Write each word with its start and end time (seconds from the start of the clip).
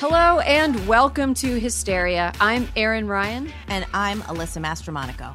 Hello 0.00 0.38
and 0.38 0.86
welcome 0.86 1.34
to 1.34 1.58
Hysteria. 1.58 2.32
I'm 2.40 2.68
Erin 2.76 3.08
Ryan. 3.08 3.52
And 3.66 3.84
I'm 3.92 4.20
Alyssa 4.22 4.62
Mastromonaco. 4.64 5.34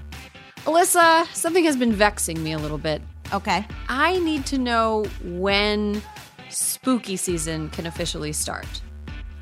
Alyssa, 0.59 1.25
something 1.35 1.65
has 1.65 1.75
been 1.75 1.91
vexing 1.91 2.41
me 2.41 2.53
a 2.53 2.57
little 2.57 2.77
bit. 2.77 3.01
Okay. 3.33 3.65
I 3.89 4.19
need 4.19 4.45
to 4.45 4.57
know 4.57 5.03
when 5.21 6.01
spooky 6.47 7.17
season 7.17 7.71
can 7.71 7.87
officially 7.87 8.31
start. 8.31 8.81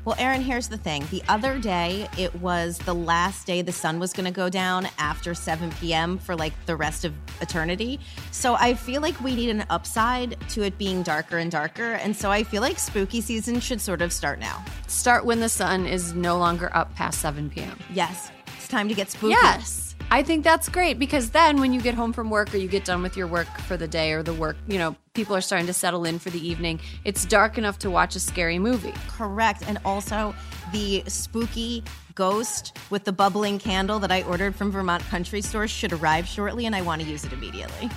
Well, 0.04 0.16
Erin, 0.18 0.42
here's 0.42 0.66
the 0.66 0.76
thing. 0.76 1.06
The 1.12 1.22
other 1.28 1.60
day, 1.60 2.08
it 2.18 2.34
was 2.40 2.76
the 2.78 2.94
last 2.94 3.46
day 3.46 3.62
the 3.62 3.70
sun 3.70 4.00
was 4.00 4.12
going 4.12 4.24
to 4.24 4.32
go 4.32 4.48
down 4.48 4.88
after 4.98 5.32
7 5.32 5.70
p.m. 5.80 6.18
for 6.18 6.34
like 6.34 6.52
the 6.66 6.74
rest 6.74 7.04
of 7.04 7.14
eternity. 7.40 8.00
So 8.32 8.54
I 8.54 8.74
feel 8.74 9.00
like 9.00 9.20
we 9.20 9.36
need 9.36 9.50
an 9.50 9.64
upside 9.70 10.36
to 10.50 10.64
it 10.64 10.76
being 10.76 11.04
darker 11.04 11.38
and 11.38 11.52
darker. 11.52 11.92
And 11.92 12.16
so 12.16 12.32
I 12.32 12.42
feel 12.42 12.62
like 12.62 12.80
spooky 12.80 13.20
season 13.20 13.60
should 13.60 13.80
sort 13.80 14.02
of 14.02 14.12
start 14.12 14.40
now. 14.40 14.64
Start 14.88 15.24
when 15.24 15.38
the 15.38 15.48
sun 15.48 15.86
is 15.86 16.14
no 16.14 16.36
longer 16.36 16.74
up 16.74 16.92
past 16.96 17.20
7 17.20 17.48
p.m. 17.50 17.78
Yes. 17.92 18.32
It's 18.56 18.66
time 18.66 18.88
to 18.88 18.94
get 18.94 19.08
spooky. 19.08 19.30
Yes. 19.30 19.91
I 20.12 20.22
think 20.22 20.44
that's 20.44 20.68
great 20.68 20.98
because 20.98 21.30
then 21.30 21.58
when 21.58 21.72
you 21.72 21.80
get 21.80 21.94
home 21.94 22.12
from 22.12 22.28
work 22.28 22.52
or 22.52 22.58
you 22.58 22.68
get 22.68 22.84
done 22.84 23.00
with 23.00 23.16
your 23.16 23.26
work 23.26 23.46
for 23.60 23.78
the 23.78 23.88
day 23.88 24.12
or 24.12 24.22
the 24.22 24.34
work, 24.34 24.58
you 24.68 24.76
know, 24.76 24.94
people 25.14 25.34
are 25.34 25.40
starting 25.40 25.66
to 25.68 25.72
settle 25.72 26.04
in 26.04 26.18
for 26.18 26.28
the 26.28 26.46
evening. 26.46 26.80
It's 27.06 27.24
dark 27.24 27.56
enough 27.56 27.78
to 27.78 27.90
watch 27.90 28.14
a 28.14 28.20
scary 28.20 28.58
movie. 28.58 28.92
Correct. 29.08 29.62
And 29.66 29.78
also 29.86 30.34
the 30.70 31.02
spooky 31.06 31.82
ghost 32.14 32.76
with 32.90 33.04
the 33.04 33.12
bubbling 33.12 33.58
candle 33.58 33.98
that 34.00 34.12
I 34.12 34.20
ordered 34.24 34.54
from 34.54 34.70
Vermont 34.70 35.02
Country 35.04 35.40
Store 35.40 35.66
should 35.66 35.94
arrive 35.94 36.26
shortly 36.26 36.66
and 36.66 36.76
I 36.76 36.82
want 36.82 37.00
to 37.00 37.08
use 37.08 37.24
it 37.24 37.32
immediately. 37.32 37.88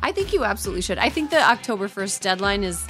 I 0.00 0.12
think 0.12 0.32
you 0.32 0.44
absolutely 0.44 0.82
should. 0.82 0.98
I 0.98 1.08
think 1.08 1.30
the 1.30 1.42
October 1.42 1.88
1st 1.88 2.20
deadline 2.20 2.62
is 2.62 2.86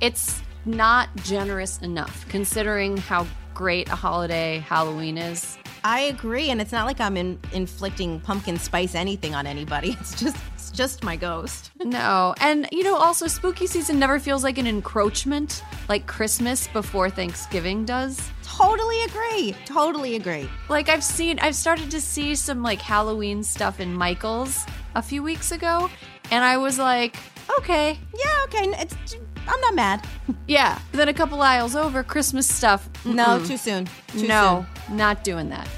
it's 0.00 0.40
not 0.64 1.14
generous 1.16 1.76
enough 1.82 2.26
considering 2.30 2.96
how 2.96 3.26
great 3.52 3.90
a 3.90 3.96
holiday 3.96 4.64
Halloween 4.66 5.18
is. 5.18 5.58
I 5.86 6.00
agree, 6.00 6.48
and 6.48 6.62
it's 6.62 6.72
not 6.72 6.86
like 6.86 6.98
I'm 6.98 7.18
in, 7.18 7.38
inflicting 7.52 8.18
pumpkin 8.18 8.58
spice 8.58 8.94
anything 8.94 9.34
on 9.34 9.46
anybody. 9.46 9.96
It's 10.04 10.18
just 10.18 10.36
it's 10.54 10.70
just 10.70 11.04
my 11.04 11.14
ghost. 11.14 11.70
no, 11.84 12.34
and 12.40 12.66
you 12.72 12.82
know, 12.84 12.96
also 12.96 13.26
spooky 13.26 13.66
season 13.66 13.98
never 13.98 14.18
feels 14.18 14.42
like 14.42 14.56
an 14.56 14.66
encroachment 14.66 15.62
like 15.88 16.06
Christmas 16.06 16.66
before 16.68 17.10
Thanksgiving 17.10 17.84
does. 17.84 18.30
Totally 18.42 19.02
agree. 19.02 19.54
Totally 19.66 20.16
agree. 20.16 20.48
Like 20.70 20.88
I've 20.88 21.04
seen, 21.04 21.38
I've 21.40 21.54
started 21.54 21.90
to 21.90 22.00
see 22.00 22.34
some 22.34 22.62
like 22.62 22.80
Halloween 22.80 23.42
stuff 23.42 23.78
in 23.78 23.92
Michaels 23.94 24.64
a 24.94 25.02
few 25.02 25.22
weeks 25.22 25.52
ago, 25.52 25.90
and 26.30 26.42
I 26.42 26.56
was 26.56 26.78
like, 26.78 27.16
okay, 27.58 27.98
yeah, 28.16 28.44
okay, 28.44 28.68
it's. 28.78 29.16
I'm 29.46 29.60
not 29.60 29.74
mad. 29.74 30.06
yeah. 30.46 30.78
Then 30.92 31.08
a 31.08 31.14
couple 31.14 31.42
aisles 31.42 31.76
over, 31.76 32.02
Christmas 32.02 32.46
stuff. 32.52 32.88
Mm-mm. 33.04 33.14
No, 33.14 33.44
too 33.44 33.56
soon. 33.56 33.88
Too 34.08 34.26
no, 34.26 34.66
soon. 34.88 34.96
not 34.96 35.24
doing 35.24 35.48
that. 35.50 35.68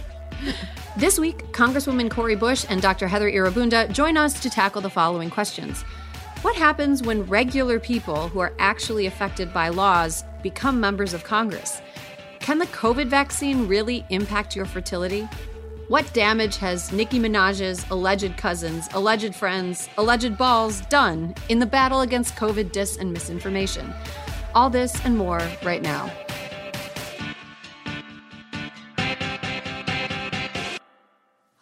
This 0.97 1.19
week, 1.19 1.39
Congresswoman 1.53 2.11
Cori 2.11 2.37
Bush 2.37 2.65
and 2.69 2.81
Dr. 2.81 3.09
Heather 3.09 3.31
Irobunda 3.31 3.91
join 3.93 4.17
us 4.17 4.41
to 4.41 4.49
tackle 4.49 4.81
the 4.81 4.91
following 4.91 5.29
questions. 5.31 5.83
What 6.43 6.57
happens 6.57 7.03
when 7.03 7.25
regular 7.25 7.81
people 7.81 8.29
who 8.29 8.39
are 8.41 8.53
actually 8.59 9.07
affected 9.07 9.53
by 9.53 9.69
laws 9.69 10.25
become 10.43 10.81
members 10.81 11.13
of 11.13 11.25
Congress? 11.25 11.81
Can 12.41 12.59
the 12.59 12.67
COVID 12.67 13.09
vaccine 13.09 13.67
really 13.67 14.07
impact 14.11 14.55
your 14.55 14.67
fertility? 14.67 15.29
What 15.89 16.13
damage 16.13 16.57
has 16.57 16.91
Nicki 16.91 17.21
Minaj's 17.21 17.89
alleged 17.93 18.37
cousins, 18.37 18.89
alleged 18.93 19.37
friends, 19.37 19.89
alleged 19.97 20.37
balls 20.37 20.81
done 20.87 21.33
in 21.49 21.61
the 21.61 21.67
battle 21.67 22.01
against 22.01 22.35
COVID 22.35 22.73
dis 22.73 22.97
and 22.97 23.13
misinformation? 23.13 23.95
All 24.53 24.69
this 24.69 25.01
and 25.05 25.17
more 25.17 25.41
right 25.63 25.81
now. 25.81 26.11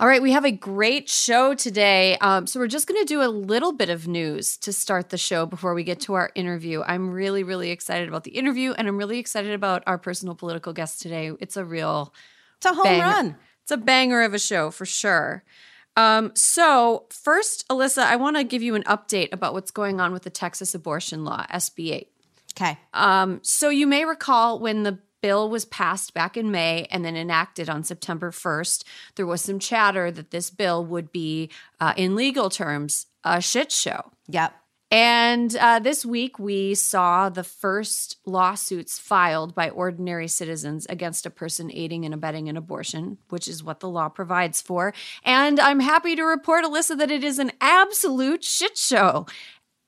All 0.01 0.09
right, 0.09 0.23
we 0.23 0.33
have 0.33 0.47
a 0.47 0.53
great 0.53 1.11
show 1.11 1.53
today. 1.53 2.17
Um, 2.17 2.47
so, 2.47 2.59
we're 2.59 2.67
just 2.67 2.87
going 2.89 3.03
to 3.03 3.07
do 3.07 3.23
a 3.23 3.29
little 3.29 3.73
bit 3.73 3.91
of 3.91 4.09
news 4.09 4.57
to 4.59 4.73
start 4.73 5.11
the 5.11 5.19
show 5.19 5.45
before 5.45 5.75
we 5.75 5.85
get 5.85 6.01
to 6.01 6.15
our 6.15 6.31
interview. 6.35 6.83
I'm 6.83 7.11
really, 7.11 7.43
really 7.43 7.71
excited 7.71 8.09
about 8.09 8.25
the 8.25 8.31
interview, 8.31 8.73
and 8.73 8.89
I'm 8.89 8.97
really 8.97 9.19
excited 9.19 9.53
about 9.53 9.83
our 9.87 9.99
personal 9.99 10.35
political 10.35 10.73
guest 10.73 11.03
today. 11.03 11.31
It's 11.41 11.59
a 11.59 11.65
real, 11.65 12.15
it's 12.57 12.67
a 12.67 12.73
home 12.73 12.85
banger. 12.85 13.05
run. 13.05 13.37
It's 13.65 13.71
a 13.71 13.77
banger 13.79 14.23
of 14.23 14.35
a 14.35 14.39
show 14.39 14.71
for 14.71 14.85
sure. 14.85 15.43
Um, 15.97 16.33
so, 16.35 17.07
first, 17.09 17.67
Alyssa, 17.69 18.03
I 18.03 18.17
want 18.17 18.37
to 18.37 18.45
give 18.45 18.63
you 18.63 18.75
an 18.75 18.83
update 18.85 19.33
about 19.33 19.55
what's 19.55 19.71
going 19.71 20.01
on 20.01 20.13
with 20.13 20.25
the 20.25 20.31
Texas 20.31 20.75
abortion 20.75 21.25
law, 21.25 21.47
SB 21.51 21.93
8. 21.93 22.13
Okay. 22.53 22.79
Um, 22.93 23.41
so, 23.43 23.71
you 23.71 23.87
may 23.87 24.05
recall 24.05 24.59
when 24.59 24.83
the 24.83 24.99
bill 25.23 25.49
was 25.49 25.65
passed 25.65 26.13
back 26.13 26.37
in 26.37 26.51
May 26.51 26.87
and 26.91 27.05
then 27.05 27.17
enacted 27.17 27.71
on 27.71 27.85
September 27.85 28.31
1st, 28.31 28.85
there 29.15 29.25
was 29.25 29.41
some 29.41 29.59
chatter 29.59 30.11
that 30.11 30.31
this 30.31 30.51
bill 30.51 30.85
would 30.85 31.11
be, 31.11 31.49
uh, 31.81 31.95
in 31.97 32.15
legal 32.15 32.51
terms, 32.51 33.07
a 33.25 33.41
shit 33.41 33.73
show. 33.73 34.11
Yep. 34.29 34.53
And 34.95 35.57
uh, 35.57 35.81
this 35.81 36.07
week, 36.07 36.39
we 36.39 36.77
saw 36.77 37.29
the 37.29 37.43
first 37.43 38.19
lawsuits 38.25 38.97
filed 38.97 39.53
by 39.53 39.69
ordinary 39.69 40.29
citizens 40.29 40.87
against 40.87 41.27
a 41.27 41.31
person 41.31 41.69
aiding 41.75 42.05
and 42.05 42.15
abetting 42.15 42.49
an 42.49 42.57
abortion, 42.57 43.19
which 43.29 43.49
is 43.49 43.65
what 43.65 43.81
the 43.81 43.89
law 43.89 44.09
provides 44.09 44.63
for. 44.63 44.95
And 45.25 45.59
I'm 45.59 45.81
happy 45.81 46.15
to 46.15 46.23
report, 46.23 46.65
Alyssa, 46.65 46.97
that 46.97 47.11
it 47.11 47.25
is 47.25 47.41
an 47.41 47.51
absolute 47.61 48.45
shit 48.45 48.79
show 48.79 49.27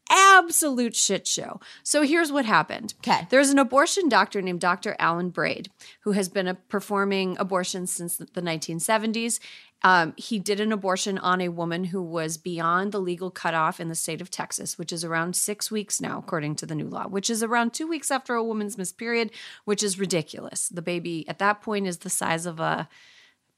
absolute 0.08 0.94
shit 0.94 1.26
show. 1.26 1.60
So 1.82 2.02
here's 2.02 2.30
what 2.30 2.44
happened. 2.44 2.94
Okay. 2.98 3.26
There's 3.30 3.50
an 3.50 3.58
abortion 3.58 4.08
doctor 4.08 4.40
named 4.40 4.60
Dr. 4.60 4.94
Alan 5.00 5.30
Braid 5.30 5.68
who 6.02 6.12
has 6.12 6.28
been 6.28 6.46
a, 6.46 6.54
performing 6.54 7.36
abortions 7.40 7.90
since 7.90 8.16
the 8.16 8.26
1970s. 8.40 9.40
Um, 9.86 10.14
he 10.16 10.40
did 10.40 10.58
an 10.58 10.72
abortion 10.72 11.16
on 11.16 11.40
a 11.40 11.48
woman 11.48 11.84
who 11.84 12.02
was 12.02 12.38
beyond 12.38 12.90
the 12.90 12.98
legal 12.98 13.30
cutoff 13.30 13.78
in 13.78 13.86
the 13.86 13.94
state 13.94 14.20
of 14.20 14.32
Texas, 14.32 14.76
which 14.76 14.92
is 14.92 15.04
around 15.04 15.36
six 15.36 15.70
weeks 15.70 16.00
now, 16.00 16.18
according 16.18 16.56
to 16.56 16.66
the 16.66 16.74
new 16.74 16.88
law, 16.88 17.06
which 17.06 17.30
is 17.30 17.40
around 17.40 17.72
two 17.72 17.86
weeks 17.86 18.10
after 18.10 18.34
a 18.34 18.42
woman's 18.42 18.76
missed 18.76 18.98
period, 18.98 19.30
which 19.64 19.84
is 19.84 19.96
ridiculous. 19.96 20.68
The 20.70 20.82
baby 20.82 21.24
at 21.28 21.38
that 21.38 21.62
point 21.62 21.86
is 21.86 21.98
the 21.98 22.10
size 22.10 22.46
of 22.46 22.58
a 22.58 22.88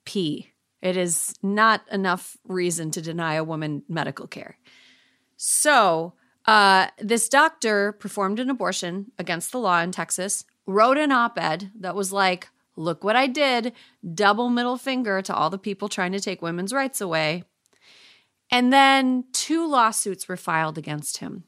pea. 0.05 0.53
It 0.83 0.99
is 0.99 1.34
not 1.43 1.81
enough 1.91 2.37
reason 2.47 2.91
to 2.91 3.00
deny 3.00 3.37
a 3.37 3.43
woman 3.43 3.84
medical 3.89 4.27
care. 4.27 4.59
So, 5.39 6.12
uh, 6.45 6.89
this 6.99 7.31
doctor 7.31 7.93
performed 7.93 8.39
an 8.39 8.50
abortion 8.50 9.12
against 9.19 9.50
the 9.50 9.60
law 9.60 9.81
in 9.81 9.93
Texas, 9.93 10.45
wrote 10.66 10.99
an 10.99 11.10
op 11.10 11.39
ed 11.39 11.71
that 11.81 11.95
was 11.95 12.12
like, 12.12 12.50
look 12.78 13.05
what 13.05 13.16
I 13.16 13.27
did, 13.27 13.72
double 14.15 14.49
middle 14.49 14.77
finger 14.77 15.21
to 15.22 15.34
all 15.34 15.50
the 15.50 15.59
people 15.59 15.89
trying 15.89 16.12
to 16.12 16.21
take 16.21 16.41
women's 16.41 16.72
rights 16.72 17.00
away. 17.00 17.44
And 18.50 18.72
then 18.72 19.25
two 19.33 19.69
lawsuits 19.69 20.28
were 20.28 20.36
filed 20.36 20.78
against 20.78 21.19
him. 21.19 21.45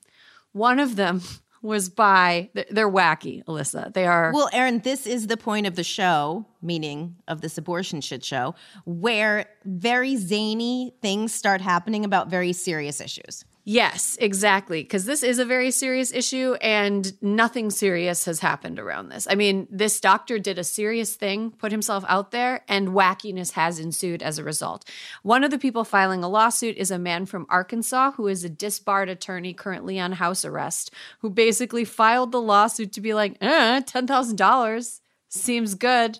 One 0.52 0.78
of 0.78 0.96
them 0.96 1.22
was 1.62 1.88
by, 1.88 2.50
they're 2.70 2.90
wacky, 2.90 3.44
Alyssa. 3.44 3.92
They 3.92 4.06
are. 4.06 4.32
Well, 4.34 4.48
Erin, 4.52 4.80
this 4.80 5.06
is 5.06 5.26
the 5.26 5.36
point 5.36 5.66
of 5.66 5.76
the 5.76 5.84
show, 5.84 6.46
meaning 6.62 7.16
of 7.28 7.42
this 7.42 7.58
abortion 7.58 8.00
shit 8.00 8.24
show, 8.24 8.54
where 8.84 9.46
very 9.64 10.16
zany 10.16 10.94
things 11.02 11.34
start 11.34 11.60
happening 11.60 12.04
about 12.04 12.28
very 12.28 12.52
serious 12.52 13.00
issues. 13.00 13.44
Yes, 13.64 14.16
exactly. 14.20 14.82
Because 14.82 15.04
this 15.04 15.22
is 15.22 15.38
a 15.38 15.44
very 15.44 15.70
serious 15.70 16.12
issue 16.12 16.54
and 16.62 17.12
nothing 17.22 17.70
serious 17.70 18.24
has 18.24 18.40
happened 18.40 18.78
around 18.78 19.10
this. 19.10 19.26
I 19.30 19.34
mean, 19.34 19.68
this 19.70 20.00
doctor 20.00 20.38
did 20.38 20.58
a 20.58 20.64
serious 20.64 21.14
thing, 21.14 21.50
put 21.50 21.70
himself 21.70 22.04
out 22.08 22.30
there, 22.30 22.62
and 22.68 22.88
wackiness 22.88 23.52
has 23.52 23.78
ensued 23.78 24.22
as 24.22 24.38
a 24.38 24.44
result. 24.44 24.88
One 25.22 25.44
of 25.44 25.50
the 25.50 25.58
people 25.58 25.84
filing 25.84 26.24
a 26.24 26.28
lawsuit 26.28 26.78
is 26.78 26.90
a 26.90 26.98
man 26.98 27.26
from 27.26 27.46
Arkansas 27.50 28.12
who 28.12 28.28
is 28.28 28.44
a 28.44 28.48
disbarred 28.48 29.10
attorney 29.10 29.52
currently 29.52 30.00
on 30.00 30.12
house 30.12 30.44
arrest, 30.44 30.92
who 31.20 31.28
basically 31.28 31.84
filed 31.84 32.32
the 32.32 32.40
lawsuit 32.40 32.92
to 32.94 33.00
be 33.00 33.12
like, 33.12 33.36
eh, 33.42 33.82
$10,000 33.82 35.00
seems 35.28 35.74
good. 35.74 36.18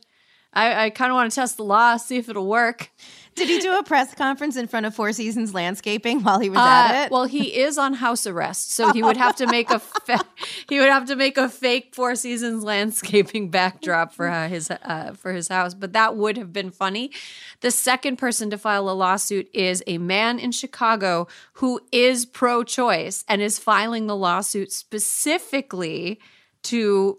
I, 0.53 0.87
I 0.87 0.91
kind 0.91 1.11
of 1.11 1.15
want 1.15 1.31
to 1.31 1.35
test 1.35 1.57
the 1.57 1.65
law, 1.65 1.97
see 1.97 2.17
if 2.17 2.29
it'll 2.29 2.49
work. 2.49 2.91
Did 3.35 3.49
he 3.49 3.59
do 3.59 3.79
a 3.79 3.82
press 3.82 4.15
conference 4.15 4.56
in 4.56 4.67
front 4.67 4.85
of 4.87 4.94
Four 4.94 5.12
Seasons 5.12 5.55
Landscaping 5.55 6.23
while 6.23 6.41
he 6.41 6.50
was 6.50 6.59
Uh, 6.59 6.62
at 6.62 7.05
it? 7.06 7.11
well, 7.12 7.25
he 7.25 7.56
is 7.59 7.79
on 7.79 7.94
house 7.94 8.27
arrest, 8.27 8.73
so 8.75 8.93
he 8.93 9.03
would 9.03 9.17
have 9.17 9.37
to 9.37 9.47
make 9.47 9.71
a 9.71 9.79
fa- 10.06 10.25
he 10.69 10.79
would 10.79 10.88
have 10.91 11.06
to 11.06 11.17
make 11.17 11.38
a 11.38 11.49
fake 11.49 11.94
Four 11.94 12.15
Seasons 12.17 12.62
landscaping 12.65 13.49
backdrop 13.49 14.12
for 14.12 14.29
uh, 14.29 14.49
his 14.49 14.71
uh, 14.71 15.15
for 15.17 15.32
his 15.32 15.49
house. 15.49 15.73
But 15.75 15.93
that 15.94 16.17
would 16.17 16.37
have 16.37 16.53
been 16.53 16.71
funny. 16.71 17.12
The 17.61 17.71
second 17.71 18.17
person 18.17 18.50
to 18.50 18.59
file 18.59 18.91
a 18.91 18.93
lawsuit 18.93 19.49
is 19.55 19.82
a 19.87 19.97
man 19.99 20.38
in 20.38 20.53
Chicago 20.53 21.27
who 21.55 21.81
is 21.93 22.27
pro-choice 22.27 23.25
and 23.29 23.41
is 23.41 23.59
filing 23.59 24.06
the 24.06 24.17
lawsuit 24.17 24.73
specifically 24.73 26.19
to 26.65 27.19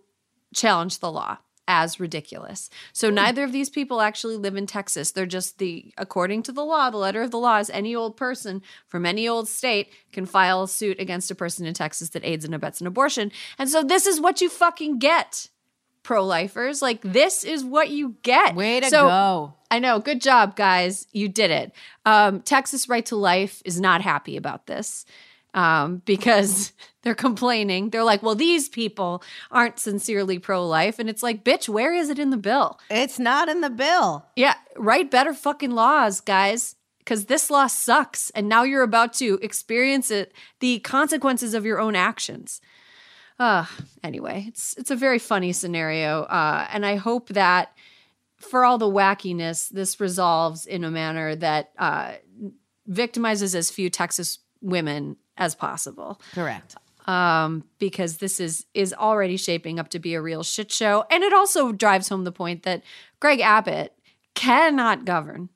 challenge 0.54 1.00
the 1.00 1.12
law 1.12 1.38
as 1.68 2.00
ridiculous. 2.00 2.69
So 2.92 3.10
neither 3.10 3.44
of 3.44 3.52
these 3.52 3.69
people 3.69 4.02
actually 4.02 4.36
live 4.36 4.56
in 4.56 4.66
Texas. 4.68 5.12
They're 5.12 5.25
just 5.25 5.58
the 5.58 5.94
according 5.98 6.44
to 6.44 6.52
the 6.52 6.66
law, 6.66 6.90
the 6.90 6.98
letter 6.98 7.22
of 7.22 7.31
the 7.31 7.38
law 7.38 7.60
is 7.60 7.69
any 7.69 7.96
old 7.96 8.18
person 8.18 8.62
from 8.88 9.06
any 9.06 9.28
old 9.28 9.48
state 9.48 9.90
can 10.12 10.25
file 10.25 10.63
a 10.63 10.68
suit 10.68 11.00
against 11.00 11.31
a 11.31 11.36
person 11.36 11.66
in 11.66 11.74
Texas 11.74 12.10
that 12.10 12.25
aids 12.25 12.44
and 12.46 12.54
abets 12.54 12.81
an 12.81 12.88
abortion. 12.88 13.31
And 13.58 13.69
so 13.69 13.84
this 13.84 14.06
is 14.06 14.19
what 14.19 14.42
you 14.42 14.50
fucking 14.50 15.00
get. 15.00 15.48
Pro-lifers, 16.04 16.81
like 16.81 17.00
this 17.04 17.44
is 17.44 17.63
what 17.63 17.90
you 17.92 18.16
get. 18.24 18.56
Way 18.56 18.80
to 18.80 18.90
So- 18.90 19.08
go. 19.08 19.54
I 19.69 19.78
know. 19.80 20.00
Good 20.00 20.19
job, 20.19 20.56
guys. 20.56 21.06
You 21.13 21.30
did 21.30 21.52
it. 21.52 21.72
Um, 22.06 22.42
Texas 22.42 22.90
Right 22.90 23.06
to 23.06 23.16
Life 23.16 23.62
is 23.63 23.80
not 23.80 24.02
happy 24.02 24.36
about 24.36 24.66
this 24.66 25.06
um, 25.53 26.01
because 26.06 26.74
they're 27.03 27.15
complaining. 27.15 27.89
They're 27.89 28.03
like, 28.03 28.24
well, 28.24 28.36
these 28.36 28.69
people 28.69 29.24
aren't 29.50 29.80
sincerely 29.80 30.39
pro 30.39 30.65
life. 30.65 31.00
And 31.00 31.09
it's 31.09 31.24
like, 31.24 31.44
bitch, 31.44 31.68
where 31.68 31.94
is 31.94 32.09
it 32.09 32.19
in 32.19 32.30
the 32.30 32.38
bill? 32.38 32.80
It's 32.89 33.19
not 33.19 33.50
in 33.50 33.62
the 33.62 33.69
bill. 33.69 34.25
Yeah, 34.36 34.56
write 34.75 35.12
better 35.12 35.33
fucking 35.33 35.71
laws, 35.71 36.21
guys. 36.21 36.75
Because 37.00 37.25
this 37.25 37.50
law 37.50 37.65
sucks. 37.65 38.30
And 38.31 38.48
now 38.48 38.62
you're 38.62 38.83
about 38.83 39.13
to 39.13 39.39
experience 39.42 40.12
it, 40.12 40.33
the 40.59 40.80
consequences 40.80 41.56
of 41.56 41.65
your 41.65 41.80
own 41.80 41.95
actions. 41.95 42.62
Uh, 43.39 43.65
anyway, 44.03 44.45
it's 44.48 44.77
it's 44.77 44.92
a 44.92 44.95
very 44.95 45.18
funny 45.18 45.51
scenario. 45.51 46.21
Uh, 46.24 46.68
and 46.71 46.86
I 46.86 46.98
hope 46.98 47.30
that 47.30 47.75
for 48.38 48.63
all 48.63 48.77
the 48.77 48.86
wackiness, 48.86 49.68
this 49.69 50.00
resolves 50.00 50.68
in 50.68 50.83
a 50.83 50.92
manner 50.92 51.36
that 51.36 51.71
uh, 51.80 52.13
victimizes 52.88 53.56
as 53.56 53.71
few 53.71 53.89
Texas 53.89 54.38
women 54.62 55.18
as 55.38 55.56
possible 55.56 56.19
Correct. 56.33 56.75
um, 57.07 57.63
because 57.80 58.18
this 58.18 58.39
is 58.39 58.66
is 58.74 58.94
already 58.94 59.38
shaping 59.38 59.80
up 59.80 59.89
to 59.89 60.00
be 60.00 60.13
a 60.13 60.22
real 60.22 60.44
shit 60.44 60.72
show, 60.72 61.06
and 61.10 61.24
it 61.24 61.33
also 61.33 61.72
drives 61.72 62.10
home 62.10 62.24
the 62.24 62.31
point 62.31 62.63
that 62.63 62.83
Greg 63.19 63.39
Abbott 63.39 63.94
cannot 64.36 65.06
govern. 65.06 65.50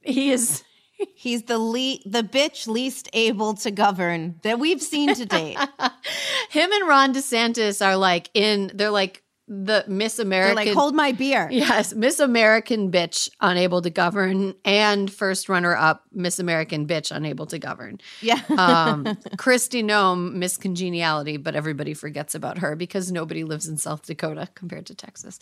He 0.00 0.30
is 0.30 0.62
He's 1.14 1.44
the 1.44 1.58
le- 1.58 1.98
the 2.06 2.22
bitch 2.22 2.66
least 2.66 3.08
able 3.12 3.54
to 3.54 3.70
govern 3.70 4.38
that 4.42 4.58
we've 4.58 4.82
seen 4.82 5.14
to 5.14 5.26
date. 5.26 5.58
him 6.50 6.72
and 6.72 6.88
Ron 6.88 7.14
DeSantis 7.14 7.84
are 7.84 7.96
like 7.96 8.30
in 8.34 8.70
they're 8.74 8.90
like 8.90 9.22
the 9.52 9.84
Miss 9.86 10.16
They're 10.16 10.24
American. 10.26 10.56
like, 10.56 10.68
hold 10.68 10.94
my 10.94 11.12
beer. 11.12 11.48
Yes, 11.50 11.94
Miss 11.94 12.18
American 12.20 12.90
bitch 12.90 13.28
unable 13.40 13.82
to 13.82 13.90
govern, 13.90 14.54
and 14.64 15.12
first 15.12 15.48
runner 15.48 15.76
up 15.76 16.04
Miss 16.12 16.38
American 16.38 16.86
bitch 16.86 17.14
unable 17.14 17.44
to 17.46 17.58
govern. 17.58 18.00
Yeah. 18.22 18.40
Um, 18.50 19.04
Kristi 19.36 19.84
Noem, 19.84 20.32
Miss 20.32 20.56
Congeniality, 20.56 21.36
but 21.36 21.54
everybody 21.54 21.92
forgets 21.92 22.34
about 22.34 22.58
her 22.58 22.74
because 22.74 23.12
nobody 23.12 23.44
lives 23.44 23.68
in 23.68 23.76
South 23.76 24.06
Dakota 24.06 24.48
compared 24.54 24.86
to 24.86 24.94
Texas. 24.94 25.38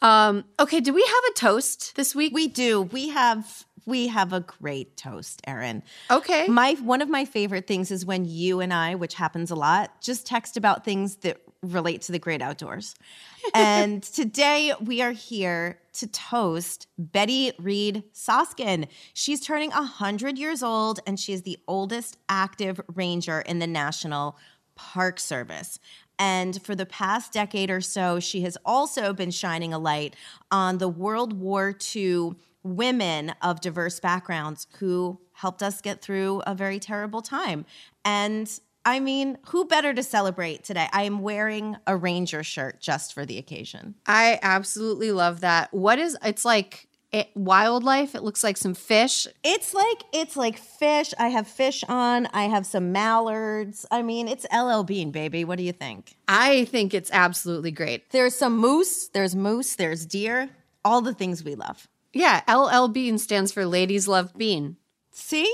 Um, 0.00 0.44
okay, 0.60 0.80
do 0.80 0.94
we 0.94 1.02
have 1.02 1.24
a 1.30 1.34
toast 1.34 1.96
this 1.96 2.14
week? 2.14 2.32
we 2.32 2.46
do. 2.46 2.82
We 2.82 3.08
have 3.08 3.64
we 3.86 4.08
have 4.08 4.32
a 4.32 4.40
great 4.40 4.96
toast, 4.96 5.42
Erin. 5.46 5.82
okay. 6.10 6.46
My 6.46 6.74
one 6.74 7.02
of 7.02 7.08
my 7.08 7.24
favorite 7.24 7.66
things 7.66 7.90
is 7.90 8.06
when 8.06 8.24
you 8.24 8.60
and 8.60 8.72
I, 8.72 8.94
which 8.94 9.14
happens 9.14 9.50
a 9.50 9.56
lot, 9.56 10.00
just 10.00 10.26
text 10.26 10.56
about 10.56 10.84
things 10.84 11.16
that 11.16 11.40
relate 11.62 12.02
to 12.02 12.12
the 12.12 12.18
great 12.18 12.42
outdoors. 12.42 12.94
and 13.54 14.02
today 14.02 14.72
we 14.80 15.02
are 15.02 15.12
here 15.12 15.78
to 15.94 16.06
toast 16.06 16.86
Betty 16.98 17.52
Reid 17.58 18.04
Soskin. 18.12 18.88
She's 19.12 19.40
turning 19.40 19.70
100 19.70 20.38
years 20.38 20.62
old 20.62 21.00
and 21.06 21.18
she 21.18 21.32
is 21.32 21.42
the 21.42 21.58
oldest 21.68 22.16
active 22.28 22.80
ranger 22.94 23.40
in 23.40 23.58
the 23.58 23.66
National 23.66 24.38
Park 24.74 25.20
Service. 25.20 25.78
And 26.18 26.62
for 26.62 26.74
the 26.74 26.86
past 26.86 27.32
decade 27.32 27.70
or 27.70 27.80
so, 27.80 28.20
she 28.20 28.42
has 28.42 28.56
also 28.64 29.12
been 29.12 29.30
shining 29.30 29.72
a 29.72 29.78
light 29.78 30.14
on 30.50 30.78
the 30.78 30.88
World 30.88 31.32
War 31.32 31.76
II 31.94 32.32
women 32.62 33.32
of 33.40 33.60
diverse 33.60 34.00
backgrounds 34.00 34.66
who 34.78 35.18
helped 35.32 35.62
us 35.62 35.80
get 35.80 36.02
through 36.02 36.42
a 36.46 36.54
very 36.54 36.78
terrible 36.78 37.22
time. 37.22 37.64
And 38.04 38.60
I 38.84 39.00
mean, 39.00 39.38
who 39.48 39.66
better 39.66 39.92
to 39.92 40.02
celebrate 40.02 40.64
today? 40.64 40.88
I 40.92 41.02
am 41.02 41.20
wearing 41.20 41.76
a 41.86 41.96
Ranger 41.96 42.42
shirt 42.42 42.80
just 42.80 43.12
for 43.12 43.26
the 43.26 43.38
occasion. 43.38 43.94
I 44.06 44.38
absolutely 44.42 45.12
love 45.12 45.40
that. 45.40 45.72
What 45.74 45.98
is 45.98 46.16
it's 46.24 46.44
like 46.44 46.88
it, 47.12 47.28
wildlife? 47.34 48.14
It 48.14 48.22
looks 48.22 48.42
like 48.42 48.56
some 48.56 48.74
fish. 48.74 49.26
It's 49.44 49.74
like 49.74 50.02
it's 50.12 50.36
like 50.36 50.58
fish. 50.58 51.12
I 51.18 51.28
have 51.28 51.46
fish 51.46 51.84
on. 51.88 52.26
I 52.32 52.44
have 52.44 52.64
some 52.64 52.92
mallards. 52.92 53.84
I 53.90 54.02
mean, 54.02 54.28
it's 54.28 54.46
LL 54.52 54.82
Bean, 54.82 55.10
baby. 55.10 55.44
What 55.44 55.58
do 55.58 55.64
you 55.64 55.72
think? 55.72 56.16
I 56.28 56.64
think 56.66 56.94
it's 56.94 57.10
absolutely 57.12 57.72
great. 57.72 58.10
There's 58.12 58.34
some 58.34 58.56
moose. 58.56 59.08
There's 59.08 59.36
moose. 59.36 59.76
There's 59.76 60.06
deer. 60.06 60.48
All 60.84 61.02
the 61.02 61.12
things 61.12 61.44
we 61.44 61.54
love. 61.54 61.86
Yeah, 62.12 62.40
LL 62.48 62.88
Bean 62.88 63.18
stands 63.18 63.52
for 63.52 63.66
Ladies 63.66 64.08
Love 64.08 64.36
Bean, 64.36 64.76
See, 65.12 65.52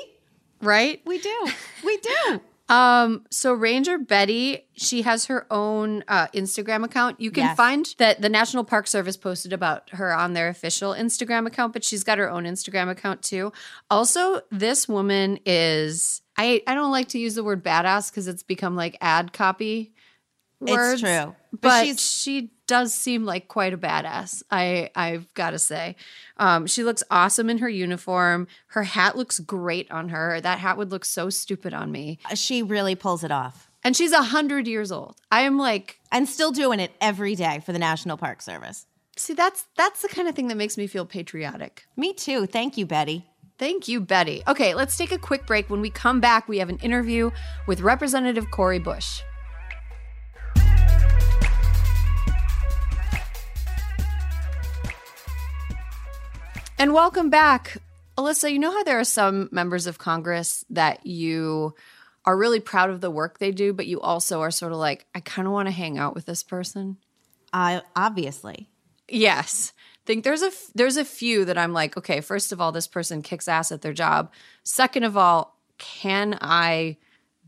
right? 0.63 1.03
we 1.05 1.19
do. 1.19 1.49
We 1.85 1.97
do. 1.99 2.41
Um, 2.69 3.25
so 3.31 3.53
Ranger 3.53 3.97
Betty, 3.99 4.67
she 4.73 5.03
has 5.03 5.27
her 5.27 5.47
own 5.53 6.03
uh, 6.09 6.27
Instagram 6.29 6.85
account. 6.85 7.21
You 7.21 7.31
can 7.31 7.45
Yes. 7.45 7.57
find 7.57 7.95
that 7.99 8.21
the 8.21 8.29
National 8.29 8.65
Park 8.65 8.89
Service 8.89 9.17
posted 9.17 9.53
about 9.53 9.91
her 9.91 10.13
on 10.13 10.33
their 10.33 10.49
official 10.49 10.93
Instagram 10.93 11.47
account, 11.47 11.73
but 11.73 11.85
she's 11.85 12.03
got 12.03 12.19
her 12.19 12.29
own 12.29 12.43
Instagram 12.45 12.91
account 12.91 13.23
too. 13.23 13.53
Also, 13.91 14.41
this 14.51 14.89
woman 14.89 15.39
is 15.47 16.23
I 16.37 16.63
I 16.67 16.75
don't 16.75 16.91
like 16.91 17.09
to 17.11 17.19
use 17.19 17.37
the 17.37 17.45
word 17.45 17.63
badass 17.65 18.11
because 18.11 18.27
it's 18.27 18.43
become 18.43 18.75
like 18.75 18.97
ad 19.01 19.33
copy 19.33 19.95
words. 20.61 20.95
It's 20.95 21.03
true. 21.03 21.35
But 21.53 21.61
But, 21.63 21.85
she's- 21.85 22.01
she 22.01 22.51
does 22.67 22.93
seem 22.95 23.25
like 23.25 23.49
quite 23.49 23.73
a 23.73 23.79
badass. 23.79 24.43
I 24.51 24.91
I've 24.95 25.33
got 25.35 25.51
to 25.51 25.59
say, 25.59 25.97
um, 26.37 26.67
she 26.67 26.85
looks 26.85 27.03
awesome 27.11 27.49
in 27.51 27.59
her 27.59 27.69
uniform. 27.69 28.49
Her 28.69 28.83
hat 28.83 29.17
looks 29.17 29.39
great 29.39 29.91
on 29.91 30.09
her. 30.11 30.41
That 30.41 30.59
hat 30.59 30.77
would 30.79 30.91
look 30.91 31.05
so 31.05 31.31
stupid 31.31 31.73
on 31.75 31.93
me. 31.93 32.19
She 32.35 32.63
really 32.63 32.95
pulls 32.95 33.23
it 33.25 33.31
off. 33.31 33.71
And 33.85 33.97
she's 33.97 34.13
a 34.13 34.23
hundred 34.23 34.67
years 34.67 34.91
old. 34.91 35.15
I 35.31 35.43
am 35.43 35.59
like, 35.59 36.01
And 36.11 36.29
still 36.29 36.51
doing 36.51 36.81
it 36.81 36.91
every 37.01 37.37
day 37.37 37.61
for 37.65 37.73
the 37.73 37.79
National 37.79 38.17
Park 38.17 38.43
Service. 38.43 38.87
see, 39.17 39.33
that's 39.35 39.65
that's 39.77 40.03
the 40.03 40.09
kind 40.09 40.27
of 40.29 40.35
thing 40.35 40.49
that 40.49 40.57
makes 40.57 40.77
me 40.77 40.87
feel 40.89 41.07
patriotic. 41.07 41.87
Me 41.97 42.13
too. 42.13 42.47
Thank 42.47 42.77
you, 42.77 42.85
Betty. 42.87 43.27
Thank 43.59 43.89
you, 43.89 44.01
Betty. 44.01 44.43
Okay, 44.47 44.75
let's 44.75 44.99
take 44.99 45.13
a 45.13 45.19
quick 45.19 45.47
break. 45.47 45.71
When 45.71 45.81
we 45.81 45.89
come 45.89 46.21
back, 46.21 46.47
we 46.49 46.59
have 46.59 46.69
an 46.69 46.79
interview 46.79 47.31
with 47.67 47.81
Representative 47.81 48.51
Cori 48.51 48.79
Bush. 48.79 49.23
And 56.79 56.93
welcome 56.93 57.31
back. 57.31 57.79
Alyssa, 58.19 58.53
you 58.53 58.59
know 58.59 58.71
how 58.71 58.85
there 58.85 59.01
are 59.01 59.05
some 59.05 59.49
members 59.51 59.87
of 59.87 59.97
Congress 59.97 60.63
that 60.69 61.07
you 61.07 61.75
are 62.27 62.37
really 62.37 62.61
proud 62.61 62.91
of 62.91 63.01
the 63.01 63.11
work 63.11 63.39
they 63.39 63.51
do, 63.51 63.73
but 63.73 63.87
you 63.87 63.99
also 64.01 64.43
are 64.43 64.51
sort 64.51 64.73
of 64.73 64.79
like, 64.79 65.07
I 65.15 65.21
kind 65.21 65.49
of 65.49 65.53
want 65.53 65.69
to 65.69 65.73
hang 65.73 65.97
out 65.97 66.15
with 66.15 66.27
this 66.27 66.43
person? 66.43 66.99
I 67.51 67.81
obviously. 67.95 68.69
Yes. 69.09 69.73
Think 70.05 70.23
there's 70.23 70.43
a 70.43 70.49
f- 70.49 70.71
there's 70.75 70.99
a 70.99 71.05
few 71.05 71.47
that 71.47 71.57
I'm 71.57 71.73
like, 71.73 71.97
okay, 71.97 72.21
first 72.21 72.53
of 72.53 72.61
all, 72.61 72.73
this 72.73 72.87
person 72.87 73.23
kicks 73.23 73.49
ass 73.49 73.73
at 73.73 73.81
their 73.81 73.95
job. 73.95 74.31
Second 74.63 75.05
of 75.05 75.17
all, 75.17 75.57
can 75.79 76.39
I 76.41 76.99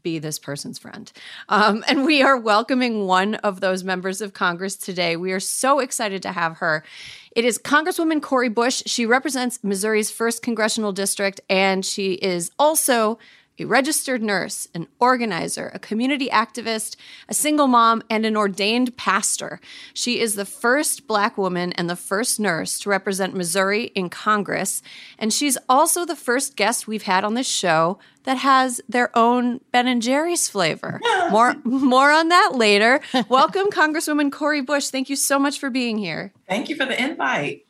be 0.03 0.19
this 0.19 0.39
person's 0.39 0.79
friend? 0.79 1.11
Um, 1.49 1.85
and 1.89 2.05
we 2.05 2.23
are 2.23 2.37
welcoming 2.37 3.07
one 3.07 3.37
of 3.37 3.61
those 3.61 3.85
members 3.85 4.21
of 4.21 4.33
Congress 4.33 4.77
today. 4.77 5.17
We 5.17 5.33
are 5.33 5.41
so 5.41 5.79
excited 5.81 6.23
to 6.23 6.33
have 6.33 6.59
her. 6.59 6.85
It 7.33 7.45
is 7.45 7.59
Congresswoman 7.59 8.23
Cori 8.23 8.49
Bush. 8.49 8.83
She 8.87 9.07
represents 9.07 9.63
Missouri's 9.63 10.11
first 10.11 10.43
congressional 10.43 10.93
district, 10.93 11.41
and 11.49 11.85
she 11.85 12.15
is 12.15 12.51
also 12.59 13.19
a 13.59 13.65
registered 13.65 14.23
nurse, 14.23 14.69
an 14.75 14.87
organizer, 14.99 15.71
a 15.75 15.79
community 15.79 16.29
activist, 16.29 16.97
a 17.29 17.35
single 17.35 17.67
mom, 17.67 18.03
and 18.09 18.25
an 18.25 18.37
ordained 18.37 18.97
pastor. 18.97 19.61
She 19.93 20.21
is 20.21 20.35
the 20.35 20.45
first 20.45 21.07
Black 21.07 21.37
woman 21.37 21.73
and 21.73 21.91
the 21.91 21.97
first 21.97 22.39
nurse 22.39 22.79
to 22.81 22.91
represent 22.91 23.35
Missouri 23.35 23.85
in 23.95 24.11
Congress. 24.11 24.83
And 25.19 25.33
she's 25.33 25.59
also 25.69 26.05
the 26.05 26.17
first 26.17 26.57
guest 26.57 26.87
we've 26.87 27.03
had 27.03 27.25
on 27.25 27.35
this 27.35 27.49
show 27.49 27.99
that 28.25 28.39
has 28.39 28.81
their 28.89 29.17
own 29.17 29.61
Ben 29.73 29.89
and 29.89 30.03
Jerry's 30.03 30.49
flavor. 30.49 31.01
More, 31.31 31.57
more 31.65 32.11
on 32.11 32.29
that 32.29 32.53
later. 32.55 33.01
Welcome, 33.29 33.71
Congresswoman 33.71 34.33
Cori 34.33 34.63
Bush. 34.63 34.89
Thank 34.89 35.11
you 35.11 35.17
so 35.17 35.39
much 35.39 35.59
for 35.59 35.69
being 35.69 35.99
here. 35.99 36.33
Thank 36.49 36.69
you 36.69 36.77
for 36.77 36.87
the 36.87 37.01
invite. 37.03 37.67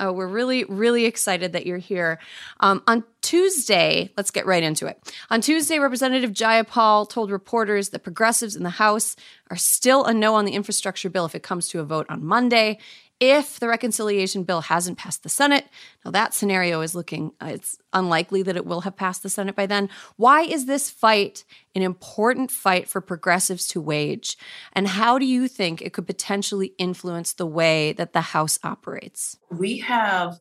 Oh, 0.00 0.12
we're 0.12 0.28
really, 0.28 0.64
really 0.64 1.06
excited 1.06 1.52
that 1.52 1.66
you're 1.66 1.78
here. 1.78 2.18
Um, 2.60 2.82
on 2.86 3.04
Tuesday, 3.20 4.10
let's 4.16 4.30
get 4.30 4.46
right 4.46 4.62
into 4.62 4.86
it. 4.86 5.12
On 5.30 5.40
Tuesday, 5.40 5.78
Representative 5.78 6.30
Jayapal 6.30 7.08
told 7.10 7.30
reporters 7.30 7.88
that 7.90 8.04
progressives 8.04 8.54
in 8.54 8.62
the 8.62 8.70
House 8.70 9.16
are 9.50 9.56
still 9.56 10.04
a 10.04 10.14
no 10.14 10.34
on 10.36 10.44
the 10.44 10.52
infrastructure 10.52 11.10
bill 11.10 11.24
if 11.24 11.34
it 11.34 11.42
comes 11.42 11.68
to 11.68 11.80
a 11.80 11.84
vote 11.84 12.06
on 12.08 12.24
Monday 12.24 12.78
if 13.20 13.58
the 13.58 13.68
reconciliation 13.68 14.44
bill 14.44 14.62
hasn't 14.62 14.98
passed 14.98 15.22
the 15.22 15.28
Senate. 15.28 15.66
Now, 16.04 16.12
that 16.12 16.34
scenario 16.34 16.80
is 16.80 16.94
looking, 16.94 17.32
uh, 17.40 17.50
it's 17.54 17.78
unlikely 17.92 18.42
that 18.44 18.56
it 18.56 18.64
will 18.64 18.82
have 18.82 18.96
passed 18.96 19.22
the 19.22 19.28
Senate 19.28 19.56
by 19.56 19.66
then. 19.66 19.88
Why 20.16 20.42
is 20.42 20.66
this 20.66 20.88
fight 20.88 21.44
an 21.74 21.82
important 21.82 22.50
fight 22.50 22.88
for 22.88 23.00
progressives 23.00 23.66
to 23.68 23.80
wage? 23.80 24.36
And 24.72 24.88
how 24.88 25.18
do 25.18 25.26
you 25.26 25.48
think 25.48 25.82
it 25.82 25.92
could 25.92 26.06
potentially 26.06 26.74
influence 26.78 27.32
the 27.32 27.46
way 27.46 27.92
that 27.92 28.12
the 28.12 28.20
House 28.20 28.58
operates? 28.62 29.36
We 29.50 29.78
have 29.78 30.38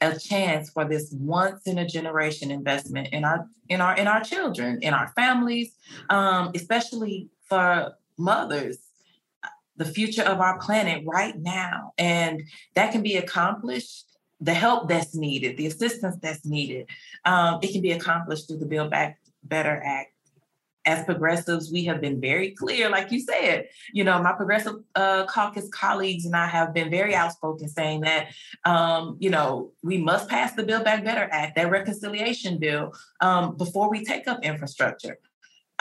a 0.00 0.18
chance 0.18 0.70
for 0.70 0.84
this 0.84 1.14
once 1.18 1.66
in 1.66 1.78
a 1.78 1.86
generation 1.86 2.50
investment 2.50 3.08
in 3.12 3.24
our 3.24 3.46
in 3.68 3.80
our 3.80 3.96
in 3.96 4.08
our 4.08 4.20
children 4.20 4.80
in 4.82 4.92
our 4.92 5.12
families 5.14 5.76
um, 6.10 6.50
especially 6.56 7.30
for 7.48 7.94
mothers 8.18 8.78
the 9.82 9.92
future 9.92 10.22
of 10.22 10.40
our 10.40 10.58
planet 10.58 11.02
right 11.06 11.36
now. 11.38 11.92
And 11.98 12.42
that 12.74 12.92
can 12.92 13.02
be 13.02 13.16
accomplished. 13.16 14.06
The 14.40 14.54
help 14.54 14.88
that's 14.88 15.14
needed, 15.14 15.56
the 15.56 15.68
assistance 15.68 16.16
that's 16.20 16.44
needed, 16.44 16.88
um, 17.24 17.60
it 17.62 17.70
can 17.70 17.80
be 17.80 17.92
accomplished 17.92 18.48
through 18.48 18.58
the 18.58 18.66
Build 18.66 18.90
Back 18.90 19.20
Better 19.44 19.80
Act. 19.84 20.08
As 20.84 21.04
progressives, 21.04 21.70
we 21.70 21.84
have 21.84 22.00
been 22.00 22.20
very 22.20 22.50
clear, 22.50 22.90
like 22.90 23.12
you 23.12 23.20
said. 23.20 23.68
You 23.92 24.02
know, 24.02 24.20
my 24.20 24.32
progressive 24.32 24.78
uh, 24.96 25.26
caucus 25.26 25.68
colleagues 25.68 26.26
and 26.26 26.34
I 26.34 26.48
have 26.48 26.74
been 26.74 26.90
very 26.90 27.14
outspoken 27.14 27.68
saying 27.68 28.00
that, 28.00 28.32
um, 28.64 29.16
you 29.20 29.30
know, 29.30 29.70
we 29.84 29.96
must 29.96 30.28
pass 30.28 30.54
the 30.54 30.64
Build 30.64 30.82
Back 30.82 31.04
Better 31.04 31.28
Act, 31.30 31.54
that 31.54 31.70
reconciliation 31.70 32.58
bill, 32.58 32.94
um, 33.20 33.56
before 33.56 33.88
we 33.90 34.04
take 34.04 34.26
up 34.26 34.42
infrastructure 34.42 35.20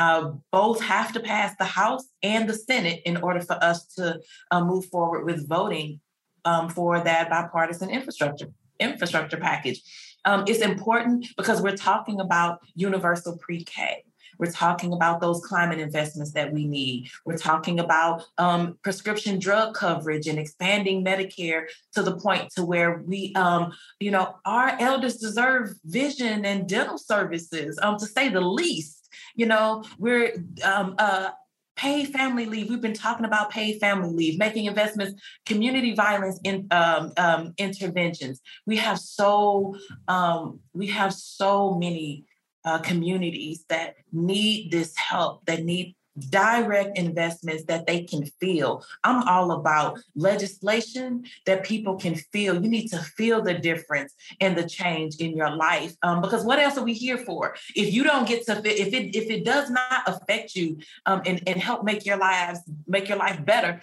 uh, 0.02 0.32
both 0.52 0.82
have 0.82 1.14
to 1.14 1.20
pass 1.20 1.56
the 1.58 1.66
House 1.82 2.06
and 2.24 2.50
the 2.50 2.56
Senate 2.56 3.02
in 3.06 3.18
order 3.18 3.42
for 3.42 3.58
us 3.64 3.86
to 3.96 4.20
uh, 4.50 4.64
move 4.64 4.86
forward 4.86 5.26
with 5.26 5.48
voting 5.48 6.00
um, 6.44 6.70
for 6.70 7.00
that 7.04 7.30
bipartisan 7.30 7.90
infrastructure 7.90 8.50
infrastructure 8.80 9.38
package. 9.38 9.80
Um, 10.26 10.44
it's 10.48 10.62
important 10.62 11.28
because 11.38 11.62
we're 11.62 11.78
talking 11.78 12.20
about 12.20 12.60
universal 12.74 13.38
pre-K. 13.38 14.04
We're 14.40 14.52
talking 14.52 14.92
about 14.92 15.22
those 15.22 15.40
climate 15.46 15.80
investments 15.80 16.32
that 16.32 16.52
we 16.52 16.66
need. 16.68 17.10
We're 17.26 17.38
talking 17.38 17.80
about 17.80 18.26
um, 18.40 18.80
prescription 18.82 19.38
drug 19.38 19.76
coverage 19.76 20.26
and 20.26 20.40
expanding 20.40 21.06
Medicare 21.06 21.66
to 21.94 22.02
the 22.02 22.16
point 22.18 22.50
to 22.56 22.66
where 22.66 23.04
we, 23.06 23.34
um, 23.36 23.72
you 24.00 24.10
know, 24.10 24.36
our 24.46 24.76
elders 24.80 25.18
deserve 25.18 25.76
vision 25.86 26.44
and 26.44 26.68
dental 26.68 26.98
services, 26.98 27.78
um, 27.84 27.98
to 28.00 28.08
say 28.08 28.30
the 28.30 28.42
least. 28.42 29.01
You 29.36 29.46
know, 29.48 29.84
we're 29.98 30.34
um, 30.64 30.96
uh, 30.98 31.30
paid 31.76 32.10
family 32.10 32.46
leave. 32.46 32.70
We've 32.70 32.82
been 32.82 32.94
talking 32.94 33.26
about 33.26 33.50
paid 33.50 33.80
family 33.80 34.10
leave, 34.10 34.40
making 34.40 34.66
investments, 34.66 35.20
community 35.46 35.94
violence 35.96 36.40
in 36.44 36.68
um, 36.72 37.12
um, 37.18 37.54
interventions. 37.58 38.42
We 38.66 38.78
have 38.78 39.00
so 39.00 39.76
um, 40.08 40.60
we 40.74 40.88
have 40.88 41.14
so 41.14 41.74
many 41.76 42.26
uh, 42.66 42.80
communities 42.80 43.66
that 43.70 43.96
need 44.12 44.72
this 44.72 44.96
help, 44.96 45.46
that 45.46 45.64
need 45.64 45.96
direct 46.30 46.98
investments 46.98 47.64
that 47.66 47.88
they 47.88 48.04
can 48.04 48.26
feel. 48.40 48.84
I'm 49.04 49.28
all 49.28 49.52
about 49.52 50.00
legislation 50.16 51.26
that 51.46 51.64
people 51.64 51.96
can 51.96 52.16
feel. 52.16 52.62
You 52.62 52.70
need 52.70 52.88
to 52.90 52.98
feel 52.98 53.42
the 53.42 53.54
difference 53.54 54.14
and 54.40 54.58
the 54.58 54.68
change 54.68 55.16
in 55.18 55.36
your 55.36 55.56
life. 55.56 55.96
Um, 56.04 56.22
because 56.22 56.44
what 56.44 56.60
else 56.60 56.78
are 56.78 56.84
we 56.84 56.94
here 56.94 57.18
for? 57.18 57.56
If 57.76 57.94
you 57.94 58.04
don't 58.04 58.28
get 58.28 58.46
to 58.48 58.58
if 58.58 58.94
it 58.94 59.16
if 59.16 59.30
it 59.30 59.46
does 59.46 59.70
not 59.70 60.04
affect 60.08 60.56
you 60.56 60.78
um, 61.06 61.22
and, 61.26 61.42
and 61.48 61.62
help 61.62 61.84
make 61.84 62.06
your 62.06 62.18
lives 62.18 62.60
make 62.88 63.08
your 63.08 63.18
life 63.18 63.44
better, 63.46 63.82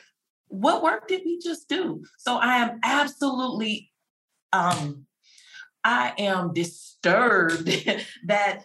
what 0.48 0.82
work 0.82 1.08
did 1.08 1.22
we 1.24 1.38
just 1.38 1.68
do? 1.68 2.04
So 2.18 2.36
I 2.36 2.56
am 2.56 2.80
absolutely 2.84 3.90
um 4.52 5.06
I 5.84 6.12
am 6.18 6.52
disturbed 6.52 7.66
that 8.26 8.64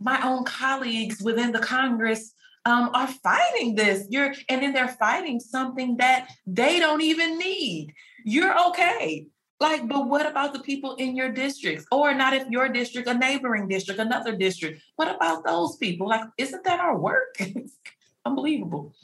my 0.00 0.20
own 0.22 0.44
colleagues 0.44 1.22
within 1.22 1.52
the 1.52 1.60
Congress 1.60 2.33
um, 2.64 2.90
are 2.94 3.08
fighting 3.08 3.74
this. 3.74 4.06
You're 4.10 4.34
and 4.48 4.62
then 4.62 4.72
they're 4.72 4.88
fighting 4.88 5.40
something 5.40 5.96
that 5.98 6.30
they 6.46 6.78
don't 6.78 7.02
even 7.02 7.38
need. 7.38 7.92
You're 8.24 8.58
okay. 8.68 9.26
Like, 9.60 9.88
but 9.88 10.08
what 10.08 10.26
about 10.26 10.52
the 10.52 10.58
people 10.60 10.96
in 10.96 11.16
your 11.16 11.30
districts? 11.30 11.86
Or 11.92 12.12
not 12.12 12.34
if 12.34 12.48
your 12.48 12.68
district, 12.68 13.08
a 13.08 13.14
neighboring 13.14 13.68
district, 13.68 14.00
another 14.00 14.36
district. 14.36 14.82
What 14.96 15.14
about 15.14 15.44
those 15.44 15.76
people? 15.76 16.08
Like, 16.08 16.22
isn't 16.36 16.64
that 16.64 16.80
our 16.80 16.98
work? 16.98 17.38
unbelievable. 18.26 18.94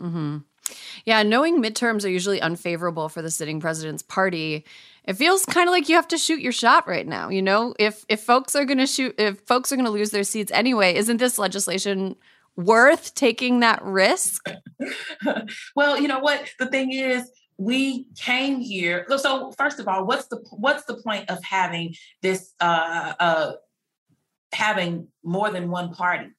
Mm-hmm. 0.00 0.38
Yeah, 1.04 1.22
knowing 1.22 1.62
midterms 1.62 2.04
are 2.04 2.10
usually 2.10 2.40
unfavorable 2.40 3.08
for 3.08 3.22
the 3.22 3.30
sitting 3.30 3.60
president's 3.60 4.02
party, 4.02 4.64
it 5.04 5.14
feels 5.14 5.44
kind 5.44 5.68
of 5.68 5.72
like 5.72 5.88
you 5.88 5.96
have 5.96 6.08
to 6.08 6.18
shoot 6.18 6.40
your 6.40 6.52
shot 6.52 6.88
right 6.88 7.06
now. 7.06 7.28
You 7.28 7.42
know, 7.42 7.74
if 7.78 8.04
if 8.08 8.22
folks 8.22 8.56
are 8.56 8.64
going 8.64 8.78
to 8.78 8.86
shoot, 8.86 9.14
if 9.18 9.40
folks 9.40 9.70
are 9.72 9.76
going 9.76 9.86
to 9.86 9.92
lose 9.92 10.10
their 10.10 10.24
seats 10.24 10.50
anyway, 10.52 10.94
isn't 10.94 11.18
this 11.18 11.38
legislation 11.38 12.16
worth 12.56 13.14
taking 13.14 13.60
that 13.60 13.82
risk? 13.82 14.48
well, 15.76 16.00
you 16.00 16.08
know 16.08 16.20
what? 16.20 16.48
The 16.58 16.66
thing 16.66 16.92
is, 16.92 17.30
we 17.56 18.08
came 18.16 18.60
here. 18.60 19.06
So 19.16 19.52
first 19.52 19.78
of 19.78 19.86
all, 19.86 20.06
what's 20.06 20.26
the 20.26 20.44
what's 20.50 20.84
the 20.84 20.96
point 20.96 21.30
of 21.30 21.42
having 21.44 21.94
this 22.20 22.52
uh, 22.60 23.14
uh, 23.20 23.52
having 24.52 25.08
more 25.22 25.50
than 25.50 25.70
one 25.70 25.92
party? 25.92 26.30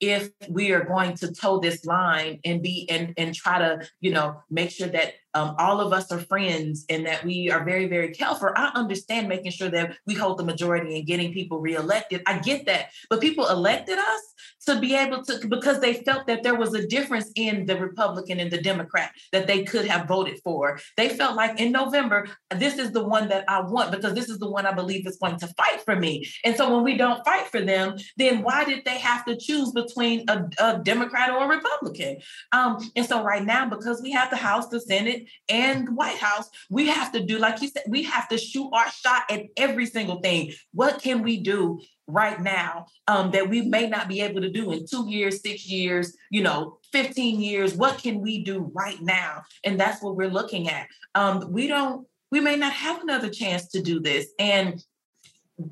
if 0.00 0.30
we 0.50 0.72
are 0.72 0.84
going 0.84 1.14
to 1.14 1.32
toe 1.32 1.58
this 1.58 1.84
line 1.86 2.38
and 2.44 2.62
be 2.62 2.88
and 2.90 3.14
and 3.16 3.34
try 3.34 3.58
to 3.58 3.88
you 4.00 4.10
know 4.10 4.42
make 4.50 4.70
sure 4.70 4.88
that 4.88 5.14
um, 5.36 5.54
all 5.58 5.80
of 5.80 5.92
us 5.92 6.10
are 6.10 6.18
friends 6.18 6.86
and 6.88 7.04
that 7.04 7.22
we 7.22 7.50
are 7.50 7.62
very 7.62 7.86
very 7.86 8.12
careful. 8.12 8.48
I 8.56 8.72
understand 8.74 9.28
making 9.28 9.52
sure 9.52 9.68
that 9.68 9.96
we 10.06 10.14
hold 10.14 10.38
the 10.38 10.44
majority 10.44 10.96
and 10.96 11.06
getting 11.06 11.32
people 11.34 11.60
reelected. 11.60 12.22
I 12.26 12.38
get 12.38 12.64
that. 12.66 12.86
But 13.10 13.20
people 13.20 13.46
elected 13.46 13.98
us 13.98 14.34
to 14.66 14.80
be 14.80 14.94
able 14.94 15.22
to 15.24 15.46
because 15.48 15.80
they 15.80 15.94
felt 15.94 16.26
that 16.26 16.42
there 16.42 16.54
was 16.54 16.74
a 16.74 16.86
difference 16.86 17.30
in 17.36 17.66
the 17.66 17.78
republican 17.78 18.40
and 18.40 18.50
the 18.50 18.60
democrat 18.60 19.10
that 19.32 19.46
they 19.46 19.62
could 19.64 19.86
have 19.86 20.08
voted 20.08 20.40
for. 20.42 20.78
They 20.96 21.10
felt 21.10 21.36
like 21.36 21.60
in 21.60 21.70
november 21.70 22.26
this 22.50 22.78
is 22.78 22.92
the 22.92 23.06
one 23.06 23.28
that 23.28 23.44
i 23.48 23.60
want 23.60 23.92
because 23.92 24.14
this 24.14 24.28
is 24.28 24.38
the 24.38 24.50
one 24.50 24.66
i 24.66 24.72
believe 24.72 25.06
is 25.06 25.18
going 25.18 25.38
to 25.38 25.46
fight 25.48 25.82
for 25.84 25.96
me. 25.96 26.26
And 26.44 26.56
so 26.56 26.74
when 26.74 26.82
we 26.82 26.96
don't 26.96 27.24
fight 27.24 27.46
for 27.48 27.60
them 27.60 27.96
then 28.16 28.42
why 28.42 28.64
did 28.64 28.84
they 28.84 28.98
have 28.98 29.24
to 29.26 29.36
choose 29.36 29.70
between 29.72 30.24
a, 30.28 30.48
a 30.58 30.78
democrat 30.78 31.30
or 31.30 31.44
a 31.44 31.56
republican? 31.56 32.18
Um, 32.52 32.78
and 32.96 33.06
so 33.06 33.22
right 33.22 33.44
now 33.44 33.68
because 33.68 34.00
we 34.02 34.12
have 34.12 34.30
the 34.30 34.36
house 34.36 34.68
the 34.68 34.80
senate 34.80 35.25
and 35.48 35.88
the 35.88 35.92
white 35.92 36.18
house 36.18 36.48
we 36.70 36.86
have 36.86 37.12
to 37.12 37.20
do 37.20 37.38
like 37.38 37.60
you 37.60 37.68
said 37.68 37.82
we 37.88 38.02
have 38.02 38.28
to 38.28 38.38
shoot 38.38 38.70
our 38.72 38.90
shot 38.90 39.22
at 39.30 39.44
every 39.56 39.86
single 39.86 40.20
thing 40.20 40.52
what 40.72 41.00
can 41.00 41.22
we 41.22 41.38
do 41.38 41.78
right 42.08 42.40
now 42.40 42.86
um, 43.08 43.30
that 43.32 43.48
we 43.48 43.62
may 43.62 43.88
not 43.88 44.08
be 44.08 44.20
able 44.20 44.40
to 44.40 44.50
do 44.50 44.72
in 44.72 44.86
two 44.86 45.08
years, 45.08 45.42
six 45.42 45.66
years, 45.66 46.16
you 46.30 46.42
know, 46.42 46.78
15 46.92 47.40
years. 47.40 47.74
What 47.74 47.98
can 47.98 48.20
we 48.20 48.44
do 48.44 48.70
right 48.74 49.00
now? 49.00 49.42
And 49.64 49.78
that's 49.78 50.02
what 50.02 50.16
we're 50.16 50.30
looking 50.30 50.68
at. 50.68 50.86
Um, 51.14 51.50
we 51.50 51.66
don't, 51.66 52.06
we 52.30 52.40
may 52.40 52.56
not 52.56 52.72
have 52.72 53.02
another 53.02 53.30
chance 53.30 53.68
to 53.68 53.82
do 53.82 54.00
this. 54.00 54.28
And 54.38 54.82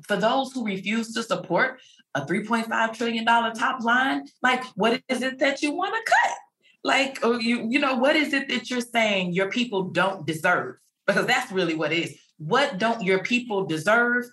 for 0.07 0.17
those 0.17 0.51
who 0.51 0.65
refuse 0.65 1.13
to 1.13 1.23
support 1.23 1.79
a 2.15 2.25
$3.5 2.25 2.97
trillion 2.97 3.25
top 3.25 3.83
line, 3.83 4.23
like, 4.41 4.63
what 4.75 5.01
is 5.09 5.21
it 5.21 5.39
that 5.39 5.61
you 5.61 5.71
want 5.71 5.93
to 5.93 6.11
cut? 6.11 6.37
Like, 6.85 7.17
or 7.23 7.41
you, 7.41 7.65
you 7.67 7.79
know, 7.79 7.95
what 7.95 8.15
is 8.15 8.31
it 8.31 8.47
that 8.49 8.69
you're 8.69 8.79
saying 8.79 9.33
your 9.33 9.49
people 9.49 9.85
don't 9.85 10.23
deserve? 10.23 10.75
Because 11.07 11.25
that's 11.25 11.51
really 11.51 11.73
what 11.73 11.91
it 11.91 11.97
is. 11.97 12.15
What 12.37 12.77
don't 12.77 13.01
your 13.01 13.23
people 13.23 13.65
deserve 13.65 14.25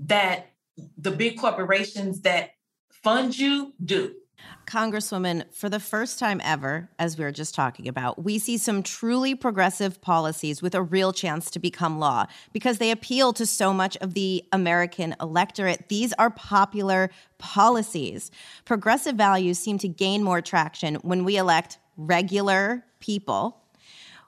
that 0.00 0.50
the 0.98 1.12
big 1.12 1.38
corporations 1.38 2.22
that 2.22 2.50
fund 2.90 3.38
you 3.38 3.74
do. 3.84 4.12
Congresswoman, 4.66 5.44
for 5.52 5.68
the 5.68 5.78
first 5.78 6.18
time 6.18 6.40
ever, 6.42 6.88
as 6.98 7.16
we 7.16 7.24
were 7.24 7.30
just 7.30 7.54
talking 7.54 7.86
about, 7.86 8.24
we 8.24 8.40
see 8.40 8.56
some 8.56 8.82
truly 8.82 9.36
progressive 9.36 10.00
policies 10.00 10.60
with 10.60 10.74
a 10.74 10.82
real 10.82 11.12
chance 11.12 11.48
to 11.50 11.60
become 11.60 12.00
law 12.00 12.26
because 12.52 12.78
they 12.78 12.90
appeal 12.90 13.32
to 13.34 13.46
so 13.46 13.72
much 13.72 13.96
of 13.98 14.14
the 14.14 14.44
American 14.50 15.14
electorate. 15.20 15.88
These 15.88 16.12
are 16.14 16.30
popular 16.30 17.10
policies. 17.38 18.32
Progressive 18.64 19.14
values 19.14 19.60
seem 19.60 19.78
to 19.78 19.88
gain 19.88 20.24
more 20.24 20.40
traction 20.40 20.96
when 20.96 21.24
we 21.24 21.36
elect 21.36 21.78
regular 22.06 22.84
people 22.98 23.56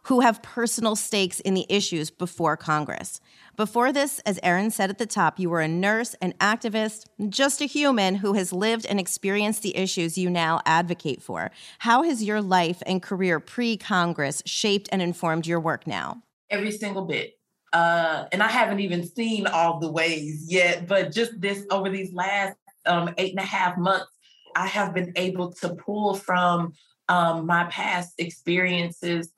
who 0.07 0.21
have 0.21 0.43
personal 0.43 0.97
stakes 0.97 1.39
in 1.41 1.55
the 1.55 1.65
issues 1.69 2.11
before 2.11 2.57
Congress. 2.57 3.21
Before 3.57 3.93
this, 3.93 4.19
as 4.21 4.41
Erin 4.43 4.71
said 4.71 4.91
at 4.91 4.99
the 4.99 5.07
top, 5.07 5.39
you 5.39 5.49
were 5.49 5.61
a 5.61 5.69
nurse, 5.69 6.15
an 6.21 6.35
activist, 6.41 7.05
just 7.29 7.61
a 7.61 7.67
human 7.67 8.17
who 8.17 8.33
has 8.33 8.53
lived 8.53 8.85
and 8.87 8.99
experienced 8.99 9.63
the 9.63 9.77
issues 9.77 10.19
you 10.19 10.29
now 10.29 10.61
advocate 10.67 11.23
for. 11.23 11.51
How 11.79 12.03
has 12.03 12.23
your 12.25 12.43
life 12.43 12.83
and 12.85 13.01
career 13.03 13.39
pre 13.39 13.77
Congress 13.77 14.43
shaped 14.45 14.89
and 14.91 15.01
informed 15.01 15.47
your 15.47 15.61
work 15.61 15.87
now? 15.87 16.23
Every 16.51 16.73
single 16.73 17.05
bit. 17.05 17.35
uh, 17.73 18.27
and 18.33 18.43
I 18.43 18.49
haven't 18.49 18.81
even 18.81 19.07
seen 19.07 19.47
all 19.47 19.79
the 19.81 19.91
ways 19.91 20.47
yet, 20.49 20.87
but 20.87 21.13
just 21.13 21.41
this 21.41 21.65
over 21.71 21.89
these 21.89 22.13
last 22.13 22.57
um, 22.87 23.15
eight 23.17 23.31
and 23.31 23.41
a 23.41 23.47
half 23.47 23.79
months, 23.79 24.11
I 24.55 24.67
have 24.67 24.93
been 24.93 25.13
able 25.17 25.53
to 25.55 25.75
pull 25.75 26.15
from 26.15 26.75
um, 27.09 27.47
my 27.47 27.65
past 27.65 28.15
experiences 28.19 29.31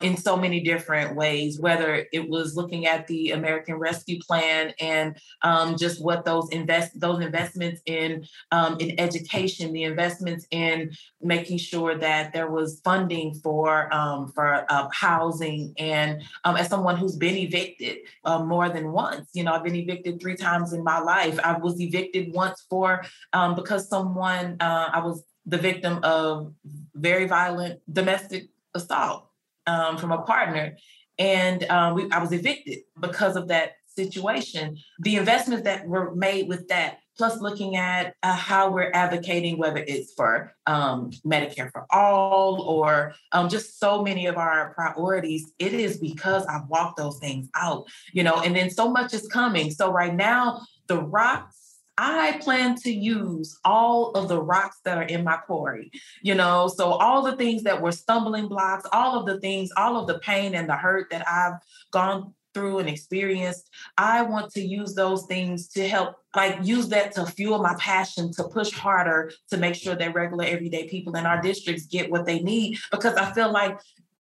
in 0.00 0.16
so 0.16 0.36
many 0.36 0.60
different 0.60 1.16
ways, 1.16 1.58
whether 1.58 2.06
it 2.12 2.28
was 2.28 2.54
looking 2.54 2.86
at 2.86 3.06
the 3.06 3.30
American 3.30 3.76
Rescue 3.76 4.18
Plan 4.20 4.72
and 4.80 5.16
um, 5.42 5.76
just 5.76 6.02
what 6.02 6.24
those 6.24 6.48
invest 6.50 6.98
those 7.00 7.24
investments 7.24 7.80
in 7.86 8.26
um, 8.52 8.76
in 8.78 8.98
education, 9.00 9.72
the 9.72 9.84
investments 9.84 10.46
in 10.50 10.90
making 11.22 11.58
sure 11.58 11.96
that 11.96 12.32
there 12.32 12.50
was 12.50 12.80
funding 12.84 13.34
for 13.42 13.92
um, 13.94 14.30
for 14.32 14.66
uh, 14.70 14.88
housing, 14.92 15.72
and 15.78 16.22
um, 16.44 16.56
as 16.56 16.68
someone 16.68 16.96
who's 16.96 17.16
been 17.16 17.36
evicted 17.36 17.98
uh, 18.24 18.42
more 18.44 18.68
than 18.68 18.92
once, 18.92 19.30
you 19.32 19.44
know, 19.44 19.52
I've 19.52 19.64
been 19.64 19.76
evicted 19.76 20.20
three 20.20 20.36
times 20.36 20.72
in 20.72 20.84
my 20.84 20.98
life. 20.98 21.38
I 21.42 21.56
was 21.56 21.80
evicted 21.80 22.32
once 22.34 22.64
for 22.68 23.04
um, 23.32 23.54
because 23.54 23.88
someone 23.88 24.56
uh, 24.60 24.90
I 24.92 25.00
was 25.00 25.22
the 25.46 25.58
victim 25.58 26.00
of 26.02 26.52
very 26.94 27.26
violent 27.26 27.80
domestic 27.90 28.48
assault 28.74 29.30
um, 29.66 29.96
from 29.96 30.12
a 30.12 30.22
partner, 30.22 30.76
and 31.18 31.64
um, 31.70 31.94
we, 31.94 32.10
I 32.10 32.18
was 32.18 32.32
evicted 32.32 32.80
because 33.00 33.36
of 33.36 33.48
that 33.48 33.72
situation. 33.86 34.76
The 35.00 35.16
investments 35.16 35.64
that 35.64 35.86
were 35.86 36.14
made 36.14 36.48
with 36.48 36.68
that, 36.68 36.98
plus 37.16 37.40
looking 37.40 37.76
at 37.76 38.14
uh, 38.22 38.36
how 38.36 38.70
we're 38.70 38.90
advocating, 38.92 39.56
whether 39.58 39.82
it's 39.86 40.12
for 40.12 40.52
um, 40.66 41.10
Medicare 41.24 41.72
for 41.72 41.86
all 41.90 42.60
or 42.60 43.14
um, 43.32 43.48
just 43.48 43.80
so 43.80 44.02
many 44.02 44.26
of 44.26 44.36
our 44.36 44.74
priorities, 44.74 45.52
it 45.58 45.72
is 45.72 45.96
because 45.98 46.44
I've 46.46 46.68
walked 46.68 46.98
those 46.98 47.18
things 47.18 47.48
out, 47.54 47.86
you 48.12 48.22
know, 48.22 48.40
and 48.42 48.54
then 48.54 48.70
so 48.70 48.90
much 48.90 49.14
is 49.14 49.26
coming. 49.28 49.70
So 49.70 49.90
right 49.90 50.14
now, 50.14 50.60
the 50.86 51.00
rocks 51.00 51.65
I 51.98 52.38
plan 52.42 52.74
to 52.76 52.92
use 52.92 53.58
all 53.64 54.10
of 54.12 54.28
the 54.28 54.40
rocks 54.40 54.80
that 54.84 54.98
are 54.98 55.04
in 55.04 55.24
my 55.24 55.36
quarry, 55.36 55.90
you 56.22 56.34
know, 56.34 56.68
so 56.68 56.90
all 56.90 57.22
the 57.22 57.36
things 57.36 57.62
that 57.62 57.80
were 57.80 57.92
stumbling 57.92 58.48
blocks, 58.48 58.86
all 58.92 59.18
of 59.18 59.26
the 59.26 59.40
things, 59.40 59.70
all 59.76 59.96
of 59.96 60.06
the 60.06 60.18
pain 60.18 60.54
and 60.54 60.68
the 60.68 60.76
hurt 60.76 61.08
that 61.10 61.26
I've 61.26 61.54
gone 61.92 62.34
through 62.52 62.78
and 62.78 62.88
experienced, 62.88 63.68
I 63.96 64.22
want 64.22 64.50
to 64.52 64.60
use 64.60 64.94
those 64.94 65.26
things 65.26 65.68
to 65.68 65.86
help, 65.86 66.16
like, 66.34 66.58
use 66.62 66.88
that 66.88 67.12
to 67.12 67.26
fuel 67.26 67.62
my 67.62 67.74
passion 67.78 68.32
to 68.32 68.44
push 68.44 68.72
harder 68.72 69.30
to 69.50 69.56
make 69.56 69.74
sure 69.74 69.94
that 69.94 70.14
regular 70.14 70.44
everyday 70.44 70.88
people 70.88 71.16
in 71.16 71.26
our 71.26 71.40
districts 71.40 71.86
get 71.86 72.10
what 72.10 72.24
they 72.24 72.40
need. 72.40 72.78
Because 72.90 73.14
I 73.14 73.32
feel 73.32 73.52
like 73.52 73.78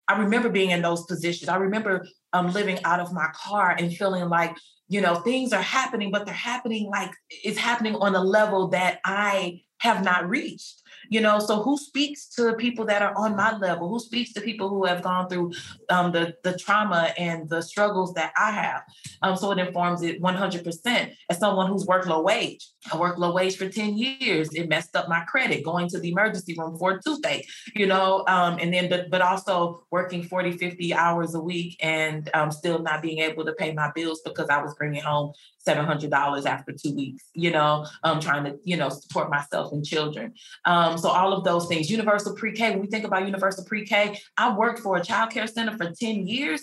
I 0.08 0.18
remember 0.18 0.48
being 0.48 0.70
in 0.70 0.82
those 0.82 1.04
positions. 1.04 1.48
I 1.48 1.56
remember 1.56 2.06
um, 2.32 2.52
living 2.52 2.78
out 2.84 3.00
of 3.00 3.12
my 3.12 3.28
car 3.34 3.76
and 3.78 3.94
feeling 3.94 4.28
like 4.28 4.56
you 4.92 5.00
know 5.00 5.14
things 5.14 5.54
are 5.54 5.62
happening 5.62 6.10
but 6.10 6.26
they're 6.26 6.34
happening 6.34 6.90
like 6.90 7.12
it's 7.30 7.58
happening 7.58 7.94
on 7.96 8.14
a 8.14 8.22
level 8.22 8.68
that 8.68 9.00
i 9.06 9.58
have 9.78 10.04
not 10.04 10.28
reached 10.28 10.81
you 11.12 11.20
know 11.20 11.38
so 11.38 11.62
who 11.62 11.76
speaks 11.76 12.28
to 12.30 12.42
the 12.44 12.54
people 12.54 12.84
that 12.86 13.02
are 13.02 13.14
on 13.16 13.36
my 13.36 13.56
level? 13.58 13.88
Who 13.88 14.00
speaks 14.00 14.32
to 14.32 14.40
people 14.40 14.68
who 14.68 14.84
have 14.84 15.02
gone 15.02 15.28
through 15.28 15.52
um, 15.90 16.12
the 16.12 16.34
the 16.42 16.56
trauma 16.56 17.12
and 17.18 17.48
the 17.48 17.60
struggles 17.62 18.14
that 18.14 18.32
i 18.36 18.50
have? 18.50 18.82
Um, 19.22 19.36
so 19.36 19.50
it 19.52 19.58
informs 19.58 20.02
it 20.02 20.20
100% 20.22 21.14
as 21.30 21.38
someone 21.38 21.68
who's 21.70 21.86
worked 21.86 22.06
low 22.06 22.22
wage 22.22 22.66
i 22.92 22.96
worked 22.96 23.18
low 23.18 23.32
wage 23.32 23.56
for 23.56 23.68
10 23.68 23.96
years. 23.96 24.48
It 24.54 24.68
messed 24.68 24.96
up 24.96 25.08
my 25.08 25.20
credit 25.20 25.64
going 25.64 25.88
to 25.90 25.98
the 25.98 26.10
emergency 26.10 26.54
room 26.58 26.76
for 26.78 26.92
a 26.92 27.02
toothache 27.02 27.46
you 27.74 27.86
know 27.86 28.24
um, 28.28 28.58
and 28.60 28.72
then 28.72 28.88
but, 28.88 29.10
but 29.10 29.20
also 29.20 29.84
working 29.90 30.22
40 30.22 30.52
50 30.52 30.94
hours 30.94 31.34
a 31.34 31.40
week 31.40 31.76
and 31.82 32.30
um, 32.34 32.50
still 32.50 32.80
not 32.80 33.02
being 33.02 33.18
able 33.18 33.44
to 33.44 33.52
pay 33.52 33.72
my 33.72 33.90
bills 33.94 34.20
because 34.24 34.48
i 34.48 34.62
was 34.62 34.74
bringing 34.74 35.02
home 35.02 35.32
$700 35.66 36.46
after 36.46 36.72
two 36.72 36.94
weeks, 36.94 37.24
you 37.34 37.50
know, 37.50 37.86
um, 38.02 38.20
trying 38.20 38.44
to, 38.44 38.58
you 38.64 38.76
know, 38.76 38.88
support 38.88 39.30
myself 39.30 39.72
and 39.72 39.84
children. 39.84 40.34
Um, 40.64 40.98
so 40.98 41.08
all 41.08 41.32
of 41.32 41.44
those 41.44 41.66
things, 41.66 41.90
universal 41.90 42.34
pre-K, 42.34 42.70
when 42.70 42.80
we 42.80 42.86
think 42.86 43.04
about 43.04 43.24
universal 43.24 43.64
pre-K, 43.64 44.18
I 44.36 44.56
worked 44.56 44.80
for 44.80 44.96
a 44.96 45.04
child 45.04 45.30
care 45.30 45.46
center 45.46 45.76
for 45.76 45.92
10 45.92 46.26
years. 46.26 46.62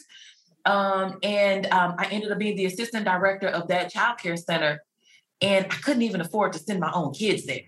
Um, 0.65 1.17
and 1.23 1.65
um, 1.67 1.95
I 1.97 2.07
ended 2.11 2.31
up 2.31 2.37
being 2.37 2.55
the 2.55 2.65
assistant 2.65 3.05
director 3.05 3.47
of 3.47 3.67
that 3.69 3.91
child 3.91 4.19
care 4.19 4.37
center. 4.37 4.83
And 5.41 5.65
I 5.69 5.75
couldn't 5.75 6.01
even 6.01 6.21
afford 6.21 6.53
to 6.53 6.59
send 6.59 6.79
my 6.79 6.91
own 6.93 7.13
kids 7.13 7.45
there, 7.45 7.61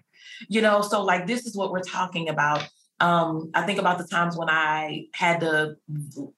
you 0.50 0.62
know, 0.62 0.82
so 0.82 1.04
like 1.04 1.26
this 1.26 1.46
is 1.46 1.56
what 1.56 1.72
we're 1.72 1.80
talking 1.80 2.28
about. 2.28 2.68
Um, 3.00 3.50
I 3.56 3.66
think 3.66 3.80
about 3.80 3.98
the 3.98 4.04
times 4.04 4.38
when 4.38 4.50
I 4.50 5.06
had 5.14 5.40
to 5.40 5.78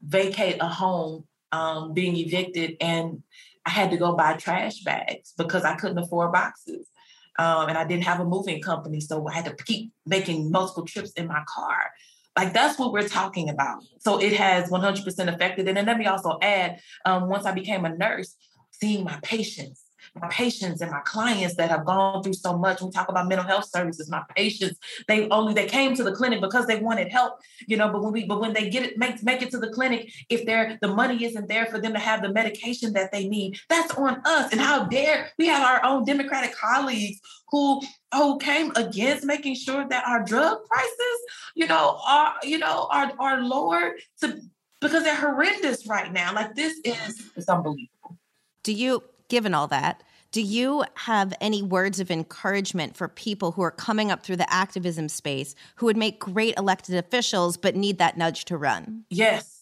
vacate 0.04 0.58
a 0.62 0.68
home 0.68 1.26
um, 1.52 1.94
being 1.94 2.16
evicted 2.16 2.78
and 2.82 3.24
I 3.66 3.70
had 3.70 3.92
to 3.92 3.98
go 3.98 4.16
buy 4.16 4.34
trash 4.34 4.82
bags 4.82 5.34
because 5.38 5.64
I 5.64 5.76
couldn't 5.76 5.98
afford 5.98 6.32
boxes. 6.32 6.88
Um, 7.40 7.70
and 7.70 7.78
I 7.78 7.86
didn't 7.86 8.04
have 8.04 8.20
a 8.20 8.26
moving 8.26 8.62
company. 8.62 9.00
So 9.00 9.28
I 9.28 9.34
had 9.34 9.46
to 9.46 9.56
keep 9.64 9.92
making 10.06 10.52
multiple 10.52 10.86
trips 10.86 11.12
in 11.14 11.28
my 11.28 11.44
car. 11.48 11.92
Like 12.38 12.54
that's 12.54 12.78
what 12.78 12.92
we're 12.92 13.08
talking 13.08 13.50
about. 13.50 13.84
So 14.00 14.20
it 14.20 14.34
has 14.34 14.70
100% 14.70 15.34
affected. 15.34 15.68
And 15.68 15.88
let 15.88 15.98
me 15.98 16.06
also 16.06 16.38
add, 16.42 16.80
um, 17.06 17.30
once 17.30 17.46
I 17.46 17.52
became 17.52 17.86
a 17.86 17.96
nurse, 17.96 18.36
seeing 18.72 19.04
my 19.04 19.18
patients 19.24 19.83
my 20.16 20.28
patients 20.28 20.82
and 20.82 20.92
my 20.92 21.00
clients 21.02 21.56
that 21.56 21.70
have 21.70 21.86
gone 21.86 22.22
through 22.22 22.34
so 22.34 22.58
much. 22.58 22.82
We 22.82 22.92
talk 22.92 23.10
about 23.10 23.28
mental 23.28 23.48
health 23.48 23.68
services. 23.70 24.10
My 24.10 24.24
patients, 24.36 24.80
they 25.08 25.28
only 25.30 25.54
they 25.54 25.66
came 25.66 25.96
to 25.96 26.04
the 26.04 26.12
clinic 26.12 26.40
because 26.40 26.68
they 26.68 26.80
wanted 26.80 27.12
help, 27.12 27.40
you 27.68 27.78
know. 27.78 27.90
But 27.90 28.04
when 28.04 28.14
we 28.14 28.26
but 28.26 28.40
when 28.40 28.54
they 28.54 28.70
get 28.70 28.84
it, 28.84 28.98
make 28.98 29.24
make 29.24 29.42
it 29.42 29.52
to 29.52 29.58
the 29.58 29.70
clinic, 29.70 30.12
if 30.30 30.46
they're 30.46 30.78
the 30.82 30.88
money 30.88 31.24
isn't 31.26 31.48
there 31.48 31.66
for 31.66 31.80
them 31.80 31.94
to 31.94 32.00
have 32.00 32.22
the 32.22 32.32
medication 32.32 32.94
that 32.94 33.12
they 33.12 33.28
need, 33.28 33.58
that's 33.70 33.94
on 33.96 34.22
us. 34.26 34.52
And 34.52 34.62
how 34.62 34.86
dare 34.86 35.32
we 35.38 35.48
have 35.48 35.64
our 35.64 35.84
own 35.84 36.06
Democratic 36.06 36.56
colleagues 36.56 37.20
who 37.50 37.82
who 38.14 38.38
came 38.38 38.72
against 38.76 39.26
making 39.26 39.56
sure 39.56 39.88
that 39.90 40.06
our 40.08 40.24
drug 40.24 40.60
prices, 40.66 41.20
you 41.56 41.68
know, 41.68 42.00
are 42.06 42.36
you 42.44 42.60
know 42.60 42.88
are 42.92 43.12
are 43.20 43.42
lowered 43.42 43.94
to 44.22 44.40
because 44.80 45.04
they're 45.04 45.16
horrendous 45.16 45.88
right 45.88 46.14
now. 46.14 46.36
Like 46.36 46.54
this 46.54 46.80
is 46.86 47.32
it's 47.36 47.50
unbelievable. 47.50 48.18
Do 48.64 48.74
you 48.74 49.04
given 49.28 49.54
all 49.54 49.68
that, 49.68 50.04
do 50.32 50.42
you 50.42 50.84
have 50.96 51.34
any 51.40 51.62
words 51.62 52.00
of 52.00 52.10
encouragement 52.10 52.98
for 52.98 53.08
people 53.08 53.52
who 53.52 53.62
are 53.62 53.72
coming 53.72 54.10
up 54.10 54.24
through 54.24 54.38
the 54.38 54.52
activism 54.52 55.08
space 55.08 55.54
who 55.76 55.86
would 55.86 55.96
make 55.96 56.20
great 56.20 56.58
elected 56.58 56.96
officials 56.96 57.56
but 57.56 57.76
need 57.76 58.00
that 58.00 58.18
nudge 58.18 58.46
to 58.46 58.58
run? 58.58 59.06
Yes. 59.12 59.62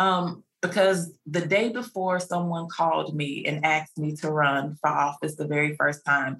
Um, 0.00 0.42
because 0.60 1.12
the 1.24 1.46
day 1.46 1.68
before 1.68 2.18
someone 2.18 2.66
called 2.68 3.14
me 3.14 3.44
and 3.46 3.64
asked 3.64 3.96
me 3.96 4.16
to 4.16 4.30
run 4.30 4.76
for 4.80 4.90
office 4.90 5.36
the 5.36 5.46
very 5.46 5.76
first 5.76 6.04
time, 6.04 6.38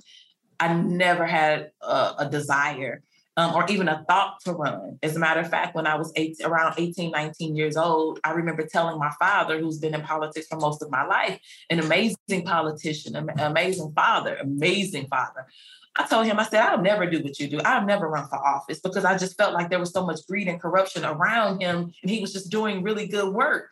I 0.59 0.75
never 0.75 1.25
had 1.25 1.71
a, 1.81 2.15
a 2.19 2.29
desire 2.29 3.03
um, 3.39 3.55
or 3.55 3.65
even 3.69 3.89
a 3.89 4.05
thought 4.09 4.41
to 4.41 4.53
run. 4.53 4.99
As 5.01 5.15
a 5.15 5.19
matter 5.21 5.39
of 5.39 5.49
fact, 5.49 5.77
when 5.77 5.87
I 5.87 5.95
was 5.95 6.13
eight, 6.17 6.39
around 6.43 6.75
18, 6.77 7.13
19 7.13 7.55
years 7.55 7.77
old, 7.77 8.19
I 8.25 8.33
remember 8.33 8.67
telling 8.67 8.99
my 8.99 9.13
father, 9.21 9.61
who's 9.61 9.79
been 9.79 9.95
in 9.95 10.03
politics 10.03 10.49
for 10.49 10.59
most 10.59 10.83
of 10.83 10.91
my 10.91 11.07
life, 11.07 11.39
an 11.71 11.79
amazing 11.79 12.45
politician, 12.45 13.15
an 13.15 13.31
amazing 13.39 13.93
father, 13.95 14.35
amazing 14.41 15.07
father. 15.07 15.47
I 15.95 16.09
told 16.09 16.27
him, 16.27 16.41
I 16.41 16.45
said, 16.45 16.63
I'll 16.63 16.83
never 16.83 17.09
do 17.09 17.23
what 17.23 17.39
you 17.39 17.47
do. 17.47 17.61
I'll 17.65 17.87
never 17.87 18.09
run 18.09 18.29
for 18.29 18.45
office 18.45 18.81
because 18.81 19.05
I 19.05 19.17
just 19.17 19.37
felt 19.37 19.55
like 19.55 19.71
there 19.71 19.79
was 19.79 19.93
so 19.93 20.05
much 20.05 20.27
greed 20.29 20.49
and 20.49 20.61
corruption 20.61 21.05
around 21.05 21.61
him 21.61 21.93
and 22.03 22.11
he 22.11 22.21
was 22.21 22.33
just 22.33 22.51
doing 22.51 22.83
really 22.83 23.07
good 23.07 23.33
work. 23.33 23.71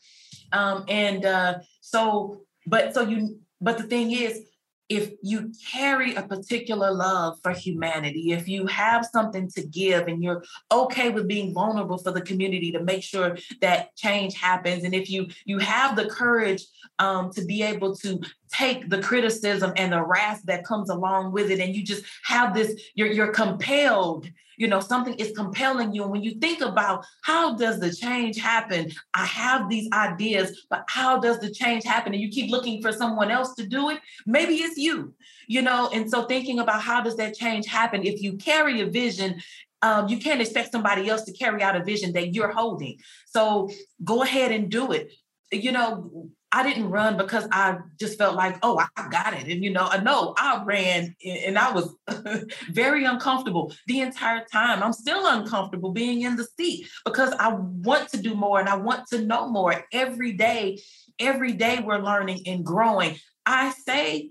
Um, 0.53 0.85
and 0.87 1.25
uh, 1.25 1.59
so, 1.81 2.43
but 2.69 2.95
so 2.95 3.03
you, 3.03 3.41
but 3.61 3.79
the 3.79 3.85
thing 3.85 4.13
is, 4.13 4.43
if 4.89 5.13
you 5.21 5.53
carry 5.73 6.15
a 6.15 6.23
particular 6.23 6.93
love 6.93 7.39
for 7.43 7.53
humanity, 7.53 8.33
if 8.33 8.49
you 8.49 8.67
have 8.67 9.05
something 9.05 9.51
to 9.51 9.67
give 9.67 10.07
and 10.07 10.23
you're 10.23 10.45
okay 10.71 11.11
with 11.11 11.27
being 11.27 11.53
vulnerable 11.53 11.99
for 11.99 12.13
the 12.13 12.21
community 12.21 12.71
to 12.73 12.83
make 12.83 13.03
sure 13.03 13.37
that 13.61 13.95
change 13.97 14.35
happens, 14.35 14.85
and 14.85 14.95
if 14.95 15.11
you 15.11 15.27
you 15.45 15.59
have 15.59 15.97
the 15.97 16.09
courage 16.09 16.65
um, 16.99 17.31
to 17.33 17.45
be 17.45 17.63
able 17.63 17.97
to 17.97 18.21
take 18.53 18.89
the 18.89 19.03
criticism 19.03 19.73
and 19.77 19.93
the 19.93 20.03
wrath 20.03 20.43
that 20.45 20.65
comes 20.65 20.89
along 20.89 21.33
with 21.33 21.51
it, 21.51 21.59
and 21.59 21.75
you 21.75 21.83
just 21.83 22.05
have 22.25 22.55
this, 22.55 22.81
you're 22.95 23.09
you're 23.09 23.33
compelled 23.33 24.29
you 24.57 24.69
know 24.69 24.81
something 24.81 25.15
is 25.15 25.33
compelling 25.37 25.93
you. 25.93 26.03
And 26.03 26.13
when 26.13 26.23
you 26.23 26.35
think 26.39 26.61
about 26.61 27.05
how 27.23 27.55
does 27.55 27.81
the 27.81 27.93
change 27.93 28.39
happen 28.39 28.91
i 29.15 29.25
have 29.25 29.69
these 29.69 29.89
ideas 29.93 30.67
but 30.71 30.85
how 30.89 31.19
does 31.19 31.39
the 31.41 31.51
change 31.51 31.85
happen? 31.85 32.13
And 32.13 32.23
you 32.23 32.31
keep 32.31 32.51
looking 32.51 32.83
for 32.83 32.93
someone 32.93 33.31
else 33.31 33.55
to 33.55 33.67
do 33.67 33.91
it 33.91 34.01
maybe 34.27 34.55
it's 34.55 34.77
you 34.77 35.15
you 35.49 35.63
know? 35.63 35.89
And 35.93 36.11
so 36.11 36.25
thinking 36.25 36.59
about 36.59 36.83
how 36.83 37.03
does 37.03 37.17
that 37.17 37.37
change 37.37 37.67
happen 37.67 38.05
if 38.05 38.21
you 38.21 38.37
carry 38.37 38.81
a 38.81 38.87
vision 38.87 39.41
um, 39.83 40.09
you 40.09 40.19
can't 40.19 40.41
expect 40.41 40.73
somebody 40.73 41.09
else 41.09 41.23
to 41.25 41.33
carry 41.33 41.63
out 41.63 41.77
a 41.77 41.85
vision 41.85 42.13
that 42.15 42.35
you're 42.35 42.51
holding. 42.51 42.99
So 43.27 43.71
go 44.03 44.23
ahead 44.23 44.51
and 44.51 44.71
do 44.71 44.93
it. 44.93 45.13
You 45.53 45.71
know 45.73 46.31
I 46.57 46.63
didn't 46.63 46.89
run 46.89 47.19
because 47.19 47.47
I 47.53 47.77
just 48.01 48.17
felt 48.17 48.35
like, 48.35 48.57
oh, 48.63 48.79
I 48.79 49.09
got 49.11 49.35
it. 49.35 49.47
And, 49.47 49.63
you 49.63 49.71
know, 49.71 49.91
no, 50.03 50.33
I 50.39 50.63
ran 50.65 51.15
and 51.23 51.59
I 51.59 51.71
was 51.71 51.95
very 52.71 53.05
uncomfortable 53.05 53.75
the 53.87 54.01
entire 54.01 54.43
time. 54.51 54.83
I'm 54.83 54.95
still 54.95 55.27
uncomfortable 55.27 55.93
being 55.93 56.23
in 56.23 56.37
the 56.37 56.47
seat 56.57 56.89
because 57.05 57.35
I 57.39 57.53
want 57.53 58.09
to 58.09 58.23
do 58.23 58.35
more 58.35 58.59
and 58.59 58.71
I 58.71 58.77
want 58.77 59.07
to 59.09 59.21
know 59.21 59.51
more 59.51 59.85
every 59.93 60.33
day. 60.33 60.79
every 61.19 61.53
day 61.53 61.81
we're 61.85 61.99
learning 61.99 62.41
and 62.47 62.65
growing. 62.65 63.17
I 63.45 63.73
say 63.73 64.31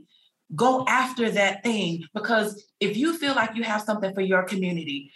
go 0.55 0.83
after 0.87 1.29
that 1.29 1.61
thing 1.61 2.05
because 2.15 2.65
if 2.79 2.97
you 2.97 3.15
feel 3.19 3.35
like 3.35 3.55
you 3.55 3.61
have 3.61 3.83
something 3.83 4.15
for 4.15 4.21
your 4.21 4.41
community, 4.41 5.11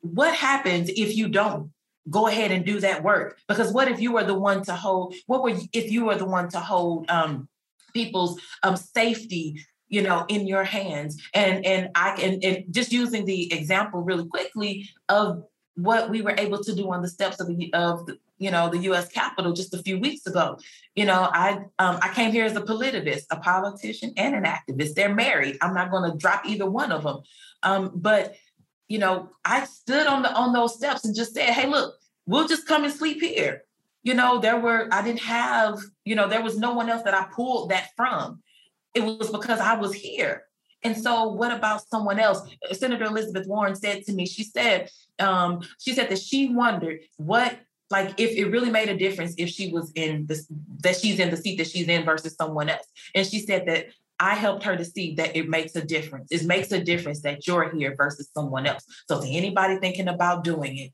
what 0.00 0.34
happens 0.34 0.88
if 0.88 1.14
you 1.14 1.28
don't 1.28 1.70
go 2.08 2.26
ahead 2.26 2.50
and 2.50 2.64
do 2.64 2.80
that 2.80 3.02
work? 3.02 3.38
Because 3.48 3.72
what 3.72 3.88
if 3.88 4.00
you 4.00 4.12
were 4.12 4.24
the 4.24 4.38
one 4.38 4.62
to 4.64 4.74
hold, 4.74 5.14
what 5.26 5.42
would 5.42 5.60
if 5.72 5.90
you 5.90 6.04
were 6.06 6.16
the 6.16 6.24
one 6.24 6.48
to 6.50 6.60
hold 6.60 7.10
um, 7.10 7.48
people's 7.92 8.40
um, 8.62 8.76
safety 8.76 9.64
you 9.88 10.02
know 10.02 10.24
in 10.28 10.46
your 10.46 10.62
hands 10.62 11.20
and 11.34 11.66
and 11.66 11.88
i 11.96 12.14
can 12.14 12.38
and 12.44 12.64
just 12.70 12.92
using 12.92 13.24
the 13.24 13.52
example 13.52 14.02
really 14.02 14.24
quickly 14.24 14.88
of 15.08 15.42
what 15.82 16.10
we 16.10 16.22
were 16.22 16.34
able 16.38 16.62
to 16.62 16.74
do 16.74 16.90
on 16.90 17.02
the 17.02 17.08
steps 17.08 17.40
of 17.40 17.46
the 17.46 17.72
of 17.72 18.06
the, 18.06 18.18
you 18.38 18.50
know 18.50 18.68
the 18.68 18.78
U.S. 18.78 19.08
Capitol 19.08 19.52
just 19.52 19.74
a 19.74 19.82
few 19.82 19.98
weeks 19.98 20.26
ago. 20.26 20.58
You 20.94 21.04
know, 21.04 21.28
I 21.32 21.58
um, 21.78 21.98
I 22.02 22.12
came 22.14 22.32
here 22.32 22.44
as 22.44 22.56
a 22.56 22.62
politivist, 22.62 23.24
a 23.30 23.36
politician, 23.36 24.12
and 24.16 24.34
an 24.34 24.44
activist. 24.44 24.94
They're 24.94 25.14
married. 25.14 25.58
I'm 25.60 25.74
not 25.74 25.90
going 25.90 26.10
to 26.10 26.16
drop 26.16 26.46
either 26.46 26.68
one 26.68 26.92
of 26.92 27.04
them. 27.04 27.18
Um, 27.62 27.92
but 27.94 28.34
you 28.90 28.98
know, 28.98 29.30
I 29.44 29.66
stood 29.66 30.08
on 30.08 30.22
the 30.22 30.32
on 30.34 30.52
those 30.52 30.74
steps 30.74 31.04
and 31.04 31.14
just 31.14 31.32
said, 31.32 31.50
"Hey, 31.50 31.68
look, 31.68 31.94
we'll 32.26 32.48
just 32.48 32.66
come 32.66 32.82
and 32.82 32.92
sleep 32.92 33.20
here." 33.20 33.62
You 34.02 34.14
know, 34.14 34.40
there 34.40 34.58
were 34.58 34.88
I 34.90 35.00
didn't 35.00 35.20
have 35.20 35.78
you 36.04 36.16
know 36.16 36.28
there 36.28 36.42
was 36.42 36.58
no 36.58 36.74
one 36.74 36.90
else 36.90 37.04
that 37.04 37.14
I 37.14 37.28
pulled 37.32 37.70
that 37.70 37.90
from. 37.96 38.42
It 38.92 39.02
was 39.02 39.30
because 39.30 39.60
I 39.60 39.76
was 39.76 39.94
here. 39.94 40.42
And 40.82 40.96
so, 40.96 41.28
what 41.28 41.52
about 41.52 41.86
someone 41.86 42.18
else? 42.18 42.40
Senator 42.72 43.04
Elizabeth 43.04 43.46
Warren 43.46 43.76
said 43.76 44.04
to 44.06 44.12
me, 44.12 44.26
she 44.26 44.42
said, 44.42 44.90
um, 45.20 45.60
she 45.78 45.92
said 45.92 46.08
that 46.08 46.18
she 46.18 46.48
wondered 46.48 47.00
what 47.16 47.60
like 47.90 48.18
if 48.18 48.36
it 48.36 48.46
really 48.46 48.70
made 48.70 48.88
a 48.88 48.96
difference 48.96 49.34
if 49.38 49.50
she 49.50 49.70
was 49.70 49.92
in 49.94 50.26
this 50.26 50.46
that 50.80 50.96
she's 50.96 51.20
in 51.20 51.30
the 51.30 51.36
seat 51.36 51.58
that 51.58 51.68
she's 51.68 51.86
in 51.86 52.04
versus 52.04 52.34
someone 52.34 52.68
else 52.68 52.86
and 53.14 53.26
she 53.26 53.40
said 53.40 53.66
that 53.66 53.86
i 54.20 54.34
helped 54.34 54.62
her 54.64 54.76
to 54.76 54.84
see 54.84 55.14
that 55.14 55.34
it 55.36 55.48
makes 55.48 55.74
a 55.74 55.84
difference. 55.84 56.30
It 56.30 56.44
makes 56.44 56.70
a 56.72 56.84
difference 56.84 57.22
that 57.22 57.46
you're 57.46 57.70
here 57.74 57.94
versus 57.96 58.30
someone 58.34 58.66
else. 58.66 58.84
So 59.08 59.20
to 59.20 59.28
anybody 59.28 59.78
thinking 59.78 60.08
about 60.08 60.44
doing 60.44 60.76
it 60.76 60.92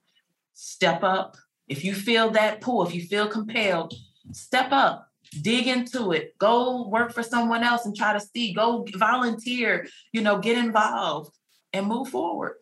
step 0.54 1.02
up. 1.02 1.36
If 1.68 1.84
you 1.84 1.94
feel 1.94 2.30
that 2.30 2.60
pull 2.60 2.86
if 2.86 2.94
you 2.94 3.02
feel 3.02 3.28
compelled 3.28 3.92
step 4.32 4.72
up 4.72 5.08
dig 5.42 5.66
into 5.66 6.12
it. 6.12 6.38
Go 6.38 6.88
work 6.88 7.12
for 7.12 7.22
someone 7.22 7.64
else 7.64 7.84
and 7.84 7.96
try 7.96 8.12
to 8.12 8.20
see. 8.20 8.54
Go 8.54 8.86
volunteer 8.94 9.86
you 10.12 10.20
know 10.22 10.38
get 10.38 10.56
involved 10.56 11.36
and 11.72 11.86
move 11.86 12.08
forward 12.08 12.54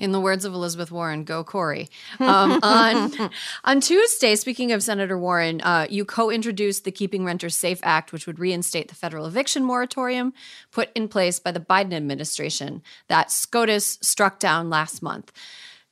in 0.00 0.12
the 0.12 0.20
words 0.20 0.44
of 0.44 0.54
Elizabeth 0.54 0.90
Warren, 0.90 1.24
go 1.24 1.44
Cori. 1.44 1.88
Um, 2.18 2.58
on, 2.62 3.30
on 3.64 3.80
Tuesday, 3.80 4.34
speaking 4.34 4.72
of 4.72 4.82
Senator 4.82 5.18
Warren, 5.18 5.60
uh, 5.60 5.86
you 5.90 6.04
co 6.04 6.30
introduced 6.30 6.84
the 6.84 6.90
Keeping 6.90 7.24
Renters 7.24 7.56
Safe 7.56 7.78
Act, 7.82 8.12
which 8.12 8.26
would 8.26 8.38
reinstate 8.38 8.88
the 8.88 8.94
federal 8.94 9.26
eviction 9.26 9.62
moratorium 9.62 10.32
put 10.72 10.88
in 10.94 11.06
place 11.06 11.38
by 11.38 11.52
the 11.52 11.60
Biden 11.60 11.92
administration 11.92 12.82
that 13.08 13.30
SCOTUS 13.30 13.98
struck 14.00 14.38
down 14.38 14.70
last 14.70 15.02
month. 15.02 15.30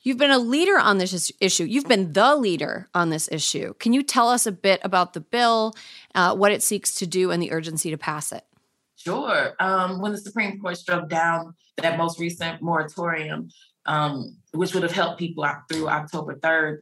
You've 0.00 0.16
been 0.16 0.30
a 0.30 0.38
leader 0.38 0.78
on 0.78 0.98
this 0.98 1.30
issue. 1.40 1.64
You've 1.64 1.88
been 1.88 2.12
the 2.12 2.34
leader 2.34 2.88
on 2.94 3.10
this 3.10 3.28
issue. 3.30 3.74
Can 3.74 3.92
you 3.92 4.02
tell 4.02 4.30
us 4.30 4.46
a 4.46 4.52
bit 4.52 4.80
about 4.82 5.12
the 5.12 5.20
bill, 5.20 5.74
uh, 6.14 6.34
what 6.34 6.50
it 6.52 6.62
seeks 6.62 6.94
to 6.94 7.06
do, 7.06 7.30
and 7.30 7.42
the 7.42 7.52
urgency 7.52 7.90
to 7.90 7.98
pass 7.98 8.32
it? 8.32 8.44
Sure. 8.96 9.54
Um, 9.60 10.00
when 10.00 10.12
the 10.12 10.18
Supreme 10.18 10.60
Court 10.60 10.76
struck 10.76 11.08
down 11.08 11.54
that 11.76 11.98
most 11.98 12.18
recent 12.18 12.62
moratorium, 12.62 13.50
um, 13.86 14.36
which 14.52 14.74
would 14.74 14.82
have 14.82 14.92
helped 14.92 15.18
people 15.18 15.44
out 15.44 15.68
through 15.70 15.88
October 15.88 16.36
3rd. 16.36 16.78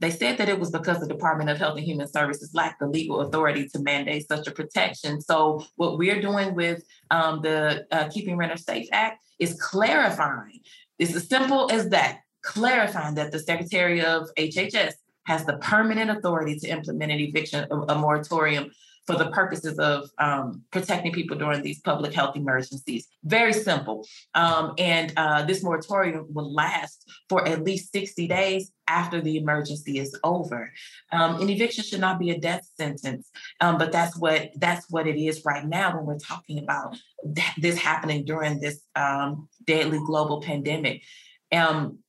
They 0.00 0.10
said 0.10 0.38
that 0.38 0.48
it 0.48 0.60
was 0.60 0.70
because 0.70 1.00
the 1.00 1.08
Department 1.08 1.50
of 1.50 1.58
Health 1.58 1.76
and 1.76 1.84
Human 1.84 2.06
Services 2.06 2.50
lacked 2.54 2.78
the 2.78 2.86
legal 2.86 3.20
authority 3.20 3.68
to 3.70 3.80
mandate 3.80 4.28
such 4.28 4.46
a 4.46 4.52
protection. 4.52 5.20
So, 5.20 5.64
what 5.74 5.98
we're 5.98 6.20
doing 6.20 6.54
with 6.54 6.84
um, 7.10 7.42
the 7.42 7.84
uh, 7.90 8.08
Keeping 8.08 8.36
Renters 8.36 8.64
Safe 8.64 8.88
Act 8.92 9.20
is 9.40 9.60
clarifying. 9.60 10.60
It's 11.00 11.14
as 11.14 11.28
simple 11.28 11.68
as 11.72 11.88
that 11.88 12.20
clarifying 12.42 13.16
that 13.16 13.32
the 13.32 13.40
Secretary 13.40 14.04
of 14.04 14.28
HHS 14.38 14.92
has 15.26 15.44
the 15.44 15.58
permanent 15.58 16.10
authority 16.10 16.58
to 16.58 16.68
implement 16.68 17.12
an 17.12 17.18
eviction, 17.18 17.66
a, 17.70 17.76
a 17.92 17.98
moratorium 17.98 18.70
for 19.08 19.16
the 19.16 19.30
purposes 19.30 19.78
of 19.78 20.10
um, 20.18 20.62
protecting 20.70 21.12
people 21.12 21.34
during 21.34 21.62
these 21.62 21.80
public 21.80 22.12
health 22.12 22.36
emergencies. 22.36 23.08
Very 23.24 23.54
simple. 23.54 24.06
Um, 24.34 24.74
and 24.76 25.14
uh, 25.16 25.46
this 25.46 25.62
moratorium 25.64 26.26
will 26.34 26.52
last 26.52 27.10
for 27.30 27.48
at 27.48 27.64
least 27.64 27.90
60 27.90 28.28
days 28.28 28.70
after 28.86 29.22
the 29.22 29.38
emergency 29.38 29.98
is 29.98 30.14
over. 30.24 30.70
Um, 31.10 31.40
an 31.40 31.48
eviction 31.48 31.84
should 31.84 32.02
not 32.02 32.18
be 32.18 32.32
a 32.32 32.38
death 32.38 32.68
sentence, 32.76 33.30
um, 33.62 33.78
but 33.78 33.92
that's 33.92 34.14
what 34.14 34.50
that's 34.56 34.84
what 34.90 35.06
it 35.06 35.18
is 35.18 35.42
right 35.42 35.64
now 35.66 35.96
when 35.96 36.04
we're 36.04 36.18
talking 36.18 36.58
about 36.58 36.94
th- 37.34 37.56
this 37.56 37.78
happening 37.78 38.26
during 38.26 38.60
this 38.60 38.82
um, 38.94 39.48
deadly 39.66 40.00
global 40.04 40.42
pandemic. 40.42 41.02
Um, 41.50 42.00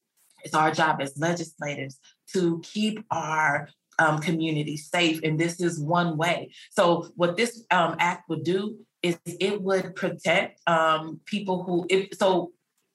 it's 0.44 0.54
our 0.54 0.72
job 0.72 1.00
as 1.00 1.18
legislators 1.18 1.98
to 2.34 2.62
keep 2.62 3.06
our 3.10 3.70
um, 4.00 4.20
communities 4.20 4.90
safe. 4.90 5.22
And 5.24 5.40
this 5.40 5.60
is 5.60 5.80
one 5.80 6.18
way. 6.18 6.52
So, 6.72 7.12
what 7.16 7.38
this 7.38 7.64
um, 7.72 7.96
act 8.00 8.30
would 8.30 8.44
do 8.44 8.78
is 9.04 9.18
it 9.26 9.62
would 9.62 9.96
protect 9.96 10.62
um, 10.68 11.22
people 11.26 11.64
who, 11.64 11.86
if, 11.90 12.10
so 12.18 12.52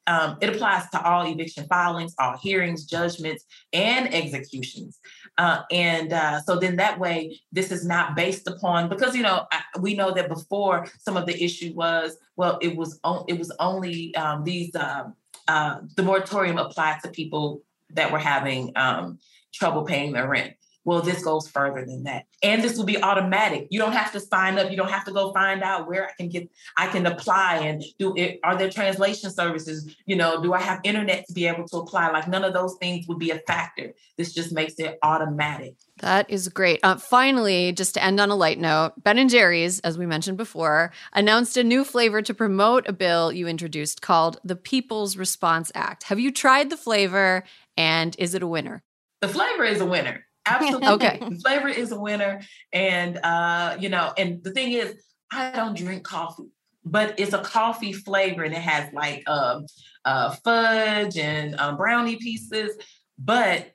um, 0.07 0.37
it 0.41 0.51
applies 0.51 0.89
to 0.91 1.03
all 1.03 1.27
eviction 1.27 1.67
filings, 1.67 2.15
all 2.19 2.37
hearings, 2.37 2.85
judgments, 2.85 3.45
and 3.73 4.13
executions. 4.13 5.01
Uh, 5.39 5.63
and 5.71 6.13
uh, 6.13 6.41
so 6.43 6.59
then 6.59 6.77
that 6.77 6.99
way, 6.99 7.41
this 7.53 7.73
is 7.73 7.87
not 7.87 8.15
based 8.15 8.47
upon 8.47 8.89
because 8.89 9.17
you 9.17 9.23
know 9.23 9.47
we 9.81 9.95
know 9.95 10.13
that 10.13 10.29
before 10.29 10.87
some 10.99 11.17
of 11.17 11.27
the 11.27 11.43
issue 11.43 11.73
was 11.75 12.17
well, 12.37 12.59
it 12.61 12.77
was 12.77 13.01
on, 13.05 13.25
it 13.29 13.39
was 13.39 13.55
only 13.59 14.15
um, 14.17 14.45
these 14.45 14.75
uh, 14.75 15.05
uh, 15.49 15.81
the 15.97 16.03
moratorium 16.03 16.59
applied 16.59 17.01
to 17.03 17.09
people 17.09 17.63
that 17.91 18.13
were 18.13 18.19
having 18.19 18.73
um, 18.77 19.19
trouble 19.55 19.85
paying 19.85 20.13
their 20.13 20.29
rent. 20.29 20.53
Well, 20.85 21.01
this 21.01 21.25
goes 21.25 21.49
further 21.49 21.85
than 21.85 22.05
that. 22.05 22.27
And 22.43 22.63
this 22.63 22.77
will 22.77 22.85
be 22.85 23.03
automatic. 23.03 23.69
You 23.71 23.79
don't 23.79 23.93
have 23.93 24.13
to 24.13 24.21
sign 24.21 24.59
up. 24.59 24.71
You 24.71 24.77
don't 24.77 24.91
have 24.91 25.05
to 25.07 25.13
go 25.13 25.33
find 25.33 25.63
out 25.63 25.89
where 25.89 26.07
I 26.07 26.13
can 26.19 26.29
get, 26.29 26.51
I 26.77 26.89
can 26.89 27.07
apply 27.07 27.59
and 27.59 27.83
do 27.99 28.15
it. 28.17 28.39
Are 28.45 28.57
there 28.57 28.71
translation 28.71 29.31
services? 29.31 29.97
You 30.05 30.17
know, 30.17 30.43
do 30.43 30.53
I 30.53 30.61
have 30.61 30.81
internet 30.85 31.27
to 31.27 31.33
be 31.33 31.47
able 31.47 31.67
to 31.69 31.79
apply? 31.79 32.11
Like 32.11 32.29
none 32.29 32.45
of 32.45 32.53
those 32.53 32.77
things 32.81 33.07
would 33.09 33.19
be 33.19 33.31
a 33.31 33.39
factor. 33.39 33.95
This 34.19 34.35
just 34.35 34.53
makes 34.53 34.75
it 34.75 34.99
automatic. 35.03 35.75
That 36.01 36.29
is 36.29 36.49
great. 36.49 36.81
Uh, 36.83 36.97
finally, 36.97 37.73
just 37.73 37.95
to 37.95 38.05
end 38.05 38.21
on 38.21 38.31
a 38.31 38.35
light 38.35 38.59
note, 38.59 38.93
Ben 39.03 39.19
and 39.19 39.31
Jerry's, 39.31 39.81
as 39.81 39.97
we 39.97 40.07
mentioned 40.07 40.37
before, 40.37 40.93
announced 41.13 41.57
a 41.57 41.65
new 41.65 41.85
flavor 41.85 42.21
to 42.21 42.35
promote 42.35 42.87
a 42.89 42.93
bill 42.93 43.33
you 43.33 43.47
introduced 43.47 44.03
called 44.03 44.39
the 44.45 44.57
People's 44.57 45.17
Response 45.17 45.73
Act. 45.75 46.05
Have 46.05 46.21
you 46.21 46.31
tried 46.31 46.69
the 46.69 46.77
flavor 46.77 47.45
and 47.77 48.15
is 48.19 48.35
it 48.35 48.43
a 48.43 48.47
winner? 48.47 48.83
The 49.21 49.29
flavor 49.29 49.65
is 49.65 49.81
a 49.81 49.87
winner. 49.87 50.24
Absolutely. 50.47 50.89
okay. 50.89 51.21
Flavor 51.43 51.69
is 51.69 51.93
a 51.93 51.99
winner. 51.99 52.43
And 52.73 53.19
uh, 53.19 53.77
you 53.79 53.89
know, 53.89 54.13
and 54.17 54.43
the 54.43 54.51
thing 54.51 54.73
is, 54.73 54.95
I 55.33 55.51
don't 55.53 55.77
drink 55.77 56.05
coffee, 56.05 56.51
but 56.85 57.19
it's 57.19 57.33
a 57.33 57.43
coffee 57.43 57.93
flavor 57.93 58.43
and 58.45 58.55
it 58.55 58.61
has 58.61 58.93
like 58.93 59.29
um 59.29 59.67
uh, 60.05 60.35
fudge 60.45 61.17
and 61.17 61.59
um, 61.59 61.77
brownie 61.77 62.17
pieces, 62.17 62.77
but 63.19 63.73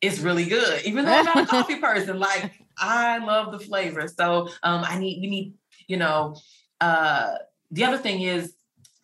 it's 0.00 0.20
really 0.20 0.46
good. 0.46 0.82
Even 0.86 1.04
though 1.04 1.12
I'm 1.12 1.24
not 1.26 1.36
a 1.38 1.46
coffee 1.46 1.76
person, 1.76 2.18
like 2.18 2.52
I 2.78 3.18
love 3.18 3.52
the 3.52 3.58
flavor. 3.58 4.08
So 4.08 4.48
um 4.62 4.84
I 4.86 4.98
need 4.98 5.20
we 5.20 5.28
need, 5.28 5.54
you 5.86 5.96
know, 5.98 6.36
uh 6.80 7.34
the 7.70 7.84
other 7.84 7.98
thing 7.98 8.22
is 8.22 8.54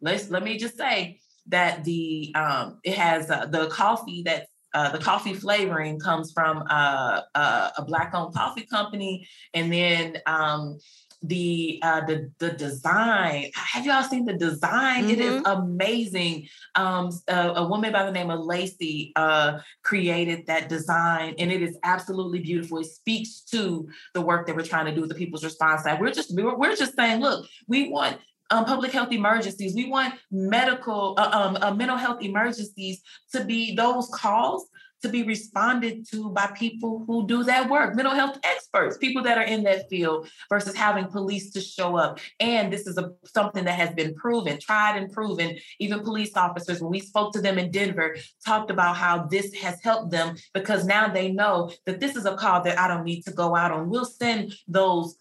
let's 0.00 0.30
let 0.30 0.42
me 0.42 0.56
just 0.56 0.76
say 0.76 1.20
that 1.48 1.84
the 1.84 2.32
um 2.34 2.80
it 2.82 2.94
has 2.94 3.30
uh, 3.30 3.46
the 3.46 3.68
coffee 3.68 4.22
that's 4.24 4.50
uh, 4.76 4.90
the 4.90 4.98
coffee 4.98 5.32
flavoring 5.32 5.98
comes 5.98 6.32
from 6.32 6.62
uh, 6.68 7.22
uh, 7.34 7.70
a 7.78 7.82
black-owned 7.82 8.34
coffee 8.34 8.66
company, 8.66 9.26
and 9.54 9.72
then 9.72 10.18
um, 10.26 10.78
the 11.22 11.80
uh, 11.82 12.04
the 12.04 12.30
the 12.40 12.50
design. 12.50 13.50
Have 13.54 13.86
y'all 13.86 14.02
seen 14.02 14.26
the 14.26 14.34
design? 14.34 15.04
Mm-hmm. 15.04 15.10
It 15.12 15.18
is 15.20 15.42
mm-hmm. 15.42 15.60
amazing. 15.62 16.48
Um, 16.74 17.08
a, 17.26 17.52
a, 17.56 17.66
woman 17.66 17.90
by 17.90 18.04
the 18.04 18.12
name 18.12 18.30
of 18.30 18.40
Lacey 18.40 19.12
uh, 19.16 19.60
created 19.82 20.46
that 20.48 20.68
design, 20.68 21.36
and 21.38 21.50
it 21.50 21.62
is 21.62 21.78
absolutely 21.82 22.40
beautiful. 22.40 22.80
It 22.80 22.84
speaks 22.84 23.40
to 23.52 23.88
the 24.12 24.20
work 24.20 24.46
that 24.46 24.54
we're 24.54 24.62
trying 24.62 24.84
to 24.86 24.94
do 24.94 25.00
with 25.00 25.08
the 25.08 25.16
People's 25.16 25.42
Response 25.42 25.86
Act. 25.86 26.02
We're 26.02 26.12
just 26.12 26.36
we're, 26.36 26.54
we're 26.54 26.76
just 26.76 26.94
saying, 26.96 27.22
look, 27.22 27.46
we 27.66 27.88
want 27.88 28.18
um, 28.50 28.64
public 28.64 28.92
health 28.92 29.12
emergencies. 29.12 29.74
We 29.74 29.88
want 29.88 30.14
medical, 30.30 31.14
uh, 31.18 31.30
um, 31.32 31.58
uh, 31.60 31.74
mental 31.74 31.96
health 31.96 32.22
emergencies 32.22 33.02
to 33.32 33.44
be 33.44 33.74
those 33.74 34.08
calls 34.08 34.68
to 35.02 35.08
be 35.08 35.22
responded 35.22 36.06
to 36.10 36.30
by 36.30 36.46
people 36.56 37.04
who 37.06 37.26
do 37.26 37.44
that 37.44 37.70
work, 37.70 37.94
mental 37.94 38.14
health 38.14 38.38
experts, 38.44 38.96
people 38.96 39.22
that 39.22 39.38
are 39.38 39.44
in 39.44 39.62
that 39.64 39.88
field, 39.88 40.28
versus 40.48 40.74
having 40.74 41.06
police 41.06 41.52
to 41.52 41.60
show 41.60 41.96
up. 41.96 42.18
And 42.40 42.72
this 42.72 42.86
is 42.86 42.98
a, 42.98 43.12
something 43.24 43.64
that 43.64 43.78
has 43.78 43.94
been 43.94 44.14
proven, 44.14 44.58
tried 44.60 44.96
and 44.96 45.12
proven. 45.12 45.56
Even 45.78 46.00
police 46.00 46.36
officers, 46.36 46.80
when 46.80 46.90
we 46.90 47.00
spoke 47.00 47.32
to 47.34 47.40
them 47.40 47.58
in 47.58 47.70
Denver, 47.70 48.16
talked 48.44 48.70
about 48.70 48.96
how 48.96 49.26
this 49.26 49.54
has 49.54 49.82
helped 49.82 50.10
them 50.10 50.36
because 50.54 50.86
now 50.86 51.08
they 51.08 51.30
know 51.30 51.70
that 51.84 52.00
this 52.00 52.16
is 52.16 52.26
a 52.26 52.36
call 52.36 52.62
that 52.62 52.78
I 52.78 52.88
don't 52.88 53.04
need 53.04 53.22
to 53.22 53.32
go 53.32 53.54
out 53.54 53.72
on. 53.72 53.90
We'll 53.90 54.04
send 54.04 54.54
those 54.66 55.16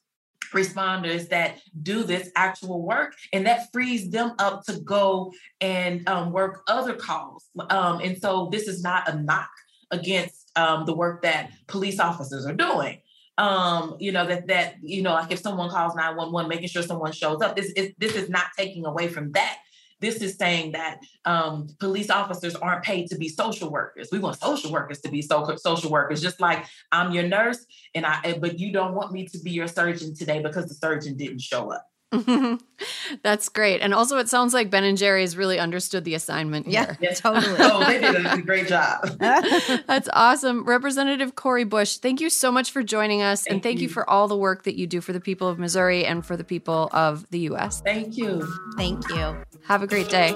responders 0.55 1.29
that 1.29 1.59
do 1.83 2.03
this 2.03 2.31
actual 2.35 2.81
work 2.81 3.13
and 3.33 3.45
that 3.45 3.71
frees 3.71 4.09
them 4.09 4.33
up 4.39 4.65
to 4.65 4.79
go 4.79 5.31
and 5.61 6.07
um, 6.09 6.31
work 6.31 6.63
other 6.67 6.93
calls. 6.93 7.49
Um, 7.69 7.99
and 7.99 8.17
so 8.17 8.49
this 8.51 8.67
is 8.67 8.81
not 8.81 9.07
a 9.09 9.21
knock 9.21 9.49
against 9.91 10.51
um, 10.57 10.85
the 10.85 10.95
work 10.95 11.21
that 11.23 11.51
police 11.67 11.99
officers 11.99 12.45
are 12.45 12.55
doing. 12.55 13.01
Um, 13.37 13.97
you 13.99 14.13
know 14.13 14.25
that 14.25 14.47
that 14.47 14.75
you 14.81 15.01
know 15.01 15.11
like 15.11 15.29
if 15.29 15.39
someone 15.39 15.69
calls 15.69 15.93
911 15.93 16.47
making 16.47 16.69
sure 16.69 16.81
someone 16.81 17.11
shows 17.11 17.41
up 17.41 17.57
this 17.57 17.69
is 17.75 17.91
this 17.97 18.15
is 18.15 18.29
not 18.29 18.45
taking 18.57 18.85
away 18.85 19.09
from 19.09 19.33
that 19.33 19.57
this 20.05 20.21
is 20.21 20.37
saying 20.37 20.73
that 20.73 20.99
um, 21.25 21.67
police 21.79 22.11
officers 22.11 22.55
aren't 22.55 22.83
paid 22.83 23.07
to 23.07 23.17
be 23.17 23.27
social 23.27 23.71
workers. 23.71 24.09
We 24.11 24.19
want 24.19 24.39
social 24.39 24.71
workers 24.71 25.01
to 25.01 25.09
be 25.09 25.23
so, 25.23 25.55
social 25.55 25.89
workers, 25.89 26.21
just 26.21 26.39
like 26.39 26.63
I'm 26.91 27.11
your 27.11 27.23
nurse, 27.23 27.65
and 27.95 28.05
I. 28.05 28.37
But 28.39 28.59
you 28.59 28.71
don't 28.71 28.93
want 28.93 29.11
me 29.11 29.27
to 29.27 29.39
be 29.39 29.51
your 29.51 29.67
surgeon 29.67 30.15
today 30.15 30.41
because 30.43 30.67
the 30.67 30.75
surgeon 30.75 31.17
didn't 31.17 31.41
show 31.41 31.71
up. 31.71 31.87
That's 33.23 33.49
great. 33.49 33.81
And 33.81 33.93
also, 33.93 34.17
it 34.17 34.29
sounds 34.29 34.53
like 34.53 34.69
Ben 34.69 34.83
and 34.83 34.97
Jerry's 34.97 35.35
really 35.35 35.59
understood 35.59 36.03
the 36.03 36.15
assignment. 36.15 36.67
Yeah, 36.67 36.85
here. 36.85 36.97
yes, 37.01 37.19
totally. 37.21 37.55
oh, 37.59 37.85
they 37.85 37.99
did 37.99 38.25
a 38.25 38.41
great 38.41 38.67
job. 38.67 39.17
That's 39.19 40.09
awesome. 40.13 40.63
Representative 40.65 41.35
Cori 41.35 41.63
Bush, 41.63 41.97
thank 41.97 42.21
you 42.21 42.29
so 42.29 42.51
much 42.51 42.71
for 42.71 42.83
joining 42.83 43.21
us. 43.21 43.43
Thank 43.43 43.53
and 43.53 43.63
thank 43.63 43.79
you. 43.79 43.83
you. 43.83 43.89
for 43.89 44.09
all 44.09 44.27
the 44.27 44.37
work 44.37 44.63
that 44.63 44.75
you 44.75 44.87
do 44.87 45.01
for 45.01 45.13
the 45.13 45.21
people 45.21 45.47
of 45.47 45.59
Missouri 45.59 46.05
and 46.05 46.25
for 46.25 46.37
the 46.37 46.43
people 46.43 46.89
of 46.91 47.29
the 47.31 47.39
U.S. 47.39 47.81
Thank 47.81 48.17
you. 48.17 48.47
Thank 48.77 49.07
you. 49.09 49.37
Have 49.67 49.83
a 49.83 49.87
great 49.87 50.09
day. 50.09 50.35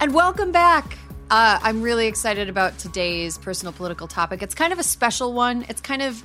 And 0.00 0.14
welcome 0.14 0.50
back. 0.50 0.96
Uh, 1.30 1.58
I'm 1.62 1.82
really 1.82 2.06
excited 2.06 2.48
about 2.48 2.78
today's 2.78 3.36
personal 3.36 3.70
political 3.74 4.08
topic. 4.08 4.42
It's 4.42 4.54
kind 4.54 4.72
of 4.72 4.78
a 4.78 4.82
special 4.82 5.34
one. 5.34 5.66
It's 5.68 5.82
kind 5.82 6.00
of 6.00 6.24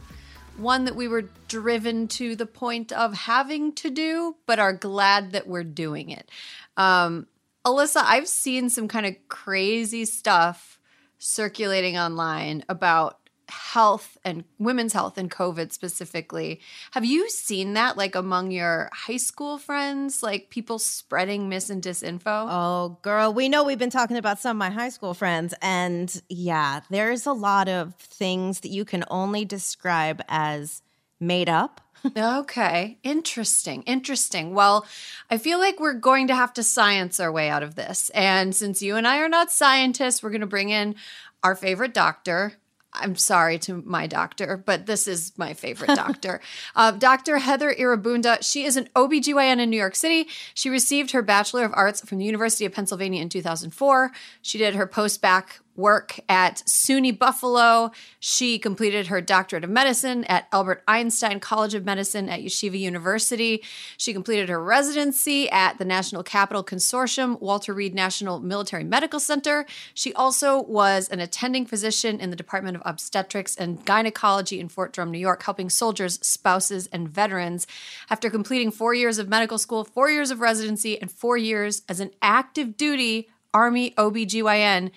one 0.55 0.85
that 0.85 0.95
we 0.95 1.09
were 1.09 1.25
driven 1.49 2.07
to 2.07 2.37
the 2.37 2.45
point 2.45 2.93
of 2.93 3.13
having 3.13 3.73
to 3.73 3.89
do, 3.89 4.37
but 4.45 4.59
are 4.59 4.71
glad 4.71 5.33
that 5.33 5.47
we're 5.47 5.65
doing 5.65 6.09
it. 6.09 6.31
Um, 6.77 7.27
Alyssa, 7.65 8.01
I've 8.01 8.29
seen 8.29 8.69
some 8.69 8.87
kind 8.87 9.05
of 9.05 9.15
crazy 9.27 10.05
stuff 10.05 10.79
circulating 11.17 11.97
online 11.97 12.63
about 12.69 13.24
health 13.49 14.17
and 14.23 14.43
women's 14.59 14.93
health 14.93 15.17
and 15.17 15.29
COVID 15.29 15.71
specifically. 15.71 16.59
Have 16.91 17.05
you 17.05 17.29
seen 17.29 17.73
that 17.73 17.97
like 17.97 18.15
among 18.15 18.51
your 18.51 18.89
high 18.93 19.17
school 19.17 19.57
friends, 19.57 20.23
like 20.23 20.49
people 20.49 20.79
spreading 20.79 21.49
mis 21.49 21.69
and 21.69 21.81
disinfo? 21.81 22.47
Oh, 22.49 22.97
girl, 23.01 23.33
we 23.33 23.49
know 23.49 23.63
we've 23.63 23.77
been 23.77 23.89
talking 23.89 24.17
about 24.17 24.39
some 24.39 24.57
of 24.57 24.59
my 24.59 24.69
high 24.69 24.89
school 24.89 25.13
friends. 25.13 25.53
And 25.61 26.21
yeah, 26.29 26.81
there's 26.89 27.25
a 27.25 27.33
lot 27.33 27.67
of 27.67 27.95
things 27.95 28.61
that 28.61 28.69
you 28.69 28.85
can 28.85 29.03
only 29.09 29.45
describe 29.45 30.21
as 30.27 30.81
made 31.19 31.49
up. 31.49 31.81
Okay, 32.15 32.99
interesting. 33.03 33.81
Interesting. 33.83 34.53
Well, 34.53 34.85
I 35.31 35.37
feel 35.37 35.57
like 35.57 35.79
we're 35.79 35.93
going 35.93 36.27
to 36.27 36.35
have 36.35 36.53
to 36.53 36.63
science 36.63 37.19
our 37.19 37.31
way 37.31 37.49
out 37.49 37.63
of 37.63 37.75
this. 37.75 38.11
And 38.11 38.55
since 38.55 38.81
you 38.81 38.95
and 38.95 39.07
I 39.07 39.19
are 39.19 39.29
not 39.29 39.51
scientists, 39.51 40.21
we're 40.21 40.29
going 40.29 40.41
to 40.41 40.47
bring 40.47 40.69
in 40.69 40.95
our 41.43 41.55
favorite 41.55 41.93
doctor. 41.93 42.53
I'm 42.99 43.15
sorry 43.15 43.59
to 43.59 43.81
my 43.85 44.07
doctor, 44.07 44.57
but 44.57 44.85
this 44.85 45.07
is 45.07 45.33
my 45.37 45.53
favorite 45.53 45.95
doctor. 45.95 46.41
Uh, 46.75 46.91
Dr. 46.91 47.37
Heather 47.37 47.73
Irobunda. 47.73 48.37
She 48.41 48.65
is 48.65 48.75
an 48.75 48.89
OBGYN 48.95 49.59
in 49.59 49.69
New 49.69 49.77
York 49.77 49.95
City. 49.95 50.27
She 50.53 50.69
received 50.69 51.11
her 51.11 51.21
Bachelor 51.21 51.63
of 51.63 51.71
Arts 51.73 52.01
from 52.07 52.17
the 52.17 52.25
University 52.25 52.65
of 52.65 52.73
Pennsylvania 52.73 53.21
in 53.21 53.29
2004. 53.29 54.11
She 54.41 54.57
did 54.57 54.75
her 54.75 54.87
post 54.87 55.21
bac 55.21 55.59
work 55.75 56.19
at 56.29 56.63
SUNY 56.65 57.17
Buffalo. 57.17 57.91
She 58.19 58.57
completed 58.59 59.07
her 59.07 59.21
doctorate 59.21 59.63
of 59.63 59.69
medicine 59.69 60.23
at 60.25 60.47
Albert 60.51 60.83
Einstein 60.87 61.39
College 61.39 61.73
of 61.73 61.85
Medicine 61.85 62.29
at 62.29 62.41
Yeshiva 62.41 62.79
University. 62.79 63.63
She 63.97 64.13
completed 64.13 64.49
her 64.49 64.63
residency 64.63 65.49
at 65.49 65.77
the 65.77 65.85
National 65.85 66.23
Capital 66.23 66.63
Consortium, 66.63 67.39
Walter 67.41 67.73
Reed 67.73 67.93
National 67.93 68.39
Military 68.39 68.83
Medical 68.83 69.19
Center. 69.19 69.65
She 69.93 70.13
also 70.13 70.61
was 70.63 71.09
an 71.09 71.19
attending 71.19 71.65
physician 71.65 72.19
in 72.19 72.29
the 72.29 72.35
Department 72.35 72.77
of 72.77 72.83
Obstetrics 72.85 73.55
and 73.55 73.83
Gynecology 73.85 74.59
in 74.59 74.69
Fort 74.69 74.93
Drum, 74.93 75.11
New 75.11 75.19
York, 75.19 75.43
helping 75.43 75.69
soldiers, 75.69 76.19
spouses, 76.25 76.87
and 76.87 77.09
veterans. 77.09 77.67
After 78.09 78.29
completing 78.29 78.71
four 78.71 78.93
years 78.93 79.17
of 79.17 79.27
medical 79.27 79.57
school, 79.57 79.83
four 79.83 80.09
years 80.09 80.31
of 80.31 80.39
residency, 80.39 80.99
and 81.01 81.11
four 81.11 81.37
years 81.37 81.81
as 81.89 81.99
an 81.99 82.11
active 82.21 82.77
duty 82.77 83.29
Army 83.53 83.91
OBGYN, 83.91 84.91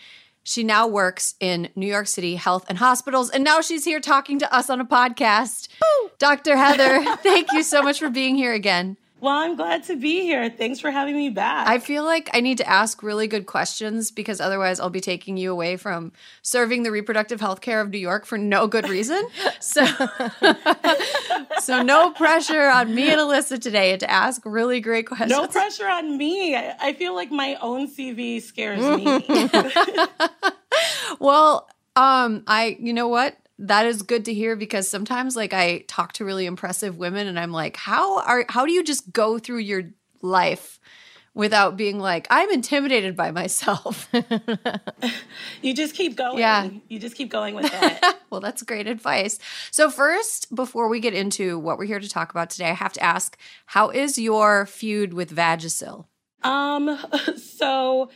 she 0.49 0.65
now 0.65 0.87
works 0.87 1.35
in 1.41 1.69
New 1.77 1.87
York 1.87 2.07
City 2.07 2.37
health 2.37 2.65
and 2.69 2.79
hospitals, 2.79 3.29
and 3.29 3.45
now 3.45 3.61
she's 3.61 3.85
here 3.85 4.01
talking 4.01 4.39
to 4.39 4.55
us 4.55 4.71
on 4.71 4.81
a 4.81 4.85
podcast. 4.85 5.69
Dr. 6.19 6.57
Heather, 6.57 7.05
thank 7.23 7.53
you 7.53 7.63
so 7.63 7.83
much 7.83 7.99
for 7.99 8.09
being 8.09 8.35
here 8.35 8.55
again. 8.55 8.97
Well, 9.21 9.37
I'm 9.37 9.57
glad 9.57 9.83
to 9.85 9.97
be 9.97 10.21
here. 10.21 10.49
Thanks 10.49 10.79
for 10.79 10.91
having 10.91 11.17
me 11.17 11.29
back. 11.29 11.67
I 11.67 11.79
feel 11.79 12.05
like 12.05 12.31
I 12.33 12.41
need 12.41 12.59
to 12.59 12.69
ask 12.69 13.03
really 13.03 13.27
good 13.27 13.47
questions 13.47 14.11
because 14.13 14.41
otherwise 14.41 14.79
I'll 14.79 14.91
be 14.91 15.01
taking 15.01 15.37
you 15.37 15.51
away 15.51 15.77
from 15.77 16.13
serving 16.43 16.85
the 16.85 16.91
reproductive 16.93 17.41
health 17.41 17.61
care 17.61 17.81
of 17.81 17.91
New 17.91 17.99
York 17.99 18.27
for 18.27 18.39
no 18.39 18.67
good 18.67 18.89
reason. 18.89 19.23
So, 19.61 19.85
so 21.61 21.83
no 21.83 22.11
pressure 22.13 22.69
on 22.69 22.95
me 22.95 23.11
and 23.11 23.21
Alyssa 23.21 23.61
today 23.61 23.97
to 23.97 24.09
ask 24.11 24.41
really 24.45 24.81
great 24.81 25.07
questions. 25.07 25.31
no 25.33 25.47
pressure 25.49 25.89
on 25.89 26.17
me. 26.17 26.55
I, 26.55 26.77
I 26.81 26.93
feel 26.93 27.15
like 27.15 27.31
my 27.31 27.57
own 27.61 27.89
CV 27.89 28.41
scares 28.41 28.81
me. 28.81 29.25
Well, 31.19 31.69
um, 31.97 32.45
I 32.47 32.77
you 32.81 32.93
know 32.93 33.09
what? 33.09 33.37
That 33.59 33.87
is 33.87 34.03
good 34.03 34.25
to 34.27 34.35
hear 34.35 34.57
because 34.57 34.89
sometimes 34.89 35.35
like 35.37 35.53
I 35.53 35.85
talk 35.89 36.13
to 36.15 36.25
really 36.25 36.47
impressive 36.47 36.97
women 36.97 37.27
and 37.27 37.39
I'm 37.39 37.53
like, 37.53 37.77
how 37.77 38.21
are 38.21 38.45
how 38.49 38.67
do 38.67 38.73
you 38.73 38.85
just 38.85 39.13
go 39.13 39.39
through 39.39 39.59
your 39.59 39.91
life 40.23 40.79
without 41.35 41.77
being 41.77 41.99
like, 41.99 42.27
I'm 42.31 42.51
intimidated 42.51 43.17
by 43.17 43.31
myself? 43.31 44.09
you 45.63 45.75
just 45.75 45.95
keep 45.95 46.17
going. 46.17 46.39
Yeah. 46.39 46.69
You 46.89 46.99
just 46.99 47.17
keep 47.17 47.31
going 47.31 47.55
with 47.55 47.71
it. 47.73 48.17
well, 48.31 48.41
that's 48.41 48.63
great 48.63 48.87
advice. 48.87 49.39
So 49.71 49.91
first, 49.91 50.55
before 50.55 50.89
we 50.89 51.01
get 51.01 51.15
into 51.15 51.59
what 51.59 51.79
we're 51.79 51.87
here 51.87 52.01
to 52.01 52.09
talk 52.09 52.31
about 52.31 52.51
today, 52.51 52.71
I 52.71 52.75
have 52.75 52.93
to 52.95 53.03
ask, 53.03 53.37
how 53.67 53.91
is 53.91 54.19
your 54.19 54.67
feud 54.67 55.15
with 55.15 55.35
Vagisil? 55.35 56.07
Um, 56.43 56.99
so 57.37 58.11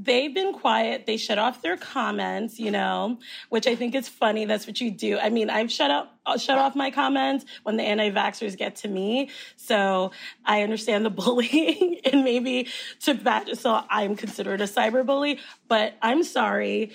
they've 0.00 0.32
been 0.32 0.52
quiet. 0.52 1.06
They 1.06 1.16
shut 1.16 1.38
off 1.38 1.60
their 1.60 1.76
comments, 1.76 2.58
you 2.60 2.70
know, 2.70 3.18
which 3.48 3.66
I 3.66 3.74
think 3.74 3.94
is 3.94 4.08
funny. 4.08 4.44
That's 4.44 4.66
what 4.66 4.80
you 4.80 4.90
do. 4.90 5.18
I 5.18 5.28
mean, 5.28 5.50
I've 5.50 5.72
shut 5.72 5.90
up, 5.90 6.16
I'll 6.24 6.38
shut 6.38 6.58
off 6.58 6.76
my 6.76 6.90
comments 6.90 7.44
when 7.64 7.76
the 7.76 7.82
anti-vaxxers 7.82 8.56
get 8.56 8.76
to 8.76 8.88
me. 8.88 9.30
So 9.56 10.12
I 10.44 10.62
understand 10.62 11.04
the 11.04 11.10
bullying 11.18 12.00
and 12.04 12.22
maybe 12.22 12.68
to 13.00 13.14
that. 13.14 13.58
So 13.58 13.82
I'm 13.90 14.14
considered 14.14 14.60
a 14.60 14.64
cyber 14.64 15.04
bully, 15.04 15.40
but 15.66 15.94
I'm 16.00 16.22
sorry. 16.22 16.92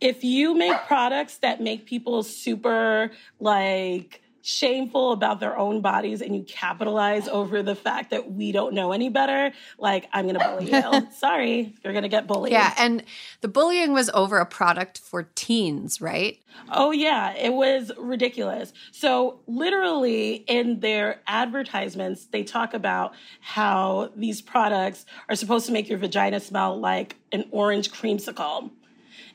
If 0.00 0.24
you 0.24 0.54
make 0.54 0.76
products 0.86 1.38
that 1.38 1.60
make 1.60 1.86
people 1.86 2.22
super 2.22 3.12
like 3.38 4.22
shameful 4.42 5.12
about 5.12 5.40
their 5.40 5.56
own 5.58 5.80
bodies 5.80 6.22
and 6.22 6.34
you 6.34 6.42
capitalize 6.44 7.28
over 7.28 7.62
the 7.62 7.74
fact 7.74 8.10
that 8.10 8.32
we 8.32 8.52
don't 8.52 8.74
know 8.74 8.92
any 8.92 9.08
better, 9.08 9.52
like 9.78 10.08
I'm 10.12 10.26
gonna 10.26 10.38
bully 10.38 10.72
you. 10.72 11.08
Sorry, 11.16 11.74
you're 11.84 11.92
gonna 11.92 12.08
get 12.08 12.26
bullied. 12.26 12.52
Yeah, 12.52 12.74
and 12.78 13.02
the 13.40 13.48
bullying 13.48 13.92
was 13.92 14.10
over 14.10 14.38
a 14.38 14.46
product 14.46 14.98
for 14.98 15.24
teens, 15.34 16.00
right? 16.00 16.38
Oh 16.70 16.90
yeah, 16.90 17.34
it 17.34 17.52
was 17.52 17.92
ridiculous. 17.98 18.72
So 18.92 19.40
literally 19.46 20.36
in 20.46 20.80
their 20.80 21.20
advertisements, 21.26 22.26
they 22.26 22.42
talk 22.42 22.74
about 22.74 23.14
how 23.40 24.10
these 24.16 24.40
products 24.40 25.06
are 25.28 25.36
supposed 25.36 25.66
to 25.66 25.72
make 25.72 25.88
your 25.88 25.98
vagina 25.98 26.40
smell 26.40 26.78
like 26.78 27.16
an 27.32 27.44
orange 27.50 27.90
creamsicle. 27.90 28.70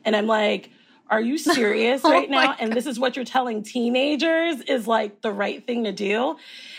And 0.04 0.16
I'm 0.16 0.28
like, 0.28 0.70
are 1.10 1.22
you 1.22 1.38
serious 1.38 2.02
Oh 2.06 2.12
right 2.12 2.30
now? 2.30 2.56
And 2.60 2.74
this 2.74 2.86
is 2.86 3.00
what 3.00 3.16
you're 3.16 3.26
telling 3.26 3.64
teenagers 3.64 4.62
is 4.62 4.88
like 4.88 5.22
the 5.22 5.32
right 5.32 5.66
thing 5.66 5.84
to 5.84 5.92
do. 5.92 6.38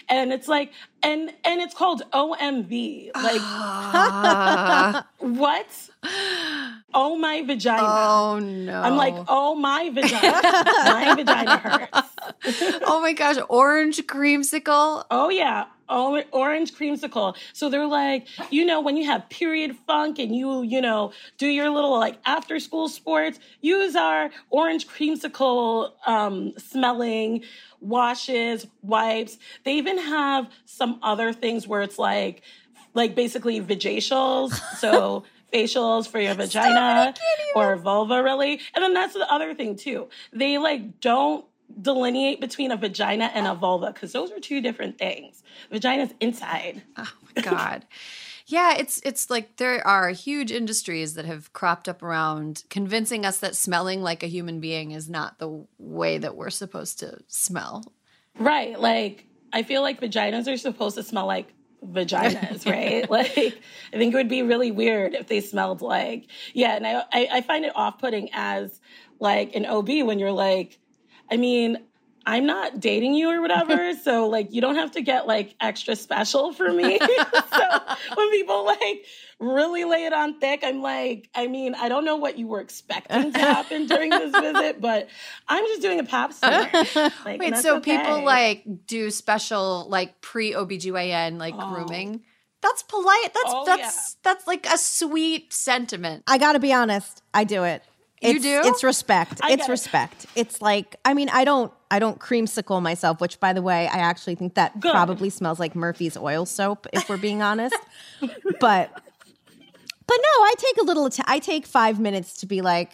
And 0.08 0.32
it's 0.32 0.48
like, 0.48 0.72
and 1.02 1.30
and 1.44 1.60
it's 1.60 1.74
called 1.74 2.02
OMV. 2.12 3.10
Like 3.14 3.40
Ah. 3.40 5.06
what? 5.18 5.66
Oh 6.94 7.16
my 7.16 7.42
vagina. 7.42 7.82
oh 7.82 8.38
no. 8.38 8.80
I'm 8.82 8.96
like, 8.96 9.14
oh 9.28 9.54
my 9.54 9.90
vagina. 9.90 10.40
my 10.42 11.14
vagina 11.16 11.56
hurts. 11.58 12.08
oh 12.86 13.00
my 13.00 13.12
gosh, 13.12 13.36
orange 13.48 13.98
creamsicle. 14.06 15.04
Oh 15.10 15.28
yeah. 15.28 15.66
Orange 15.88 16.74
creamsicle. 16.74 17.36
So 17.52 17.68
they're 17.68 17.86
like, 17.86 18.26
you 18.50 18.64
know, 18.64 18.80
when 18.80 18.96
you 18.96 19.06
have 19.06 19.28
period 19.28 19.76
funk 19.86 20.18
and 20.18 20.34
you, 20.34 20.62
you 20.62 20.80
know, 20.80 21.12
do 21.38 21.46
your 21.46 21.70
little 21.70 21.98
like 21.98 22.18
after 22.26 22.58
school 22.58 22.88
sports, 22.88 23.38
use 23.60 23.96
our 23.96 24.30
orange 24.50 24.86
creamsicle 24.88 25.92
um, 26.06 26.52
smelling 26.58 27.44
washes, 27.80 28.66
wipes. 28.82 29.38
They 29.64 29.74
even 29.74 29.98
have 29.98 30.48
some 30.64 30.98
other 31.02 31.32
things 31.32 31.66
where 31.66 31.82
it's 31.82 31.98
like, 31.98 32.42
like 32.94 33.14
basically 33.14 33.60
vajacials. 33.60 34.60
So 34.76 35.24
facials 35.52 36.06
for 36.08 36.20
your 36.20 36.34
vagina 36.34 37.14
or 37.54 37.76
vulva, 37.76 38.22
really. 38.22 38.60
And 38.74 38.82
then 38.84 38.92
that's 38.94 39.14
the 39.14 39.30
other 39.32 39.54
thing 39.54 39.76
too. 39.76 40.08
They 40.32 40.58
like 40.58 41.00
don't 41.00 41.44
delineate 41.80 42.40
between 42.40 42.70
a 42.70 42.76
vagina 42.76 43.30
and 43.34 43.46
a 43.46 43.54
vulva 43.54 43.92
because 43.92 44.12
those 44.12 44.30
are 44.32 44.40
two 44.40 44.60
different 44.60 44.98
things. 44.98 45.42
Vagina's 45.70 46.14
inside. 46.20 46.82
Oh 46.96 47.12
my 47.34 47.42
god. 47.42 47.86
Yeah, 48.48 48.76
it's 48.78 49.00
it's 49.04 49.28
like 49.28 49.56
there 49.56 49.84
are 49.84 50.10
huge 50.10 50.52
industries 50.52 51.14
that 51.14 51.24
have 51.24 51.52
cropped 51.52 51.88
up 51.88 52.02
around 52.02 52.62
convincing 52.70 53.26
us 53.26 53.38
that 53.38 53.56
smelling 53.56 54.02
like 54.02 54.22
a 54.22 54.28
human 54.28 54.60
being 54.60 54.92
is 54.92 55.08
not 55.08 55.38
the 55.38 55.66
way 55.78 56.18
that 56.18 56.36
we're 56.36 56.50
supposed 56.50 57.00
to 57.00 57.18
smell. 57.26 57.92
Right. 58.38 58.78
Like, 58.78 59.26
I 59.52 59.64
feel 59.64 59.82
like 59.82 60.00
vaginas 60.00 60.52
are 60.52 60.56
supposed 60.56 60.96
to 60.96 61.02
smell 61.02 61.26
like 61.26 61.52
vaginas, 61.84 62.66
right? 62.70 63.10
like, 63.10 63.36
I 63.36 63.96
think 63.96 64.14
it 64.14 64.16
would 64.16 64.28
be 64.28 64.42
really 64.42 64.70
weird 64.70 65.14
if 65.14 65.26
they 65.26 65.40
smelled 65.40 65.82
like, 65.82 66.26
yeah. 66.54 66.76
And 66.76 66.86
I, 66.86 67.00
I, 67.12 67.28
I 67.32 67.40
find 67.40 67.64
it 67.64 67.72
off 67.74 67.98
putting 67.98 68.30
as 68.32 68.80
like 69.18 69.56
an 69.56 69.66
OB 69.66 69.88
when 70.04 70.20
you're 70.20 70.30
like, 70.30 70.78
I 71.30 71.36
mean, 71.36 71.78
I'm 72.28 72.44
not 72.44 72.80
dating 72.80 73.14
you 73.14 73.30
or 73.30 73.40
whatever. 73.40 73.94
so, 74.02 74.28
like, 74.28 74.52
you 74.52 74.60
don't 74.60 74.74
have 74.74 74.90
to 74.92 75.00
get 75.00 75.26
like 75.26 75.54
extra 75.60 75.94
special 75.94 76.52
for 76.52 76.72
me. 76.72 76.98
so, 77.54 77.78
when 78.16 78.30
people 78.30 78.66
like 78.66 79.04
really 79.38 79.84
lay 79.84 80.06
it 80.06 80.12
on 80.12 80.40
thick, 80.40 80.60
I'm 80.64 80.82
like, 80.82 81.30
I 81.34 81.46
mean, 81.46 81.74
I 81.74 81.88
don't 81.88 82.04
know 82.04 82.16
what 82.16 82.36
you 82.36 82.48
were 82.48 82.60
expecting 82.60 83.32
to 83.32 83.38
happen 83.38 83.86
during 83.86 84.10
this 84.10 84.32
visit, 84.32 84.80
but 84.80 85.08
I'm 85.48 85.64
just 85.66 85.82
doing 85.82 86.00
a 86.00 86.04
pap 86.04 86.32
smear. 86.32 86.68
Like, 87.24 87.40
Wait, 87.40 87.56
so 87.58 87.76
okay. 87.76 87.96
people 87.96 88.24
like 88.24 88.64
do 88.86 89.10
special 89.10 89.86
like 89.88 90.20
pre 90.20 90.52
OBGYN 90.52 91.38
like 91.38 91.54
Oh. 91.56 91.74
grooming. 91.74 92.22
That's 92.62 92.82
polite. 92.82 93.32
That's 93.32 93.52
Oh, 93.54 93.64
that's 93.64 94.14
that's 94.24 94.46
like 94.48 94.66
a 94.66 94.78
sweet 94.78 95.52
sentiment. 95.52 96.24
I 96.26 96.38
got 96.38 96.52
to 96.54 96.58
be 96.58 96.72
honest. 96.72 97.22
I 97.32 97.44
do 97.44 97.62
it. 97.62 97.82
You 98.26 98.40
do? 98.40 98.60
It's 98.64 98.82
respect. 98.84 99.40
I 99.42 99.52
it's 99.52 99.62
get 99.62 99.68
it. 99.68 99.72
respect. 99.72 100.26
It's 100.34 100.60
like 100.62 100.96
I 101.04 101.14
mean 101.14 101.28
I 101.28 101.44
don't 101.44 101.72
I 101.90 101.98
don't 101.98 102.18
creamsicle 102.18 102.82
myself, 102.82 103.20
which 103.20 103.38
by 103.40 103.52
the 103.52 103.62
way 103.62 103.88
I 103.88 103.98
actually 103.98 104.34
think 104.34 104.54
that 104.54 104.78
Good. 104.80 104.92
probably 104.92 105.30
smells 105.30 105.60
like 105.60 105.74
Murphy's 105.74 106.16
oil 106.16 106.46
soap 106.46 106.86
if 106.92 107.08
we're 107.08 107.16
being 107.16 107.42
honest. 107.42 107.76
but 108.60 108.90
but 110.06 110.16
no, 110.16 110.42
I 110.44 110.54
take 110.58 110.76
a 110.82 110.84
little. 110.84 111.10
T- 111.10 111.22
I 111.26 111.38
take 111.38 111.66
five 111.66 111.98
minutes 111.98 112.38
to 112.38 112.46
be 112.46 112.62
like, 112.62 112.92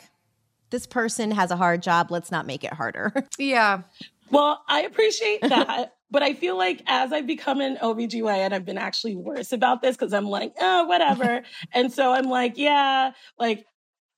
this 0.71 0.87
person 0.87 1.31
has 1.33 1.51
a 1.51 1.57
hard 1.57 1.83
job. 1.83 2.11
Let's 2.11 2.31
not 2.31 2.47
make 2.47 2.65
it 2.65 2.73
harder. 2.73 3.13
Yeah. 3.39 3.83
Well, 4.31 4.63
I 4.67 4.83
appreciate 4.83 5.43
that. 5.43 5.95
but 6.11 6.23
I 6.23 6.33
feel 6.33 6.57
like 6.57 6.83
as 6.87 7.13
I've 7.13 7.27
become 7.27 7.61
an 7.61 7.77
OBGYN, 7.77 8.53
I've 8.53 8.65
been 8.65 8.79
actually 8.79 9.15
worse 9.15 9.53
about 9.53 9.83
this 9.83 9.95
because 9.95 10.15
I'm 10.15 10.25
like, 10.25 10.55
oh, 10.59 10.85
whatever. 10.85 11.43
and 11.73 11.93
so 11.93 12.13
I'm 12.13 12.31
like, 12.31 12.55
yeah, 12.57 13.11
like, 13.39 13.67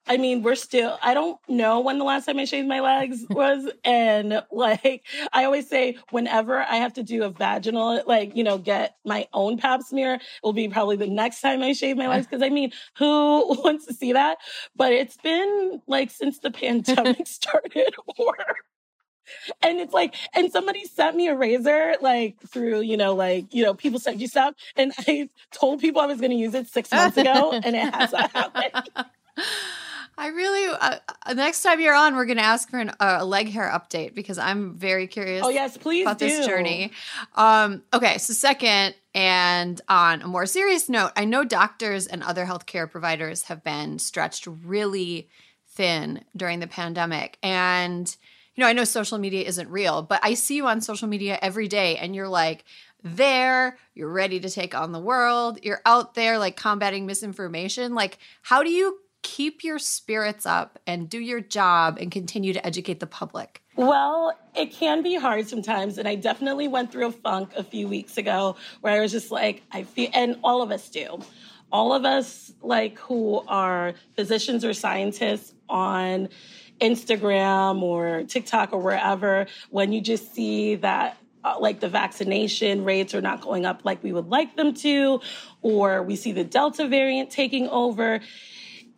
I 0.06 0.18
mean, 0.18 0.42
we're 0.42 0.54
still, 0.54 0.98
I 1.02 1.14
don't 1.14 1.38
know 1.48 1.80
when 1.80 1.98
the 1.98 2.04
last 2.04 2.26
time 2.26 2.38
I 2.38 2.44
shaved 2.44 2.68
my 2.68 2.80
legs 2.80 3.24
was. 3.30 3.70
and 3.84 4.42
like, 4.50 5.04
I 5.32 5.44
always 5.44 5.68
say, 5.68 5.96
whenever 6.10 6.58
I 6.58 6.76
have 6.76 6.94
to 6.94 7.02
do 7.02 7.24
a 7.24 7.30
vaginal, 7.30 8.02
like, 8.06 8.36
you 8.36 8.44
know, 8.44 8.58
get 8.58 8.96
my 9.04 9.28
own 9.32 9.56
pap 9.56 9.82
smear, 9.82 10.14
it 10.14 10.22
will 10.42 10.52
be 10.52 10.68
probably 10.68 10.96
the 10.96 11.06
next 11.06 11.40
time 11.40 11.62
I 11.62 11.72
shave 11.72 11.96
my 11.96 12.08
legs. 12.08 12.26
Cause 12.30 12.42
I 12.42 12.50
mean, 12.50 12.72
who 12.98 13.06
wants 13.64 13.86
to 13.86 13.94
see 13.94 14.12
that? 14.12 14.38
But 14.76 14.92
it's 14.92 15.16
been 15.16 15.80
like 15.86 16.10
since 16.10 16.38
the 16.38 16.50
pandemic 16.50 17.26
started 17.26 17.94
or 18.18 18.36
and 19.62 19.80
it's 19.80 19.94
like, 19.94 20.14
and 20.34 20.52
somebody 20.52 20.84
sent 20.84 21.16
me 21.16 21.28
a 21.28 21.34
razor, 21.34 21.94
like 22.02 22.36
through, 22.46 22.82
you 22.82 22.98
know, 22.98 23.14
like, 23.14 23.54
you 23.54 23.64
know, 23.64 23.72
people 23.72 23.98
sent 23.98 24.20
you 24.20 24.28
stuff. 24.28 24.54
And 24.76 24.92
I 24.98 25.30
told 25.50 25.80
people 25.80 26.02
I 26.02 26.06
was 26.06 26.20
going 26.20 26.30
to 26.30 26.36
use 26.36 26.54
it 26.54 26.68
six 26.68 26.90
months 26.90 27.16
ago, 27.16 27.52
and 27.52 27.74
it 27.74 27.94
hasn't 27.94 28.30
happened. 28.32 28.90
I 30.16 30.28
really, 30.28 30.66
uh, 30.80 30.98
uh, 31.26 31.34
next 31.34 31.62
time 31.62 31.80
you're 31.80 31.94
on, 31.94 32.14
we're 32.14 32.24
going 32.24 32.38
to 32.38 32.44
ask 32.44 32.70
for 32.70 32.78
an, 32.78 32.90
uh, 33.00 33.18
a 33.20 33.24
leg 33.24 33.48
hair 33.48 33.70
update 33.70 34.14
because 34.14 34.38
I'm 34.38 34.74
very 34.74 35.06
curious. 35.06 35.44
Oh, 35.44 35.48
yes, 35.48 35.76
please 35.76 36.02
about 36.02 36.18
this 36.18 36.46
journey. 36.46 36.92
Um, 37.34 37.82
okay, 37.92 38.18
so 38.18 38.32
second, 38.32 38.94
and 39.14 39.80
on 39.88 40.22
a 40.22 40.28
more 40.28 40.46
serious 40.46 40.88
note, 40.88 41.10
I 41.16 41.24
know 41.24 41.44
doctors 41.44 42.06
and 42.06 42.22
other 42.22 42.46
healthcare 42.46 42.90
providers 42.90 43.44
have 43.44 43.64
been 43.64 43.98
stretched 43.98 44.46
really 44.46 45.28
thin 45.68 46.24
during 46.36 46.60
the 46.60 46.68
pandemic, 46.68 47.38
and 47.42 48.14
you 48.54 48.62
know, 48.62 48.68
I 48.68 48.72
know 48.72 48.84
social 48.84 49.18
media 49.18 49.44
isn't 49.46 49.68
real, 49.68 50.02
but 50.02 50.20
I 50.22 50.34
see 50.34 50.54
you 50.54 50.68
on 50.68 50.80
social 50.80 51.08
media 51.08 51.38
every 51.42 51.66
day, 51.66 51.96
and 51.96 52.14
you're 52.14 52.28
like 52.28 52.64
there 53.04 53.76
you're 53.92 54.08
ready 54.08 54.40
to 54.40 54.48
take 54.48 54.74
on 54.74 54.90
the 54.90 54.98
world 54.98 55.58
you're 55.62 55.82
out 55.84 56.14
there 56.14 56.38
like 56.38 56.56
combating 56.56 57.04
misinformation 57.04 57.94
like 57.94 58.18
how 58.40 58.62
do 58.62 58.70
you 58.70 58.98
keep 59.24 59.64
your 59.64 59.78
spirits 59.78 60.44
up 60.44 60.78
and 60.86 61.08
do 61.08 61.18
your 61.18 61.40
job 61.40 61.96
and 61.98 62.12
continue 62.12 62.52
to 62.52 62.64
educate 62.64 63.00
the 63.00 63.06
public 63.06 63.62
Well, 63.74 64.38
it 64.54 64.70
can 64.70 65.02
be 65.02 65.16
hard 65.16 65.48
sometimes. 65.48 65.98
And 65.98 66.06
I 66.06 66.14
definitely 66.14 66.68
went 66.68 66.92
through 66.92 67.06
a 67.06 67.12
funk 67.12 67.52
a 67.56 67.64
few 67.64 67.88
weeks 67.88 68.18
ago 68.18 68.56
where 68.82 68.92
I 68.92 69.00
was 69.00 69.10
just 69.10 69.32
like, 69.32 69.62
I 69.72 69.82
feel, 69.82 70.10
and 70.12 70.36
all 70.44 70.62
of 70.62 70.70
us 70.70 70.88
do. 70.90 71.18
All 71.72 71.92
of 71.92 72.04
us, 72.04 72.52
like, 72.62 72.98
who 73.00 73.42
are 73.48 73.94
physicians 74.14 74.64
or 74.64 74.74
scientists 74.74 75.54
on 75.68 76.28
Instagram 76.80 77.82
or 77.82 78.22
TikTok 78.24 78.72
or 78.72 78.80
wherever, 78.80 79.46
when 79.70 79.92
you 79.92 80.00
just 80.00 80.34
see 80.34 80.76
that 80.76 81.16
uh, 81.42 81.56
like 81.58 81.80
the 81.80 81.88
vaccination 81.88 82.84
rates 82.84 83.14
are 83.14 83.20
not 83.20 83.40
going 83.40 83.66
up 83.66 83.84
like 83.84 84.02
we 84.02 84.12
would 84.12 84.28
like 84.28 84.56
them 84.56 84.72
to, 84.74 85.20
or 85.62 86.02
we 86.02 86.14
see 86.14 86.32
the 86.32 86.44
Delta 86.44 86.86
variant 86.86 87.30
taking 87.30 87.68
over, 87.68 88.20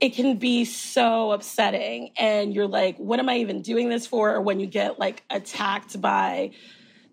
it 0.00 0.10
can 0.10 0.36
be 0.36 0.64
so 0.64 1.32
upsetting. 1.32 2.10
And 2.18 2.54
you're 2.54 2.66
like, 2.66 2.96
what 2.98 3.18
am 3.18 3.28
I 3.28 3.38
even 3.38 3.62
doing 3.62 3.88
this 3.88 4.06
for? 4.06 4.34
Or 4.34 4.40
when 4.40 4.60
you 4.60 4.66
get 4.66 4.98
like 4.98 5.22
attacked 5.30 6.00
by 6.00 6.50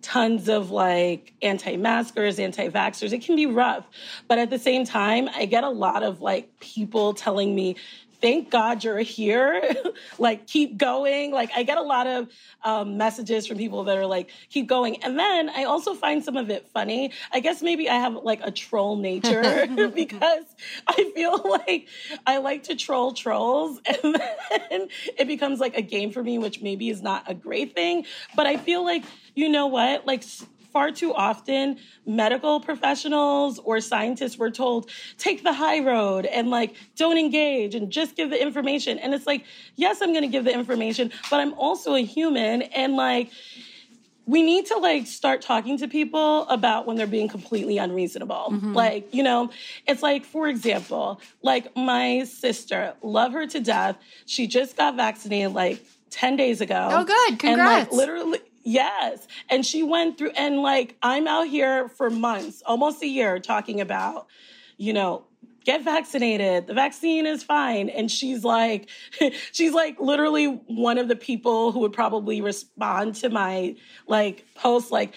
tons 0.02 0.50
of 0.50 0.70
like 0.70 1.34
anti-maskers, 1.42 2.38
anti-vaxxers, 2.38 3.14
it 3.14 3.24
can 3.24 3.38
be 3.38 3.46
rough. 3.46 3.88
But 4.28 4.38
at 4.38 4.50
the 4.50 4.60
same 4.60 4.84
time, 4.84 5.30
I 5.34 5.46
get 5.46 5.64
a 5.64 5.70
lot 5.70 6.04
of 6.04 6.20
like 6.20 6.60
people 6.60 7.14
telling 7.14 7.56
me, 7.56 7.78
thank 8.24 8.50
God 8.50 8.86
you're 8.86 9.00
here. 9.00 9.62
like, 10.18 10.48
keep 10.48 10.78
going. 10.78 11.32
Like, 11.34 11.52
I 11.54 11.64
get 11.64 11.78
a 11.78 11.82
lot 11.82 12.08
of 12.08 12.30
um, 12.64 12.96
messages 12.96 13.46
from 13.46 13.58
people 13.58 13.84
that 13.84 13.98
are 13.98 14.06
like, 14.06 14.30
keep 14.50 14.66
going. 14.66 15.04
And 15.04 15.20
then 15.20 15.50
I 15.50 15.66
also 15.66 15.94
find 15.94 16.24
some 16.24 16.38
of 16.38 16.50
it 16.50 16.66
funny. 16.70 17.12
I 17.34 17.42
guess 17.42 17.62
maybe 17.62 17.90
I 17.90 17.96
have 17.96 18.16
like 18.16 18.40
a 18.42 18.50
troll 18.50 18.96
nature 18.96 19.68
because 19.94 20.46
I 20.88 21.12
feel 21.14 21.38
like 21.44 21.90
I 22.26 22.38
like 22.38 22.64
to 22.64 22.76
troll 22.76 23.12
trolls. 23.12 23.82
And 23.86 24.16
then 24.16 24.88
it 25.20 25.28
becomes 25.28 25.60
like 25.60 25.78
a 25.78 25.82
game 25.82 26.12
for 26.12 26.24
me, 26.24 26.38
which 26.38 26.62
maybe 26.62 26.90
is 26.90 27.02
not 27.02 27.30
a 27.30 27.34
great 27.34 27.76
thing. 27.76 28.06
But 28.38 28.48
I 28.48 28.56
feel 28.56 28.86
like, 28.86 29.04
you 29.36 29.50
know 29.50 29.68
what? 29.68 30.08
Like, 30.08 30.24
far 30.74 30.92
too 30.92 31.14
often 31.14 31.78
medical 32.06 32.60
professionals 32.60 33.60
or 33.60 33.80
scientists 33.80 34.38
were 34.38 34.52
told 34.52 34.90
take 35.18 35.44
the 35.44 35.54
high 35.54 35.80
road 35.80 36.26
and 36.26 36.50
like 36.50 36.76
don't 36.98 37.18
engage 37.18 37.76
and 37.76 37.92
just 37.92 38.16
give 38.16 38.30
the 38.30 38.42
information 38.42 38.98
and 39.00 39.14
it's 39.14 39.28
like 39.28 39.46
yes 39.76 40.02
i'm 40.02 40.12
going 40.12 40.24
to 40.24 40.28
give 40.28 40.44
the 40.44 40.54
information 40.54 41.12
but 41.30 41.40
i'm 41.40 41.54
also 41.54 41.96
a 41.96 42.04
human 42.04 42.64
and 42.64 42.96
like 42.96 43.30
we 44.26 44.42
need 44.42 44.66
to 44.68 44.78
like 44.78 45.06
start 45.06 45.42
talking 45.42 45.78
to 45.78 45.88
people 45.88 46.48
about 46.48 46.88
when 46.88 46.96
they're 46.96 47.06
being 47.06 47.28
completely 47.28 47.78
unreasonable. 47.78 48.52
Mm-hmm. 48.52 48.74
Like, 48.74 49.14
you 49.14 49.22
know, 49.22 49.50
it's 49.86 50.02
like, 50.02 50.24
for 50.24 50.48
example, 50.48 51.20
like 51.42 51.76
my 51.76 52.24
sister, 52.24 52.94
love 53.02 53.34
her 53.34 53.46
to 53.48 53.60
death. 53.60 53.98
She 54.26 54.48
just 54.48 54.78
got 54.78 54.96
vaccinated 54.96 55.52
like 55.52 55.86
10 56.12 56.38
days 56.38 56.62
ago. 56.62 56.88
Oh, 56.92 57.04
good. 57.04 57.40
Congrats. 57.40 57.90
And 57.90 57.90
like 57.90 57.92
literally, 57.92 58.40
yes. 58.64 59.28
And 59.50 59.66
she 59.66 59.84
went 59.84 60.18
through, 60.18 60.32
and 60.32 60.58
like 60.62 60.98
I'm 61.02 61.28
out 61.28 61.48
here 61.48 61.90
for 61.90 62.10
months, 62.10 62.62
almost 62.66 63.02
a 63.04 63.08
year, 63.08 63.40
talking 63.40 63.82
about, 63.82 64.28
you 64.78 64.94
know, 64.94 65.26
get 65.66 65.84
vaccinated. 65.84 66.68
The 66.68 66.74
vaccine 66.74 67.26
is 67.26 67.44
fine. 67.44 67.90
And 67.90 68.10
she's 68.12 68.44
like, 68.44 68.90
she's 69.52 69.74
like 69.74 70.00
literally 70.00 70.46
one 70.46 70.98
of 70.98 71.08
the 71.08 71.16
people 71.16 71.72
who 71.72 71.80
would 71.80 71.94
probably 71.94 72.42
respond 72.42 73.16
to 73.16 73.30
my 73.30 73.76
like 74.08 74.46
post, 74.56 74.92
like, 74.92 75.14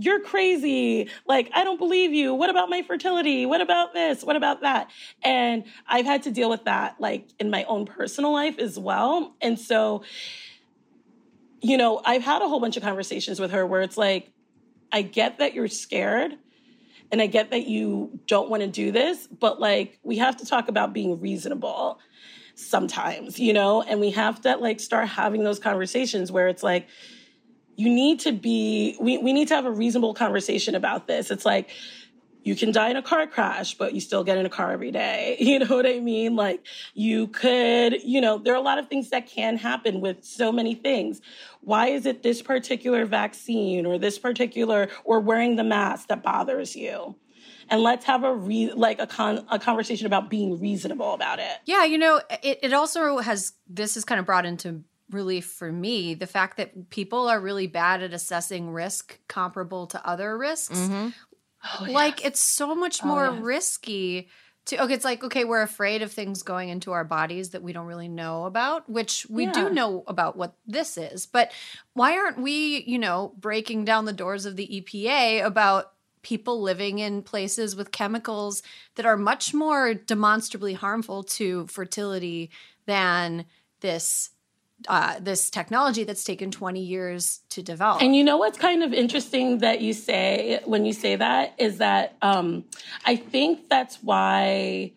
you're 0.00 0.20
crazy. 0.20 1.10
Like, 1.26 1.50
I 1.54 1.64
don't 1.64 1.78
believe 1.78 2.12
you. 2.12 2.32
What 2.32 2.50
about 2.50 2.70
my 2.70 2.82
fertility? 2.82 3.46
What 3.46 3.60
about 3.60 3.94
this? 3.94 4.22
What 4.22 4.36
about 4.36 4.60
that? 4.60 4.90
And 5.24 5.64
I've 5.88 6.06
had 6.06 6.22
to 6.22 6.30
deal 6.30 6.48
with 6.48 6.64
that 6.64 7.00
like 7.00 7.28
in 7.40 7.50
my 7.50 7.64
own 7.64 7.84
personal 7.84 8.32
life 8.32 8.58
as 8.58 8.78
well. 8.78 9.34
And 9.40 9.58
so, 9.58 10.04
you 11.60 11.76
know, 11.76 12.00
I've 12.04 12.22
had 12.22 12.42
a 12.42 12.48
whole 12.48 12.60
bunch 12.60 12.76
of 12.76 12.82
conversations 12.82 13.40
with 13.40 13.50
her 13.50 13.66
where 13.66 13.82
it's 13.82 13.96
like, 13.96 14.32
I 14.92 15.02
get 15.02 15.38
that 15.38 15.54
you're 15.54 15.68
scared 15.68 16.32
and 17.10 17.20
I 17.20 17.26
get 17.26 17.50
that 17.50 17.66
you 17.66 18.20
don't 18.26 18.50
want 18.50 18.62
to 18.62 18.68
do 18.68 18.92
this, 18.92 19.26
but 19.26 19.60
like 19.60 19.98
we 20.02 20.18
have 20.18 20.36
to 20.38 20.46
talk 20.46 20.68
about 20.68 20.92
being 20.92 21.20
reasonable 21.20 21.98
sometimes, 22.54 23.38
you 23.38 23.52
know, 23.52 23.82
and 23.82 24.00
we 24.00 24.10
have 24.10 24.40
to 24.42 24.56
like 24.56 24.80
start 24.80 25.08
having 25.08 25.44
those 25.44 25.58
conversations 25.58 26.32
where 26.32 26.48
it's 26.48 26.62
like, 26.62 26.88
you 27.76 27.88
need 27.88 28.20
to 28.20 28.32
be, 28.32 28.96
we, 29.00 29.18
we 29.18 29.32
need 29.32 29.48
to 29.48 29.54
have 29.54 29.64
a 29.64 29.70
reasonable 29.70 30.12
conversation 30.12 30.74
about 30.74 31.06
this. 31.06 31.30
It's 31.30 31.46
like, 31.46 31.70
you 32.42 32.56
can 32.56 32.72
die 32.72 32.88
in 32.88 32.96
a 32.96 33.02
car 33.02 33.26
crash, 33.26 33.74
but 33.74 33.94
you 33.94 34.00
still 34.00 34.24
get 34.24 34.38
in 34.38 34.46
a 34.46 34.50
car 34.50 34.72
every 34.72 34.90
day. 34.90 35.36
You 35.48 35.60
know 35.60 35.76
what 35.76 35.86
I 35.86 35.98
mean? 35.98 36.36
Like 36.36 36.64
you 36.94 37.26
could, 37.28 38.02
you 38.02 38.20
know, 38.20 38.36
there 38.38 38.52
are 38.52 38.56
a 38.56 38.60
lot 38.60 38.78
of 38.78 38.88
things 38.88 39.10
that 39.10 39.26
can 39.26 39.56
happen 39.56 40.00
with 40.00 40.22
so 40.22 40.52
many 40.52 40.74
things. 40.74 41.22
Why 41.62 41.88
is 41.88 42.04
it 42.04 42.22
this 42.22 42.42
particular 42.42 43.06
vaccine 43.06 43.86
or 43.86 43.98
this 43.98 44.18
particular 44.18 44.88
or 45.04 45.20
wearing 45.20 45.56
the 45.56 45.64
mask 45.64 46.08
that 46.08 46.22
bothers 46.22 46.76
you? 46.76 47.16
And 47.70 47.82
let's 47.82 48.04
have 48.04 48.24
a 48.24 48.34
re- 48.34 48.72
like 48.72 49.00
a 49.00 49.06
con- 49.06 49.46
a 49.50 49.58
conversation 49.58 50.06
about 50.06 50.28
being 50.28 50.60
reasonable 50.60 51.14
about 51.14 51.38
it. 51.38 51.56
Yeah, 51.64 51.84
you 51.84 51.98
know, 51.98 52.20
it, 52.42 52.58
it 52.62 52.72
also 52.72 53.18
has 53.18 53.54
this 53.66 53.96
is 53.96 54.04
kind 54.04 54.18
of 54.18 54.26
brought 54.26 54.46
into 54.46 54.84
relief 55.10 55.46
for 55.46 55.72
me 55.72 56.14
the 56.14 56.26
fact 56.26 56.58
that 56.58 56.90
people 56.90 57.28
are 57.28 57.40
really 57.40 57.66
bad 57.66 58.02
at 58.02 58.12
assessing 58.12 58.70
risk 58.70 59.18
comparable 59.28 59.86
to 59.86 60.06
other 60.06 60.36
risks. 60.36 60.78
Mm-hmm. 60.78 61.08
Oh, 61.74 61.86
like 61.86 62.24
it's 62.24 62.40
so 62.40 62.74
much 62.74 63.02
oh, 63.02 63.08
more 63.08 63.30
risky 63.32 64.28
to 64.66 64.82
okay, 64.84 64.94
it's 64.94 65.04
like 65.04 65.24
okay, 65.24 65.44
we're 65.44 65.62
afraid 65.62 66.02
of 66.02 66.12
things 66.12 66.42
going 66.42 66.68
into 66.68 66.92
our 66.92 67.04
bodies 67.04 67.50
that 67.50 67.62
we 67.62 67.72
don't 67.72 67.86
really 67.86 68.08
know 68.08 68.44
about, 68.44 68.88
which 68.88 69.26
we 69.30 69.44
Yeah. 69.44 69.52
do 69.52 69.70
know 69.70 70.04
about 70.06 70.36
what 70.36 70.54
this 70.66 70.96
is. 70.96 71.26
But 71.26 71.52
why 71.94 72.16
aren't 72.18 72.40
we, 72.40 72.82
you 72.86 72.98
know, 72.98 73.34
breaking 73.38 73.84
down 73.84 74.04
the 74.04 74.12
doors 74.12 74.46
of 74.46 74.56
the 74.56 74.66
EPA 74.82 75.44
about 75.44 75.92
people 76.22 76.60
living 76.60 76.98
in 76.98 77.22
places 77.22 77.76
with 77.76 77.92
chemicals 77.92 78.62
that 78.96 79.06
are 79.06 79.16
much 79.16 79.54
more 79.54 79.94
demonstrably 79.94 80.74
harmful 80.74 81.22
to 81.22 81.66
fertility 81.68 82.50
than 82.86 83.46
this 83.80 84.30
uh, 84.86 85.18
this 85.20 85.50
technology 85.50 86.04
that's 86.04 86.22
taken 86.22 86.50
20 86.50 86.80
years 86.80 87.40
to 87.50 87.62
develop. 87.62 88.02
And 88.02 88.14
you 88.14 88.22
know 88.22 88.36
what's 88.36 88.58
kind 88.58 88.82
of 88.82 88.92
interesting 88.92 89.58
that 89.58 89.80
you 89.80 89.92
say 89.92 90.60
when 90.64 90.84
you 90.84 90.92
say 90.92 91.16
that 91.16 91.54
is 91.58 91.78
that 91.78 92.16
um, 92.22 92.64
I 93.04 93.16
think 93.16 93.68
that's 93.68 93.96
why 94.02 94.92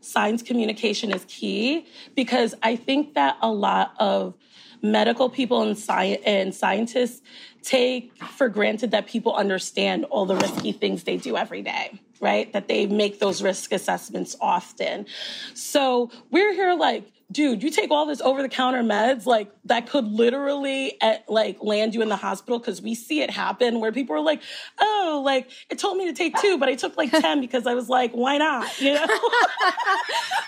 science 0.00 0.42
communication 0.42 1.12
is 1.12 1.24
key 1.28 1.86
because 2.14 2.54
I 2.62 2.76
think 2.76 3.14
that 3.14 3.36
a 3.42 3.50
lot 3.50 3.92
of 3.98 4.34
medical 4.82 5.28
people 5.28 5.62
and, 5.62 5.76
sci- 5.76 6.20
and 6.24 6.54
scientists 6.54 7.22
take 7.62 8.16
for 8.22 8.48
granted 8.48 8.92
that 8.92 9.06
people 9.06 9.34
understand 9.34 10.04
all 10.04 10.24
the 10.24 10.36
risky 10.36 10.70
things 10.70 11.02
they 11.02 11.16
do 11.16 11.36
every 11.36 11.62
day 11.62 12.00
right 12.20 12.52
that 12.52 12.68
they 12.68 12.86
make 12.86 13.18
those 13.18 13.42
risk 13.42 13.72
assessments 13.72 14.36
often 14.40 15.06
so 15.54 16.10
we're 16.30 16.52
here 16.52 16.74
like 16.74 17.10
dude 17.32 17.62
you 17.62 17.70
take 17.70 17.90
all 17.90 18.06
this 18.06 18.20
over 18.20 18.40
the 18.40 18.48
counter 18.48 18.82
meds 18.82 19.26
like 19.26 19.50
that 19.64 19.88
could 19.88 20.06
literally 20.06 20.96
eh, 21.00 21.18
like 21.28 21.56
land 21.60 21.94
you 21.94 22.00
in 22.00 22.08
the 22.08 22.16
hospital 22.16 22.58
because 22.58 22.80
we 22.80 22.94
see 22.94 23.20
it 23.20 23.30
happen 23.30 23.80
where 23.80 23.90
people 23.90 24.14
are 24.14 24.20
like 24.20 24.40
oh 24.78 25.22
like 25.24 25.50
it 25.68 25.78
told 25.78 25.96
me 25.96 26.06
to 26.06 26.12
take 26.12 26.36
two 26.40 26.56
but 26.56 26.68
i 26.68 26.74
took 26.74 26.96
like 26.96 27.10
10 27.10 27.40
because 27.40 27.66
i 27.66 27.74
was 27.74 27.88
like 27.88 28.12
why 28.12 28.38
not 28.38 28.80
you 28.80 28.94
know 28.94 29.06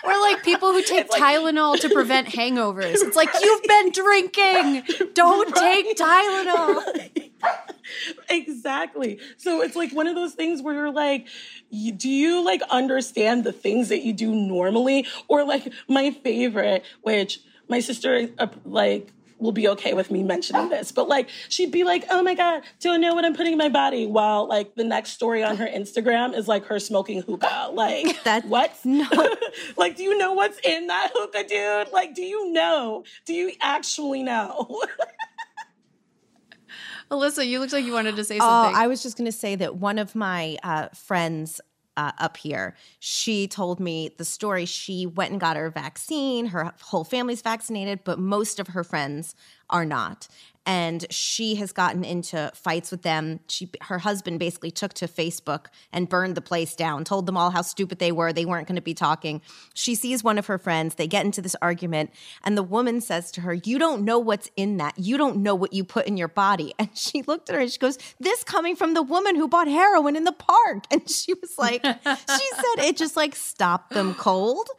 Or 0.03 0.19
like 0.21 0.43
people 0.43 0.71
who 0.71 0.81
take 0.81 1.09
Tylenol 1.09 1.79
to 1.81 1.89
prevent 1.89 2.27
hangovers. 2.29 2.95
It's 2.95 3.15
like 3.15 3.29
you've 3.41 3.63
been 3.63 3.91
drinking. 3.91 4.83
Don't 5.13 5.55
take 5.55 5.97
Tylenol. 5.97 7.09
exactly. 8.29 9.19
So 9.37 9.61
it's 9.61 9.75
like 9.75 9.91
one 9.91 10.07
of 10.07 10.15
those 10.15 10.33
things 10.33 10.61
where 10.61 10.73
you're 10.73 10.91
like, 10.91 11.27
do 11.71 12.09
you 12.09 12.43
like 12.43 12.61
understand 12.69 13.43
the 13.43 13.51
things 13.51 13.89
that 13.89 14.03
you 14.03 14.13
do 14.13 14.33
normally? 14.33 15.05
Or 15.27 15.43
like 15.43 15.71
my 15.87 16.11
favorite, 16.11 16.83
which 17.01 17.39
my 17.67 17.79
sister 17.79 18.29
uh, 18.37 18.47
like 18.65 19.11
will 19.39 19.51
be 19.53 19.69
okay 19.69 19.93
with 19.93 20.11
me 20.11 20.21
mentioning 20.21 20.69
this, 20.69 20.91
but 20.91 21.07
like 21.07 21.29
she'd 21.47 21.71
be 21.71 21.83
like, 21.83 22.03
"Oh 22.09 22.21
my 22.21 22.33
god, 22.35 22.63
do 22.79 22.91
I 22.91 22.97
know 22.97 23.15
what 23.15 23.23
I'm 23.23 23.33
putting 23.33 23.53
in 23.53 23.57
my 23.57 23.69
body?" 23.69 24.05
While 24.05 24.47
like 24.47 24.75
the 24.75 24.83
next 24.83 25.11
story 25.11 25.43
on 25.43 25.57
her 25.57 25.67
Instagram 25.67 26.35
is 26.35 26.47
like 26.47 26.65
her 26.65 26.79
smoking 26.79 27.21
hookah. 27.21 27.69
Like 27.71 28.21
That- 28.23 28.45
what? 28.45 28.77
like, 29.77 29.95
do 29.95 30.03
you 30.03 30.17
know 30.17 30.33
what's 30.33 30.59
in 30.59 30.87
that 30.87 31.11
hookah, 31.13 31.47
dude? 31.47 31.93
Like, 31.93 32.13
do 32.15 32.21
you 32.21 32.51
know? 32.51 33.03
Do 33.25 33.33
you 33.33 33.51
actually 33.61 34.23
know? 34.23 34.81
Alyssa, 37.11 37.47
you 37.47 37.59
looked 37.59 37.73
like 37.73 37.85
you 37.85 37.93
wanted 37.93 38.15
to 38.15 38.23
say 38.23 38.37
Oh, 38.37 38.39
something. 38.39 38.75
I 38.75 38.87
was 38.87 39.01
just 39.01 39.17
going 39.17 39.25
to 39.25 39.37
say 39.37 39.55
that 39.55 39.75
one 39.77 39.97
of 39.97 40.15
my 40.15 40.57
uh, 40.63 40.89
friends 40.89 41.59
uh, 41.97 42.11
up 42.17 42.37
here, 42.37 42.75
she 42.99 43.47
told 43.47 43.79
me 43.79 44.11
the 44.17 44.25
story. 44.25 44.65
She 44.65 45.05
went 45.05 45.31
and 45.31 45.39
got 45.39 45.57
her 45.57 45.69
vaccine. 45.69 46.47
Her 46.47 46.71
whole 46.81 47.03
family's 47.03 47.41
vaccinated, 47.41 48.03
but 48.03 48.19
most 48.19 48.59
of 48.59 48.67
her 48.69 48.83
friends 48.83 49.35
are 49.69 49.85
not. 49.85 50.27
And 50.65 51.07
she 51.09 51.55
has 51.55 51.71
gotten 51.71 52.03
into 52.03 52.51
fights 52.53 52.91
with 52.91 53.01
them. 53.01 53.39
She, 53.47 53.71
her 53.81 53.97
husband 53.97 54.37
basically 54.37 54.69
took 54.69 54.93
to 54.95 55.07
Facebook 55.07 55.65
and 55.91 56.07
burned 56.07 56.35
the 56.35 56.41
place 56.41 56.75
down, 56.75 57.05
told 57.05 57.25
them 57.25 57.37
all 57.37 57.49
how 57.49 57.63
stupid 57.63 57.97
they 57.97 58.11
were. 58.11 58.31
They 58.31 58.45
weren't 58.45 58.67
going 58.67 58.75
to 58.75 58.81
be 58.81 58.93
talking. 58.93 59.41
She 59.73 59.95
sees 59.95 60.23
one 60.23 60.37
of 60.37 60.45
her 60.45 60.59
friends. 60.59 60.93
They 60.93 61.07
get 61.07 61.25
into 61.25 61.41
this 61.41 61.55
argument, 61.59 62.11
and 62.43 62.55
the 62.55 62.61
woman 62.61 63.01
says 63.01 63.31
to 63.31 63.41
her, 63.41 63.53
You 63.53 63.79
don't 63.79 64.03
know 64.03 64.19
what's 64.19 64.51
in 64.55 64.77
that. 64.77 64.93
You 64.99 65.17
don't 65.17 65.37
know 65.37 65.55
what 65.55 65.73
you 65.73 65.83
put 65.83 66.05
in 66.05 66.17
your 66.17 66.27
body. 66.27 66.73
And 66.79 66.95
she 66.97 67.23
looked 67.23 67.49
at 67.49 67.55
her 67.55 67.61
and 67.61 67.71
she 67.71 67.77
goes, 67.77 67.97
This 68.19 68.43
coming 68.43 68.75
from 68.75 68.93
the 68.93 69.01
woman 69.03 69.35
who 69.35 69.47
bought 69.47 69.67
heroin 69.67 70.15
in 70.15 70.23
the 70.23 70.31
park. 70.31 70.83
And 70.91 71.09
she 71.09 71.33
was 71.33 71.57
like, 71.57 71.83
She 71.83 72.49
said 72.53 72.85
it 72.85 72.95
just 72.95 73.15
like 73.15 73.35
stopped 73.35 73.91
them 73.91 74.13
cold. 74.13 74.69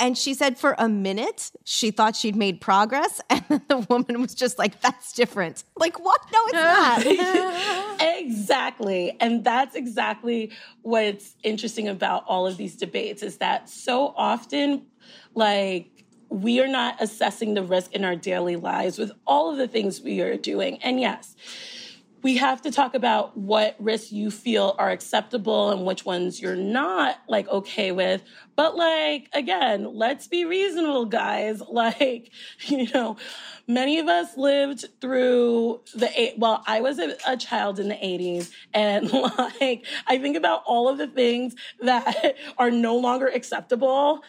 And 0.00 0.16
she 0.16 0.32
said 0.32 0.58
for 0.58 0.74
a 0.78 0.88
minute, 0.88 1.52
she 1.64 1.90
thought 1.90 2.16
she'd 2.16 2.34
made 2.36 2.60
progress. 2.60 3.20
And 3.30 3.44
then 3.48 3.62
the 3.68 3.78
woman 3.90 4.20
was 4.20 4.34
just 4.34 4.58
like, 4.58 4.80
that's 4.80 5.12
different. 5.12 5.64
Like, 5.76 5.98
what? 6.04 6.20
No, 6.32 6.38
it's 6.46 7.98
not. 7.98 8.00
exactly. 8.18 9.16
And 9.20 9.44
that's 9.44 9.74
exactly 9.74 10.52
what's 10.82 11.36
interesting 11.42 11.88
about 11.88 12.24
all 12.26 12.46
of 12.46 12.56
these 12.56 12.76
debates 12.76 13.22
is 13.22 13.38
that 13.38 13.68
so 13.68 14.14
often, 14.16 14.86
like, 15.34 16.00
we 16.28 16.60
are 16.60 16.68
not 16.68 16.96
assessing 17.00 17.54
the 17.54 17.62
risk 17.62 17.92
in 17.92 18.04
our 18.04 18.14
daily 18.14 18.56
lives 18.56 18.98
with 18.98 19.10
all 19.26 19.50
of 19.50 19.58
the 19.58 19.66
things 19.68 20.00
we 20.00 20.20
are 20.20 20.36
doing. 20.36 20.80
And 20.82 21.00
yes, 21.00 21.34
we 22.22 22.36
have 22.36 22.62
to 22.62 22.70
talk 22.70 22.94
about 22.94 23.36
what 23.36 23.76
risks 23.78 24.12
you 24.12 24.30
feel 24.30 24.74
are 24.78 24.90
acceptable 24.90 25.70
and 25.70 25.86
which 25.86 26.04
ones 26.04 26.40
you're 26.40 26.56
not 26.56 27.18
like 27.28 27.48
okay 27.48 27.92
with. 27.92 28.22
But 28.56 28.76
like 28.76 29.28
again, 29.32 29.94
let's 29.94 30.26
be 30.26 30.44
reasonable, 30.44 31.06
guys. 31.06 31.62
Like, 31.80 32.30
you 32.66 32.88
know, 32.92 33.16
many 33.66 34.00
of 34.00 34.08
us 34.08 34.36
lived 34.36 34.84
through 35.00 35.80
the 35.94 36.10
eight. 36.20 36.34
Well, 36.36 36.62
I 36.66 36.82
was 36.82 36.98
a, 36.98 37.16
a 37.26 37.36
child 37.38 37.78
in 37.78 37.88
the 37.88 37.94
80s, 37.94 38.50
and 38.74 39.10
like 39.60 39.86
I 40.06 40.18
think 40.18 40.36
about 40.36 40.62
all 40.66 40.88
of 40.90 40.98
the 40.98 41.06
things 41.06 41.54
that 41.80 42.36
are 42.58 42.70
no 42.70 42.96
longer 42.96 43.28
acceptable. 43.28 44.22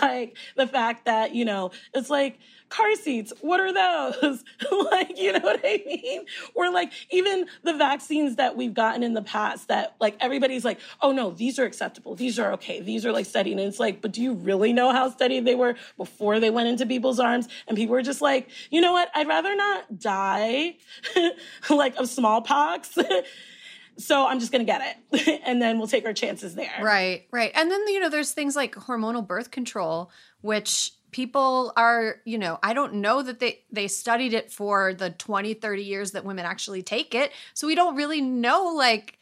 like 0.00 0.38
the 0.56 0.66
fact 0.66 1.04
that, 1.04 1.34
you 1.34 1.44
know, 1.44 1.72
it's 1.92 2.08
like 2.08 2.38
car 2.68 2.94
seats, 2.96 3.32
what 3.40 3.60
are 3.60 3.72
those? 3.72 4.44
like, 4.90 5.18
you 5.18 5.32
know 5.32 5.40
what 5.40 5.60
I 5.64 5.82
mean? 5.86 6.24
Or 6.54 6.70
like 6.70 6.92
even 7.10 7.46
the 7.62 7.74
vaccines 7.74 8.36
that 8.36 8.56
we've 8.56 8.74
gotten 8.74 9.02
in 9.02 9.14
the 9.14 9.22
past 9.22 9.68
that 9.68 9.94
like 10.00 10.16
everybody's 10.20 10.64
like, 10.64 10.78
oh 11.00 11.12
no, 11.12 11.30
these 11.30 11.58
are 11.58 11.64
acceptable. 11.64 12.14
These 12.14 12.38
are 12.38 12.52
okay. 12.54 12.80
These 12.80 13.06
are 13.06 13.12
like 13.12 13.26
steady. 13.26 13.52
And 13.52 13.60
it's 13.60 13.80
like, 13.80 14.00
but 14.00 14.12
do 14.12 14.22
you 14.22 14.32
really 14.34 14.72
know 14.72 14.92
how 14.92 15.10
steady 15.10 15.40
they 15.40 15.54
were 15.54 15.76
before 15.96 16.40
they 16.40 16.50
went 16.50 16.68
into 16.68 16.86
people's 16.86 17.20
arms? 17.20 17.48
And 17.68 17.76
people 17.76 17.94
were 17.94 18.02
just 18.02 18.20
like, 18.20 18.48
you 18.70 18.80
know 18.80 18.92
what? 18.92 19.08
I'd 19.14 19.28
rather 19.28 19.54
not 19.54 19.98
die 19.98 20.76
like 21.70 21.96
of 21.96 22.08
smallpox. 22.08 22.96
so 23.98 24.26
I'm 24.26 24.40
just 24.40 24.52
going 24.52 24.66
to 24.66 24.72
get 24.72 24.98
it. 25.12 25.40
and 25.44 25.60
then 25.60 25.78
we'll 25.78 25.88
take 25.88 26.06
our 26.06 26.12
chances 26.12 26.54
there. 26.54 26.80
Right, 26.82 27.26
right. 27.30 27.52
And 27.54 27.70
then, 27.70 27.86
you 27.88 28.00
know, 28.00 28.08
there's 28.08 28.32
things 28.32 28.56
like 28.56 28.74
hormonal 28.74 29.26
birth 29.26 29.50
control, 29.50 30.10
which 30.40 30.92
people 31.14 31.72
are, 31.76 32.16
you 32.24 32.38
know, 32.38 32.58
I 32.60 32.74
don't 32.74 32.94
know 32.94 33.22
that 33.22 33.38
they 33.38 33.60
they 33.70 33.86
studied 33.86 34.34
it 34.34 34.50
for 34.50 34.92
the 34.92 35.10
20, 35.10 35.54
30 35.54 35.82
years 35.84 36.10
that 36.10 36.24
women 36.24 36.44
actually 36.44 36.82
take 36.82 37.14
it. 37.14 37.30
So 37.54 37.68
we 37.68 37.76
don't 37.76 37.94
really 37.94 38.20
know 38.20 38.74
like 38.76 39.20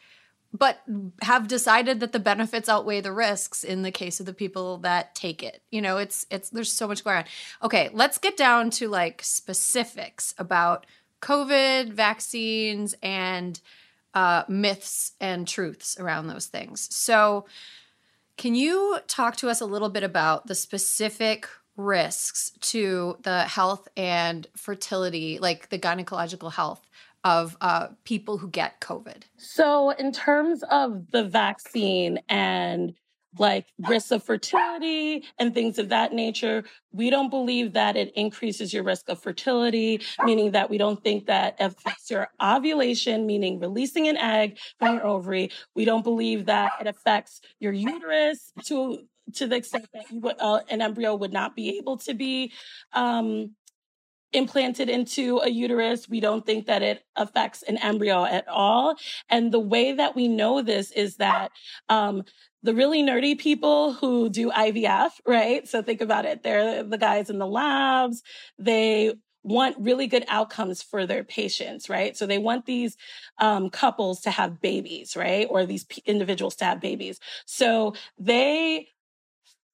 but 0.54 0.82
have 1.20 1.48
decided 1.48 2.00
that 2.00 2.12
the 2.12 2.18
benefits 2.18 2.68
outweigh 2.68 3.02
the 3.02 3.12
risks 3.12 3.62
in 3.62 3.82
the 3.82 3.90
case 3.90 4.20
of 4.20 4.26
the 4.26 4.34
people 4.34 4.78
that 4.78 5.14
take 5.14 5.42
it. 5.42 5.62
You 5.70 5.82
know, 5.82 5.98
it's 5.98 6.26
it's 6.30 6.48
there's 6.48 6.72
so 6.72 6.88
much 6.88 7.04
going 7.04 7.18
on. 7.18 7.24
Okay, 7.62 7.90
let's 7.92 8.16
get 8.16 8.38
down 8.38 8.70
to 8.70 8.88
like 8.88 9.20
specifics 9.22 10.34
about 10.38 10.86
COVID, 11.20 11.92
vaccines, 11.92 12.94
and 13.02 13.60
uh, 14.14 14.44
myths 14.48 15.12
and 15.20 15.46
truths 15.46 15.98
around 15.98 16.26
those 16.26 16.46
things. 16.46 16.88
So, 16.94 17.46
can 18.38 18.54
you 18.54 18.98
talk 19.08 19.36
to 19.36 19.50
us 19.50 19.60
a 19.60 19.66
little 19.66 19.90
bit 19.90 20.02
about 20.02 20.46
the 20.46 20.54
specific 20.54 21.48
risks 21.76 22.52
to 22.60 23.16
the 23.22 23.42
health 23.44 23.88
and 23.96 24.46
fertility, 24.56 25.38
like 25.38 25.68
the 25.68 25.78
gynecological 25.78 26.52
health 26.52 26.86
of 27.24 27.56
uh, 27.60 27.88
people 28.04 28.38
who 28.38 28.48
get 28.48 28.80
COVID? 28.80 29.22
So, 29.36 29.90
in 29.90 30.12
terms 30.12 30.62
of 30.70 31.10
the 31.10 31.24
vaccine 31.24 32.20
and 32.28 32.94
like 33.38 33.66
risks 33.88 34.10
of 34.10 34.22
fertility 34.22 35.24
and 35.38 35.54
things 35.54 35.78
of 35.78 35.88
that 35.88 36.12
nature. 36.12 36.64
We 36.92 37.10
don't 37.10 37.30
believe 37.30 37.72
that 37.72 37.96
it 37.96 38.12
increases 38.14 38.72
your 38.74 38.82
risk 38.82 39.08
of 39.08 39.22
fertility, 39.22 40.02
meaning 40.24 40.50
that 40.52 40.68
we 40.68 40.78
don't 40.78 41.02
think 41.02 41.26
that 41.26 41.56
affects 41.58 42.10
your 42.10 42.28
ovulation, 42.42 43.26
meaning 43.26 43.58
releasing 43.58 44.08
an 44.08 44.16
egg 44.16 44.58
from 44.78 44.96
your 44.96 45.06
ovary. 45.06 45.50
We 45.74 45.84
don't 45.84 46.04
believe 46.04 46.46
that 46.46 46.72
it 46.80 46.86
affects 46.86 47.40
your 47.58 47.72
uterus 47.72 48.52
to 48.66 49.06
to 49.34 49.46
the 49.46 49.56
extent 49.56 49.88
that 49.94 50.10
you 50.10 50.20
would, 50.20 50.36
uh, 50.38 50.60
an 50.68 50.82
embryo 50.82 51.14
would 51.14 51.32
not 51.32 51.56
be 51.56 51.78
able 51.78 51.96
to 51.98 52.14
be 52.14 52.52
um, 52.92 53.54
implanted 54.32 54.88
into 54.88 55.38
a 55.38 55.48
uterus. 55.48 56.08
We 56.08 56.20
don't 56.20 56.44
think 56.44 56.66
that 56.66 56.82
it 56.82 57.04
affects 57.16 57.62
an 57.62 57.76
embryo 57.78 58.24
at 58.24 58.48
all. 58.48 58.96
And 59.28 59.52
the 59.52 59.60
way 59.60 59.92
that 59.92 60.16
we 60.16 60.28
know 60.28 60.62
this 60.62 60.90
is 60.90 61.16
that 61.16 61.50
um, 61.88 62.24
the 62.62 62.74
really 62.74 63.02
nerdy 63.02 63.38
people 63.38 63.92
who 63.92 64.28
do 64.28 64.50
IVF, 64.50 65.10
right? 65.26 65.66
So 65.68 65.82
think 65.82 66.00
about 66.00 66.24
it. 66.24 66.42
They're 66.42 66.82
the 66.82 66.98
guys 66.98 67.28
in 67.28 67.38
the 67.38 67.46
labs. 67.46 68.22
They 68.58 69.14
want 69.44 69.76
really 69.78 70.06
good 70.06 70.24
outcomes 70.28 70.82
for 70.82 71.04
their 71.04 71.24
patients, 71.24 71.88
right? 71.88 72.16
So 72.16 72.26
they 72.26 72.38
want 72.38 72.64
these 72.64 72.96
um, 73.38 73.70
couples 73.70 74.20
to 74.20 74.30
have 74.30 74.60
babies, 74.60 75.16
right? 75.16 75.48
Or 75.50 75.66
these 75.66 75.84
p- 75.84 76.02
individuals 76.06 76.54
to 76.56 76.64
have 76.64 76.80
babies. 76.80 77.18
So 77.44 77.94
they 78.18 78.88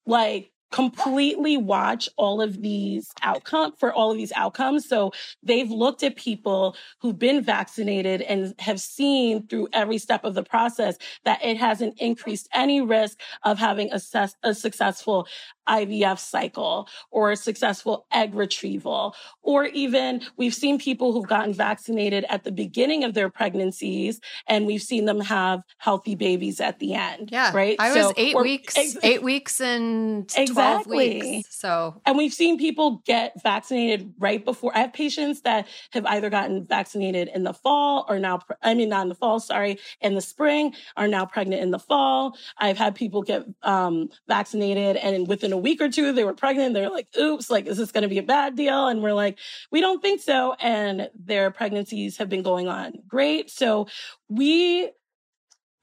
like 0.08 0.50
completely 0.70 1.56
watch 1.56 2.08
all 2.16 2.42
of 2.42 2.60
these 2.60 3.10
outcome 3.22 3.72
for 3.78 3.92
all 3.92 4.10
of 4.10 4.18
these 4.18 4.32
outcomes. 4.36 4.86
So 4.86 5.12
they've 5.42 5.70
looked 5.70 6.02
at 6.02 6.16
people 6.16 6.76
who've 7.00 7.18
been 7.18 7.42
vaccinated 7.42 8.20
and 8.22 8.54
have 8.58 8.80
seen 8.80 9.46
through 9.46 9.68
every 9.72 9.98
step 9.98 10.24
of 10.24 10.34
the 10.34 10.42
process 10.42 10.98
that 11.24 11.42
it 11.42 11.56
hasn't 11.56 11.98
increased 12.00 12.48
any 12.52 12.80
risk 12.80 13.18
of 13.44 13.58
having 13.58 13.90
a, 13.92 14.00
a 14.42 14.54
successful 14.54 15.26
IVF 15.68 16.18
cycle 16.18 16.88
or 17.10 17.30
a 17.30 17.36
successful 17.36 18.06
egg 18.12 18.34
retrieval. 18.34 19.14
Or 19.42 19.66
even 19.66 20.22
we've 20.36 20.54
seen 20.54 20.78
people 20.78 21.12
who've 21.12 21.28
gotten 21.28 21.52
vaccinated 21.52 22.24
at 22.28 22.44
the 22.44 22.52
beginning 22.52 23.04
of 23.04 23.14
their 23.14 23.30
pregnancies 23.30 24.20
and 24.46 24.66
we've 24.66 24.82
seen 24.82 25.04
them 25.04 25.20
have 25.20 25.60
healthy 25.78 26.14
babies 26.14 26.60
at 26.60 26.78
the 26.78 26.94
end. 26.94 27.30
Yeah. 27.30 27.52
Right. 27.54 27.76
I 27.78 27.92
was 27.92 28.06
so, 28.06 28.14
eight 28.16 28.36
weeks, 28.36 28.76
ex- 28.76 28.96
eight 29.02 29.22
weeks 29.22 29.60
and 29.60 30.30
exactly. 30.36 31.18
12 31.18 31.22
weeks. 31.22 31.56
So, 31.56 32.00
and 32.06 32.16
we've 32.16 32.32
seen 32.32 32.58
people 32.58 33.02
get 33.04 33.40
vaccinated 33.42 34.12
right 34.18 34.44
before. 34.44 34.76
I 34.76 34.80
have 34.80 34.92
patients 34.92 35.42
that 35.42 35.66
have 35.92 36.06
either 36.06 36.30
gotten 36.30 36.64
vaccinated 36.64 37.28
in 37.34 37.44
the 37.44 37.52
fall 37.52 38.06
or 38.08 38.18
now, 38.18 38.40
I 38.62 38.74
mean, 38.74 38.88
not 38.88 39.02
in 39.02 39.08
the 39.08 39.14
fall, 39.14 39.40
sorry, 39.40 39.78
in 40.00 40.14
the 40.14 40.20
spring, 40.20 40.74
are 40.96 41.08
now 41.08 41.26
pregnant 41.26 41.62
in 41.62 41.70
the 41.70 41.78
fall. 41.78 42.36
I've 42.58 42.78
had 42.78 42.94
people 42.94 43.22
get 43.22 43.44
um, 43.62 44.08
vaccinated 44.26 44.96
and 44.96 45.28
within 45.28 45.52
a 45.52 45.57
a 45.58 45.60
week 45.60 45.80
or 45.80 45.88
two 45.88 46.12
they 46.12 46.24
were 46.24 46.34
pregnant. 46.34 46.72
They're 46.74 46.90
like, 46.90 47.08
oops, 47.18 47.50
like, 47.50 47.66
is 47.66 47.76
this 47.76 47.92
going 47.92 48.02
to 48.02 48.08
be 48.08 48.18
a 48.18 48.22
bad 48.22 48.56
deal? 48.56 48.86
And 48.86 49.02
we're 49.02 49.12
like, 49.12 49.38
we 49.70 49.80
don't 49.80 50.00
think 50.00 50.20
so. 50.22 50.54
And 50.60 51.10
their 51.18 51.50
pregnancies 51.50 52.16
have 52.18 52.28
been 52.28 52.42
going 52.42 52.68
on 52.68 52.94
great. 53.06 53.50
So 53.50 53.88
we 54.28 54.90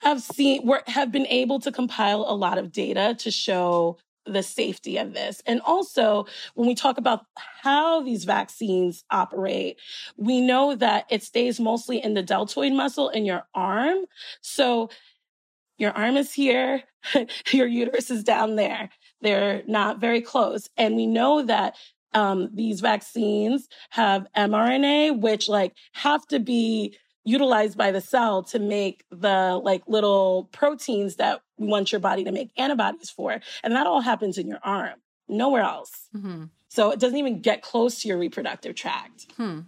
have 0.02 0.22
seen, 0.22 0.66
we 0.66 0.78
have 0.88 1.12
been 1.12 1.28
able 1.28 1.60
to 1.60 1.72
compile 1.72 2.26
a 2.28 2.36
lot 2.36 2.58
of 2.58 2.72
data 2.72 3.16
to 3.20 3.32
show 3.32 3.98
the 4.26 4.42
safety 4.42 4.98
of 4.98 5.14
this. 5.14 5.42
And 5.46 5.62
also, 5.62 6.26
when 6.56 6.68
we 6.68 6.74
talk 6.74 6.98
about 6.98 7.26
how 7.62 8.02
these 8.02 8.24
vaccines 8.24 9.04
operate, 9.12 9.80
we 10.18 10.42
know 10.42 10.76
that 10.76 11.06
it 11.10 11.22
stays 11.22 11.60
mostly 11.60 12.04
in 12.04 12.16
the 12.16 12.24
deltoid 12.24 12.74
muscle 12.74 13.10
in 13.10 13.26
your 13.26 13.44
arm. 13.54 14.06
So 14.42 14.90
your 15.78 15.92
arm 15.92 16.18
is 16.18 16.34
here, 16.34 16.84
your 17.52 17.68
uterus 17.68 18.10
is 18.10 18.24
down 18.24 18.56
there. 18.56 18.90
They're 19.22 19.64
not 19.68 20.00
very 20.00 20.22
close. 20.22 20.70
And 20.78 20.96
we 20.96 21.08
know 21.08 21.44
that 21.44 21.76
um, 22.14 22.50
these 22.54 22.80
vaccines 22.80 23.68
have 23.92 24.28
mRNA, 24.36 25.20
which 25.20 25.50
like 25.50 25.74
have 25.94 26.26
to 26.28 26.40
be 26.40 26.98
utilized 27.26 27.78
by 27.78 27.92
the 27.92 28.02
cell 28.02 28.44
to 28.44 28.60
make 28.60 29.04
the 29.12 29.60
like 29.62 29.84
little 29.88 30.48
proteins 30.52 31.16
that 31.16 31.42
we 31.58 31.68
want 31.68 31.92
your 31.92 32.00
body 32.00 32.24
to 32.24 32.32
make 32.32 32.52
antibodies 32.58 33.10
for. 33.10 33.40
And 33.64 33.74
that 33.74 33.88
all 33.88 34.02
happens 34.02 34.38
in 34.38 34.48
your 34.48 34.60
arm, 34.64 34.96
nowhere 35.28 35.64
else. 35.64 35.92
Mm-hmm. 36.16 36.46
So 36.70 36.92
it 36.92 37.00
doesn't 37.00 37.18
even 37.18 37.42
get 37.42 37.62
close 37.62 38.02
to 38.02 38.08
your 38.08 38.18
reproductive 38.18 38.76
tract. 38.76 39.28
Hmm. 39.38 39.62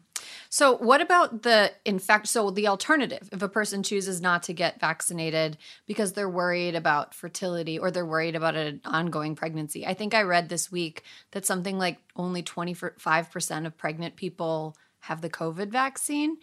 So, 0.49 0.77
what 0.77 1.01
about 1.01 1.43
the 1.43 1.71
in 1.85 1.99
fact? 1.99 2.27
So, 2.27 2.49
the 2.51 2.67
alternative, 2.67 3.29
if 3.31 3.41
a 3.41 3.49
person 3.49 3.83
chooses 3.83 4.21
not 4.21 4.43
to 4.43 4.53
get 4.53 4.79
vaccinated 4.79 5.57
because 5.85 6.13
they're 6.13 6.29
worried 6.29 6.75
about 6.75 7.13
fertility 7.13 7.77
or 7.77 7.91
they're 7.91 8.05
worried 8.05 8.35
about 8.35 8.55
an 8.55 8.81
ongoing 8.85 9.35
pregnancy, 9.35 9.85
I 9.85 9.93
think 9.93 10.13
I 10.13 10.21
read 10.23 10.49
this 10.49 10.71
week 10.71 11.03
that 11.31 11.45
something 11.45 11.77
like 11.77 11.99
only 12.15 12.43
25% 12.43 13.65
of 13.65 13.77
pregnant 13.77 14.15
people 14.15 14.75
have 15.01 15.21
the 15.21 15.29
COVID 15.29 15.69
vaccine. 15.69 16.37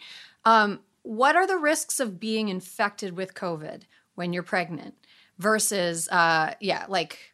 Um, 0.44 0.80
what 1.02 1.36
are 1.36 1.46
the 1.46 1.58
risks 1.58 2.00
of 2.00 2.18
being 2.18 2.48
infected 2.48 3.16
with 3.16 3.34
COVID 3.34 3.82
when 4.14 4.32
you're 4.32 4.42
pregnant 4.42 4.94
versus, 5.38 6.08
uh, 6.08 6.54
yeah, 6.60 6.86
like 6.88 7.33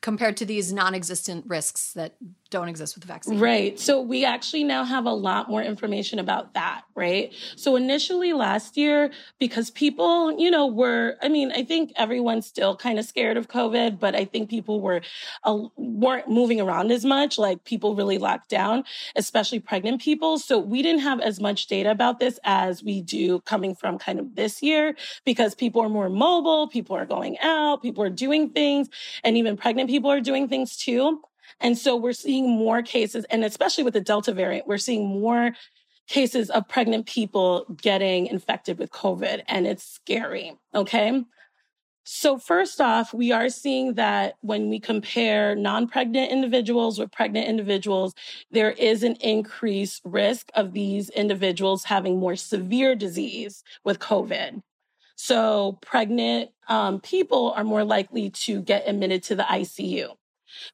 compared 0.00 0.36
to 0.36 0.44
these 0.44 0.72
non-existent 0.72 1.44
risks 1.46 1.92
that 1.92 2.14
don't 2.50 2.68
exist 2.68 2.94
with 2.94 3.02
the 3.02 3.08
vaccine. 3.08 3.38
Right. 3.38 3.78
So 3.78 4.00
we 4.00 4.24
actually 4.24 4.64
now 4.64 4.82
have 4.84 5.04
a 5.04 5.12
lot 5.12 5.50
more 5.50 5.62
information 5.62 6.18
about 6.18 6.54
that, 6.54 6.82
right? 6.94 7.32
So 7.56 7.76
initially 7.76 8.32
last 8.32 8.76
year, 8.76 9.10
because 9.38 9.70
people, 9.70 10.38
you 10.40 10.50
know, 10.50 10.66
were, 10.66 11.16
I 11.20 11.28
mean, 11.28 11.52
I 11.52 11.62
think 11.62 11.92
everyone's 11.96 12.46
still 12.46 12.74
kind 12.74 12.98
of 12.98 13.04
scared 13.04 13.36
of 13.36 13.48
COVID, 13.48 13.98
but 13.98 14.14
I 14.14 14.24
think 14.24 14.48
people 14.48 14.80
were, 14.80 15.02
uh, 15.44 15.64
weren't 15.76 16.28
moving 16.28 16.60
around 16.60 16.90
as 16.90 17.04
much. 17.04 17.36
Like 17.36 17.64
people 17.64 17.94
really 17.94 18.16
locked 18.16 18.48
down, 18.48 18.84
especially 19.14 19.60
pregnant 19.60 20.00
people. 20.00 20.38
So 20.38 20.58
we 20.58 20.80
didn't 20.80 21.02
have 21.02 21.20
as 21.20 21.40
much 21.40 21.66
data 21.66 21.90
about 21.90 22.18
this 22.18 22.38
as 22.44 22.82
we 22.82 23.02
do 23.02 23.40
coming 23.40 23.74
from 23.74 23.98
kind 23.98 24.18
of 24.18 24.36
this 24.36 24.62
year 24.62 24.96
because 25.26 25.54
people 25.54 25.82
are 25.82 25.90
more 25.90 26.08
mobile, 26.08 26.66
people 26.68 26.96
are 26.96 27.06
going 27.06 27.36
out, 27.40 27.82
people 27.82 28.02
are 28.02 28.10
doing 28.10 28.48
things, 28.50 28.88
and 29.22 29.36
even 29.36 29.56
pregnant 29.56 29.87
people 29.88 30.10
are 30.10 30.20
doing 30.20 30.48
things 30.48 30.76
too. 30.76 31.20
And 31.60 31.76
so 31.76 31.96
we're 31.96 32.12
seeing 32.12 32.48
more 32.48 32.82
cases, 32.82 33.24
and 33.30 33.44
especially 33.44 33.84
with 33.84 33.94
the 33.94 34.00
Delta 34.00 34.32
variant, 34.32 34.68
we're 34.68 34.78
seeing 34.78 35.06
more 35.06 35.52
cases 36.06 36.50
of 36.50 36.68
pregnant 36.68 37.06
people 37.06 37.66
getting 37.82 38.26
infected 38.26 38.78
with 38.78 38.90
COVID, 38.90 39.42
and 39.46 39.66
it's 39.66 39.84
scary. 39.84 40.54
Okay. 40.74 41.22
So, 42.10 42.38
first 42.38 42.80
off, 42.80 43.12
we 43.12 43.32
are 43.32 43.50
seeing 43.50 43.94
that 43.94 44.36
when 44.40 44.70
we 44.70 44.80
compare 44.80 45.54
non 45.54 45.86
pregnant 45.86 46.32
individuals 46.32 46.98
with 46.98 47.12
pregnant 47.12 47.46
individuals, 47.46 48.14
there 48.50 48.70
is 48.70 49.02
an 49.02 49.16
increased 49.16 50.00
risk 50.06 50.48
of 50.54 50.72
these 50.72 51.10
individuals 51.10 51.84
having 51.84 52.18
more 52.18 52.34
severe 52.34 52.94
disease 52.94 53.62
with 53.84 53.98
COVID. 53.98 54.62
So, 55.20 55.80
pregnant 55.82 56.50
um, 56.68 57.00
people 57.00 57.52
are 57.56 57.64
more 57.64 57.82
likely 57.82 58.30
to 58.30 58.62
get 58.62 58.84
admitted 58.86 59.24
to 59.24 59.34
the 59.34 59.42
ICU. 59.42 60.10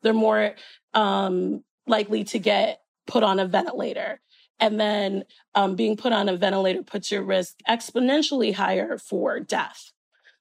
They're 0.03 0.13
more 0.13 0.55
um, 0.93 1.65
likely 1.87 2.25
to 2.25 2.39
get 2.39 2.83
put 3.07 3.23
on 3.23 3.39
a 3.39 3.47
ventilator. 3.47 4.21
And 4.61 4.79
then 4.79 5.25
um, 5.55 5.77
being 5.77 5.97
put 5.97 6.13
on 6.13 6.29
a 6.29 6.37
ventilator 6.37 6.83
puts 6.83 7.11
your 7.11 7.23
risk 7.23 7.55
exponentially 7.67 8.53
higher 8.53 8.99
for 8.99 9.41
death. 9.41 9.93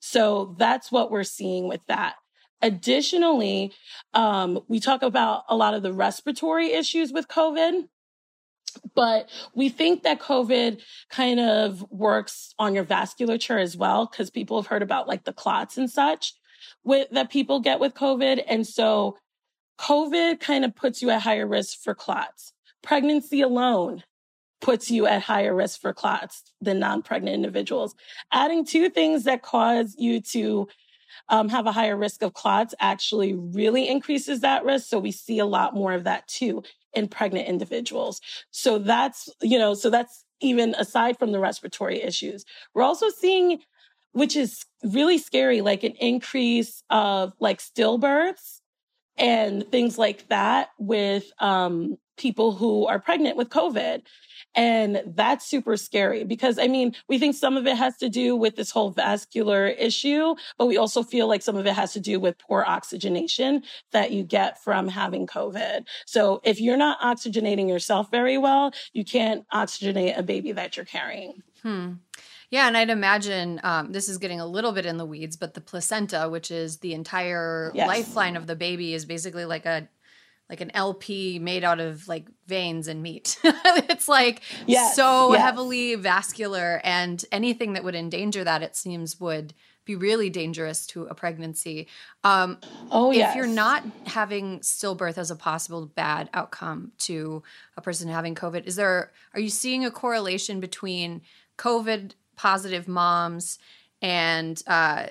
So 0.01 0.54
that's 0.60 0.91
what 0.91 1.10
we're 1.10 1.24
seeing 1.24 1.70
with 1.70 1.82
that. 1.88 2.16
Additionally, 2.62 3.72
um, 4.14 4.60
we 4.68 4.82
talk 4.82 5.01
about 5.01 5.43
a 5.47 5.56
lot 5.56 5.76
of 5.76 5.82
the 5.82 5.93
respiratory 5.93 6.74
issues 6.74 7.14
with 7.14 7.30
COVID. 7.30 7.88
But 8.95 9.30
we 9.55 9.69
think 9.69 10.03
that 10.03 10.19
COVID 10.19 10.82
kind 11.09 11.39
of 11.39 11.86
works 11.89 12.53
on 12.59 12.76
your 12.76 12.86
vasculature 12.86 13.61
as 13.61 13.76
well, 13.76 14.05
because 14.05 14.30
people 14.30 14.61
have 14.61 14.67
heard 14.67 14.82
about 14.82 15.07
like 15.07 15.24
the 15.24 15.34
clots 15.34 15.78
and 15.78 15.89
such 15.89 16.34
with 16.84 17.09
that 17.11 17.30
people 17.30 17.59
get 17.59 17.80
with 17.80 17.93
COVID. 17.93 18.43
And 18.47 18.65
so 18.67 19.17
COVID 19.80 20.39
kind 20.39 20.65
of 20.65 20.76
puts 20.76 21.01
you 21.01 21.09
at 21.09 21.21
higher 21.21 21.47
risk 21.47 21.80
for 21.82 21.95
clots. 21.95 22.53
Pregnancy 22.82 23.41
alone 23.41 24.03
puts 24.61 24.89
you 24.89 25.05
at 25.07 25.24
higher 25.24 25.53
risk 25.53 25.82
for 25.82 25.93
clots 25.93 26.43
than 26.61 26.80
non-pregnant 26.80 27.34
individuals. 27.34 27.95
Adding 28.32 28.65
two 28.65 28.89
things 28.89 29.26
that 29.26 29.41
cause 29.41 29.95
you 29.97 30.21
to 30.21 30.67
um, 31.30 31.49
have 31.49 31.66
a 31.66 31.72
higher 31.72 31.97
risk 31.97 32.22
of 32.22 32.34
clots 32.34 32.74
actually 32.80 33.34
really 33.34 33.88
increases 33.88 34.41
that 34.41 34.66
risk. 34.66 34.88
So 34.88 34.99
we 34.99 35.11
see 35.11 35.39
a 35.39 35.45
lot 35.45 35.76
more 35.76 35.93
of 35.93 36.03
that 36.03 36.28
too 36.28 36.64
in 36.93 37.07
pregnant 37.07 37.47
individuals. 37.47 38.22
So 38.51 38.78
that's, 38.78 39.30
you 39.41 39.57
know, 39.57 39.74
so 39.74 39.89
that's 39.89 40.26
even 40.41 40.76
aside 40.78 41.18
from 41.18 41.32
the 41.32 41.39
respiratory 41.39 42.01
issues. 42.01 42.45
We're 42.74 42.84
also 42.84 43.09
seeing, 43.09 43.59
which 44.11 44.36
is 44.36 44.66
really 44.84 45.18
scary, 45.18 45.61
like 45.61 45.84
an 45.84 45.93
increase 45.93 46.84
of 46.89 47.34
like 47.39 47.59
stillbirths 47.59 48.59
and 49.18 49.70
things 49.72 49.97
like 49.97 50.28
that 50.30 50.70
with 50.78 51.32
um, 51.39 51.97
people 52.18 52.53
who 52.53 52.86
are 52.86 52.99
pregnant 52.99 53.38
with 53.38 53.49
COVID. 53.49 54.01
And 54.55 55.01
that's 55.07 55.47
super 55.47 55.78
scary 55.78 56.24
because 56.24 56.59
I 56.59 56.68
mean, 56.68 56.93
we 57.09 57.18
think 57.18 57.36
some 57.36 57.57
of 57.57 57.66
it 57.66 57.76
has 57.76 57.97
to 57.97 58.09
do 58.09 58.36
with 58.36 58.55
this 58.55 58.70
whole 58.70 58.91
vascular 58.91 59.68
issue, 59.68 60.36
but 60.57 60.68
we 60.68 60.78
also 60.78 61.01
feel 61.01 61.28
like 61.28 61.41
some 61.41 61.55
of 61.55 61.66
it 61.66 61.74
has 61.74 61.93
to 61.93 61.99
do 61.99 62.20
with 62.20 62.38
poor 62.38 62.64
oxygenation 62.68 63.64
that 63.91 64.11
you 64.11 64.24
get 64.24 64.64
from 64.64 64.88
having 64.88 65.26
COVID. 65.26 65.86
So 66.05 66.39
if 66.43 66.61
you're 66.61 66.78
not 66.78 66.99
oxygenating 67.01 67.68
yourself 67.68 68.11
very 68.11 68.38
well, 68.38 68.72
you 68.93 69.03
can't 69.03 69.43
oxygenate 69.49 70.18
a 70.18 70.24
baby 70.24 70.51
that 70.51 70.78
you're 70.78 70.86
carrying. 70.86 71.41
Hmm. 71.64 71.93
Yeah, 72.53 72.68
and 72.68 72.78
I'd 72.78 72.91
imagine 72.91 73.59
um, 73.64 73.93
this 73.93 74.07
is 74.07 74.20
getting 74.20 74.39
a 74.39 74.45
little 74.45 74.74
bit 74.74 74.86
in 74.86 74.97
the 74.97 75.07
weeds, 75.07 75.36
but 75.36 75.55
the 75.55 75.61
placenta, 75.61 76.30
which 76.30 76.51
is 76.51 76.78
the 76.78 76.93
entire 76.93 77.72
yes. 77.74 77.88
lifeline 77.88 78.36
of 78.36 78.45
the 78.45 78.55
baby, 78.55 78.93
is 78.93 79.05
basically 79.05 79.45
like 79.45 79.66
a 79.66 79.88
like 80.54 80.62
an 80.62 80.76
LP 80.76 81.39
made 81.39 81.64
out 81.64 81.80
of 81.80 82.08
like 82.08 82.28
veins 82.45 82.88
and 82.88 83.01
meat. 83.01 83.39
it's 83.43 84.08
like 84.08 84.41
yes, 84.68 84.95
so 84.95 85.34
yes. 85.34 85.41
heavily 85.41 85.95
vascular, 85.95 86.80
and 86.84 87.26
anything 87.32 87.74
that 87.74 87.84
would 87.84 87.95
endanger 87.95 88.43
that, 88.43 88.62
it 88.62 88.76
seems, 88.76 89.20
would 89.20 89.56
be 89.84 89.95
really 89.95 90.30
dangerous 90.30 90.86
to 90.86 91.06
a 91.06 91.16
pregnancy. 91.16 91.88
Um, 92.24 92.60
oh, 92.91 93.10
if 93.10 93.18
yes. 93.18 93.36
you're 93.36 93.47
not 93.47 93.84
having 94.06 94.60
stillbirth 94.60 95.18
as 95.18 95.32
a 95.32 95.36
possible 95.36 95.88
bad 95.88 96.30
outcome 96.36 96.91
to 96.99 97.41
a 97.76 97.82
person 97.82 98.08
having 98.08 98.36
COVID, 98.36 98.66
is 98.66 98.76
there 98.76 99.12
are 99.34 99.39
you 99.39 99.49
seeing 99.49 99.84
a 99.84 99.89
correlation 99.89 100.60
between 100.60 101.24
COVID 101.58 102.12
positive 102.36 102.88
moms 102.88 103.58
and 104.04 104.62
uh, 104.68 105.08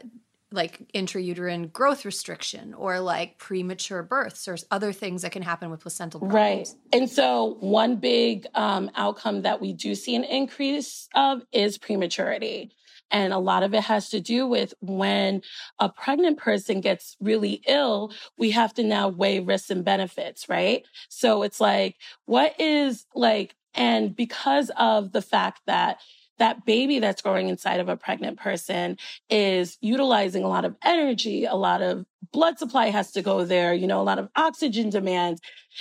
like 0.52 0.80
intrauterine 0.94 1.72
growth 1.72 2.04
restriction 2.04 2.74
or 2.74 3.00
like 3.00 3.38
premature 3.38 4.02
births 4.02 4.46
or 4.48 4.56
other 4.70 4.92
things 4.92 5.22
that 5.22 5.32
can 5.32 5.42
happen 5.42 5.70
with 5.70 5.80
placental 5.80 6.20
problems. 6.20 6.74
Right. 6.92 7.00
And 7.00 7.10
so 7.10 7.56
one 7.60 7.96
big 7.96 8.46
um, 8.54 8.90
outcome 8.94 9.42
that 9.42 9.60
we 9.60 9.72
do 9.72 9.94
see 9.94 10.14
an 10.14 10.24
increase 10.24 11.08
of 11.14 11.42
is 11.52 11.78
prematurity. 11.78 12.72
And 13.10 13.32
a 13.34 13.38
lot 13.38 13.62
of 13.62 13.74
it 13.74 13.82
has 13.82 14.08
to 14.10 14.20
do 14.20 14.46
with 14.46 14.72
when 14.80 15.42
a 15.78 15.90
pregnant 15.90 16.38
person 16.38 16.80
gets 16.80 17.14
really 17.20 17.62
ill, 17.68 18.12
we 18.38 18.52
have 18.52 18.72
to 18.74 18.82
now 18.82 19.08
weigh 19.08 19.40
risks 19.40 19.70
and 19.70 19.84
benefits, 19.84 20.48
right? 20.48 20.84
So 21.10 21.42
it's 21.42 21.60
like, 21.60 21.96
what 22.24 22.58
is 22.58 23.04
like, 23.14 23.54
and 23.74 24.16
because 24.16 24.70
of 24.78 25.12
the 25.12 25.22
fact 25.22 25.60
that 25.66 26.00
that 26.38 26.64
baby 26.64 26.98
that's 26.98 27.22
growing 27.22 27.48
inside 27.48 27.80
of 27.80 27.88
a 27.88 27.96
pregnant 27.96 28.38
person 28.38 28.96
is 29.30 29.78
utilizing 29.80 30.42
a 30.42 30.48
lot 30.48 30.64
of 30.64 30.76
energy, 30.82 31.44
a 31.44 31.54
lot 31.54 31.82
of 31.82 32.04
blood 32.32 32.58
supply 32.58 32.88
has 32.88 33.12
to 33.12 33.22
go 33.22 33.44
there, 33.44 33.74
you 33.74 33.86
know, 33.86 34.00
a 34.00 34.02
lot 34.02 34.18
of 34.18 34.28
oxygen 34.36 34.90
demand 34.90 35.38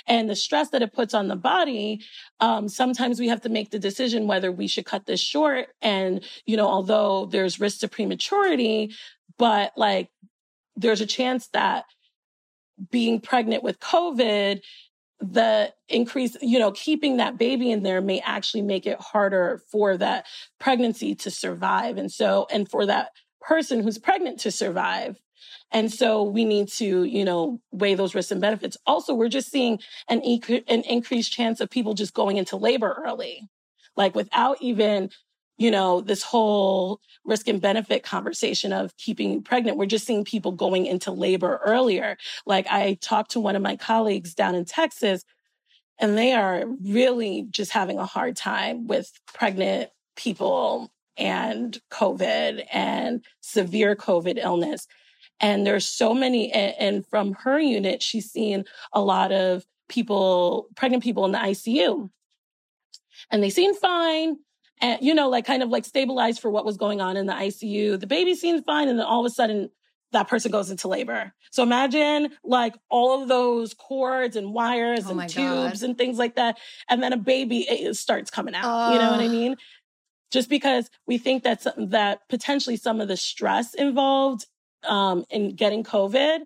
and 0.07 0.29
the 0.29 0.35
stress 0.35 0.69
that 0.69 0.81
it 0.81 0.93
puts 0.93 1.13
on 1.13 1.27
the 1.27 1.35
body. 1.35 2.01
Um, 2.39 2.67
sometimes 2.67 3.19
we 3.19 3.27
have 3.29 3.41
to 3.41 3.49
make 3.49 3.71
the 3.71 3.79
decision 3.79 4.27
whether 4.27 4.51
we 4.51 4.67
should 4.67 4.85
cut 4.85 5.05
this 5.05 5.19
short. 5.19 5.69
And, 5.81 6.23
you 6.45 6.57
know, 6.57 6.67
although 6.67 7.25
there's 7.27 7.59
risk 7.59 7.79
to 7.79 7.87
prematurity, 7.87 8.93
but 9.37 9.71
like 9.77 10.09
there's 10.75 11.01
a 11.01 11.05
chance 11.05 11.47
that 11.53 11.85
being 12.89 13.19
pregnant 13.19 13.63
with 13.63 13.79
COVID 13.79 14.61
the 15.21 15.71
increase, 15.87 16.35
you 16.41 16.57
know, 16.57 16.71
keeping 16.71 17.17
that 17.17 17.37
baby 17.37 17.71
in 17.71 17.83
there 17.83 18.01
may 18.01 18.19
actually 18.21 18.63
make 18.63 18.87
it 18.87 18.99
harder 18.99 19.61
for 19.71 19.95
that 19.97 20.25
pregnancy 20.59 21.13
to 21.15 21.29
survive. 21.29 21.97
And 21.97 22.11
so, 22.11 22.47
and 22.51 22.69
for 22.69 22.85
that 22.87 23.11
person 23.39 23.83
who's 23.83 23.97
pregnant 23.97 24.39
to 24.41 24.51
survive. 24.51 25.19
And 25.71 25.91
so 25.91 26.23
we 26.23 26.43
need 26.43 26.67
to, 26.73 27.03
you 27.03 27.23
know, 27.23 27.61
weigh 27.71 27.95
those 27.95 28.13
risks 28.13 28.31
and 28.31 28.41
benefits. 28.41 28.77
Also, 28.85 29.13
we're 29.13 29.29
just 29.29 29.51
seeing 29.51 29.79
an, 30.09 30.21
an 30.21 30.81
increased 30.81 31.31
chance 31.31 31.61
of 31.61 31.69
people 31.69 31.93
just 31.93 32.13
going 32.13 32.37
into 32.37 32.57
labor 32.57 33.01
early, 33.05 33.47
like 33.95 34.15
without 34.15 34.57
even, 34.61 35.09
you 35.61 35.69
know, 35.69 36.01
this 36.01 36.23
whole 36.23 36.99
risk 37.23 37.47
and 37.47 37.61
benefit 37.61 38.01
conversation 38.01 38.73
of 38.73 38.97
keeping 38.97 39.43
pregnant. 39.43 39.77
We're 39.77 39.85
just 39.85 40.07
seeing 40.07 40.25
people 40.25 40.51
going 40.53 40.87
into 40.87 41.11
labor 41.11 41.61
earlier. 41.63 42.17
Like 42.47 42.65
I 42.67 42.97
talked 42.99 43.31
to 43.31 43.39
one 43.39 43.55
of 43.55 43.61
my 43.61 43.75
colleagues 43.75 44.33
down 44.33 44.55
in 44.55 44.65
Texas 44.65 45.23
and 45.99 46.17
they 46.17 46.33
are 46.33 46.65
really 46.83 47.45
just 47.51 47.71
having 47.71 47.99
a 47.99 48.07
hard 48.07 48.35
time 48.35 48.87
with 48.87 49.11
pregnant 49.35 49.91
people 50.15 50.91
and 51.15 51.79
COVID 51.91 52.65
and 52.73 53.23
severe 53.41 53.95
COVID 53.95 54.43
illness. 54.43 54.87
And 55.39 55.67
there's 55.67 55.85
so 55.85 56.15
many, 56.15 56.51
and 56.51 57.05
from 57.05 57.33
her 57.33 57.59
unit, 57.59 58.01
she's 58.01 58.31
seen 58.31 58.65
a 58.93 59.01
lot 59.01 59.31
of 59.31 59.63
people, 59.89 60.69
pregnant 60.75 61.03
people 61.03 61.23
in 61.25 61.33
the 61.33 61.37
ICU. 61.37 62.09
And 63.29 63.43
they 63.43 63.51
seem 63.51 63.75
fine 63.75 64.37
and 64.81 65.01
you 65.01 65.13
know, 65.13 65.29
like 65.29 65.45
kind 65.45 65.63
of 65.63 65.69
like 65.69 65.85
stabilized 65.85 66.41
for 66.41 66.49
what 66.49 66.65
was 66.65 66.77
going 66.77 67.01
on 67.01 67.17
in 67.17 67.27
the 67.27 67.33
ICU. 67.33 67.99
The 67.99 68.07
baby 68.07 68.35
seems 68.35 68.63
fine, 68.63 68.89
and 68.89 68.99
then 68.99 69.05
all 69.05 69.25
of 69.25 69.31
a 69.31 69.33
sudden 69.33 69.69
that 70.11 70.27
person 70.27 70.51
goes 70.51 70.69
into 70.69 70.87
labor. 70.87 71.33
So 71.51 71.63
imagine 71.63 72.29
like 72.43 72.75
all 72.89 73.21
of 73.21 73.29
those 73.29 73.73
cords 73.73 74.35
and 74.35 74.53
wires 74.53 75.05
oh 75.05 75.17
and 75.17 75.29
tubes 75.29 75.81
God. 75.81 75.83
and 75.83 75.97
things 75.97 76.17
like 76.17 76.35
that, 76.35 76.57
and 76.89 77.01
then 77.01 77.13
a 77.13 77.17
baby 77.17 77.93
starts 77.93 78.31
coming 78.31 78.55
out. 78.55 78.65
Uh. 78.65 78.93
You 78.93 78.99
know 78.99 79.11
what 79.11 79.21
I 79.21 79.27
mean? 79.27 79.55
Just 80.31 80.49
because 80.49 80.89
we 81.05 81.17
think 81.17 81.43
that 81.43 81.65
that 81.77 82.27
potentially 82.29 82.77
some 82.77 83.01
of 83.01 83.07
the 83.07 83.17
stress 83.17 83.73
involved 83.73 84.47
um, 84.83 85.25
in 85.29 85.55
getting 85.55 85.83
COVID 85.83 86.39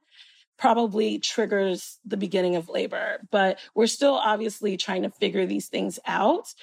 probably 0.58 1.20
triggers 1.20 2.00
the 2.06 2.18
beginning 2.18 2.56
of 2.56 2.70
labor. 2.70 3.20
But 3.32 3.60
we're 3.74 3.88
still 3.88 4.16
obviously 4.16 4.78
trying 4.78 5.04
to 5.04 5.10
figure 5.10 5.46
these 5.46 5.68
things 5.68 6.00
out 6.06 6.54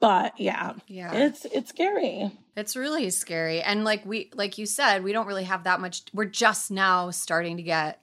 but 0.00 0.38
yeah 0.38 0.72
yeah 0.86 1.12
it's 1.12 1.44
it's 1.46 1.70
scary 1.70 2.30
it's 2.56 2.76
really 2.76 3.08
scary 3.10 3.62
and 3.62 3.84
like 3.84 4.04
we 4.04 4.30
like 4.34 4.58
you 4.58 4.66
said 4.66 5.02
we 5.02 5.12
don't 5.12 5.26
really 5.26 5.44
have 5.44 5.64
that 5.64 5.80
much 5.80 6.02
we're 6.12 6.24
just 6.24 6.70
now 6.70 7.10
starting 7.10 7.56
to 7.56 7.62
get 7.62 8.00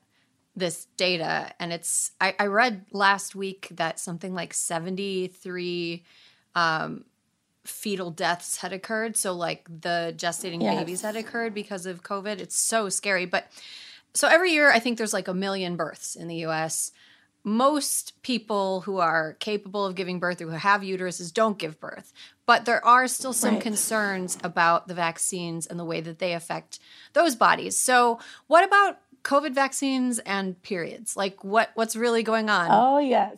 this 0.55 0.87
data 0.97 1.53
and 1.59 1.71
it's 1.71 2.11
i, 2.19 2.33
I 2.39 2.47
read 2.47 2.85
last 2.91 3.35
week 3.35 3.67
that 3.71 3.99
something 3.99 4.33
like 4.33 4.53
73 4.53 6.03
um, 6.55 7.05
fetal 7.65 8.09
deaths 8.09 8.57
had 8.57 8.73
occurred 8.73 9.15
so 9.15 9.33
like 9.33 9.67
the 9.67 10.13
gestating 10.17 10.63
yes. 10.63 10.79
babies 10.79 11.01
had 11.01 11.15
occurred 11.15 11.53
because 11.53 11.85
of 11.85 12.01
covid 12.01 12.39
it's 12.39 12.57
so 12.57 12.89
scary 12.89 13.25
but 13.25 13.45
so 14.13 14.27
every 14.27 14.51
year 14.51 14.71
i 14.71 14.79
think 14.79 14.97
there's 14.97 15.13
like 15.13 15.27
a 15.27 15.33
million 15.33 15.75
births 15.75 16.15
in 16.15 16.27
the 16.27 16.37
us 16.37 16.91
most 17.43 18.21
people 18.21 18.81
who 18.81 18.97
are 18.97 19.33
capable 19.39 19.85
of 19.85 19.95
giving 19.95 20.19
birth 20.19 20.41
or 20.41 20.45
who 20.45 20.51
have 20.51 20.81
uteruses 20.81 21.33
don't 21.33 21.57
give 21.57 21.79
birth. 21.79 22.11
But 22.45 22.65
there 22.65 22.83
are 22.85 23.07
still 23.07 23.33
some 23.33 23.55
right. 23.55 23.63
concerns 23.63 24.37
about 24.43 24.87
the 24.87 24.93
vaccines 24.93 25.65
and 25.65 25.79
the 25.79 25.85
way 25.85 26.01
that 26.01 26.19
they 26.19 26.33
affect 26.33 26.79
those 27.13 27.35
bodies. 27.35 27.77
So, 27.77 28.19
what 28.47 28.63
about 28.63 28.99
COVID 29.23 29.53
vaccines 29.53 30.19
and 30.19 30.61
periods? 30.61 31.15
Like 31.15 31.43
what 31.43 31.69
what's 31.75 31.95
really 31.95 32.23
going 32.23 32.49
on? 32.49 32.67
Oh, 32.71 32.99
yes. 32.99 33.37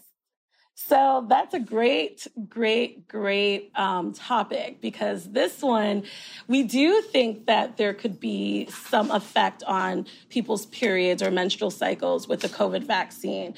So 0.74 1.26
that's 1.30 1.53
a 1.53 1.59
great, 1.59 2.28
great, 2.49 3.07
great 3.07 3.72
um, 3.76 4.13
topic 4.13 4.82
because 4.82 5.32
this 5.32 5.61
one, 5.61 6.03
we 6.47 6.63
do 6.63 7.01
think 7.01 7.45
that 7.45 7.78
there 7.78 7.93
could 7.93 8.19
be 8.19 8.67
some 8.67 9.11
effect 9.11 9.63
on 9.63 10.07
people's 10.30 10.65
periods 10.67 11.22
or 11.22 11.30
menstrual 11.30 11.72
cycles 11.72 12.28
with 12.28 12.41
the 12.41 12.49
COVID 12.49 12.84
vaccine 12.84 13.53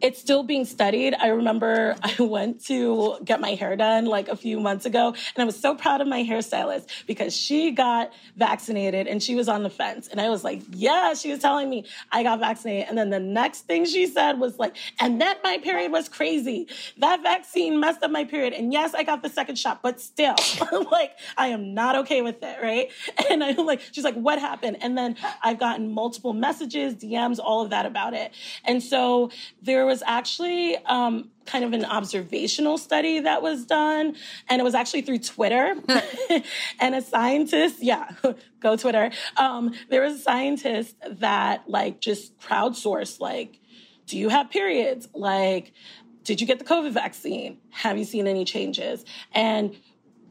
it's 0.00 0.20
still 0.20 0.42
being 0.42 0.64
studied. 0.64 1.14
I 1.14 1.28
remember 1.28 1.96
I 2.02 2.22
went 2.22 2.64
to 2.66 3.18
get 3.24 3.40
my 3.40 3.50
hair 3.50 3.76
done 3.76 4.06
like 4.06 4.28
a 4.28 4.36
few 4.36 4.60
months 4.60 4.86
ago, 4.86 5.08
and 5.08 5.42
I 5.42 5.44
was 5.44 5.58
so 5.58 5.74
proud 5.74 6.00
of 6.00 6.08
my 6.08 6.22
hairstylist 6.22 6.88
because 7.06 7.36
she 7.36 7.70
got 7.70 8.12
vaccinated 8.36 9.06
and 9.06 9.22
she 9.22 9.34
was 9.34 9.48
on 9.48 9.62
the 9.62 9.70
fence. 9.70 10.08
And 10.08 10.20
I 10.20 10.28
was 10.28 10.44
like, 10.44 10.62
yeah, 10.70 11.14
she 11.14 11.30
was 11.30 11.40
telling 11.40 11.68
me 11.68 11.84
I 12.12 12.22
got 12.22 12.40
vaccinated. 12.40 12.88
And 12.88 12.98
then 12.98 13.10
the 13.10 13.20
next 13.20 13.62
thing 13.62 13.84
she 13.84 14.06
said 14.06 14.38
was 14.38 14.58
like, 14.58 14.76
and 15.00 15.20
then 15.20 15.36
my 15.42 15.58
period 15.58 15.92
was 15.92 16.08
crazy. 16.08 16.68
That 16.98 17.22
vaccine 17.22 17.80
messed 17.80 18.02
up 18.02 18.10
my 18.10 18.24
period. 18.24 18.52
And 18.52 18.72
yes, 18.72 18.94
I 18.94 19.02
got 19.02 19.22
the 19.22 19.28
second 19.28 19.56
shot, 19.56 19.82
but 19.82 20.00
still, 20.00 20.36
like, 20.90 21.12
I 21.36 21.48
am 21.48 21.74
not 21.74 21.96
okay 21.96 22.22
with 22.22 22.42
it, 22.42 22.58
right? 22.62 22.90
And 23.30 23.42
I'm 23.42 23.66
like, 23.66 23.80
she's 23.92 24.04
like, 24.04 24.14
what 24.14 24.38
happened? 24.38 24.78
And 24.80 24.96
then 24.96 25.16
I've 25.42 25.58
gotten 25.58 25.92
multiple 25.92 26.32
messages, 26.32 26.94
DMs, 26.94 27.38
all 27.42 27.62
of 27.62 27.70
that 27.70 27.86
about 27.86 28.14
it. 28.14 28.32
And 28.64 28.82
so 28.82 29.30
there 29.62 29.86
was 29.88 30.02
actually 30.06 30.76
um, 30.86 31.30
kind 31.46 31.64
of 31.64 31.72
an 31.72 31.84
observational 31.84 32.78
study 32.78 33.20
that 33.20 33.42
was 33.42 33.64
done, 33.64 34.14
and 34.48 34.60
it 34.60 34.64
was 34.64 34.74
actually 34.74 35.02
through 35.02 35.18
Twitter. 35.18 35.74
and 36.80 36.94
a 36.94 37.02
scientist, 37.02 37.82
yeah, 37.82 38.10
go 38.60 38.76
Twitter. 38.76 39.10
Um, 39.36 39.74
there 39.88 40.02
was 40.02 40.14
a 40.14 40.18
scientist 40.18 40.94
that 41.10 41.68
like 41.68 42.00
just 42.00 42.38
crowdsourced, 42.38 43.20
like, 43.20 43.58
do 44.06 44.16
you 44.16 44.28
have 44.28 44.50
periods? 44.50 45.08
Like, 45.14 45.72
did 46.24 46.40
you 46.40 46.46
get 46.46 46.58
the 46.58 46.64
COVID 46.64 46.92
vaccine? 46.92 47.58
Have 47.70 47.98
you 47.98 48.04
seen 48.04 48.26
any 48.26 48.44
changes? 48.44 49.04
And 49.32 49.76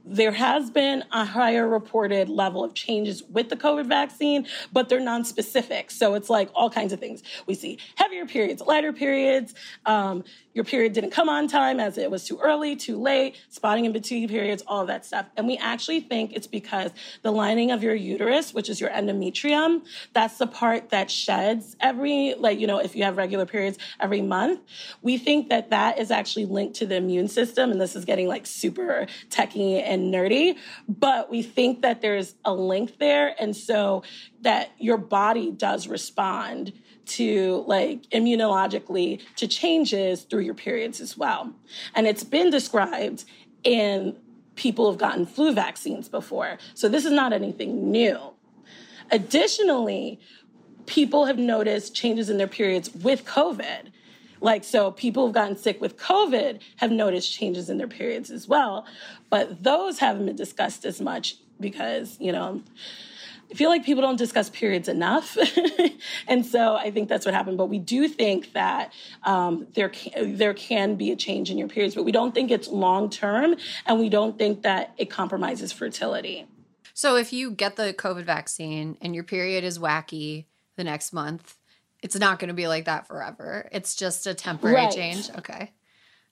there 0.09 0.31
has 0.31 0.69
been 0.69 1.03
a 1.11 1.25
higher 1.25 1.67
reported 1.67 2.29
level 2.29 2.63
of 2.63 2.73
changes 2.73 3.23
with 3.23 3.49
the 3.49 3.55
COVID 3.55 3.87
vaccine, 3.87 4.47
but 4.71 4.89
they're 4.89 4.99
non-specific. 4.99 5.91
So 5.91 6.13
it's 6.13 6.29
like 6.29 6.49
all 6.55 6.69
kinds 6.69 6.93
of 6.93 6.99
things. 6.99 7.23
We 7.45 7.55
see 7.55 7.79
heavier 7.95 8.25
periods, 8.25 8.61
lighter 8.61 8.93
periods. 8.93 9.53
Um, 9.85 10.23
your 10.53 10.63
period 10.63 10.93
didn't 10.93 11.11
come 11.11 11.29
on 11.29 11.47
time 11.47 11.79
as 11.79 11.99
it 11.99 12.09
was 12.09 12.25
too 12.25 12.39
early, 12.41 12.75
too 12.75 12.99
late, 12.99 13.37
spotting 13.49 13.85
in 13.85 13.91
between 13.91 14.27
periods, 14.27 14.63
all 14.65 14.87
that 14.87 15.05
stuff. 15.05 15.27
And 15.37 15.45
we 15.45 15.55
actually 15.57 15.99
think 15.99 16.33
it's 16.33 16.47
because 16.47 16.91
the 17.21 17.31
lining 17.31 17.69
of 17.69 17.83
your 17.83 17.93
uterus, 17.93 18.55
which 18.55 18.67
is 18.67 18.81
your 18.81 18.89
endometrium, 18.89 19.83
that's 20.13 20.37
the 20.39 20.47
part 20.47 20.89
that 20.89 21.11
sheds 21.11 21.75
every, 21.79 22.33
like, 22.33 22.59
you 22.59 22.65
know, 22.65 22.79
if 22.79 22.95
you 22.95 23.03
have 23.03 23.17
regular 23.17 23.45
periods 23.45 23.77
every 23.99 24.21
month. 24.21 24.61
We 25.03 25.19
think 25.19 25.49
that 25.49 25.69
that 25.69 25.99
is 25.99 26.09
actually 26.09 26.45
linked 26.45 26.75
to 26.77 26.87
the 26.87 26.95
immune 26.95 27.27
system. 27.27 27.71
And 27.71 27.79
this 27.79 27.95
is 27.95 28.03
getting 28.03 28.27
like 28.27 28.47
super 28.47 29.05
techy 29.29 29.79
and 29.79 29.96
nerdy, 29.97 30.57
but 30.87 31.29
we 31.29 31.41
think 31.41 31.81
that 31.81 32.01
there's 32.01 32.35
a 32.45 32.53
link 32.53 32.97
there. 32.99 33.35
And 33.39 33.55
so 33.55 34.03
that 34.41 34.71
your 34.77 34.97
body 34.97 35.51
does 35.51 35.87
respond 35.87 36.73
to 37.07 37.63
like 37.67 38.03
immunologically 38.09 39.21
to 39.37 39.47
changes 39.47 40.23
through 40.23 40.41
your 40.41 40.53
periods 40.53 40.99
as 40.99 41.17
well. 41.17 41.53
And 41.95 42.05
it's 42.07 42.23
been 42.23 42.49
described 42.49 43.25
in 43.63 44.17
people 44.55 44.89
who've 44.89 44.99
gotten 44.99 45.25
flu 45.25 45.53
vaccines 45.53 46.09
before. 46.09 46.57
So 46.73 46.89
this 46.89 47.05
is 47.05 47.11
not 47.11 47.31
anything 47.31 47.91
new. 47.91 48.19
Additionally, 49.11 50.19
people 50.85 51.25
have 51.25 51.37
noticed 51.37 51.95
changes 51.95 52.29
in 52.29 52.37
their 52.37 52.47
periods 52.47 52.93
with 52.93 53.25
COVID. 53.25 53.91
Like, 54.41 54.63
so 54.63 54.91
people 54.91 55.25
who've 55.25 55.33
gotten 55.33 55.57
sick 55.57 55.81
with 55.81 55.97
COVID 55.97 56.61
have 56.77 56.91
noticed 56.91 57.31
changes 57.33 57.69
in 57.69 57.77
their 57.77 57.87
periods 57.87 58.29
as 58.29 58.47
well. 58.47 58.85
But 59.29 59.63
those 59.63 59.99
haven't 59.99 60.25
been 60.25 60.35
discussed 60.35 60.85
as 60.85 61.01
much 61.01 61.35
because, 61.59 62.17
you 62.19 62.31
know, 62.31 62.61
I 63.49 63.53
feel 63.53 63.69
like 63.69 63.85
people 63.85 64.01
don't 64.01 64.17
discuss 64.17 64.49
periods 64.49 64.89
enough. 64.89 65.37
and 66.27 66.45
so 66.45 66.75
I 66.75 66.91
think 66.91 67.07
that's 67.07 67.25
what 67.25 67.33
happened. 67.33 67.57
But 67.57 67.67
we 67.67 67.79
do 67.79 68.07
think 68.07 68.53
that 68.53 68.91
um, 69.23 69.67
there, 69.73 69.89
can, 69.89 70.35
there 70.35 70.53
can 70.53 70.95
be 70.95 71.11
a 71.11 71.15
change 71.15 71.49
in 71.49 71.57
your 71.57 71.69
periods, 71.69 71.95
but 71.95 72.03
we 72.03 72.11
don't 72.11 72.33
think 72.33 72.51
it's 72.51 72.67
long 72.67 73.09
term 73.09 73.55
and 73.85 73.99
we 73.99 74.09
don't 74.09 74.37
think 74.37 74.63
that 74.63 74.93
it 74.97 75.09
compromises 75.09 75.71
fertility. 75.71 76.45
So 76.93 77.15
if 77.15 77.31
you 77.31 77.51
get 77.51 77.75
the 77.75 77.93
COVID 77.93 78.23
vaccine 78.23 78.97
and 79.01 79.15
your 79.15 79.23
period 79.23 79.63
is 79.63 79.79
wacky 79.79 80.45
the 80.75 80.83
next 80.83 81.13
month, 81.13 81.55
it's 82.03 82.17
not 82.17 82.39
going 82.39 82.49
to 82.49 82.53
be 82.53 82.67
like 82.67 82.85
that 82.85 83.07
forever. 83.07 83.67
It's 83.71 83.95
just 83.95 84.27
a 84.27 84.33
temporary 84.33 84.75
right. 84.75 84.91
change. 84.91 85.29
Okay. 85.37 85.71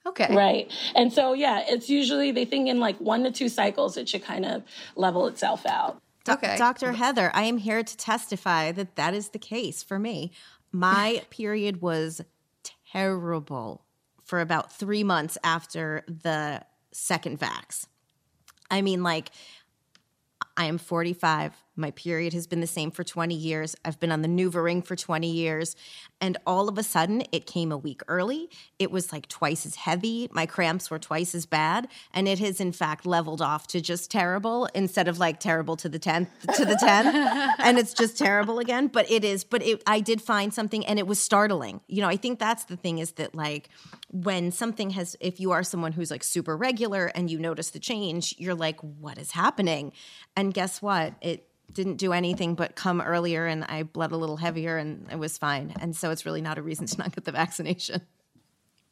Okay. 0.06 0.34
Right. 0.34 0.70
And 0.94 1.12
so, 1.12 1.32
yeah, 1.32 1.64
it's 1.66 1.90
usually 1.90 2.30
they 2.30 2.44
think 2.44 2.68
in 2.68 2.78
like 2.78 2.96
one 2.98 3.24
to 3.24 3.32
two 3.32 3.48
cycles, 3.48 3.96
it 3.96 4.08
should 4.08 4.22
kind 4.22 4.44
of 4.44 4.62
level 4.94 5.26
itself 5.26 5.66
out. 5.66 6.00
Okay. 6.28 6.56
Dr. 6.56 6.92
Heather, 6.92 7.30
I 7.34 7.44
am 7.44 7.58
here 7.58 7.82
to 7.82 7.96
testify 7.96 8.72
that 8.72 8.96
that 8.96 9.14
is 9.14 9.30
the 9.30 9.38
case 9.38 9.82
for 9.82 9.98
me. 9.98 10.32
My 10.72 11.22
period 11.30 11.82
was 11.82 12.20
terrible 12.92 13.84
for 14.24 14.40
about 14.40 14.72
three 14.72 15.04
months 15.04 15.38
after 15.42 16.04
the 16.06 16.62
second 16.92 17.38
vax. 17.40 17.86
I 18.70 18.82
mean, 18.82 19.02
like, 19.02 19.30
I 20.56 20.66
am 20.66 20.78
45. 20.78 21.52
My 21.76 21.90
period 21.90 22.32
has 22.32 22.46
been 22.46 22.60
the 22.60 22.66
same 22.66 22.90
for 22.90 23.04
20 23.04 23.34
years. 23.34 23.76
I've 23.84 24.00
been 24.00 24.10
on 24.10 24.22
the 24.22 24.28
NuvaRing 24.28 24.84
for 24.84 24.96
20 24.96 25.30
years. 25.30 25.76
And 26.20 26.38
all 26.46 26.68
of 26.68 26.78
a 26.78 26.82
sudden, 26.82 27.22
it 27.32 27.46
came 27.46 27.70
a 27.70 27.76
week 27.76 28.00
early. 28.08 28.48
It 28.78 28.90
was 28.90 29.12
like 29.12 29.28
twice 29.28 29.66
as 29.66 29.74
heavy. 29.74 30.28
My 30.32 30.46
cramps 30.46 30.90
were 30.90 30.98
twice 30.98 31.34
as 31.34 31.44
bad. 31.44 31.88
And 32.14 32.26
it 32.26 32.38
has, 32.38 32.60
in 32.60 32.72
fact, 32.72 33.04
leveled 33.04 33.42
off 33.42 33.66
to 33.68 33.80
just 33.80 34.10
terrible 34.10 34.66
instead 34.74 35.06
of 35.06 35.18
like 35.18 35.38
terrible 35.38 35.76
to 35.76 35.88
the 35.88 35.98
10th 35.98 36.28
to 36.56 36.64
the 36.64 36.76
10. 36.76 37.06
and 37.58 37.78
it's 37.78 37.92
just 37.92 38.16
terrible 38.16 38.58
again. 38.58 38.86
But 38.86 39.10
it 39.10 39.24
is, 39.24 39.44
but 39.44 39.62
it, 39.62 39.82
I 39.86 40.00
did 40.00 40.22
find 40.22 40.54
something 40.54 40.86
and 40.86 40.98
it 40.98 41.06
was 41.06 41.20
startling. 41.20 41.80
You 41.88 42.00
know, 42.00 42.08
I 42.08 42.16
think 42.16 42.38
that's 42.38 42.64
the 42.64 42.76
thing 42.76 42.98
is 42.98 43.12
that 43.12 43.34
like 43.34 43.68
when 44.10 44.50
something 44.50 44.90
has, 44.90 45.16
if 45.20 45.40
you 45.40 45.50
are 45.50 45.62
someone 45.62 45.92
who's 45.92 46.10
like 46.10 46.24
super 46.24 46.56
regular 46.56 47.06
and 47.14 47.30
you 47.30 47.38
notice 47.38 47.70
the 47.70 47.78
change, 47.78 48.34
you're 48.38 48.54
like, 48.54 48.80
what 48.80 49.18
is 49.18 49.32
happening? 49.32 49.92
And 50.34 50.54
guess 50.54 50.80
what? 50.80 51.14
It, 51.20 51.46
didn't 51.72 51.96
do 51.96 52.12
anything 52.12 52.54
but 52.54 52.74
come 52.74 53.00
earlier 53.00 53.46
and 53.46 53.64
I 53.64 53.82
bled 53.82 54.12
a 54.12 54.16
little 54.16 54.36
heavier 54.36 54.76
and 54.76 55.06
it 55.10 55.18
was 55.18 55.38
fine. 55.38 55.74
And 55.80 55.94
so 55.94 56.10
it's 56.10 56.24
really 56.24 56.40
not 56.40 56.58
a 56.58 56.62
reason 56.62 56.86
to 56.86 56.98
not 56.98 57.14
get 57.14 57.24
the 57.24 57.32
vaccination. 57.32 58.02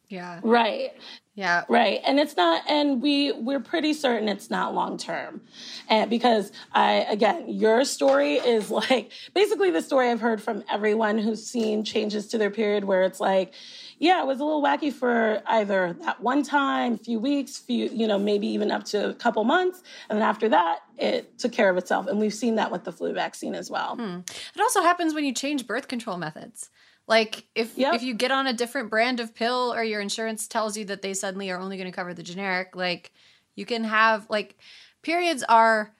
Yeah. 0.08 0.40
Right. 0.42 0.92
Yeah. 1.34 1.64
Right. 1.68 2.00
And 2.06 2.20
it's 2.20 2.36
not 2.36 2.62
and 2.70 3.02
we 3.02 3.32
we're 3.32 3.58
pretty 3.60 3.94
certain 3.94 4.28
it's 4.28 4.50
not 4.50 4.74
long 4.74 4.98
term. 4.98 5.40
And 5.88 6.10
because 6.10 6.52
I 6.72 7.06
again, 7.08 7.48
your 7.48 7.84
story 7.84 8.34
is 8.34 8.70
like 8.70 9.10
basically 9.34 9.70
the 9.70 9.82
story 9.82 10.10
I've 10.10 10.20
heard 10.20 10.42
from 10.42 10.62
everyone 10.70 11.18
who's 11.18 11.44
seen 11.44 11.84
changes 11.84 12.28
to 12.28 12.38
their 12.38 12.50
period 12.50 12.84
where 12.84 13.02
it's 13.02 13.18
like 13.18 13.54
yeah, 13.98 14.20
it 14.22 14.26
was 14.26 14.40
a 14.40 14.44
little 14.44 14.62
wacky 14.62 14.92
for 14.92 15.42
either 15.46 15.96
that 16.04 16.20
one 16.20 16.42
time, 16.42 16.98
few 16.98 17.18
weeks, 17.18 17.58
few, 17.58 17.88
you 17.88 18.06
know, 18.06 18.18
maybe 18.18 18.46
even 18.48 18.70
up 18.70 18.84
to 18.84 19.10
a 19.10 19.14
couple 19.14 19.44
months. 19.44 19.82
And 20.08 20.18
then 20.18 20.26
after 20.26 20.48
that, 20.48 20.80
it 20.98 21.38
took 21.38 21.52
care 21.52 21.70
of 21.70 21.76
itself. 21.76 22.06
And 22.06 22.18
we've 22.18 22.34
seen 22.34 22.56
that 22.56 22.70
with 22.70 22.84
the 22.84 22.92
flu 22.92 23.12
vaccine 23.12 23.54
as 23.54 23.70
well. 23.70 23.96
Hmm. 23.96 24.20
It 24.54 24.60
also 24.60 24.82
happens 24.82 25.14
when 25.14 25.24
you 25.24 25.32
change 25.32 25.66
birth 25.66 25.88
control 25.88 26.16
methods. 26.16 26.70
Like 27.06 27.46
if 27.54 27.76
yep. 27.76 27.94
if 27.94 28.02
you 28.02 28.14
get 28.14 28.30
on 28.30 28.46
a 28.46 28.52
different 28.52 28.88
brand 28.88 29.20
of 29.20 29.34
pill 29.34 29.74
or 29.74 29.84
your 29.84 30.00
insurance 30.00 30.48
tells 30.48 30.76
you 30.76 30.86
that 30.86 31.02
they 31.02 31.12
suddenly 31.12 31.50
are 31.50 31.58
only 31.58 31.76
going 31.76 31.90
to 31.90 31.94
cover 31.94 32.14
the 32.14 32.22
generic, 32.22 32.74
like 32.74 33.12
you 33.54 33.66
can 33.66 33.84
have 33.84 34.26
like 34.30 34.56
periods 35.02 35.44
are 35.46 35.94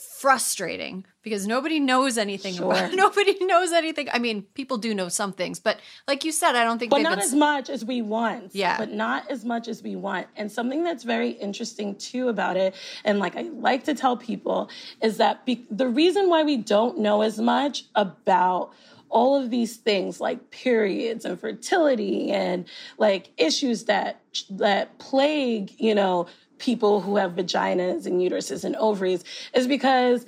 frustrating 0.00 1.04
because 1.22 1.46
nobody 1.46 1.78
knows 1.78 2.16
anything 2.16 2.54
sure. 2.54 2.72
about 2.72 2.92
nobody 2.94 3.44
knows 3.44 3.72
anything. 3.72 4.08
I 4.12 4.18
mean, 4.18 4.42
people 4.54 4.78
do 4.78 4.94
know 4.94 5.08
some 5.08 5.32
things, 5.32 5.58
but 5.58 5.78
like 6.08 6.24
you 6.24 6.32
said, 6.32 6.54
I 6.56 6.64
don't 6.64 6.78
think 6.78 6.90
But 6.90 7.02
not 7.02 7.16
been... 7.16 7.24
as 7.24 7.34
much 7.34 7.68
as 7.68 7.84
we 7.84 8.00
want. 8.02 8.54
Yeah. 8.54 8.78
But 8.78 8.92
not 8.92 9.30
as 9.30 9.44
much 9.44 9.68
as 9.68 9.82
we 9.82 9.96
want. 9.96 10.26
And 10.36 10.50
something 10.50 10.82
that's 10.84 11.04
very 11.04 11.30
interesting 11.30 11.96
too 11.96 12.28
about 12.28 12.56
it, 12.56 12.74
and 13.04 13.18
like 13.18 13.36
I 13.36 13.42
like 13.42 13.84
to 13.84 13.94
tell 13.94 14.16
people, 14.16 14.70
is 15.02 15.18
that 15.18 15.44
be- 15.44 15.66
the 15.70 15.88
reason 15.88 16.28
why 16.28 16.42
we 16.42 16.56
don't 16.56 16.98
know 16.98 17.22
as 17.22 17.38
much 17.38 17.84
about 17.94 18.72
all 19.10 19.34
of 19.34 19.50
these 19.50 19.76
things 19.76 20.20
like 20.20 20.50
periods 20.50 21.24
and 21.24 21.38
fertility 21.38 22.30
and 22.30 22.64
like 22.96 23.30
issues 23.36 23.84
that 23.84 24.20
that 24.48 24.98
plague, 24.98 25.72
you 25.78 25.94
know, 25.94 26.26
people 26.60 27.00
who 27.00 27.16
have 27.16 27.32
vaginas 27.32 28.06
and 28.06 28.20
uteruses 28.20 28.64
and 28.64 28.76
ovaries 28.76 29.24
is 29.54 29.66
because 29.66 30.26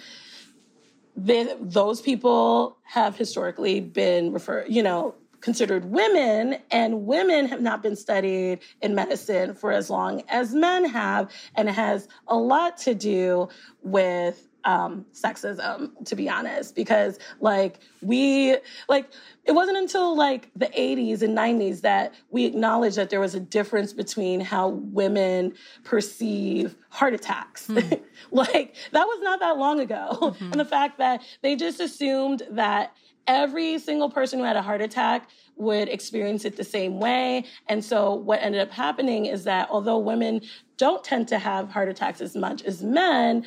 those 1.15 2.01
people 2.01 2.79
have 2.83 3.17
historically 3.17 3.81
been 3.81 4.33
referred, 4.33 4.67
you 4.69 4.83
know, 4.83 5.15
considered 5.41 5.85
women, 5.87 6.57
and 6.71 7.05
women 7.05 7.47
have 7.47 7.61
not 7.61 7.83
been 7.83 7.97
studied 7.97 8.61
in 8.81 8.95
medicine 8.95 9.55
for 9.55 9.73
as 9.73 9.91
long 9.91 10.23
as 10.29 10.55
men 10.55 10.85
have, 10.85 11.31
and 11.57 11.69
it 11.69 11.75
has 11.75 12.09
a 12.29 12.37
lot 12.37 12.79
to 12.79 12.95
do 12.95 13.49
with 13.83 14.49
um, 14.65 15.07
sexism, 15.13 15.91
to 16.05 16.17
be 16.17 16.29
honest, 16.29 16.75
because 16.75 17.19
like 17.41 17.81
we, 18.01 18.57
like, 18.89 19.11
it 19.45 19.53
wasn't 19.53 19.79
until 19.79 20.17
like 20.17 20.51
the 20.55 20.67
80s 20.67 21.23
and 21.23 21.37
90s 21.37 21.81
that 21.83 22.15
we 22.31 22.45
acknowledged 22.45 22.97
that 22.97 23.11
there 23.11 23.21
was 23.21 23.35
a 23.35 23.41
difference 23.41 23.93
between 23.93 24.41
how 24.41 24.69
women 24.69 25.55
perceive 25.85 26.77
heart 26.91 27.15
attacks. 27.15 27.69
Mm. 27.69 28.01
like, 28.31 28.75
that 28.93 29.05
was 29.05 29.21
not 29.23 29.41
that 29.41 29.59
long 29.59 29.81
ago. 29.81 30.19
Mm-hmm. 30.21 30.53
And 30.53 30.61
the 30.61 30.65
fact 30.65 30.99
that 30.99 31.23
they 31.43 31.57
just 31.57 31.81
assumed 31.81 32.43
that 32.51 32.95
every 33.27 33.79
single 33.79 34.11
person 34.11 34.39
who 34.39 34.45
had 34.45 34.57
a 34.57 34.63
heart 34.63 34.81
attack 34.81 35.29
would 35.57 35.89
experience 35.89 36.45
it 36.45 36.57
the 36.57 36.65
same 36.65 36.99
way. 36.99 37.45
And 37.69 37.85
so 37.85 38.15
what 38.15 38.41
ended 38.43 38.61
up 38.61 38.71
happening 38.71 39.27
is 39.27 39.45
that 39.45 39.69
although 39.71 39.99
women 39.99 40.41
don't 40.77 41.05
tend 41.05 41.29
to 41.29 41.39
have 41.39 41.69
heart 41.71 41.89
attacks 41.89 42.21
as 42.21 42.35
much 42.35 42.63
as 42.63 42.83
men, 42.83 43.45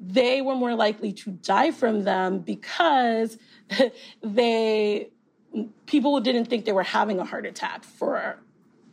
they 0.00 0.42
were 0.42 0.54
more 0.54 0.74
likely 0.74 1.12
to 1.12 1.30
die 1.30 1.70
from 1.70 2.04
them 2.04 2.40
because 2.40 3.38
they 4.22 5.10
people 5.86 6.18
didn't 6.20 6.46
think 6.46 6.64
they 6.64 6.72
were 6.72 6.82
having 6.82 7.20
a 7.20 7.24
heart 7.24 7.46
attack 7.46 7.84
for 7.84 8.38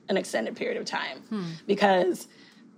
an 0.10 0.18
extended 0.18 0.56
period 0.56 0.78
of 0.78 0.86
time 0.86 1.20
hmm. 1.30 1.44
because 1.66 2.28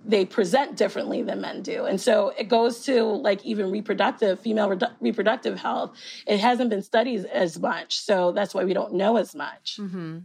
they 0.06 0.26
present 0.26 0.76
differently 0.76 1.22
than 1.22 1.42
men 1.42 1.62
do. 1.62 1.86
And 1.86 2.00
so 2.00 2.34
it 2.38 2.50
goes 2.50 2.84
to 2.86 3.04
like 3.04 3.44
even 3.46 3.72
reproductive, 3.72 4.40
female 4.40 4.70
redu- 4.70 4.94
reproductive 5.00 5.58
health. 5.58 5.98
It 6.28 6.40
hasn't 6.40 6.70
been 6.70 6.82
studied 6.82 7.26
as 7.26 7.60
much. 7.60 8.00
So 8.00 8.32
that's 8.34 8.54
why 8.54 8.66
we 8.66 8.74
don't 8.74 8.94
know 8.94 9.18
as 9.18 9.34
much. 9.34 9.78
Mm-hmm. 9.80 10.20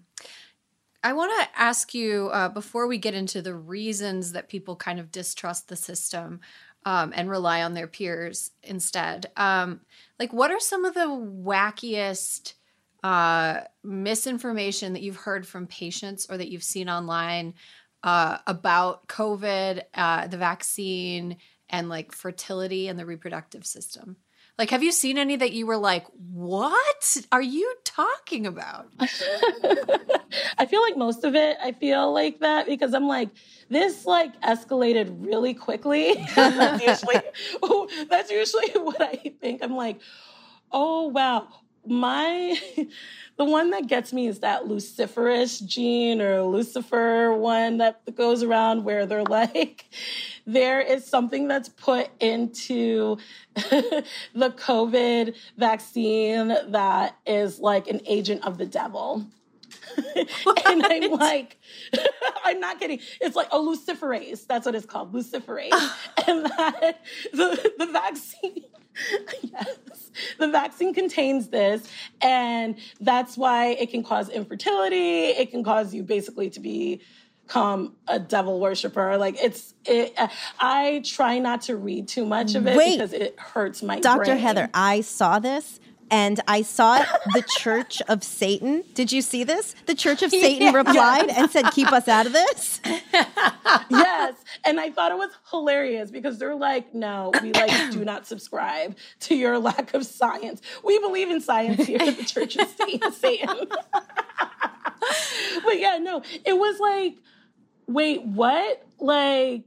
I 1.05 1.13
want 1.13 1.33
to 1.41 1.61
ask 1.61 1.95
you 1.95 2.29
uh, 2.33 2.49
before 2.49 2.89
we 2.89 2.99
get 2.99 3.15
into 3.15 3.41
the 3.41 3.55
reasons 3.55 4.33
that 4.33 4.49
people 4.49 4.75
kind 4.75 4.99
of 4.99 5.13
distrust 5.13 5.69
the 5.69 5.77
system 5.77 6.41
um, 6.85 7.13
and 7.15 7.29
rely 7.31 7.63
on 7.63 7.75
their 7.75 7.87
peers 7.87 8.51
instead. 8.63 9.27
Um, 9.37 9.81
like, 10.19 10.33
what 10.33 10.51
are 10.51 10.61
some 10.61 10.85
of 10.85 10.95
the 10.95 11.01
wackiest 11.01 12.55
uh, 13.03 13.61
misinformation 13.85 14.93
that 14.93 15.03
you've 15.03 15.17
heard 15.17 15.47
from 15.47 15.67
patients 15.67 16.27
or 16.29 16.37
that 16.37 16.51
you've 16.51 16.63
seen 16.63 16.89
online 16.89 17.55
uh, 18.03 18.39
about 18.47 19.07
COVID, 19.09 19.83
uh, 19.95 20.27
the 20.27 20.39
vaccine, 20.39 21.37
and 21.69 21.89
like 21.89 22.13
fertility 22.13 22.89
and 22.89 22.99
the 22.99 23.07
reproductive 23.07 23.67
system? 23.67 24.17
Like, 24.59 24.71
have 24.71 24.83
you 24.83 24.91
seen 24.91 25.19
any 25.19 25.37
that 25.37 25.53
you 25.53 25.67
were 25.67 25.77
like, 25.77 26.05
what 26.33 27.17
are 27.31 27.41
you 27.41 27.73
talking 27.85 28.45
about? 28.45 28.89
I 29.01 30.67
feel 30.67 30.83
like 30.83 30.97
most 30.97 31.23
of 31.23 31.37
it, 31.37 31.57
I 31.63 31.71
feel 31.71 32.13
like 32.13 32.41
that 32.41 32.67
because 32.67 32.93
I'm 32.93 33.07
like, 33.07 33.29
this 33.71 34.05
like 34.05 34.39
escalated 34.41 35.25
really 35.25 35.55
quickly. 35.55 36.15
that's, 36.35 36.83
usually, 36.83 37.23
that's 38.11 38.31
usually 38.33 38.71
what 38.73 39.01
I 39.01 39.33
think. 39.41 39.63
I'm 39.63 39.77
like, 39.77 40.01
oh, 40.73 41.07
wow. 41.07 41.47
My 41.87 42.59
the 43.37 43.45
one 43.45 43.71
that 43.71 43.87
gets 43.87 44.13
me 44.13 44.27
is 44.27 44.41
that 44.41 44.65
luciferase 44.65 45.65
gene 45.65 46.21
or 46.21 46.43
Lucifer 46.43 47.33
one 47.33 47.79
that 47.79 48.15
goes 48.15 48.43
around 48.43 48.85
where 48.85 49.07
they're 49.07 49.23
like, 49.29 49.87
there 50.47 50.81
is 50.81 51.07
something 51.07 51.49
that's 51.49 51.69
put 51.69 52.11
into 52.21 53.17
the 53.55 54.05
COVID 54.35 55.35
vaccine 55.57 56.49
that 56.69 57.17
is 57.27 57.59
like 57.59 57.89
an 57.89 58.01
agent 58.07 58.45
of 58.45 58.59
the 58.59 58.67
devil. 58.67 59.27
and 60.67 60.85
I'm 60.85 61.11
like, 61.13 61.59
I'm 62.45 62.61
not 62.61 62.79
kidding. 62.79 63.01
It's 63.21 63.37
like 63.37 63.49
a 63.53 63.59
luciferase. 63.59 64.47
That's 64.47 64.67
what 64.67 64.75
it's 64.75 64.87
called, 64.87 65.13
luciferase. 65.13 65.73
and 66.27 66.45
that 66.47 67.01
the, 67.33 67.73
the 67.79 67.87
vaccine 67.87 68.65
yes. 69.43 70.11
The 70.39 70.49
vaccine 70.49 70.95
contains 70.95 71.49
this, 71.49 71.89
and 72.21 72.77
that's 73.01 73.37
why 73.37 73.69
it 73.69 73.91
can 73.91 74.03
cause 74.03 74.29
infertility. 74.29 75.27
It 75.27 75.51
can 75.51 75.63
cause 75.63 75.95
you 75.95 76.03
basically 76.03 76.51
to 76.51 76.61
be 76.61 77.01
become 77.49 77.97
a 78.07 78.19
devil 78.19 78.61
worshiper. 78.61 79.17
Like 79.17 79.43
it's, 79.43 79.75
it, 79.87 80.13
uh, 80.19 80.29
I 80.61 81.03
try 81.05 81.39
not 81.39 81.63
to 81.63 81.77
read 81.77 82.07
too 82.07 82.27
much 82.27 82.55
of 82.55 82.67
it 82.67 82.77
Wait, 82.77 82.97
because 82.97 83.15
it 83.15 83.39
hurts 83.39 83.83
my 83.83 83.95
brain. 83.95 84.03
Dr. 84.03 84.25
Brain. 84.25 84.39
Heather, 84.39 84.71
I 84.75 85.01
saw 85.01 85.39
this 85.39 85.81
and 86.11 86.41
I 86.49 86.63
saw 86.63 86.99
the 87.35 87.43
Church 87.57 88.01
of 88.09 88.23
Satan. 88.23 88.85
Did 88.95 89.13
you 89.13 89.23
see 89.23 89.45
this? 89.45 89.75
The 89.87 89.95
Church 89.95 90.23
of 90.23 90.31
Satan 90.31 90.63
yeah. 90.73 90.73
replied 90.73 91.29
and 91.29 91.51
said, 91.51 91.71
"Keep 91.73 91.93
us 91.93 92.09
out 92.09 92.27
of 92.27 92.33
this." 92.33 92.81
yes, 92.85 94.35
and 94.65 94.81
I 94.81 94.91
thought 94.91 95.13
it 95.13 95.19
was 95.19 95.31
hilarious 95.51 96.11
because 96.11 96.39
they're 96.39 96.55
like, 96.55 96.95
"No, 96.95 97.33
we 97.43 97.53
like 97.53 97.91
do 97.91 98.05
not 98.05 98.27
subscribe 98.27 98.97
to 99.21 99.35
your 99.35 99.59
lack 99.59 99.95
of 99.95 100.05
science. 100.07 100.61
We 100.85 100.99
believe 100.99 101.31
in 101.31 101.41
science 101.41 101.87
here 101.87 102.01
at 102.01 102.17
the 102.17 102.25
Church 102.25 102.57
of 102.57 102.69
Satan." 103.15 103.69
but 105.65 105.79
yeah, 105.79 105.99
no, 105.99 106.23
it 106.45 106.57
was 106.57 106.81
like, 106.81 107.17
wait, 107.87 108.23
what? 108.23 108.87
Like 108.99 109.65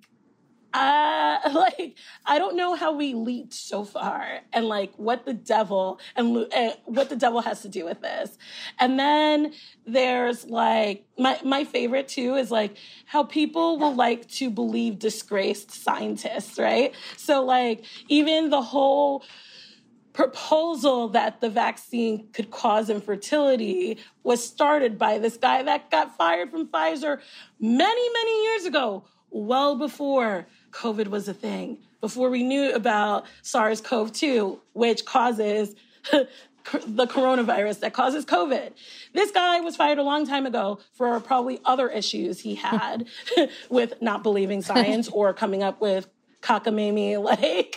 uh 0.74 1.40
like 1.54 1.96
i 2.26 2.40
don't 2.40 2.56
know 2.56 2.76
how 2.76 2.94
we 2.94 3.14
leaped 3.14 3.54
so 3.54 3.84
far 3.84 4.40
and 4.54 4.66
like 4.66 4.94
what 4.96 5.26
the 5.26 5.34
devil 5.34 6.00
and 6.16 6.38
uh, 6.54 6.72
what 6.86 7.10
the 7.10 7.16
devil 7.16 7.42
has 7.42 7.62
to 7.62 7.70
do 7.70 7.86
with 7.86 8.02
this. 8.02 8.38
And 8.80 9.00
then 9.00 9.54
there's 9.86 10.46
like 10.46 11.06
my 11.18 11.40
my 11.44 11.64
favorite 11.64 12.08
too 12.08 12.36
is 12.36 12.52
like 12.52 12.78
how 13.06 13.24
people 13.24 13.78
will 13.80 13.96
like 13.96 14.28
to 14.30 14.50
believe 14.50 15.00
disgraced 15.00 15.72
scientists 15.72 16.58
right? 16.58 16.94
So 17.18 17.44
like 17.44 17.84
even 18.08 18.50
the 18.50 18.62
whole 18.62 19.24
proposal 20.14 21.08
that 21.10 21.40
the 21.40 21.50
vaccine 21.50 22.28
could 22.34 22.52
cause 22.52 22.90
infertility 22.90 23.98
was 24.24 24.46
started 24.46 24.98
by 24.98 25.18
this 25.18 25.38
guy 25.38 25.64
that 25.64 25.90
got 25.90 26.18
fired 26.18 26.52
from 26.52 26.68
Pfizer 26.68 27.20
many 27.62 28.10
many 28.14 28.44
years 28.44 28.66
ago 28.66 29.06
well 29.30 29.78
before 29.78 30.48
COVID 30.72 31.08
was 31.08 31.28
a 31.28 31.34
thing, 31.34 31.78
before 32.02 32.30
we 32.30 32.44
knew 32.44 32.74
about 32.74 33.26
SARS 33.44 33.80
CoV 33.80 34.12
2, 34.12 34.60
which 34.74 35.06
causes 35.06 35.76
the 36.12 37.08
coronavirus 37.08 37.80
that 37.82 37.94
causes 37.94 38.26
COVID. 38.26 38.72
This 39.14 39.32
guy 39.32 39.60
was 39.62 39.76
fired 39.76 39.98
a 39.98 40.04
long 40.04 40.28
time 40.28 40.46
ago 40.46 40.80
for 40.94 41.20
probably 41.20 41.60
other 41.66 41.90
issues 41.90 42.40
he 42.40 42.56
had 42.56 43.08
with 43.70 44.02
not 44.02 44.24
believing 44.24 44.62
science 44.62 45.08
or 45.14 45.34
coming 45.34 45.64
up 45.64 45.82
with 45.82 46.08
cockamamie 46.42 47.22
like 47.24 47.76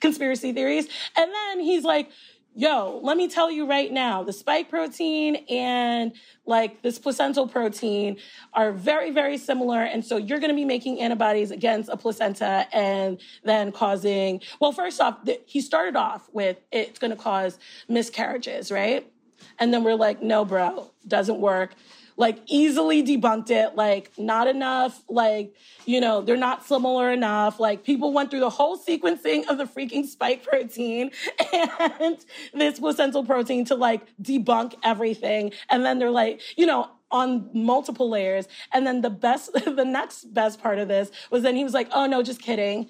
conspiracy 0.00 0.52
theories. 0.52 0.88
And 1.16 1.30
then 1.32 1.60
he's 1.60 1.84
like, 1.84 2.10
yo, 2.54 3.00
let 3.02 3.16
me 3.16 3.28
tell 3.28 3.50
you 3.50 3.66
right 3.68 3.92
now, 3.92 4.22
the 4.22 4.32
spike 4.32 4.70
protein 4.70 5.44
and 5.48 6.12
like 6.46 6.82
this 6.82 6.98
placental 6.98 7.48
protein 7.48 8.16
are 8.52 8.72
very, 8.72 9.10
very 9.10 9.36
similar. 9.36 9.82
And 9.82 10.04
so 10.04 10.16
you're 10.16 10.38
going 10.38 10.50
to 10.50 10.56
be 10.56 10.64
making 10.64 11.00
antibodies 11.00 11.50
against 11.50 11.88
a 11.88 11.96
placenta 11.96 12.66
and 12.72 13.20
then 13.42 13.72
causing, 13.72 14.40
well, 14.60 14.72
first 14.72 15.00
off, 15.00 15.18
he 15.46 15.60
started 15.60 15.96
off 15.96 16.28
with 16.32 16.58
it's 16.70 16.98
going 16.98 17.10
to 17.10 17.16
cause 17.16 17.58
miscarriages, 17.88 18.70
right? 18.70 19.10
And 19.58 19.74
then 19.74 19.82
we're 19.82 19.94
like, 19.94 20.22
no, 20.22 20.44
bro, 20.44 20.90
doesn't 21.06 21.40
work 21.40 21.74
like 22.16 22.38
easily 22.46 23.02
debunked 23.02 23.50
it 23.50 23.74
like 23.74 24.10
not 24.16 24.46
enough 24.46 25.02
like 25.08 25.54
you 25.84 26.00
know 26.00 26.20
they're 26.20 26.36
not 26.36 26.64
similar 26.64 27.10
enough. 27.10 27.58
Like 27.58 27.84
people 27.84 28.12
went 28.12 28.30
through 28.30 28.40
the 28.40 28.50
whole 28.50 28.78
sequencing 28.78 29.46
of 29.48 29.58
the 29.58 29.64
freaking 29.64 30.06
spike 30.06 30.44
protein 30.44 31.10
and 31.52 32.18
this 32.52 32.78
placental 32.78 33.24
protein 33.24 33.64
to 33.66 33.74
like 33.74 34.02
debunk 34.22 34.74
everything. 34.82 35.52
And 35.70 35.84
then 35.84 35.98
they're 35.98 36.10
like 36.10 36.40
you 36.56 36.66
know 36.66 36.90
on 37.10 37.48
multiple 37.52 38.08
layers. 38.08 38.48
And 38.72 38.86
then 38.86 39.00
the 39.00 39.10
best 39.10 39.52
the 39.64 39.84
next 39.84 40.32
best 40.32 40.60
part 40.60 40.78
of 40.78 40.88
this 40.88 41.10
was 41.30 41.42
then 41.42 41.56
he 41.56 41.64
was 41.64 41.74
like 41.74 41.88
oh 41.92 42.06
no 42.06 42.22
just 42.22 42.40
kidding. 42.40 42.88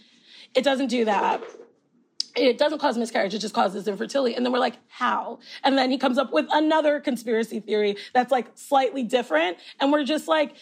It 0.55 0.63
doesn't 0.63 0.89
do 0.89 1.05
that 1.07 1.43
it 2.37 2.59
doesn't 2.59 2.79
cause 2.79 2.99
miscarriage, 2.99 3.35
it 3.35 3.39
just 3.39 3.55
causes 3.55 3.87
infertility. 3.87 4.35
And 4.35 4.45
then 4.45 4.53
we're 4.53 4.59
like, 4.59 4.77
how? 4.89 5.39
And 5.63 5.79
then 5.79 5.91
he 5.91 5.99
comes 5.99 6.19
up 6.19 6.33
with 6.33 6.47
another 6.53 7.01
conspiracy 7.01 7.61
theory 7.61 7.97
that's 8.13 8.33
like 8.33 8.49
slightly 8.55 9.03
different. 9.03 9.59
And 9.81 9.93
we're 9.93 10.05
just 10.05 10.29
like, 10.29 10.55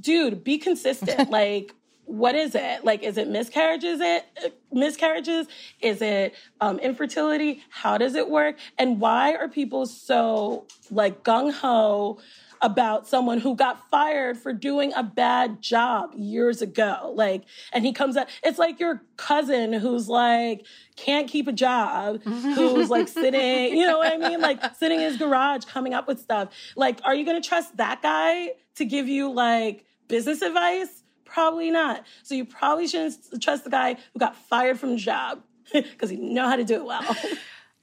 dude, 0.00 0.44
be 0.44 0.58
consistent. 0.58 1.30
like, 1.30 1.74
what 2.08 2.34
is 2.34 2.54
it? 2.54 2.84
Like, 2.84 3.02
is 3.02 3.18
it 3.18 3.28
miscarriages? 3.28 4.00
It 4.00 4.54
miscarriages? 4.72 5.46
Is 5.80 6.00
it 6.00 6.34
um, 6.60 6.78
infertility? 6.78 7.62
How 7.68 7.98
does 7.98 8.14
it 8.14 8.30
work? 8.30 8.56
And 8.78 8.98
why 8.98 9.34
are 9.34 9.48
people 9.48 9.84
so 9.84 10.66
like 10.90 11.22
gung 11.22 11.52
ho 11.52 12.18
about 12.60 13.06
someone 13.06 13.38
who 13.38 13.54
got 13.54 13.88
fired 13.90 14.36
for 14.36 14.52
doing 14.52 14.92
a 14.94 15.02
bad 15.02 15.62
job 15.62 16.12
years 16.16 16.62
ago. 16.62 17.12
Like, 17.14 17.44
and 17.72 17.84
he 17.84 17.92
comes 17.92 18.16
out, 18.16 18.28
it's 18.42 18.58
like 18.58 18.80
your 18.80 19.02
cousin 19.16 19.72
who's 19.72 20.08
like, 20.08 20.66
can't 20.96 21.28
keep 21.28 21.46
a 21.48 21.52
job, 21.52 22.22
mm-hmm. 22.22 22.52
who's 22.52 22.90
like 22.90 23.08
sitting, 23.08 23.76
you 23.76 23.86
know 23.86 23.98
what 23.98 24.12
I 24.12 24.16
mean? 24.16 24.40
Like 24.40 24.76
sitting 24.76 25.00
in 25.00 25.06
his 25.06 25.16
garage 25.16 25.64
coming 25.64 25.94
up 25.94 26.08
with 26.08 26.20
stuff. 26.20 26.48
Like, 26.76 27.00
are 27.04 27.14
you 27.14 27.24
gonna 27.24 27.40
trust 27.40 27.76
that 27.76 28.02
guy 28.02 28.50
to 28.76 28.84
give 28.84 29.08
you 29.08 29.30
like 29.32 29.84
business 30.08 30.42
advice? 30.42 31.02
Probably 31.24 31.70
not. 31.70 32.04
So 32.22 32.34
you 32.34 32.44
probably 32.44 32.88
shouldn't 32.88 33.42
trust 33.42 33.64
the 33.64 33.70
guy 33.70 33.94
who 33.94 34.18
got 34.18 34.34
fired 34.36 34.78
from 34.80 34.90
the 34.90 34.96
job. 34.96 35.42
because 35.72 36.10
he 36.10 36.16
know 36.16 36.48
how 36.48 36.56
to 36.56 36.64
do 36.64 36.74
it 36.76 36.84
well. 36.84 37.16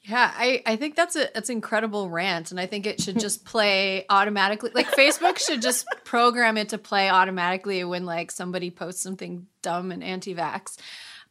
Yeah, 0.08 0.32
I, 0.36 0.62
I 0.68 0.76
think 0.76 0.96
that's 0.96 1.16
a 1.16 1.30
that's 1.34 1.50
incredible 1.50 2.10
rant, 2.10 2.52
and 2.52 2.60
I 2.60 2.68
think 2.68 2.86
it 2.86 3.02
should 3.02 3.20
just 3.28 3.44
play 3.44 4.06
automatically. 4.10 4.70
Like 4.74 4.88
Facebook 4.92 5.40
should 5.40 5.64
just 5.64 5.88
program 6.04 6.58
it 6.58 6.70
to 6.70 6.78
play 6.78 7.10
automatically 7.10 7.84
when 7.84 8.06
like 8.06 8.30
somebody 8.30 8.70
posts 8.70 9.02
something 9.02 9.48
dumb 9.64 9.92
and 9.92 10.04
anti-vax. 10.04 10.78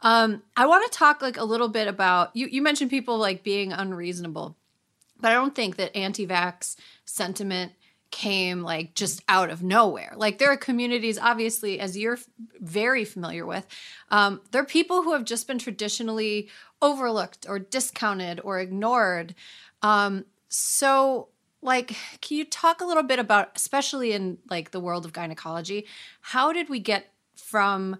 Um, 0.01 0.43
I 0.57 0.67
want 0.67 0.91
to 0.91 0.99
talk 0.99 1.23
like 1.23 1.37
a 1.37 1.45
little 1.45 1.69
bit 1.69 1.87
about 1.87 2.35
you. 2.35 2.49
You 2.49 2.63
mentioned 2.63 2.91
people 2.91 3.17
like 3.17 3.45
being 3.45 3.73
unreasonable, 3.73 4.57
but 5.21 5.31
I 5.31 5.35
don't 5.35 5.55
think 5.55 5.77
that 5.77 5.97
anti-vax 5.97 6.75
sentiment 7.05 7.73
came 8.15 8.63
like 8.63 8.95
just 8.95 9.25
out 9.29 9.51
of 9.51 9.61
nowhere. 9.61 10.13
Like 10.17 10.39
there 10.39 10.49
are 10.53 10.57
communities, 10.57 11.19
obviously, 11.19 11.81
as 11.81 11.99
you're 11.99 12.21
very 12.61 13.05
familiar 13.05 13.45
with, 13.45 13.67
um, 14.09 14.41
there 14.53 14.63
are 14.63 14.67
people 14.67 15.03
who 15.03 15.15
have 15.15 15.25
just 15.25 15.49
been 15.49 15.59
traditionally 15.59 16.49
overlooked 16.81 17.45
or 17.49 17.59
discounted 17.59 18.41
or 18.45 18.61
ignored. 18.61 19.35
Um, 19.83 20.27
so, 20.49 21.27
like, 21.61 21.97
can 22.21 22.37
you 22.37 22.45
talk 22.45 22.81
a 22.81 22.85
little 22.85 23.03
bit 23.03 23.19
about, 23.19 23.51
especially 23.57 24.13
in 24.13 24.39
like 24.49 24.71
the 24.71 24.79
world 24.79 25.05
of 25.05 25.13
gynecology, 25.13 25.85
how 26.21 26.53
did 26.53 26.69
we 26.69 26.79
get 26.79 27.13
from 27.35 27.97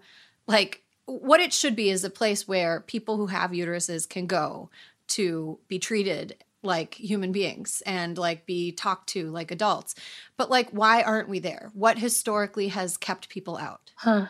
like 0.47 0.81
what 1.07 1.41
it 1.41 1.51
should 1.51 1.75
be 1.75 1.89
is 1.89 2.05
a 2.05 2.09
place 2.09 2.47
where 2.47 2.79
people 2.79 3.17
who 3.17 3.27
have 3.27 3.51
uteruses 3.51 4.07
can 4.07 4.27
go 4.27 4.69
to 5.07 5.59
be 5.67 5.77
treated 5.77 6.37
like 6.65 6.95
human 6.95 7.31
beings 7.31 7.81
and 7.85 8.17
like 8.17 8.45
be 8.45 8.71
talked 8.71 9.09
to 9.09 9.29
like 9.31 9.51
adults. 9.51 9.95
But 10.37 10.49
like, 10.49 10.69
why 10.71 11.01
aren't 11.01 11.29
we 11.29 11.39
there? 11.39 11.71
What 11.73 11.97
historically 11.99 12.69
has 12.69 12.97
kept 12.97 13.29
people 13.29 13.57
out? 13.57 13.91
Huh. 13.95 14.27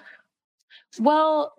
Well, 1.00 1.54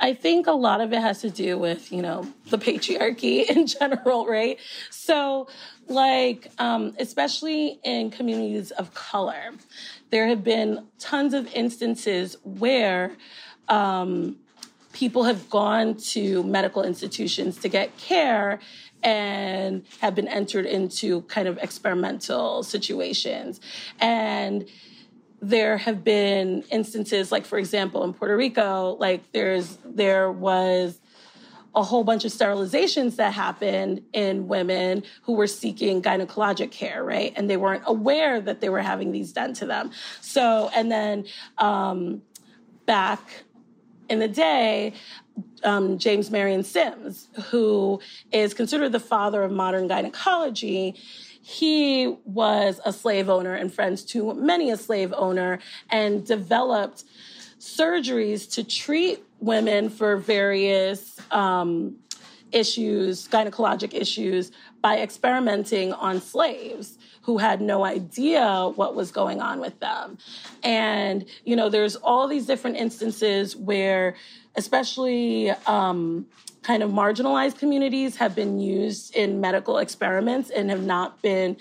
I 0.00 0.14
think 0.14 0.46
a 0.46 0.52
lot 0.52 0.80
of 0.80 0.92
it 0.92 1.00
has 1.00 1.20
to 1.20 1.30
do 1.30 1.58
with, 1.58 1.92
you 1.92 2.00
know, 2.00 2.26
the 2.48 2.58
patriarchy 2.58 3.44
in 3.48 3.66
general, 3.66 4.26
right? 4.26 4.58
So, 4.90 5.48
like, 5.88 6.50
um, 6.58 6.94
especially 6.98 7.78
in 7.84 8.10
communities 8.10 8.70
of 8.72 8.94
color, 8.94 9.52
there 10.10 10.26
have 10.28 10.42
been 10.42 10.86
tons 10.98 11.34
of 11.34 11.52
instances 11.52 12.36
where 12.44 13.12
um, 13.68 14.36
people 14.92 15.24
have 15.24 15.48
gone 15.50 15.96
to 15.96 16.42
medical 16.44 16.82
institutions 16.82 17.58
to 17.58 17.68
get 17.68 17.96
care 17.98 18.58
and 19.02 19.84
have 20.00 20.14
been 20.14 20.28
entered 20.28 20.66
into 20.66 21.22
kind 21.22 21.48
of 21.48 21.58
experimental 21.58 22.62
situations. 22.62 23.60
And 23.98 24.68
there 25.42 25.78
have 25.78 26.04
been 26.04 26.62
instances 26.70 27.32
like 27.32 27.46
for 27.46 27.58
example 27.58 28.04
in 28.04 28.12
Puerto 28.12 28.36
Rico 28.36 28.94
like 29.00 29.22
there's 29.32 29.78
there 29.86 30.30
was 30.30 31.00
a 31.74 31.82
whole 31.82 32.04
bunch 32.04 32.24
of 32.24 32.32
sterilizations 32.32 33.16
that 33.16 33.32
happened 33.32 34.02
in 34.12 34.48
women 34.48 35.04
who 35.22 35.34
were 35.34 35.46
seeking 35.46 36.02
gynecologic 36.02 36.70
care, 36.70 37.04
right? 37.04 37.32
And 37.36 37.48
they 37.48 37.56
weren't 37.56 37.84
aware 37.86 38.40
that 38.40 38.60
they 38.60 38.68
were 38.68 38.80
having 38.80 39.12
these 39.12 39.32
done 39.32 39.54
to 39.54 39.66
them. 39.66 39.92
So, 40.20 40.70
and 40.74 40.90
then 40.90 41.26
um, 41.58 42.22
back 42.86 43.44
in 44.08 44.18
the 44.18 44.28
day, 44.28 44.94
um, 45.64 45.98
James 45.98 46.30
Marion 46.30 46.62
Sims, 46.62 47.28
who 47.50 48.00
is 48.32 48.54
considered 48.54 48.92
the 48.92 49.00
father 49.00 49.42
of 49.42 49.52
modern 49.52 49.88
gynecology, 49.88 50.94
he 51.42 52.16
was 52.24 52.80
a 52.84 52.92
slave 52.92 53.28
owner 53.28 53.54
and 53.54 53.72
friends 53.72 54.04
to 54.04 54.34
many 54.34 54.70
a 54.70 54.76
slave 54.76 55.12
owner 55.16 55.58
and 55.88 56.26
developed 56.26 57.04
surgeries 57.58 58.50
to 58.52 58.64
treat 58.64 59.22
women 59.40 59.88
for 59.88 60.16
various 60.16 61.20
um, 61.30 61.96
issues, 62.52 63.28
gynecologic 63.28 63.94
issues, 63.94 64.52
by 64.82 64.98
experimenting 64.98 65.92
on 65.92 66.20
slaves 66.20 66.98
who 67.22 67.38
had 67.38 67.60
no 67.60 67.84
idea 67.84 68.70
what 68.74 68.94
was 68.94 69.12
going 69.12 69.40
on 69.40 69.60
with 69.60 69.78
them. 69.80 70.16
And, 70.62 71.26
you 71.44 71.54
know, 71.54 71.68
there's 71.68 71.96
all 71.96 72.26
these 72.26 72.46
different 72.46 72.76
instances 72.76 73.54
where, 73.54 74.16
especially, 74.56 75.50
um, 75.66 76.26
kind 76.62 76.82
of 76.82 76.90
marginalized 76.90 77.58
communities 77.58 78.16
have 78.16 78.34
been 78.34 78.58
used 78.58 79.16
in 79.16 79.40
medical 79.40 79.78
experiments 79.78 80.50
and 80.50 80.70
have 80.70 80.82
not 80.82 81.22
been 81.22 81.56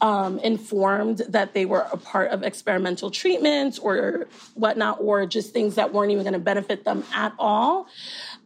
um, 0.00 0.38
informed 0.38 1.18
that 1.28 1.52
they 1.52 1.64
were 1.64 1.86
a 1.92 1.96
part 1.96 2.30
of 2.30 2.42
experimental 2.42 3.10
treatments 3.10 3.78
or 3.78 4.26
whatnot, 4.54 4.98
or 5.00 5.26
just 5.26 5.52
things 5.52 5.74
that 5.74 5.92
weren't 5.92 6.10
even 6.10 6.24
going 6.24 6.32
to 6.32 6.38
benefit 6.38 6.84
them 6.84 7.04
at 7.14 7.34
all. 7.38 7.86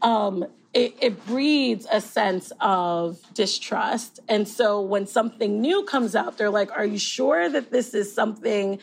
Um, 0.02 0.46
it, 0.72 0.96
it, 1.00 1.24
breeds 1.26 1.86
a 1.88 2.00
sense 2.00 2.52
of 2.60 3.20
distrust. 3.32 4.18
And 4.28 4.48
so 4.48 4.80
when 4.80 5.06
something 5.06 5.60
new 5.60 5.84
comes 5.84 6.16
out, 6.16 6.36
they're 6.36 6.50
like, 6.50 6.72
Are 6.72 6.84
you 6.84 6.98
sure 6.98 7.48
that 7.48 7.70
this 7.70 7.94
is 7.94 8.12
something 8.12 8.80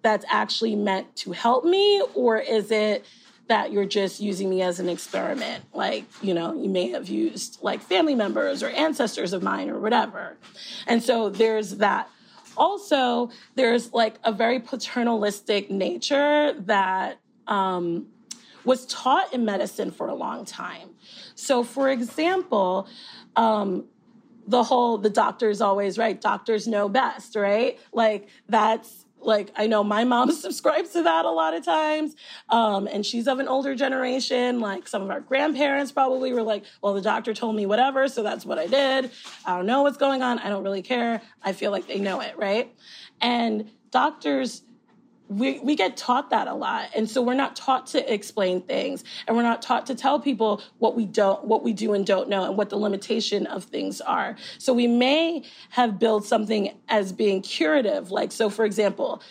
that's 0.00 0.24
actually 0.30 0.74
meant 0.74 1.14
to 1.16 1.32
help 1.32 1.66
me? 1.66 2.02
Or 2.14 2.38
is 2.38 2.70
it 2.70 3.04
that 3.48 3.72
you're 3.72 3.86
just 3.86 4.20
using 4.20 4.48
me 4.48 4.62
as 4.62 4.80
an 4.80 4.88
experiment? 4.88 5.64
Like, 5.72 6.04
you 6.22 6.34
know, 6.34 6.54
you 6.54 6.68
may 6.68 6.90
have 6.90 7.08
used 7.08 7.58
like 7.62 7.80
family 7.80 8.14
members 8.14 8.62
or 8.62 8.68
ancestors 8.68 9.32
of 9.32 9.42
mine 9.42 9.70
or 9.70 9.78
whatever. 9.78 10.36
And 10.86 11.02
so 11.02 11.28
there's 11.28 11.76
that. 11.76 12.08
Also, 12.56 13.30
there's 13.56 13.92
like 13.92 14.14
a 14.22 14.32
very 14.32 14.60
paternalistic 14.60 15.70
nature 15.70 16.54
that 16.60 17.18
um, 17.48 18.06
was 18.64 18.86
taught 18.86 19.32
in 19.34 19.44
medicine 19.44 19.90
for 19.90 20.08
a 20.08 20.14
long 20.14 20.44
time. 20.44 20.90
So, 21.34 21.64
for 21.64 21.90
example, 21.90 22.86
um, 23.36 23.86
the 24.46 24.62
whole 24.62 24.98
the 24.98 25.10
doctor's 25.10 25.60
always 25.60 25.98
right, 25.98 26.20
doctors 26.20 26.66
know 26.66 26.88
best, 26.88 27.36
right? 27.36 27.78
Like 27.92 28.28
that's 28.48 29.03
like 29.26 29.52
I 29.56 29.66
know 29.66 29.84
my 29.84 30.04
mom 30.04 30.30
subscribes 30.32 30.90
to 30.90 31.02
that 31.02 31.24
a 31.24 31.30
lot 31.30 31.54
of 31.54 31.64
times, 31.64 32.14
um, 32.48 32.86
and 32.86 33.04
she's 33.04 33.26
of 33.26 33.38
an 33.38 33.48
older 33.48 33.74
generation. 33.74 34.60
Like 34.60 34.88
some 34.88 35.02
of 35.02 35.10
our 35.10 35.20
grandparents 35.20 35.92
probably 35.92 36.32
were 36.32 36.42
like, 36.42 36.64
"Well, 36.82 36.94
the 36.94 37.02
doctor 37.02 37.34
told 37.34 37.56
me 37.56 37.66
whatever, 37.66 38.08
so 38.08 38.22
that's 38.22 38.44
what 38.44 38.58
I 38.58 38.66
did. 38.66 39.10
I 39.46 39.56
don't 39.56 39.66
know 39.66 39.82
what's 39.82 39.96
going 39.96 40.22
on. 40.22 40.38
I 40.38 40.48
don't 40.48 40.64
really 40.64 40.82
care. 40.82 41.22
I 41.42 41.52
feel 41.52 41.70
like 41.70 41.86
they 41.86 41.98
know 41.98 42.20
it, 42.20 42.36
right?" 42.36 42.74
And 43.20 43.70
doctors 43.90 44.63
we, 45.38 45.58
we 45.60 45.74
get 45.74 45.96
taught 45.96 46.30
that 46.30 46.46
a 46.46 46.54
lot 46.54 46.88
and 46.94 47.08
so 47.08 47.20
we're 47.20 47.34
not 47.34 47.56
taught 47.56 47.86
to 47.88 48.12
explain 48.12 48.60
things 48.62 49.04
and 49.26 49.36
we're 49.36 49.42
not 49.42 49.62
taught 49.62 49.86
to 49.86 49.94
tell 49.94 50.20
people 50.20 50.62
what 50.78 50.94
we 50.94 51.04
don't 51.04 51.44
what 51.44 51.62
we 51.62 51.72
do 51.72 51.92
and 51.92 52.06
don't 52.06 52.28
know 52.28 52.44
and 52.44 52.56
what 52.56 52.70
the 52.70 52.76
limitation 52.76 53.46
of 53.46 53.64
things 53.64 54.00
are 54.00 54.36
so 54.58 54.72
we 54.72 54.86
may 54.86 55.42
have 55.70 55.98
built 55.98 56.24
something 56.24 56.76
as 56.88 57.12
being 57.12 57.42
curative 57.42 58.10
like 58.10 58.30
so 58.32 58.48
for 58.48 58.64
example 58.64 59.22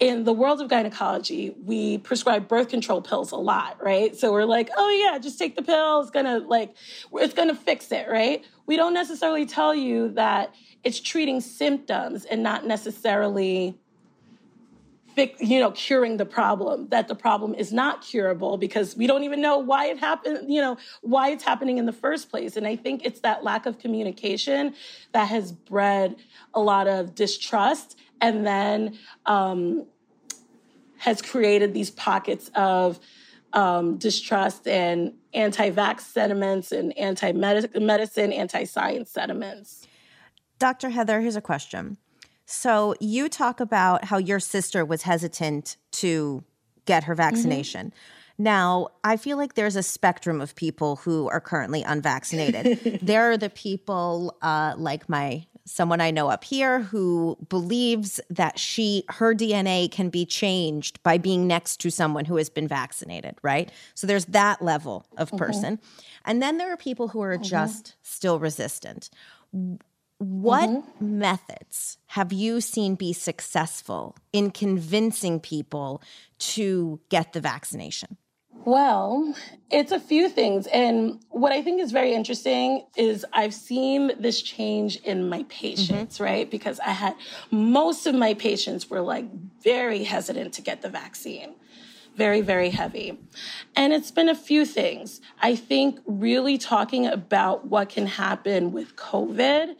in 0.00 0.22
the 0.22 0.32
world 0.32 0.60
of 0.60 0.68
gynecology, 0.68 1.54
we 1.64 1.98
prescribe 1.98 2.46
birth 2.46 2.68
control 2.68 3.02
pills 3.02 3.32
a 3.32 3.36
lot, 3.36 3.82
right? 3.82 4.16
So 4.16 4.32
we're 4.32 4.44
like, 4.44 4.70
oh 4.76 4.88
yeah, 4.90 5.18
just 5.18 5.38
take 5.38 5.56
the 5.56 5.62
pill. 5.62 6.00
It's 6.00 6.10
gonna 6.10 6.38
like, 6.38 6.76
it's 7.14 7.34
gonna 7.34 7.54
fix 7.54 7.90
it, 7.90 8.08
right? 8.08 8.44
We 8.66 8.76
don't 8.76 8.94
necessarily 8.94 9.44
tell 9.44 9.74
you 9.74 10.10
that 10.10 10.54
it's 10.84 11.00
treating 11.00 11.40
symptoms 11.40 12.24
and 12.26 12.44
not 12.44 12.64
necessarily 12.64 13.76
you 15.18 15.60
know, 15.60 15.70
curing 15.70 16.16
the 16.16 16.26
problem, 16.26 16.88
that 16.88 17.08
the 17.08 17.14
problem 17.14 17.54
is 17.54 17.72
not 17.72 18.02
curable 18.02 18.56
because 18.56 18.96
we 18.96 19.06
don't 19.06 19.24
even 19.24 19.40
know 19.40 19.58
why 19.58 19.86
it 19.86 19.98
happened, 19.98 20.52
you 20.52 20.60
know, 20.60 20.76
why 21.02 21.30
it's 21.30 21.44
happening 21.44 21.78
in 21.78 21.86
the 21.86 21.92
first 21.92 22.30
place. 22.30 22.56
And 22.56 22.66
I 22.66 22.76
think 22.76 23.04
it's 23.04 23.20
that 23.20 23.44
lack 23.44 23.66
of 23.66 23.78
communication 23.78 24.74
that 25.12 25.28
has 25.28 25.52
bred 25.52 26.16
a 26.54 26.60
lot 26.60 26.86
of 26.86 27.14
distrust 27.14 27.98
and 28.20 28.46
then 28.46 28.98
um, 29.26 29.86
has 30.98 31.22
created 31.22 31.74
these 31.74 31.90
pockets 31.90 32.50
of 32.54 32.98
um, 33.52 33.96
distrust 33.96 34.66
and 34.66 35.14
anti 35.32 35.70
vax 35.70 36.00
sentiments 36.00 36.72
and 36.72 36.96
anti 36.98 37.32
medicine, 37.32 38.32
anti 38.32 38.64
science 38.64 39.10
sentiments. 39.10 39.86
Dr. 40.58 40.90
Heather, 40.90 41.20
here's 41.20 41.36
a 41.36 41.40
question. 41.40 41.98
So 42.50 42.94
you 42.98 43.28
talk 43.28 43.60
about 43.60 44.06
how 44.06 44.16
your 44.16 44.40
sister 44.40 44.82
was 44.82 45.02
hesitant 45.02 45.76
to 45.92 46.42
get 46.86 47.04
her 47.04 47.12
mm-hmm. 47.12 47.22
vaccination. 47.22 47.88
Mm-hmm. 47.88 48.42
Now, 48.44 48.88
I 49.04 49.18
feel 49.18 49.36
like 49.36 49.52
there's 49.52 49.76
a 49.76 49.82
spectrum 49.82 50.40
of 50.40 50.54
people 50.54 50.96
who 50.96 51.28
are 51.28 51.40
currently 51.40 51.82
unvaccinated. 51.82 53.00
there 53.02 53.30
are 53.30 53.36
the 53.36 53.50
people 53.50 54.34
uh, 54.40 54.74
like 54.78 55.10
my 55.10 55.44
someone 55.66 56.00
I 56.00 56.10
know 56.10 56.28
up 56.28 56.42
here 56.42 56.80
who 56.80 57.36
believes 57.50 58.18
that 58.30 58.58
she 58.58 59.04
her 59.10 59.34
DNA 59.34 59.90
can 59.90 60.08
be 60.08 60.24
changed 60.24 61.02
by 61.02 61.18
being 61.18 61.46
next 61.46 61.76
to 61.80 61.90
someone 61.90 62.24
who 62.24 62.36
has 62.36 62.48
been 62.48 62.66
vaccinated, 62.66 63.36
right? 63.42 63.70
So 63.94 64.06
there's 64.06 64.24
that 64.26 64.62
level 64.62 65.04
of 65.18 65.28
mm-hmm. 65.28 65.36
person. 65.36 65.76
Mm-hmm. 65.76 66.00
And 66.24 66.42
then 66.42 66.56
there 66.56 66.72
are 66.72 66.78
people 66.78 67.08
who 67.08 67.20
are 67.20 67.34
mm-hmm. 67.34 67.42
just 67.42 67.96
still 68.00 68.38
resistant. 68.38 69.10
What 70.18 70.68
mm-hmm. 70.68 71.18
methods 71.18 71.98
have 72.06 72.32
you 72.32 72.60
seen 72.60 72.96
be 72.96 73.12
successful 73.12 74.16
in 74.32 74.50
convincing 74.50 75.38
people 75.38 76.02
to 76.38 77.00
get 77.08 77.32
the 77.32 77.40
vaccination? 77.40 78.16
Well, 78.64 79.34
it's 79.70 79.92
a 79.92 80.00
few 80.00 80.28
things. 80.28 80.66
And 80.66 81.20
what 81.30 81.52
I 81.52 81.62
think 81.62 81.80
is 81.80 81.92
very 81.92 82.12
interesting 82.12 82.84
is 82.96 83.24
I've 83.32 83.54
seen 83.54 84.12
this 84.20 84.42
change 84.42 84.96
in 84.96 85.28
my 85.28 85.44
patients, 85.48 86.16
mm-hmm. 86.16 86.24
right? 86.24 86.50
Because 86.50 86.80
I 86.80 86.90
had 86.90 87.14
most 87.50 88.06
of 88.06 88.14
my 88.14 88.34
patients 88.34 88.90
were 88.90 89.00
like 89.00 89.26
very 89.62 90.02
hesitant 90.04 90.52
to 90.54 90.62
get 90.62 90.82
the 90.82 90.90
vaccine, 90.90 91.54
very, 92.18 92.40
very 92.40 92.70
heavy. 92.70 93.16
And 93.76 93.92
it's 93.92 94.10
been 94.10 94.28
a 94.28 94.34
few 94.34 94.66
things. 94.66 95.20
I 95.40 95.54
think 95.54 96.00
really 96.04 96.58
talking 96.58 97.06
about 97.06 97.68
what 97.68 97.88
can 97.88 98.06
happen 98.06 98.72
with 98.72 98.96
COVID, 98.96 99.76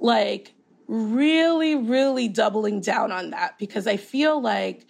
like 0.00 0.54
really, 0.88 1.76
really 1.76 2.26
doubling 2.26 2.80
down 2.80 3.12
on 3.12 3.30
that 3.30 3.58
because 3.58 3.86
I 3.86 3.98
feel 3.98 4.40
like 4.40 4.86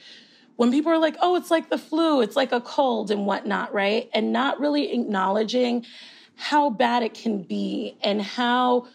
when 0.55 0.71
people 0.71 0.93
are 0.93 0.99
like, 0.99 1.17
oh, 1.21 1.35
it's 1.35 1.51
like 1.51 1.69
the 1.69 1.79
flu, 1.79 2.21
it's 2.21 2.37
like 2.37 2.53
a 2.53 2.61
cold 2.61 3.11
and 3.11 3.27
whatnot, 3.27 3.75
right? 3.75 4.09
And 4.15 4.33
not 4.33 4.61
really 4.61 4.93
acknowledging 4.93 5.85
how 6.37 6.71
bad 6.71 7.03
it 7.03 7.15
can 7.15 7.43
be 7.43 7.97
and 8.03 8.23
how 8.23 8.87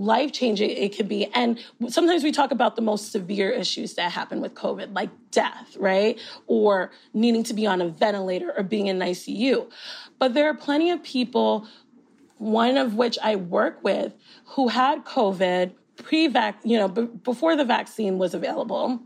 life 0.00 0.32
changing 0.32 0.70
it 0.70 0.96
can 0.96 1.06
be. 1.06 1.26
And 1.34 1.58
sometimes 1.88 2.24
we 2.24 2.32
talk 2.32 2.50
about 2.50 2.76
the 2.76 2.82
most 2.82 3.12
severe 3.12 3.50
issues 3.50 3.94
that 3.94 4.12
happen 4.12 4.40
with 4.40 4.54
COVID, 4.54 4.94
like 4.94 5.10
death, 5.30 5.76
right? 5.78 6.18
Or 6.46 6.90
needing 7.12 7.44
to 7.44 7.54
be 7.54 7.66
on 7.66 7.80
a 7.80 7.88
ventilator 7.88 8.52
or 8.56 8.62
being 8.62 8.86
in 8.86 8.98
ICU. 8.98 9.70
But 10.18 10.34
there 10.34 10.48
are 10.48 10.54
plenty 10.54 10.90
of 10.90 11.02
people, 11.02 11.66
one 12.38 12.76
of 12.76 12.94
which 12.94 13.18
I 13.22 13.36
work 13.36 13.84
with, 13.84 14.14
who 14.46 14.68
had 14.68 15.04
COVID 15.04 15.72
pre-vac, 15.96 16.60
you 16.64 16.78
know, 16.78 16.88
b- 16.88 17.08
before 17.22 17.56
the 17.56 17.64
vaccine 17.64 18.16
was 18.16 18.32
available 18.32 19.02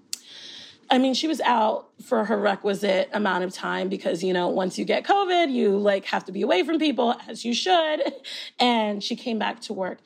I 0.91 0.99
mean, 0.99 1.15
she 1.15 1.27
was 1.27 1.41
out 1.41 1.89
for 2.03 2.25
her 2.25 2.39
requisite 2.39 3.09
amount 3.13 3.45
of 3.45 3.53
time 3.53 3.89
because, 3.89 4.23
you 4.23 4.33
know, 4.33 4.49
once 4.49 4.79
you 4.79 4.85
get 4.85 5.05
COVID, 5.05 5.51
you 5.51 5.77
like 5.79 6.05
have 6.07 6.25
to 6.27 6.33
be 6.33 6.43
away 6.43 6.63
from 6.63 6.79
people 6.79 7.17
as 7.29 7.45
you 7.45 7.55
should. 7.55 8.01
And 8.61 9.03
she 9.03 9.17
came 9.17 9.39
back 9.39 9.61
to 9.63 9.73
work. 9.73 9.99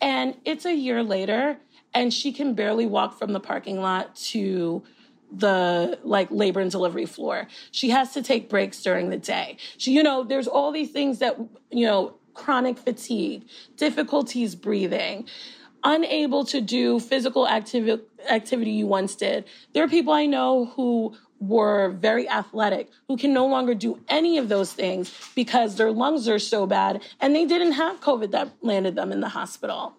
And 0.00 0.36
it's 0.44 0.64
a 0.64 0.74
year 0.74 1.02
later, 1.02 1.58
and 1.92 2.12
she 2.12 2.32
can 2.32 2.54
barely 2.54 2.86
walk 2.86 3.18
from 3.18 3.32
the 3.32 3.40
parking 3.40 3.80
lot 3.80 4.16
to 4.16 4.82
the 5.32 5.98
like 6.02 6.28
labor 6.30 6.60
and 6.60 6.70
delivery 6.70 7.06
floor. 7.06 7.46
She 7.70 7.90
has 7.90 8.12
to 8.14 8.22
take 8.22 8.48
breaks 8.48 8.82
during 8.82 9.10
the 9.10 9.16
day. 9.16 9.56
She, 9.78 9.92
you 9.92 10.02
know, 10.02 10.24
there's 10.24 10.48
all 10.48 10.72
these 10.72 10.90
things 10.90 11.18
that, 11.20 11.36
you 11.70 11.86
know, 11.86 12.14
chronic 12.34 12.78
fatigue, 12.78 13.44
difficulties 13.76 14.54
breathing, 14.54 15.28
unable 15.84 16.44
to 16.44 16.60
do 16.60 17.00
physical 17.00 17.48
activity 17.48 18.02
activity 18.28 18.72
you 18.72 18.86
once 18.86 19.14
did. 19.14 19.44
There 19.72 19.84
are 19.84 19.88
people 19.88 20.12
I 20.12 20.26
know 20.26 20.66
who 20.76 21.16
were 21.40 21.88
very 21.90 22.28
athletic 22.28 22.90
who 23.08 23.16
can 23.16 23.32
no 23.32 23.46
longer 23.46 23.74
do 23.74 23.98
any 24.08 24.36
of 24.38 24.48
those 24.48 24.72
things 24.72 25.12
because 25.34 25.76
their 25.76 25.90
lungs 25.90 26.28
are 26.28 26.38
so 26.38 26.66
bad 26.66 27.02
and 27.18 27.34
they 27.34 27.46
didn't 27.46 27.72
have 27.72 28.00
COVID 28.00 28.30
that 28.32 28.50
landed 28.60 28.94
them 28.94 29.10
in 29.10 29.20
the 29.20 29.28
hospital. 29.30 29.94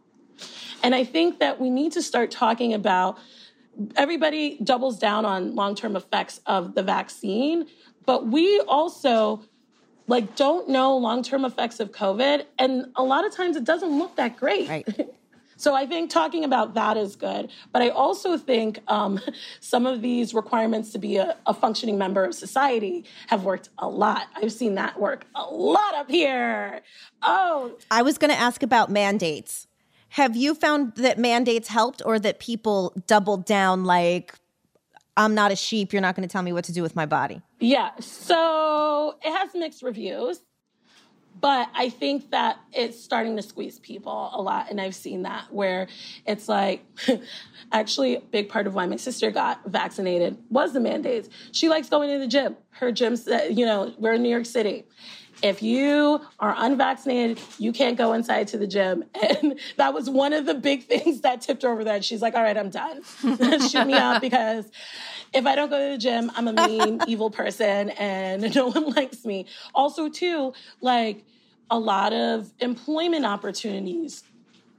And 0.83 0.93
I 0.95 1.03
think 1.03 1.39
that 1.39 1.59
we 1.59 1.69
need 1.69 1.91
to 1.93 2.01
start 2.01 2.31
talking 2.31 2.73
about 2.73 3.17
everybody 3.95 4.57
doubles 4.63 4.99
down 4.99 5.25
on 5.25 5.55
long-term 5.55 5.95
effects 5.95 6.41
of 6.45 6.75
the 6.75 6.83
vaccine, 6.83 7.67
but 8.05 8.27
we 8.27 8.59
also 8.67 9.43
like 10.07 10.35
don't 10.35 10.69
know 10.69 10.97
long-term 10.97 11.45
effects 11.45 11.79
of 11.79 11.91
COVID 11.91 12.45
and 12.59 12.87
a 12.95 13.03
lot 13.03 13.25
of 13.25 13.33
times 13.33 13.55
it 13.55 13.63
doesn't 13.63 13.97
look 13.97 14.15
that 14.17 14.37
great. 14.37 14.69
Right. 14.69 14.87
So 15.61 15.75
I 15.75 15.85
think 15.85 16.09
talking 16.09 16.43
about 16.43 16.73
that 16.73 16.97
is 16.97 17.15
good. 17.15 17.51
But 17.71 17.83
I 17.83 17.89
also 17.89 18.35
think 18.35 18.79
um, 18.87 19.19
some 19.59 19.85
of 19.85 20.01
these 20.01 20.33
requirements 20.33 20.91
to 20.93 20.97
be 20.97 21.17
a, 21.17 21.37
a, 21.45 21.53
functioning 21.53 21.99
member 21.99 22.25
of 22.25 22.33
society 22.33 23.05
have 23.27 23.43
worked 23.43 23.69
a 23.77 23.87
lot. 23.87 24.23
I've 24.35 24.51
seen 24.51 24.73
that 24.75 24.99
work 24.99 25.27
a 25.35 25.43
lot 25.43 25.93
up 25.93 26.09
here. 26.09 26.81
Oh. 27.21 27.77
I 27.91 28.01
was 28.01 28.17
going 28.17 28.31
to 28.31 28.37
ask 28.37 28.63
about 28.63 28.89
mandates. 28.89 29.67
Have 30.09 30.35
you 30.35 30.55
found 30.55 30.95
that 30.95 31.19
mandates 31.19 31.67
helped 31.67 32.01
or 32.03 32.17
that 32.17 32.39
people 32.39 32.95
doubled 33.05 33.45
down 33.45 33.83
like, 33.83 34.33
I'm 35.15 35.35
not 35.35 35.51
a 35.51 35.55
sheep, 35.55 35.93
you're 35.93 36.01
not 36.01 36.15
going 36.15 36.27
to 36.27 36.31
tell 36.31 36.41
me 36.41 36.53
what 36.53 36.63
to 36.65 36.73
do 36.73 36.81
with 36.81 36.95
my 36.95 37.05
body? 37.05 37.39
Yeah. 37.59 37.91
So 37.99 39.15
it 39.23 39.31
has 39.31 39.51
mixed 39.53 39.83
reviews. 39.83 40.39
But 41.41 41.69
I 41.73 41.89
think 41.89 42.29
that 42.29 42.59
it's 42.71 43.03
starting 43.03 43.35
to 43.35 43.41
squeeze 43.41 43.79
people 43.79 44.29
a 44.31 44.41
lot. 44.41 44.69
And 44.69 44.79
I've 44.79 44.95
seen 44.95 45.23
that 45.23 45.51
where 45.51 45.87
it's 46.25 46.47
like, 46.47 46.85
actually, 47.71 48.15
a 48.15 48.21
big 48.21 48.47
part 48.47 48.67
of 48.67 48.75
why 48.75 48.85
my 48.85 48.95
sister 48.95 49.31
got 49.31 49.65
vaccinated 49.65 50.37
was 50.51 50.73
the 50.73 50.79
mandates. 50.79 51.29
She 51.51 51.67
likes 51.67 51.89
going 51.89 52.11
to 52.11 52.19
the 52.19 52.27
gym. 52.27 52.55
Her 52.69 52.91
gym's, 52.91 53.27
you 53.49 53.65
know, 53.65 53.93
we're 53.97 54.13
in 54.13 54.23
New 54.23 54.29
York 54.29 54.45
City. 54.45 54.85
If 55.41 55.63
you 55.63 56.21
are 56.39 56.53
unvaccinated, 56.55 57.39
you 57.57 57.71
can't 57.71 57.97
go 57.97 58.13
inside 58.13 58.47
to 58.49 58.57
the 58.57 58.67
gym. 58.67 59.05
And 59.41 59.59
that 59.77 59.93
was 59.93 60.09
one 60.09 60.33
of 60.33 60.45
the 60.45 60.53
big 60.53 60.83
things 60.87 61.21
that 61.21 61.41
tipped 61.41 61.63
her 61.63 61.69
over 61.69 61.85
that. 61.85 62.05
She's 62.05 62.21
like, 62.21 62.35
all 62.35 62.43
right, 62.43 62.57
I'm 62.57 62.69
done. 62.69 63.01
Shoot 63.69 63.87
me 63.87 63.93
up 63.93 64.21
because 64.21 64.69
if 65.33 65.45
I 65.45 65.55
don't 65.55 65.69
go 65.69 65.79
to 65.79 65.93
the 65.93 65.97
gym, 65.97 66.31
I'm 66.35 66.47
a 66.47 66.67
mean, 66.67 66.99
evil 67.07 67.31
person 67.31 67.89
and 67.91 68.53
no 68.53 68.67
one 68.67 68.91
likes 68.91 69.25
me. 69.25 69.47
Also, 69.73 70.09
too, 70.09 70.53
like 70.81 71.23
a 71.71 71.79
lot 71.79 72.13
of 72.13 72.51
employment 72.59 73.25
opportunities 73.25 74.23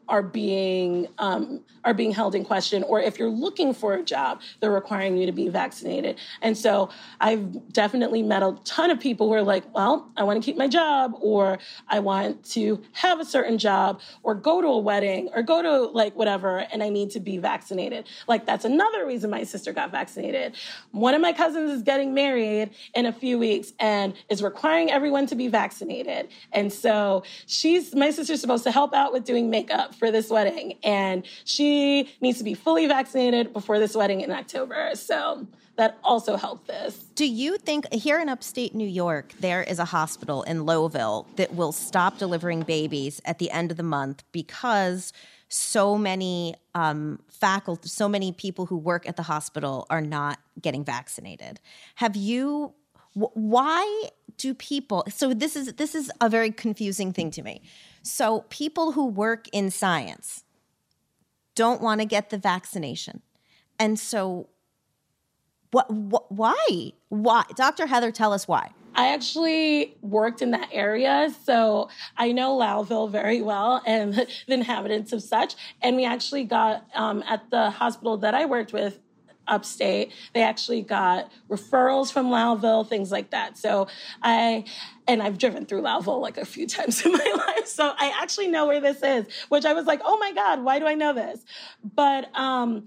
are 0.09 0.23
being 0.23 1.09
um, 1.19 1.61
are 1.85 1.95
being 1.95 2.13
held 2.13 2.35
in 2.35 2.45
question, 2.45 2.83
or 2.85 3.01
if 3.01 3.19
you're 3.19 3.31
looking 3.31 3.75
for 3.75 3.95
a 3.95 4.03
job, 4.03 4.41
they're 4.61 4.71
requiring 4.71 5.17
you 5.17 5.27
to 5.27 5.33
be 5.33 5.49
vaccinated. 5.49 6.17
And 6.41 6.57
so 6.57 6.91
I've 7.21 7.73
definitely 7.73 8.23
met 8.23 8.43
a 8.43 8.57
ton 8.65 8.91
of 8.91 9.01
people 9.01 9.29
who 9.29 9.35
are 9.35 9.43
like, 9.43 9.65
well, 9.75 10.11
I 10.17 10.23
want 10.23 10.41
to 10.43 10.45
keep 10.45 10.57
my 10.57 10.69
job, 10.69 11.15
or 11.21 11.59
I 11.89 12.01
want 12.01 12.45
to 12.51 12.83
have 12.93 13.21
a 13.21 13.25
certain 13.25 13.59
job, 13.59 14.01
or 14.23 14.35
go 14.35 14.61
to 14.61 14.69
a 14.69 14.79
wedding, 14.79 15.29
or 15.35 15.43
go 15.43 15.63
to 15.63 15.93
like 15.93 16.15
whatever, 16.17 16.59
and 16.59 16.83
I 16.83 16.89
need 16.89 17.11
to 17.11 17.21
be 17.21 17.39
vaccinated. 17.39 18.07
Like 18.29 18.47
that's 18.47 18.65
another 18.65 19.07
reason 19.07 19.31
my 19.31 19.45
sister 19.45 19.73
got 19.73 19.91
vaccinated. 19.91 20.57
One 20.93 21.15
of 21.15 21.21
my 21.21 21.33
cousins 21.33 21.71
is 21.71 21.83
getting 21.83 22.15
married 22.15 22.71
in 22.95 23.07
a 23.07 23.13
few 23.13 23.39
weeks 23.39 23.73
and 23.81 24.15
is 24.29 24.43
requiring 24.43 24.91
everyone 24.91 25.27
to 25.27 25.35
be 25.35 25.49
vaccinated. 25.49 26.29
And 26.53 26.73
so 26.73 27.25
she's 27.47 27.95
my 27.95 28.11
sister's 28.11 28.41
supposed 28.41 28.65
to 28.65 28.71
help 28.71 28.95
out 28.95 29.13
with 29.13 29.25
doing 29.25 29.51
makeup 29.51 29.92
for 29.95 30.11
this 30.11 30.31
wedding. 30.31 30.79
And 30.83 31.25
she 31.45 32.15
needs 32.21 32.39
to 32.39 32.45
be 32.45 32.55
fully 32.55 32.87
vaccinated 32.87 33.53
before 33.53 33.79
this 33.79 33.95
wedding 33.95 34.21
in 34.21 34.31
October. 34.31 34.91
So 34.95 35.47
that 35.77 35.99
also 36.05 36.37
helped 36.37 36.67
this. 36.67 36.97
Do 37.15 37.27
you 37.27 37.57
think 37.57 37.93
here 37.93 38.21
in 38.21 38.29
upstate 38.29 38.75
New 38.75 38.89
York, 38.89 39.33
there 39.41 39.63
is 39.63 39.79
a 39.79 39.87
hospital 39.87 40.43
in 40.43 40.67
Lowell 40.67 41.27
that 41.37 41.55
will 41.55 41.73
stop 41.73 42.19
delivering 42.19 42.63
babies 42.63 43.21
at 43.25 43.39
the 43.39 43.51
end 43.51 43.71
of 43.71 43.77
the 43.77 43.83
month 43.83 44.23
because 44.33 45.13
so 45.49 45.99
many 45.99 46.55
um, 46.75 47.21
faculty, 47.29 47.89
so 47.89 48.09
many 48.09 48.33
people 48.33 48.67
who 48.67 48.77
work 48.77 49.09
at 49.09 49.17
the 49.17 49.23
hospital 49.23 49.87
are 49.91 50.01
not 50.01 50.39
getting 50.61 50.85
vaccinated? 50.85 51.61
Have 51.97 52.17
you? 52.17 52.75
why 53.15 54.09
do 54.39 54.55
people? 54.55 55.05
So 55.09 55.35
this 55.35 55.57
is 55.57 55.75
this 55.75 55.95
is 55.95 56.11
a 56.21 56.29
very 56.29 56.51
confusing 56.51 57.13
thing 57.13 57.31
to 57.33 57.43
me. 57.43 57.63
So 58.03 58.45
people 58.49 58.93
who 58.93 59.07
work 59.07 59.47
in 59.53 59.71
science 59.71 60.45
don't 61.55 61.81
want 61.81 62.01
to 62.01 62.07
get 62.07 62.31
the 62.31 62.39
vaccination. 62.39 63.23
And 63.79 63.99
so 63.99 64.49
what, 65.71 65.91
why? 66.31 66.93
Why? 67.09 67.45
Dr. 67.57 67.87
Heather, 67.87 68.13
tell 68.13 68.33
us 68.33 68.47
why. 68.47 68.73
I 68.95 69.15
actually 69.15 69.97
worked 70.03 70.43
in 70.43 70.51
that 70.51 70.69
area, 70.71 71.35
so 71.45 71.89
I 72.19 72.33
know 72.33 72.59
Lowville 72.59 73.11
very 73.11 73.41
well 73.41 73.83
and 73.87 74.13
the 74.47 74.55
inhabitants 74.55 75.13
of 75.13 75.23
such. 75.23 75.55
And 75.81 75.97
we 75.97 76.05
actually 76.05 76.45
got 76.45 76.87
um, 76.95 77.25
at 77.27 77.51
the 77.51 77.71
hospital 77.71 78.19
that 78.19 78.35
I 78.35 78.45
worked 78.45 78.73
with 78.75 78.99
upstate. 79.53 80.13
They 80.33 80.43
actually 80.43 80.81
got 80.83 81.31
referrals 81.49 82.11
from 82.11 82.29
Lowville, 82.29 82.89
things 82.89 83.13
like 83.13 83.31
that. 83.31 83.59
So 83.59 83.87
I, 84.23 84.65
and 85.07 85.23
I've 85.23 85.39
driven 85.39 85.67
through 85.67 85.83
Lowville 85.83 86.21
like 86.21 86.39
a 86.39 86.45
few 86.45 86.67
times 86.77 87.05
in 87.05 87.13
my 87.13 87.45
life. 87.49 87.67
So 87.67 87.93
I 87.97 88.13
actually 88.21 88.49
know 88.49 88.67
where 88.67 88.81
this 88.81 89.03
is, 89.03 89.27
which 89.51 89.65
I 89.65 89.75
was 89.75 89.87
like, 89.87 90.01
oh 90.05 90.17
my 90.19 90.33
God, 90.33 90.65
why 90.65 90.79
do 90.79 90.87
I 90.87 90.95
know 90.95 91.13
this? 91.13 91.45
But, 91.85 92.35
um, 92.37 92.87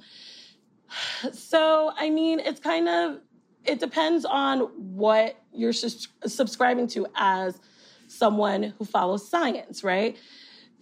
so 1.32 1.92
I 1.96 2.10
mean, 2.10 2.40
it's 2.40 2.60
kind 2.60 2.90
of, 2.90 3.20
it 3.64 3.80
depends 3.80 4.26
on 4.26 4.60
what 4.96 5.38
you're 5.54 5.74
sus- 5.74 6.08
subscribing 6.26 6.88
to 6.88 7.08
as 7.16 7.60
someone 8.08 8.74
who 8.78 8.86
follows 8.86 9.28
science, 9.28 9.84
right? 9.84 10.18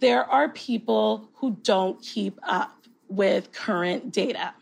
There 0.00 0.24
are 0.24 0.48
people 0.50 1.30
who 1.34 1.56
don't 1.62 2.00
keep 2.02 2.38
up 2.42 2.72
with 3.08 3.52
current 3.52 4.12
data 4.12 4.54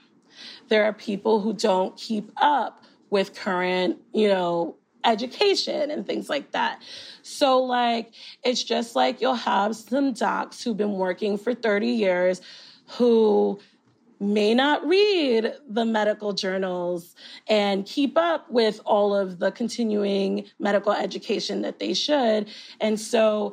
there 0.73 0.85
are 0.85 0.95
people 0.95 1.39
who 1.39 1.53
don't 1.53 1.95
keep 1.99 2.33
up 2.39 2.83
with 3.11 3.35
current, 3.35 3.99
you 4.15 4.27
know, 4.27 4.75
education 5.05 5.91
and 5.91 6.07
things 6.07 6.31
like 6.31 6.51
that. 6.53 6.81
So, 7.21 7.63
like, 7.63 8.11
it's 8.43 8.65
just 8.65 8.97
like 8.97 9.21
you'll 9.21 9.35
have 9.35 9.77
some 9.77 10.15
docs 10.15 10.65
who've 10.65 10.75
been 10.75 10.95
working 10.95 11.37
for 11.37 11.53
30 11.53 11.89
years 11.89 12.41
who 12.97 13.61
may 14.19 14.55
not 14.55 14.83
read 14.87 15.53
the 15.69 15.85
medical 15.85 16.33
journals 16.33 17.15
and 17.49 17.85
keep 17.85 18.17
up 18.17 18.51
with 18.51 18.81
all 18.87 19.15
of 19.15 19.41
the 19.41 19.53
continuing 19.53 20.47
medical 20.59 20.93
education 20.93 21.61
that 21.61 21.81
they 21.81 21.93
should. 21.93 22.49
And 22.81 22.99
so 22.99 23.53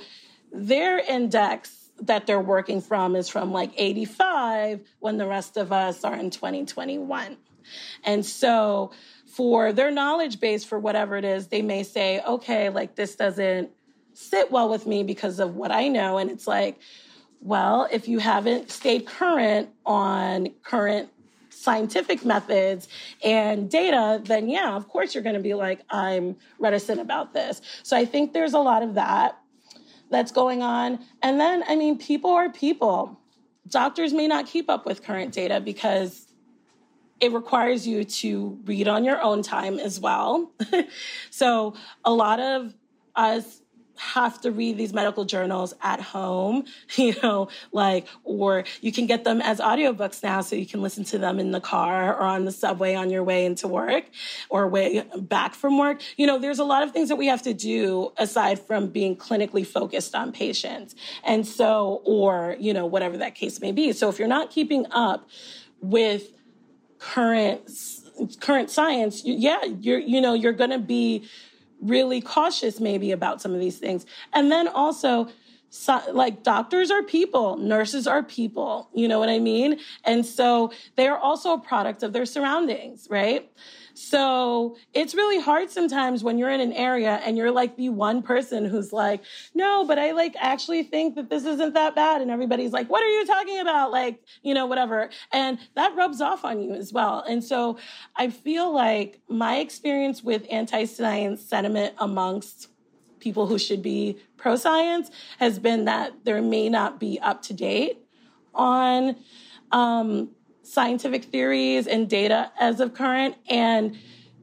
their 0.53 0.99
index 0.99 1.78
that 2.01 2.27
they're 2.27 2.39
working 2.39 2.81
from 2.81 3.15
is 3.15 3.29
from 3.29 3.51
like 3.51 3.71
85 3.75 4.81
when 4.99 5.17
the 5.17 5.27
rest 5.27 5.57
of 5.57 5.71
us 5.71 6.03
are 6.03 6.15
in 6.15 6.29
2021. 6.29 7.37
And 8.03 8.25
so 8.25 8.91
for 9.25 9.71
their 9.71 9.91
knowledge 9.91 10.39
base 10.39 10.63
for 10.63 10.79
whatever 10.79 11.15
it 11.15 11.25
is, 11.25 11.47
they 11.47 11.61
may 11.61 11.83
say, 11.83 12.21
okay, 12.21 12.69
like 12.69 12.95
this 12.95 13.15
doesn't 13.15 13.69
sit 14.13 14.51
well 14.51 14.69
with 14.69 14.85
me 14.85 15.03
because 15.03 15.39
of 15.39 15.55
what 15.55 15.71
I 15.71 15.87
know. 15.87 16.17
And 16.17 16.29
it's 16.29 16.47
like, 16.47 16.79
well, 17.41 17.87
if 17.91 18.07
you 18.07 18.19
haven't 18.19 18.69
stayed 18.69 19.05
current 19.05 19.69
on 19.85 20.49
current 20.63 21.09
scientific 21.49 22.25
methods 22.25 22.87
and 23.23 23.69
data, 23.69 24.21
then 24.23 24.49
yeah, 24.49 24.75
of 24.75 24.87
course 24.87 25.13
you're 25.13 25.23
going 25.23 25.35
to 25.35 25.41
be 25.41 25.53
like, 25.53 25.81
I'm 25.89 26.35
reticent 26.57 26.99
about 26.99 27.33
this. 27.33 27.61
So 27.83 27.97
I 27.97 28.05
think 28.05 28.33
there's 28.33 28.53
a 28.53 28.59
lot 28.59 28.83
of 28.83 28.95
that 28.95 29.38
that's 30.09 30.31
going 30.31 30.61
on. 30.61 30.99
And 31.21 31.39
then, 31.39 31.63
I 31.67 31.75
mean, 31.75 31.97
people 31.97 32.31
are 32.31 32.49
people. 32.49 33.19
Doctors 33.67 34.13
may 34.13 34.27
not 34.27 34.47
keep 34.47 34.69
up 34.69 34.85
with 34.85 35.03
current 35.03 35.33
data 35.33 35.59
because 35.61 36.27
it 37.19 37.31
requires 37.31 37.85
you 37.87 38.03
to 38.03 38.57
read 38.65 38.87
on 38.87 39.03
your 39.03 39.21
own 39.21 39.41
time 39.41 39.77
as 39.77 39.99
well. 39.99 40.51
so 41.29 41.73
a 42.05 42.11
lot 42.11 42.39
of 42.39 42.73
us 43.15 43.58
have 43.99 44.39
to 44.41 44.51
read 44.51 44.77
these 44.77 44.93
medical 44.93 45.25
journals 45.25 45.73
at 45.81 45.99
home, 45.99 46.63
you 46.95 47.13
know, 47.21 47.49
like, 47.71 48.07
or 48.23 48.63
you 48.81 48.91
can 48.91 49.05
get 49.05 49.23
them 49.23 49.41
as 49.41 49.59
audiobooks 49.59 50.23
now 50.23 50.41
so 50.41 50.55
you 50.55 50.65
can 50.65 50.81
listen 50.81 51.03
to 51.03 51.17
them 51.17 51.39
in 51.39 51.51
the 51.51 51.59
car 51.59 52.15
or 52.15 52.23
on 52.23 52.45
the 52.45 52.51
subway 52.51 52.95
on 52.95 53.09
your 53.09 53.23
way 53.23 53.45
into 53.45 53.67
work 53.67 54.05
or 54.49 54.67
way 54.67 55.05
back 55.17 55.53
from 55.53 55.77
work. 55.77 56.01
You 56.15 56.27
know, 56.27 56.39
there's 56.39 56.59
a 56.59 56.63
lot 56.63 56.83
of 56.83 56.91
things 56.91 57.09
that 57.09 57.17
we 57.17 57.27
have 57.27 57.41
to 57.43 57.53
do 57.53 58.11
aside 58.17 58.59
from 58.59 58.87
being 58.87 59.17
clinically 59.17 59.67
focused 59.67 60.15
on 60.15 60.31
patients. 60.31 60.95
And 61.23 61.45
so, 61.45 62.01
or, 62.05 62.55
you 62.59 62.73
know, 62.73 62.85
whatever 62.85 63.17
that 63.17 63.35
case 63.35 63.59
may 63.59 63.71
be. 63.71 63.91
So 63.91 64.09
if 64.09 64.17
you're 64.17 64.27
not 64.27 64.49
keeping 64.49 64.85
up 64.91 65.27
with 65.81 66.31
current 66.99 67.69
current 68.41 68.69
science, 68.69 69.23
yeah, 69.23 69.63
you're, 69.63 69.99
you 69.99 70.19
know, 70.19 70.33
you're 70.33 70.53
going 70.53 70.71
to 70.71 70.79
be 70.79 71.25
really 71.81 72.21
cautious 72.21 72.79
maybe 72.79 73.11
about 73.11 73.41
some 73.41 73.53
of 73.53 73.59
these 73.59 73.77
things. 73.77 74.05
And 74.33 74.51
then 74.51 74.67
also, 74.67 75.29
so, 75.69 76.01
like 76.11 76.43
doctors 76.43 76.89
are 76.89 77.03
people, 77.03 77.57
nurses 77.57 78.07
are 78.07 78.23
people, 78.23 78.89
you 78.93 79.07
know 79.07 79.19
what 79.19 79.29
I 79.29 79.39
mean? 79.39 79.79
And 80.03 80.25
so 80.25 80.71
they 80.95 81.07
are 81.07 81.17
also 81.17 81.53
a 81.53 81.59
product 81.59 82.01
of 82.01 82.11
their 82.11 82.25
surroundings, 82.25 83.07
right? 83.09 83.49
So 83.99 84.77
it's 84.93 85.13
really 85.13 85.41
hard 85.41 85.69
sometimes 85.69 86.23
when 86.23 86.37
you're 86.37 86.49
in 86.49 86.61
an 86.61 86.71
area 86.71 87.19
and 87.25 87.37
you're 87.37 87.51
like 87.51 87.75
the 87.75 87.89
one 87.89 88.21
person 88.21 88.63
who's 88.63 88.93
like, 88.93 89.21
no, 89.53 89.83
but 89.83 89.99
I 89.99 90.11
like 90.11 90.35
actually 90.39 90.83
think 90.83 91.15
that 91.15 91.29
this 91.29 91.43
isn't 91.43 91.73
that 91.73 91.95
bad. 91.95 92.21
And 92.21 92.31
everybody's 92.31 92.71
like, 92.71 92.89
what 92.89 93.03
are 93.03 93.09
you 93.09 93.25
talking 93.25 93.59
about? 93.59 93.91
Like, 93.91 94.23
you 94.41 94.53
know, 94.53 94.67
whatever. 94.67 95.09
And 95.33 95.59
that 95.75 95.93
rubs 95.97 96.21
off 96.21 96.45
on 96.45 96.61
you 96.61 96.73
as 96.73 96.93
well. 96.93 97.25
And 97.27 97.43
so 97.43 97.77
I 98.15 98.29
feel 98.29 98.73
like 98.73 99.19
my 99.27 99.57
experience 99.57 100.23
with 100.23 100.47
anti 100.49 100.85
science 100.85 101.41
sentiment 101.41 101.93
amongst 101.97 102.69
people 103.19 103.47
who 103.47 103.59
should 103.59 103.83
be 103.83 104.17
pro 104.37 104.55
science 104.55 105.11
has 105.39 105.59
been 105.59 105.83
that 105.85 106.13
there 106.23 106.41
may 106.41 106.69
not 106.69 107.01
be 107.01 107.19
up 107.19 107.41
to 107.41 107.53
date 107.53 107.97
on 108.55 109.17
um, 109.73 110.29
scientific 110.69 111.25
theories 111.25 111.87
and 111.87 112.07
data 112.07 112.51
as 112.59 112.79
of 112.79 112.93
current. 112.93 113.35
And 113.49 113.97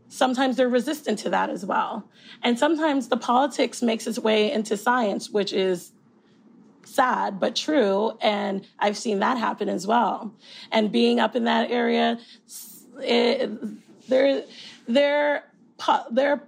sometimes 0.08 0.56
they're 0.56 0.68
resistant 0.68 1.20
to 1.20 1.30
that 1.30 1.50
as 1.50 1.64
well. 1.64 2.08
And 2.42 2.58
sometimes 2.58 3.08
the 3.08 3.16
politics 3.16 3.80
makes 3.80 4.08
its 4.08 4.18
way 4.18 4.50
into 4.50 4.76
science, 4.76 5.30
which 5.30 5.52
is 5.52 5.92
sad 6.84 7.38
but 7.38 7.54
true. 7.54 8.18
And 8.20 8.66
I've 8.80 8.96
seen 8.96 9.20
that 9.20 9.38
happen 9.38 9.68
as 9.68 9.86
well. 9.86 10.34
And 10.72 10.90
being 10.90 11.20
up 11.20 11.36
in 11.36 11.44
that 11.44 11.70
area, 11.70 12.18
it, 13.00 13.50
they're, 14.08 14.42
they're, 14.88 15.44
they're 16.10 16.42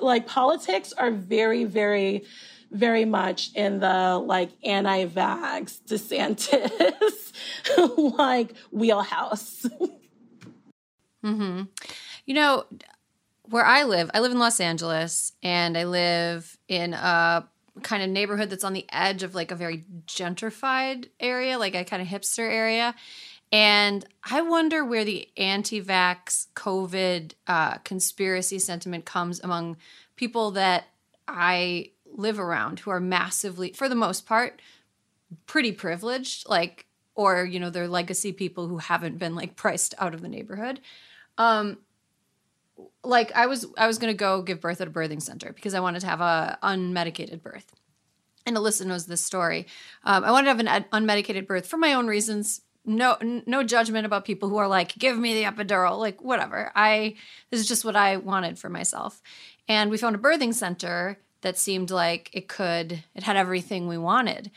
like 0.00 0.26
politics 0.26 0.94
are 0.94 1.10
very, 1.10 1.64
very 1.64 2.24
very 2.70 3.04
much 3.04 3.50
in 3.54 3.80
the 3.80 4.18
like 4.18 4.50
anti-vax 4.64 5.80
DeSantis 5.86 7.32
like 8.18 8.54
wheelhouse. 8.70 9.66
mm-hmm. 11.24 11.62
You 12.26 12.34
know, 12.34 12.64
where 13.44 13.64
I 13.64 13.84
live, 13.84 14.10
I 14.12 14.20
live 14.20 14.32
in 14.32 14.38
Los 14.38 14.60
Angeles 14.60 15.32
and 15.42 15.78
I 15.78 15.84
live 15.84 16.58
in 16.68 16.92
a 16.92 17.48
kind 17.82 18.02
of 18.02 18.10
neighborhood 18.10 18.50
that's 18.50 18.64
on 18.64 18.72
the 18.72 18.86
edge 18.92 19.22
of 19.22 19.34
like 19.34 19.50
a 19.50 19.56
very 19.56 19.84
gentrified 20.06 21.08
area, 21.20 21.58
like 21.58 21.74
a 21.74 21.84
kind 21.84 22.02
of 22.02 22.08
hipster 22.08 22.50
area. 22.50 22.94
And 23.50 24.04
I 24.30 24.42
wonder 24.42 24.84
where 24.84 25.04
the 25.04 25.28
anti 25.36 25.82
vax 25.82 26.48
COVID 26.54 27.32
uh, 27.46 27.78
conspiracy 27.78 28.58
sentiment 28.58 29.06
comes 29.06 29.40
among 29.40 29.78
people 30.16 30.50
that 30.52 30.88
I 31.26 31.92
live 32.18 32.38
around 32.38 32.80
who 32.80 32.90
are 32.90 33.00
massively, 33.00 33.72
for 33.72 33.88
the 33.88 33.94
most 33.94 34.26
part, 34.26 34.60
pretty 35.46 35.72
privileged, 35.72 36.48
like, 36.48 36.84
or, 37.14 37.44
you 37.44 37.58
know, 37.58 37.70
they're 37.70 37.88
legacy 37.88 38.32
people 38.32 38.68
who 38.68 38.78
haven't 38.78 39.18
been 39.18 39.34
like 39.34 39.56
priced 39.56 39.94
out 39.98 40.14
of 40.14 40.20
the 40.20 40.28
neighborhood. 40.28 40.80
Um, 41.38 41.78
like 43.02 43.32
I 43.34 43.46
was, 43.46 43.66
I 43.76 43.86
was 43.86 43.98
going 43.98 44.12
to 44.12 44.16
go 44.16 44.42
give 44.42 44.60
birth 44.60 44.80
at 44.80 44.88
a 44.88 44.90
birthing 44.90 45.22
center 45.22 45.52
because 45.52 45.74
I 45.74 45.80
wanted 45.80 46.00
to 46.00 46.06
have 46.06 46.20
a 46.20 46.58
unmedicated 46.62 47.42
birth. 47.42 47.72
And 48.46 48.56
Alyssa 48.56 48.84
knows 48.86 49.06
this 49.06 49.24
story. 49.24 49.66
Um, 50.04 50.24
I 50.24 50.30
wanted 50.30 50.52
to 50.52 50.56
have 50.56 50.60
an 50.60 50.84
unmedicated 50.92 51.46
birth 51.46 51.66
for 51.66 51.76
my 51.76 51.94
own 51.94 52.06
reasons. 52.06 52.62
No, 52.84 53.18
no 53.20 53.62
judgment 53.62 54.06
about 54.06 54.24
people 54.24 54.48
who 54.48 54.56
are 54.56 54.68
like, 54.68 54.96
give 54.96 55.18
me 55.18 55.34
the 55.34 55.50
epidural, 55.50 55.98
like 55.98 56.22
whatever. 56.22 56.72
I 56.74 57.16
this 57.50 57.60
is 57.60 57.68
just 57.68 57.84
what 57.84 57.96
I 57.96 58.16
wanted 58.16 58.58
for 58.58 58.70
myself. 58.70 59.20
And 59.68 59.90
we 59.90 59.98
found 59.98 60.16
a 60.16 60.18
birthing 60.18 60.54
center 60.54 61.18
that 61.42 61.58
seemed 61.58 61.90
like 61.90 62.30
it 62.32 62.48
could, 62.48 63.04
it 63.14 63.22
had 63.22 63.36
everything 63.36 63.86
we 63.86 63.98
wanted. 63.98 64.50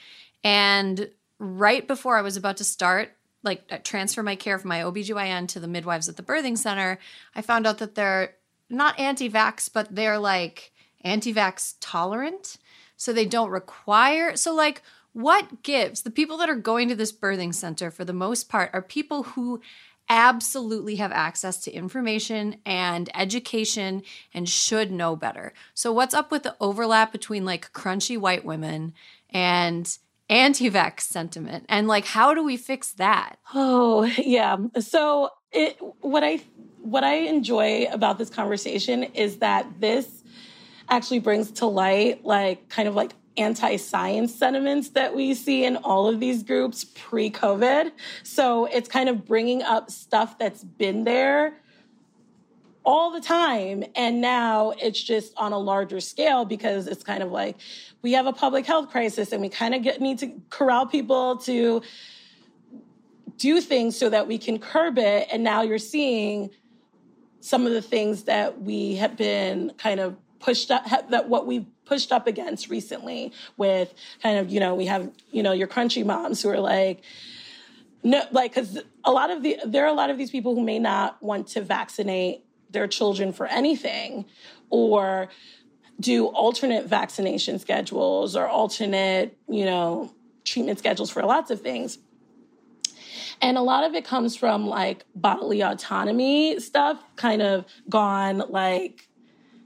And 0.44 1.10
right 1.40 1.88
before 1.88 2.18
I 2.18 2.22
was 2.22 2.38
about 2.38 2.58
to 2.58 2.64
start, 2.64 3.12
like 3.44 3.64
uh, 3.72 3.78
transfer 3.84 4.24
my 4.24 4.36
care 4.36 4.60
from 4.60 4.70
my 4.70 4.80
OBGYN 4.82 5.48
to 5.49 5.60
the 5.60 5.68
midwives 5.68 6.08
at 6.10 6.18
the 6.18 6.24
birthing 6.24 6.58
center, 6.58 6.99
I 7.36 7.41
found 7.41 7.66
out 7.66 7.80
that 7.80 7.95
they're 7.95 8.36
not 8.70 8.99
anti 8.99 9.30
vax, 9.30 9.70
but 9.72 9.94
they're 9.94 10.20
like 10.20 10.72
anti 11.03 11.34
vax 11.34 11.76
tolerant. 11.80 12.58
So 12.98 13.12
they 13.12 13.26
don't 13.26 13.49
require, 13.49 14.36
so 14.36 14.53
like, 14.53 14.84
what 15.14 15.64
gives? 15.64 16.03
The 16.03 16.12
people 16.12 16.38
that 16.38 16.49
are 16.49 16.56
going 16.56 16.88
to 16.90 16.95
this 16.95 17.12
birthing 17.12 17.53
center 17.53 17.90
for 17.90 18.06
the 18.06 18.14
most 18.14 18.48
part 18.48 18.70
are 18.74 18.82
people 18.82 19.24
who 19.24 19.60
absolutely 20.11 20.97
have 20.97 21.13
access 21.13 21.57
to 21.61 21.71
information 21.71 22.57
and 22.65 23.09
education 23.15 24.03
and 24.33 24.47
should 24.47 24.91
know 24.91 25.15
better. 25.15 25.53
So, 25.73 25.93
what's 25.93 26.13
up 26.13 26.31
with 26.31 26.43
the 26.43 26.55
overlap 26.59 27.13
between 27.13 27.45
like 27.45 27.71
crunchy 27.71 28.17
white 28.17 28.43
women 28.43 28.93
and 29.29 29.97
anti 30.29 30.69
vax 30.69 31.01
sentiment? 31.01 31.65
And 31.69 31.88
like, 31.88 32.05
how 32.05 32.33
do 32.33 32.43
we 32.43 32.57
fix 32.57 32.91
that? 32.93 33.38
Oh, 33.55 34.03
yeah. 34.17 34.57
So, 34.79 35.29
it, 35.51 35.77
what 36.01 36.23
I 36.23 36.41
what 36.81 37.03
I 37.03 37.13
enjoy 37.13 37.88
about 37.91 38.17
this 38.17 38.29
conversation 38.29 39.03
is 39.03 39.38
that 39.38 39.65
this 39.79 40.23
actually 40.89 41.19
brings 41.19 41.51
to 41.51 41.65
light 41.67 42.25
like 42.25 42.67
kind 42.67 42.88
of 42.88 42.95
like 42.95 43.13
anti 43.38 43.78
science 43.78 44.34
sentiments 44.34 44.90
that 44.90 45.16
we 45.16 45.34
see 45.34 45.64
in 45.64 45.78
all 45.78 46.08
of 46.08 46.20
these 46.20 46.44
groups 46.44 46.84
pre 46.84 47.30
COVID. 47.30 47.91
So 48.24 48.66
it's 48.66 48.90
kind 48.90 49.10
of 49.10 49.26
bringing 49.26 49.64
up 49.64 49.90
stuff 49.90 50.38
that's 50.38 50.64
been 50.64 51.03
there 51.03 51.58
all 52.84 53.12
the 53.12 53.22
time. 53.22 53.84
And 53.95 54.22
now 54.22 54.72
it's 54.82 55.02
just 55.02 55.34
on 55.38 55.53
a 55.53 55.60
larger 55.60 55.99
scale 55.99 56.45
because 56.45 56.88
it's 56.88 57.03
kind 57.03 57.22
of 57.22 57.32
like 57.32 57.58
we 58.02 58.14
have 58.14 58.26
a 58.26 58.34
public 58.34 58.66
health 58.66 58.90
crisis 58.90 59.32
and 59.32 59.41
we 59.41 59.49
kind 59.49 59.76
of 59.76 59.84
get, 59.84 60.02
need 60.02 60.20
to 60.20 60.32
corral 60.49 60.86
people 60.86 61.38
to 61.38 61.82
do 63.38 63.62
things 63.62 63.98
so 63.98 64.10
that 64.10 64.28
we 64.28 64.38
can 64.38 64.60
curb 64.60 64.98
it. 64.98 65.28
And 65.32 65.44
now 65.44 65.62
you're 65.62 65.78
seeing 65.78 66.49
some 67.40 67.66
of 67.66 67.74
the 67.74 67.82
things 67.82 68.24
that 68.24 68.62
we 68.62 68.95
have 68.95 69.18
been 69.18 69.72
kind 69.78 69.99
of 69.99 70.16
pushed 70.40 70.72
up, 70.72 70.86
that 71.10 71.28
what 71.30 71.45
we've 71.45 71.66
pushed 71.91 72.13
up 72.13 72.26
against 72.26 72.69
recently 72.69 73.34
with 73.57 73.93
kind 74.23 74.38
of, 74.38 74.49
you 74.49 74.61
know, 74.61 74.73
we 74.73 74.85
have, 74.85 75.11
you 75.30 75.43
know, 75.43 75.51
your 75.51 75.68
crunchy 75.68 76.05
moms 76.05 76.41
who 76.41 76.47
are 76.47 76.61
like, 76.61 77.01
no, 78.01 78.23
like, 78.31 78.53
because 78.53 78.80
a 79.03 79.11
lot 79.11 79.30
of 79.30 79.43
the, 79.43 79.57
there 79.65 79.84
are 79.84 79.89
a 79.89 79.93
lot 79.93 80.09
of 80.09 80.18
these 80.18 80.31
people 80.31 80.55
who 80.55 80.63
may 80.63 80.80
not 80.80 81.22
want 81.22 81.47
to 81.47 81.61
vaccinate 81.61 82.45
their 82.69 82.88
children 82.88 83.34
for 83.34 83.45
anything 83.45 84.23
or 84.69 85.27
do 85.99 86.27
alternate 86.27 86.85
vaccination 86.85 87.59
schedules 87.59 88.38
or 88.38 88.47
alternate, 88.47 89.38
you 89.49 89.65
know, 89.65 90.13
treatment 90.45 90.80
schedules 90.80 91.11
for 91.11 91.22
lots 91.23 91.51
of 91.51 91.59
things. 91.59 91.97
And 93.41 93.57
a 93.57 93.61
lot 93.61 93.84
of 93.84 93.95
it 93.95 94.05
comes 94.05 94.38
from 94.38 94.65
like 94.65 95.03
bodily 95.13 95.61
autonomy 95.61 96.57
stuff, 96.61 97.03
kind 97.18 97.41
of 97.41 97.65
gone 97.89 98.45
like 98.47 99.09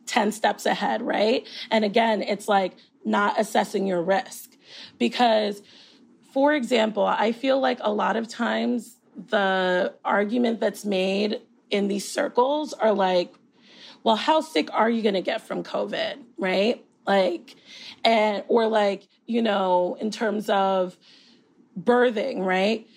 10 0.06 0.32
steps 0.32 0.66
ahead, 0.66 1.02
right? 1.02 1.48
And 1.72 1.86
again, 1.86 2.22
it's 2.22 2.48
like 2.48 2.74
not 3.04 3.40
assessing 3.40 3.88
your 3.88 4.02
risk. 4.02 4.56
Because, 4.98 5.62
for 6.34 6.54
example, 6.54 7.06
I 7.06 7.32
feel 7.32 7.60
like 7.60 7.80
a 7.82 7.92
lot 7.92 8.16
of 8.16 8.28
times 8.28 8.98
the 9.16 9.94
argument 10.04 10.60
that's 10.60 10.86
made 10.86 11.42
in 11.70 11.88
these 11.88 12.10
circles 12.10 12.74
are 12.74 12.94
like, 12.94 13.34
well, 14.04 14.16
how 14.16 14.42
sick 14.42 14.70
are 14.74 14.90
you 14.90 15.02
going 15.02 15.16
to 15.16 15.22
get 15.22 15.42
from 15.42 15.64
COVID, 15.64 16.18
right? 16.38 16.84
Like, 17.08 17.56
and, 18.04 18.44
or 18.48 18.68
like, 18.68 19.08
you 19.26 19.42
know, 19.42 19.98
in 20.00 20.12
terms 20.12 20.50
of 20.50 20.98
birthing, 21.80 22.46
right? 22.46 22.88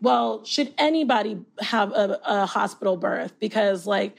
Well, 0.00 0.44
should 0.44 0.74
anybody 0.76 1.40
have 1.60 1.92
a, 1.92 2.20
a 2.24 2.46
hospital 2.46 2.96
birth? 2.96 3.38
Because, 3.40 3.86
like, 3.86 4.16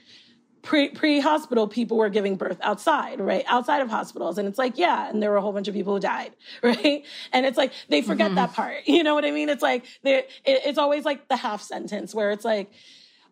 pre 0.65 0.89
pre 0.89 1.19
hospital 1.19 1.67
people 1.67 1.95
were 1.95 2.09
giving 2.09 2.35
birth 2.35 2.57
outside, 2.61 3.21
right? 3.21 3.45
Outside 3.47 3.81
of 3.81 3.89
hospitals. 3.89 4.37
And 4.37 4.47
it's 4.47 4.57
like, 4.57 4.77
yeah, 4.77 5.09
and 5.09 5.23
there 5.23 5.29
were 5.31 5.37
a 5.37 5.41
whole 5.41 5.53
bunch 5.53 5.69
of 5.69 5.73
people 5.73 5.93
who 5.93 5.99
died, 5.99 6.35
right? 6.63 7.05
And 7.31 7.45
it's 7.45 7.57
like 7.57 7.71
they 7.87 8.01
forget 8.01 8.27
mm-hmm. 8.27 8.35
that 8.35 8.53
part. 8.53 8.75
You 8.95 9.03
know 9.03 9.13
what 9.13 9.25
I 9.25 9.31
mean? 9.31 9.49
It's 9.49 9.61
like 9.61 9.83
it, 10.03 10.29
it's 10.45 10.77
always 10.77 11.03
like 11.03 11.27
the 11.27 11.35
half 11.35 11.61
sentence 11.61 12.15
where 12.15 12.31
it's 12.31 12.45
like, 12.45 12.71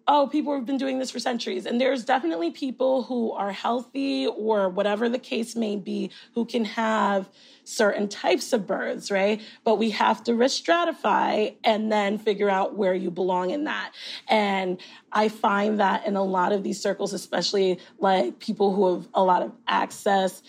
oh, 0.07 0.27
people 0.27 0.53
have 0.53 0.65
been 0.65 0.77
doing 0.77 0.99
this 0.99 1.10
for 1.10 1.19
centuries. 1.19 1.65
And 1.65 1.80
there's 1.80 2.03
definitely 2.03 2.51
people 2.51 3.03
who 3.03 3.31
are 3.31 3.53
healthy 3.53 4.27
or 4.27 4.68
whatever 4.68 5.07
the 5.07 5.19
case 5.19 5.55
may 5.55 5.77
be 5.77 6.11
who 6.35 6.45
can 6.45 6.65
have 6.65 7.30
certain 7.64 8.07
types 8.07 8.53
of 8.53 8.68
birds, 8.68 9.10
right? 9.11 9.41
But 9.64 9.77
we 9.77 9.91
have 9.91 10.23
to 10.26 10.35
risk 10.35 10.64
stratify 10.64 11.56
and 11.64 11.91
then 11.91 12.18
figure 12.18 12.49
out 12.49 12.76
where 12.76 12.94
you 12.94 13.10
belong 13.10 13.52
in 13.52 13.64
that. 13.65 13.94
And 14.27 14.80
I 15.11 15.30
find 15.30 15.80
that 15.80 16.06
in 16.06 16.15
a 16.15 16.23
lot 16.23 16.52
of 16.52 16.64
these 16.64 16.81
circles, 16.81 17.14
especially 17.14 17.80
like 17.99 18.40
people 18.40 18.73
who 18.73 18.95
have 18.95 19.07
a 19.14 19.23
lot 19.23 19.41
of 19.41 19.52
access 19.68 20.41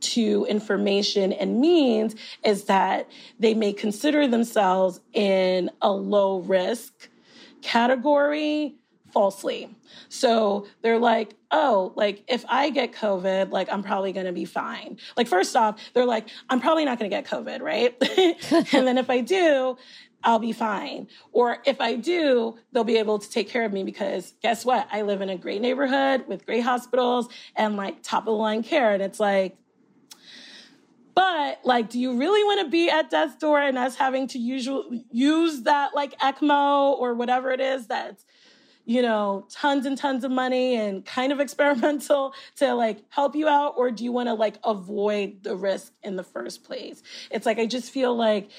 to 0.00 0.46
information 0.46 1.32
and 1.32 1.60
means, 1.60 2.16
is 2.44 2.64
that 2.64 3.08
they 3.38 3.54
may 3.54 3.72
consider 3.72 4.26
themselves 4.26 5.00
in 5.12 5.70
a 5.80 5.92
low 5.92 6.40
risk 6.40 7.08
category 7.62 8.74
falsely. 9.12 9.74
So 10.08 10.66
they're 10.82 10.98
like, 10.98 11.34
oh, 11.50 11.92
like 11.96 12.24
if 12.28 12.44
I 12.48 12.70
get 12.70 12.92
COVID, 12.92 13.50
like 13.50 13.72
I'm 13.72 13.82
probably 13.82 14.12
going 14.12 14.26
to 14.26 14.32
be 14.32 14.44
fine. 14.44 14.98
Like, 15.16 15.28
first 15.28 15.54
off, 15.56 15.78
they're 15.94 16.06
like, 16.06 16.28
I'm 16.48 16.60
probably 16.60 16.84
not 16.84 16.98
going 16.98 17.10
to 17.10 17.16
get 17.16 17.26
COVID, 17.26 17.60
right? 17.60 17.96
and 18.74 18.86
then 18.86 18.98
if 18.98 19.10
I 19.10 19.20
do, 19.20 19.76
I'll 20.24 20.38
be 20.38 20.52
fine. 20.52 21.08
Or 21.32 21.58
if 21.66 21.80
I 21.80 21.96
do, 21.96 22.58
they'll 22.72 22.84
be 22.84 22.98
able 22.98 23.18
to 23.18 23.28
take 23.28 23.48
care 23.48 23.64
of 23.64 23.72
me 23.72 23.82
because 23.82 24.34
guess 24.42 24.64
what? 24.64 24.86
I 24.90 25.02
live 25.02 25.20
in 25.20 25.28
a 25.28 25.36
great 25.36 25.60
neighborhood 25.60 26.26
with 26.28 26.46
great 26.46 26.62
hospitals 26.62 27.28
and 27.56 27.76
like 27.76 28.02
top 28.02 28.22
of 28.22 28.26
the 28.26 28.32
line 28.32 28.62
care. 28.62 28.94
And 28.94 29.02
it's 29.02 29.18
like, 29.18 29.56
but 31.14 31.60
like, 31.64 31.90
do 31.90 32.00
you 32.00 32.16
really 32.16 32.42
want 32.44 32.64
to 32.64 32.70
be 32.70 32.88
at 32.88 33.10
death's 33.10 33.36
door 33.36 33.60
and 33.60 33.76
us 33.76 33.96
having 33.96 34.28
to 34.28 34.38
usual, 34.38 34.88
use 35.10 35.62
that 35.62 35.94
like 35.94 36.18
ECMO 36.20 36.98
or 36.98 37.14
whatever 37.14 37.50
it 37.50 37.60
is 37.60 37.86
that's 37.86 38.24
you 38.84 39.02
know, 39.02 39.46
tons 39.50 39.86
and 39.86 39.96
tons 39.96 40.24
of 40.24 40.30
money 40.30 40.76
and 40.76 41.04
kind 41.04 41.32
of 41.32 41.40
experimental 41.46 42.34
to 42.56 42.74
like 42.74 42.98
help 43.10 43.36
you 43.36 43.48
out? 43.48 43.74
Or 43.76 43.90
do 43.90 44.04
you 44.04 44.12
want 44.12 44.28
to 44.28 44.34
like 44.34 44.56
avoid 44.64 45.42
the 45.42 45.56
risk 45.56 45.92
in 46.02 46.16
the 46.16 46.24
first 46.24 46.64
place? 46.64 47.02
It's 47.30 47.46
like, 47.46 47.58
I 47.58 47.66
just 47.66 47.92
feel 47.92 48.14
like 48.14 48.50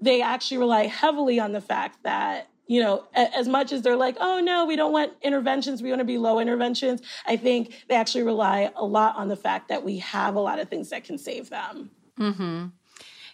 they 0.00 0.22
actually 0.22 0.58
rely 0.58 0.86
heavily 0.86 1.40
on 1.40 1.52
the 1.52 1.60
fact 1.60 2.02
that 2.02 2.48
you 2.66 2.80
know, 2.80 3.04
as 3.14 3.46
much 3.46 3.72
as 3.72 3.82
they're 3.82 3.96
like, 3.96 4.16
oh 4.20 4.40
no, 4.40 4.64
we 4.64 4.76
don't 4.76 4.92
want 4.92 5.12
interventions, 5.22 5.82
we 5.82 5.90
want 5.90 6.00
to 6.00 6.04
be 6.04 6.16
low 6.16 6.38
interventions, 6.38 7.02
I 7.26 7.36
think 7.36 7.84
they 7.88 7.94
actually 7.94 8.24
rely 8.24 8.72
a 8.74 8.84
lot 8.84 9.16
on 9.16 9.28
the 9.28 9.36
fact 9.36 9.68
that 9.68 9.84
we 9.84 9.98
have 9.98 10.34
a 10.34 10.40
lot 10.40 10.58
of 10.58 10.68
things 10.68 10.90
that 10.90 11.04
can 11.04 11.18
save 11.18 11.50
them. 11.50 11.90
Mm-hmm. 12.18 12.66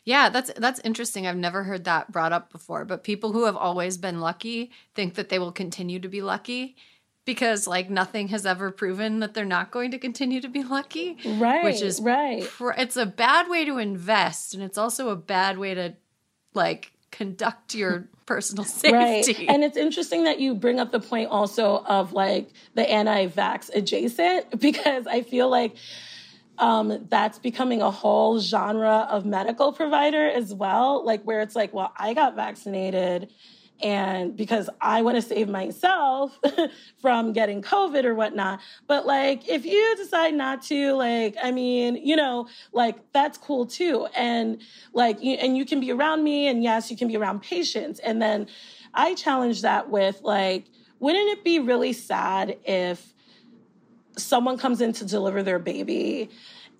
Yeah, 0.05 0.29
that's 0.31 0.51
that's 0.57 0.81
interesting. 0.81 1.27
I've 1.27 1.37
never 1.37 1.65
heard 1.65 1.85
that 1.85 2.11
brought 2.11 2.33
up 2.33 2.51
before, 2.51 2.85
but 2.85 3.05
people 3.05 3.33
who 3.33 3.45
have 3.45 3.57
always 3.57 3.99
been 3.99 4.21
lucky 4.21 4.71
think 4.95 5.15
that 5.15 5.29
they 5.29 5.39
will 5.39 5.53
continue 5.53 5.99
to 6.01 6.09
be 6.09 6.23
lucky 6.23 6.77
because 7.25 7.67
like 7.67 7.91
nothing 7.91 8.29
has 8.29 8.47
ever 8.47 8.71
proven 8.71 9.21
that 9.21 9.35
they're 9.35 9.45
not 9.45 9.71
going 9.71 9.91
to 9.91 9.99
continue 9.99 10.41
to 10.41 10.49
be 10.49 10.63
lucky. 10.63 11.17
Right. 11.25 11.65
Which 11.65 11.83
is 11.83 12.01
right. 12.01 12.45
Pr- 12.45 12.73
it's 12.77 12.97
a 12.97 13.07
bad 13.07 13.49
way 13.49 13.65
to 13.65 13.79
invest 13.79 14.55
and 14.55 14.63
it's 14.63 14.79
also 14.79 15.11
a 15.11 15.17
bad 15.17 15.59
way 15.59 15.75
to 15.75 15.95
like 16.55 16.93
conduct 17.11 17.75
your 17.75 18.09
personal 18.27 18.65
safety. 18.83 18.93
Right. 18.95 19.49
And 19.49 19.63
it's 19.63 19.77
interesting 19.77 20.25
that 20.25 20.41
you 20.41 20.55
bring 20.55 20.81
up 20.81 20.93
the 20.93 21.01
point 21.01 21.31
also 21.31 21.85
of 21.85 22.13
like 22.13 22.51
the 22.75 22.89
anti-vax 22.89 23.71
adjacent 23.75 24.59
because 24.61 25.07
I 25.07 25.23
feel 25.23 25.49
like 25.49 25.77
um, 26.61 27.07
that's 27.09 27.39
becoming 27.39 27.81
a 27.81 27.91
whole 27.91 28.39
genre 28.39 29.09
of 29.11 29.25
medical 29.25 29.73
provider 29.73 30.29
as 30.29 30.55
well. 30.55 31.05
Like 31.05 31.23
where 31.23 31.41
it's 31.41 31.57
like, 31.57 31.73
well, 31.73 31.93
I 31.97 32.15
got 32.15 32.37
vaccinated 32.37 33.33
and 33.83 34.37
because 34.37 34.69
I 34.79 35.01
want 35.01 35.17
to 35.17 35.23
save 35.23 35.49
myself 35.49 36.39
from 37.01 37.33
getting 37.33 37.63
COVID 37.63 38.05
or 38.05 38.15
whatnot. 38.15 38.61
But 38.87 39.07
like, 39.07 39.49
if 39.49 39.65
you 39.65 39.95
decide 39.97 40.35
not 40.35 40.63
to, 40.65 40.93
like, 40.93 41.35
I 41.43 41.51
mean, 41.51 41.97
you 41.97 42.15
know, 42.15 42.47
like 42.73 42.97
that's 43.13 43.39
cool 43.39 43.65
too. 43.65 44.07
And 44.15 44.61
like, 44.93 45.23
you, 45.23 45.37
and 45.37 45.57
you 45.57 45.65
can 45.65 45.81
be 45.81 45.93
around 45.93 46.23
me, 46.23 46.47
and 46.47 46.63
yes, 46.63 46.91
you 46.91 46.97
can 46.97 47.09
be 47.09 47.17
around 47.17 47.41
patients. 47.41 48.01
And 48.01 48.21
then 48.21 48.49
I 48.93 49.15
challenge 49.15 49.63
that 49.63 49.89
with 49.89 50.21
like, 50.23 50.67
wouldn't 50.99 51.31
it 51.31 51.43
be 51.43 51.59
really 51.59 51.95
sad 51.95 52.59
if 52.65 53.15
someone 54.17 54.59
comes 54.59 54.81
in 54.81 54.93
to 54.95 55.05
deliver 55.05 55.43
their 55.43 55.59
baby 55.59 56.31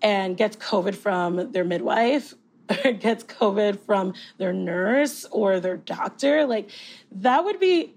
and 0.01 0.35
gets 0.35 0.55
COVID 0.57 0.95
from 0.95 1.51
their 1.51 1.63
midwife 1.63 2.33
or 2.85 2.91
gets 2.91 3.23
COVID 3.23 3.79
from 3.79 4.13
their 4.37 4.53
nurse 4.53 5.25
or 5.31 5.59
their 5.59 5.77
doctor, 5.77 6.45
like 6.45 6.69
that 7.11 7.43
would 7.43 7.59
be 7.59 7.93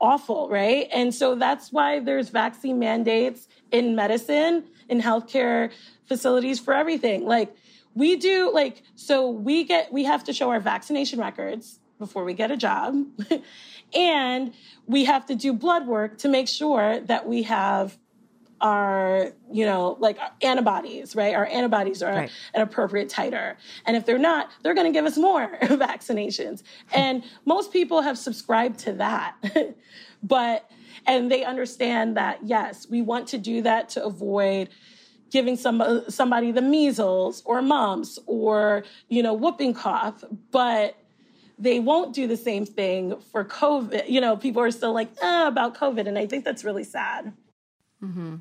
awful, 0.00 0.48
right? 0.48 0.88
And 0.92 1.14
so 1.14 1.36
that's 1.36 1.72
why 1.72 2.00
there's 2.00 2.28
vaccine 2.28 2.78
mandates 2.78 3.48
in 3.70 3.94
medicine, 3.94 4.64
in 4.88 5.00
healthcare 5.00 5.70
facilities 6.06 6.58
for 6.58 6.74
everything. 6.74 7.24
Like 7.24 7.54
we 7.94 8.16
do, 8.16 8.50
like, 8.52 8.82
so 8.96 9.30
we 9.30 9.64
get, 9.64 9.92
we 9.92 10.04
have 10.04 10.24
to 10.24 10.32
show 10.32 10.50
our 10.50 10.60
vaccination 10.60 11.20
records 11.20 11.78
before 11.98 12.24
we 12.24 12.34
get 12.34 12.50
a 12.50 12.56
job. 12.56 13.04
and 13.94 14.52
we 14.86 15.04
have 15.04 15.24
to 15.26 15.36
do 15.36 15.52
blood 15.52 15.86
work 15.86 16.18
to 16.18 16.28
make 16.28 16.48
sure 16.48 17.00
that 17.00 17.28
we 17.28 17.44
have 17.44 17.96
our, 18.62 19.32
you 19.50 19.66
know, 19.66 19.96
like 19.98 20.18
antibodies, 20.40 21.14
right? 21.16 21.34
Our 21.34 21.46
antibodies 21.46 22.02
are 22.02 22.14
right. 22.14 22.30
an 22.54 22.62
appropriate 22.62 23.08
titer. 23.08 23.56
And 23.84 23.96
if 23.96 24.06
they're 24.06 24.18
not, 24.18 24.50
they're 24.62 24.74
going 24.74 24.86
to 24.86 24.96
give 24.96 25.04
us 25.04 25.18
more 25.18 25.58
vaccinations. 25.62 26.62
and 26.94 27.24
most 27.44 27.72
people 27.72 28.00
have 28.02 28.16
subscribed 28.16 28.78
to 28.80 28.92
that. 28.94 29.34
but, 30.22 30.70
and 31.06 31.30
they 31.30 31.44
understand 31.44 32.16
that, 32.16 32.38
yes, 32.44 32.86
we 32.88 33.02
want 33.02 33.26
to 33.28 33.38
do 33.38 33.62
that 33.62 33.88
to 33.90 34.04
avoid 34.04 34.68
giving 35.30 35.56
some, 35.56 36.04
somebody 36.08 36.52
the 36.52 36.62
measles 36.62 37.42
or 37.44 37.60
mumps 37.62 38.18
or, 38.26 38.84
you 39.08 39.22
know, 39.22 39.34
whooping 39.34 39.74
cough. 39.74 40.22
But 40.52 40.96
they 41.58 41.80
won't 41.80 42.14
do 42.14 42.26
the 42.28 42.36
same 42.36 42.64
thing 42.64 43.16
for 43.32 43.44
COVID. 43.44 44.08
You 44.08 44.20
know, 44.20 44.36
people 44.36 44.62
are 44.62 44.70
still 44.70 44.92
like, 44.92 45.10
eh, 45.20 45.48
about 45.48 45.76
COVID. 45.76 46.06
And 46.06 46.16
I 46.16 46.26
think 46.26 46.44
that's 46.44 46.64
really 46.64 46.84
sad. 46.84 47.32
Mm-hmm. 48.02 48.36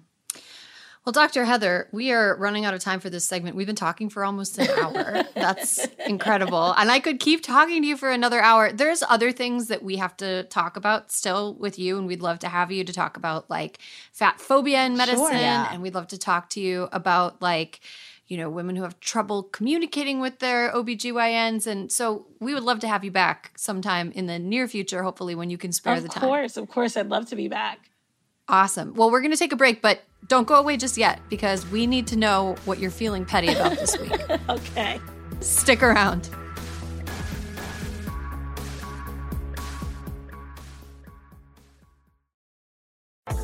Well, 1.03 1.13
Dr. 1.13 1.45
Heather, 1.45 1.87
we 1.91 2.11
are 2.11 2.35
running 2.37 2.63
out 2.63 2.75
of 2.75 2.79
time 2.79 2.99
for 2.99 3.09
this 3.09 3.25
segment. 3.25 3.55
We've 3.55 3.65
been 3.65 3.75
talking 3.75 4.07
for 4.07 4.23
almost 4.23 4.59
an 4.59 4.69
hour. 4.69 5.23
That's 5.33 5.87
incredible. 6.05 6.73
And 6.73 6.91
I 6.91 6.99
could 6.99 7.19
keep 7.19 7.41
talking 7.41 7.81
to 7.81 7.87
you 7.87 7.97
for 7.97 8.11
another 8.11 8.39
hour. 8.39 8.71
There's 8.71 9.01
other 9.09 9.31
things 9.31 9.67
that 9.69 9.81
we 9.81 9.95
have 9.95 10.15
to 10.17 10.43
talk 10.43 10.77
about 10.77 11.11
still 11.11 11.55
with 11.55 11.79
you, 11.79 11.97
and 11.97 12.05
we'd 12.05 12.21
love 12.21 12.37
to 12.39 12.49
have 12.49 12.71
you 12.71 12.83
to 12.83 12.93
talk 12.93 13.17
about 13.17 13.49
like 13.49 13.79
fat 14.11 14.39
phobia 14.39 14.85
in 14.85 14.95
medicine. 14.95 15.25
Sure, 15.25 15.33
yeah. 15.33 15.69
And 15.71 15.81
we'd 15.81 15.95
love 15.95 16.07
to 16.09 16.19
talk 16.19 16.51
to 16.51 16.59
you 16.59 16.87
about 16.91 17.41
like, 17.41 17.79
you 18.27 18.37
know, 18.37 18.51
women 18.51 18.75
who 18.75 18.83
have 18.83 18.99
trouble 18.99 19.41
communicating 19.41 20.19
with 20.19 20.37
their 20.37 20.71
OBGYNs. 20.71 21.65
And 21.65 21.91
so 21.91 22.27
we 22.39 22.53
would 22.53 22.63
love 22.63 22.79
to 22.81 22.87
have 22.87 23.03
you 23.03 23.11
back 23.11 23.53
sometime 23.55 24.11
in 24.11 24.27
the 24.27 24.37
near 24.37 24.67
future, 24.67 25.01
hopefully 25.01 25.33
when 25.33 25.49
you 25.49 25.57
can 25.57 25.71
spare 25.71 25.95
of 25.95 26.03
the 26.03 26.09
time. 26.09 26.23
Of 26.23 26.29
course, 26.29 26.57
of 26.57 26.69
course. 26.69 26.95
I'd 26.95 27.09
love 27.09 27.27
to 27.29 27.35
be 27.35 27.47
back. 27.47 27.90
Awesome. 28.51 28.93
Well, 28.95 29.09
we're 29.09 29.21
going 29.21 29.31
to 29.31 29.37
take 29.37 29.53
a 29.53 29.55
break, 29.55 29.81
but 29.81 30.01
don't 30.27 30.45
go 30.45 30.55
away 30.55 30.75
just 30.75 30.97
yet 30.97 31.21
because 31.29 31.65
we 31.67 31.87
need 31.87 32.05
to 32.07 32.17
know 32.17 32.55
what 32.65 32.79
you're 32.79 32.91
feeling 32.91 33.25
petty 33.25 33.47
about 33.47 33.77
this 33.77 33.97
week. 33.97 34.21
okay. 34.49 34.99
Stick 35.39 35.81
around. 35.81 36.29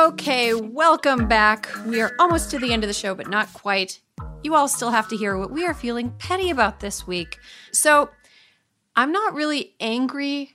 Okay, 0.00 0.54
welcome 0.54 1.28
back. 1.28 1.68
We 1.84 2.00
are 2.00 2.12
almost 2.18 2.50
to 2.52 2.58
the 2.58 2.72
end 2.72 2.82
of 2.82 2.88
the 2.88 2.94
show, 2.94 3.14
but 3.14 3.28
not 3.28 3.52
quite. 3.52 4.00
You 4.42 4.54
all 4.54 4.66
still 4.66 4.92
have 4.92 5.08
to 5.08 5.16
hear 5.16 5.36
what 5.36 5.50
we 5.50 5.66
are 5.66 5.74
feeling 5.74 6.14
petty 6.18 6.48
about 6.48 6.80
this 6.80 7.06
week. 7.06 7.38
So, 7.70 8.08
I'm 8.96 9.12
not 9.12 9.34
really 9.34 9.74
angry 9.78 10.54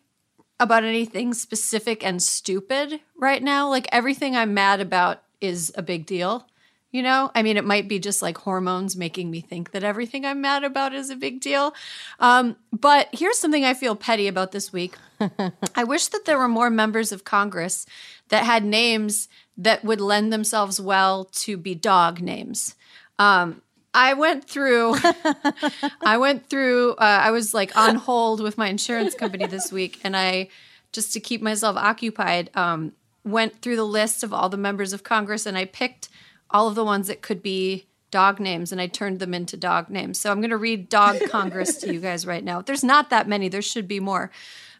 about 0.59 0.83
anything 0.83 1.35
specific 1.35 2.03
and 2.03 2.23
stupid 2.23 3.01
right 3.15 3.43
now. 3.43 3.69
Like, 3.69 3.87
everything 3.91 4.35
I'm 4.35 4.55
mad 4.55 4.81
about 4.81 5.21
is 5.39 5.71
a 5.77 5.83
big 5.83 6.07
deal. 6.07 6.47
You 6.95 7.03
know, 7.03 7.29
I 7.35 7.43
mean, 7.43 7.57
it 7.57 7.65
might 7.65 7.87
be 7.87 7.99
just 7.99 8.21
like 8.23 8.37
hormones 8.37 8.95
making 8.95 9.29
me 9.29 9.41
think 9.41 9.71
that 9.71 9.83
everything 9.83 10.25
I'm 10.25 10.39
mad 10.39 10.63
about 10.63 10.93
is 10.93 11.09
a 11.09 11.15
big 11.15 11.41
deal. 11.41 11.75
Um, 12.19 12.55
but 12.71 13.09
here's 13.11 13.37
something 13.37 13.65
I 13.65 13.73
feel 13.73 13.97
petty 13.97 14.27
about 14.27 14.53
this 14.53 14.71
week. 14.71 14.95
I 15.75 15.83
wish 15.83 16.07
that 16.07 16.23
there 16.23 16.37
were 16.37 16.47
more 16.47 16.69
members 16.69 17.11
of 17.11 17.25
Congress 17.25 17.85
that 18.29 18.43
had 18.43 18.63
names 18.63 19.27
that 19.57 19.83
would 19.83 20.01
lend 20.01 20.33
themselves 20.33 20.81
well 20.81 21.25
to 21.25 21.57
be 21.57 21.75
dog 21.75 22.21
names. 22.21 22.75
Um, 23.19 23.61
I 23.93 24.13
went 24.13 24.49
through, 24.49 24.95
I 26.01 26.17
went 26.17 26.49
through, 26.49 26.91
uh, 26.93 27.19
I 27.23 27.31
was 27.31 27.53
like 27.53 27.75
on 27.77 27.95
hold 27.95 28.41
with 28.41 28.57
my 28.57 28.67
insurance 28.67 29.15
company 29.15 29.45
this 29.45 29.71
week, 29.71 30.01
and 30.03 30.17
I, 30.17 30.49
just 30.91 31.13
to 31.13 31.19
keep 31.19 31.41
myself 31.41 31.77
occupied, 31.77 32.49
um, 32.55 32.91
went 33.23 33.61
through 33.61 33.75
the 33.75 33.85
list 33.85 34.23
of 34.23 34.33
all 34.33 34.49
the 34.49 34.57
members 34.57 34.93
of 34.93 35.03
Congress 35.03 35.45
and 35.45 35.57
I 35.57 35.65
picked 35.65 36.09
all 36.49 36.67
of 36.67 36.75
the 36.75 36.85
ones 36.85 37.07
that 37.07 37.21
could 37.21 37.41
be 37.41 37.87
dog 38.11 38.39
names 38.39 38.71
and 38.71 38.79
I 38.79 38.87
turned 38.87 39.19
them 39.19 39.33
into 39.33 39.57
dog 39.57 39.89
names. 39.89 40.19
So 40.19 40.31
I'm 40.31 40.39
going 40.39 40.51
to 40.51 40.57
read 40.57 40.87
Dog 40.87 41.19
Congress 41.29 41.75
to 41.77 41.91
you 41.91 41.99
guys 41.99 42.25
right 42.25 42.43
now. 42.43 42.61
There's 42.61 42.83
not 42.83 43.09
that 43.09 43.27
many, 43.27 43.49
there 43.49 43.61
should 43.61 43.87
be 43.87 43.99
more. 43.99 44.31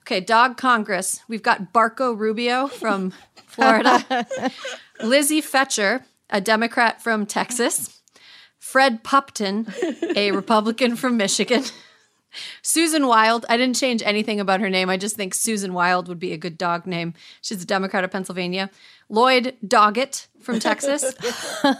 Okay, 0.06 0.20
Dog 0.20 0.56
Congress. 0.56 1.22
We've 1.28 1.42
got 1.42 1.74
Barco 1.74 2.16
Rubio 2.16 2.68
from 2.68 3.12
Florida, 3.48 4.28
Lizzie 5.02 5.42
Fetcher, 5.42 6.06
a 6.30 6.40
Democrat 6.40 7.02
from 7.02 7.26
Texas, 7.26 8.02
Fred 8.60 9.04
Pupton, 9.04 9.66
a 10.16 10.32
Republican 10.34 10.96
from 10.96 11.18
Michigan. 11.18 11.64
Susan 12.62 13.08
Wild. 13.08 13.48
I 13.50 13.58
didn't 13.58 13.78
change 13.78 14.04
anything 14.06 14.40
about 14.40 14.60
her 14.60 14.70
name. 14.70 14.92
I 14.92 14.98
just 14.98 15.16
think 15.16 15.34
Susan 15.34 15.74
Wild 15.74 16.08
would 16.08 16.20
be 16.20 16.34
a 16.34 16.38
good 16.38 16.58
dog 16.58 16.86
name. 16.86 17.16
She's 17.42 17.64
a 17.64 17.66
Democrat 17.66 18.04
of 18.04 18.12
Pennsylvania. 18.12 18.70
Lloyd 19.10 19.56
Doggett 19.66 20.28
from 20.40 20.60
Texas. 20.60 21.16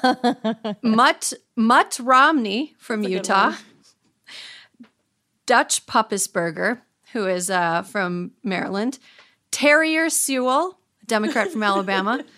Mutt 0.82 1.34
Mutt 1.56 2.00
Romney 2.02 2.74
from 2.80 3.04
Utah. 3.04 3.54
Dutch 5.46 5.86
Puppesberger, 5.86 6.82
who 7.16 7.26
is 7.28 7.50
uh, 7.50 7.82
from 7.84 8.32
Maryland. 8.44 9.00
Terrier 9.52 10.10
Sewell, 10.10 10.78
a 11.02 11.06
Democrat 11.06 11.50
from 11.50 11.64
Alabama. 11.64 12.24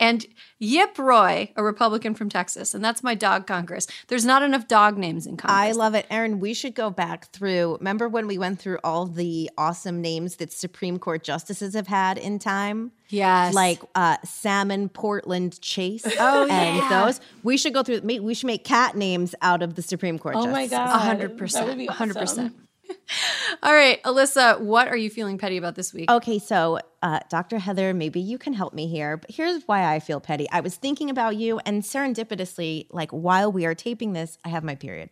And 0.00 0.26
Yip 0.58 0.98
Roy, 0.98 1.52
a 1.54 1.62
Republican 1.62 2.16
from 2.16 2.28
Texas. 2.28 2.74
And 2.74 2.84
that's 2.84 3.04
my 3.04 3.14
dog 3.14 3.46
Congress. 3.46 3.86
There's 4.08 4.24
not 4.24 4.42
enough 4.42 4.66
dog 4.66 4.98
names 4.98 5.28
in 5.28 5.36
Congress. 5.36 5.56
I 5.56 5.70
love 5.78 5.94
it. 5.94 6.06
Aaron, 6.10 6.40
we 6.40 6.54
should 6.54 6.74
go 6.74 6.90
back 6.90 7.26
through. 7.30 7.76
Remember 7.78 8.08
when 8.08 8.26
we 8.26 8.36
went 8.36 8.58
through 8.58 8.78
all 8.82 9.06
the 9.06 9.48
awesome 9.56 10.00
names 10.00 10.36
that 10.36 10.52
Supreme 10.52 10.98
Court 10.98 11.22
justices 11.22 11.74
have 11.74 11.86
had 11.86 12.18
in 12.18 12.40
time? 12.40 12.90
Yes. 13.10 13.54
Like 13.54 13.80
uh, 13.94 14.16
Salmon 14.24 14.88
Portland 14.88 15.60
Chase. 15.60 16.04
Oh, 16.18 16.48
and 16.50 16.78
yeah. 16.78 16.88
those. 17.04 17.20
We 17.44 17.56
should 17.56 17.72
go 17.72 17.84
through, 17.84 18.00
we 18.00 18.34
should 18.34 18.48
make 18.48 18.64
cat 18.64 18.96
names 18.96 19.36
out 19.40 19.62
of 19.62 19.76
the 19.76 19.82
Supreme 19.82 20.18
Court 20.18 20.34
Oh 20.36 20.46
my 20.48 20.66
justices. 20.66 20.70
god, 20.70 20.88
A 20.96 20.98
hundred 20.98 21.20
That 21.38 21.66
would 21.68 21.78
be 21.78 21.86
percent. 21.86 21.88
A 21.90 21.92
hundred 21.92 22.16
awesome. 22.16 22.46
percent. 22.48 22.56
All 23.62 23.74
right, 23.74 24.02
Alyssa, 24.02 24.60
what 24.60 24.88
are 24.88 24.96
you 24.96 25.10
feeling 25.10 25.38
petty 25.38 25.56
about 25.56 25.74
this 25.74 25.92
week? 25.92 26.10
Okay, 26.10 26.38
so 26.38 26.78
uh, 27.02 27.20
Dr. 27.28 27.58
Heather, 27.58 27.94
maybe 27.94 28.20
you 28.20 28.38
can 28.38 28.52
help 28.52 28.74
me 28.74 28.86
here. 28.86 29.18
But 29.18 29.30
here's 29.30 29.62
why 29.64 29.94
I 29.94 30.00
feel 30.00 30.20
petty. 30.20 30.48
I 30.50 30.60
was 30.60 30.76
thinking 30.76 31.10
about 31.10 31.36
you, 31.36 31.60
and 31.66 31.82
serendipitously, 31.82 32.86
like 32.90 33.10
while 33.10 33.52
we 33.52 33.66
are 33.66 33.74
taping 33.74 34.12
this, 34.12 34.38
I 34.44 34.48
have 34.48 34.64
my 34.64 34.74
period. 34.74 35.10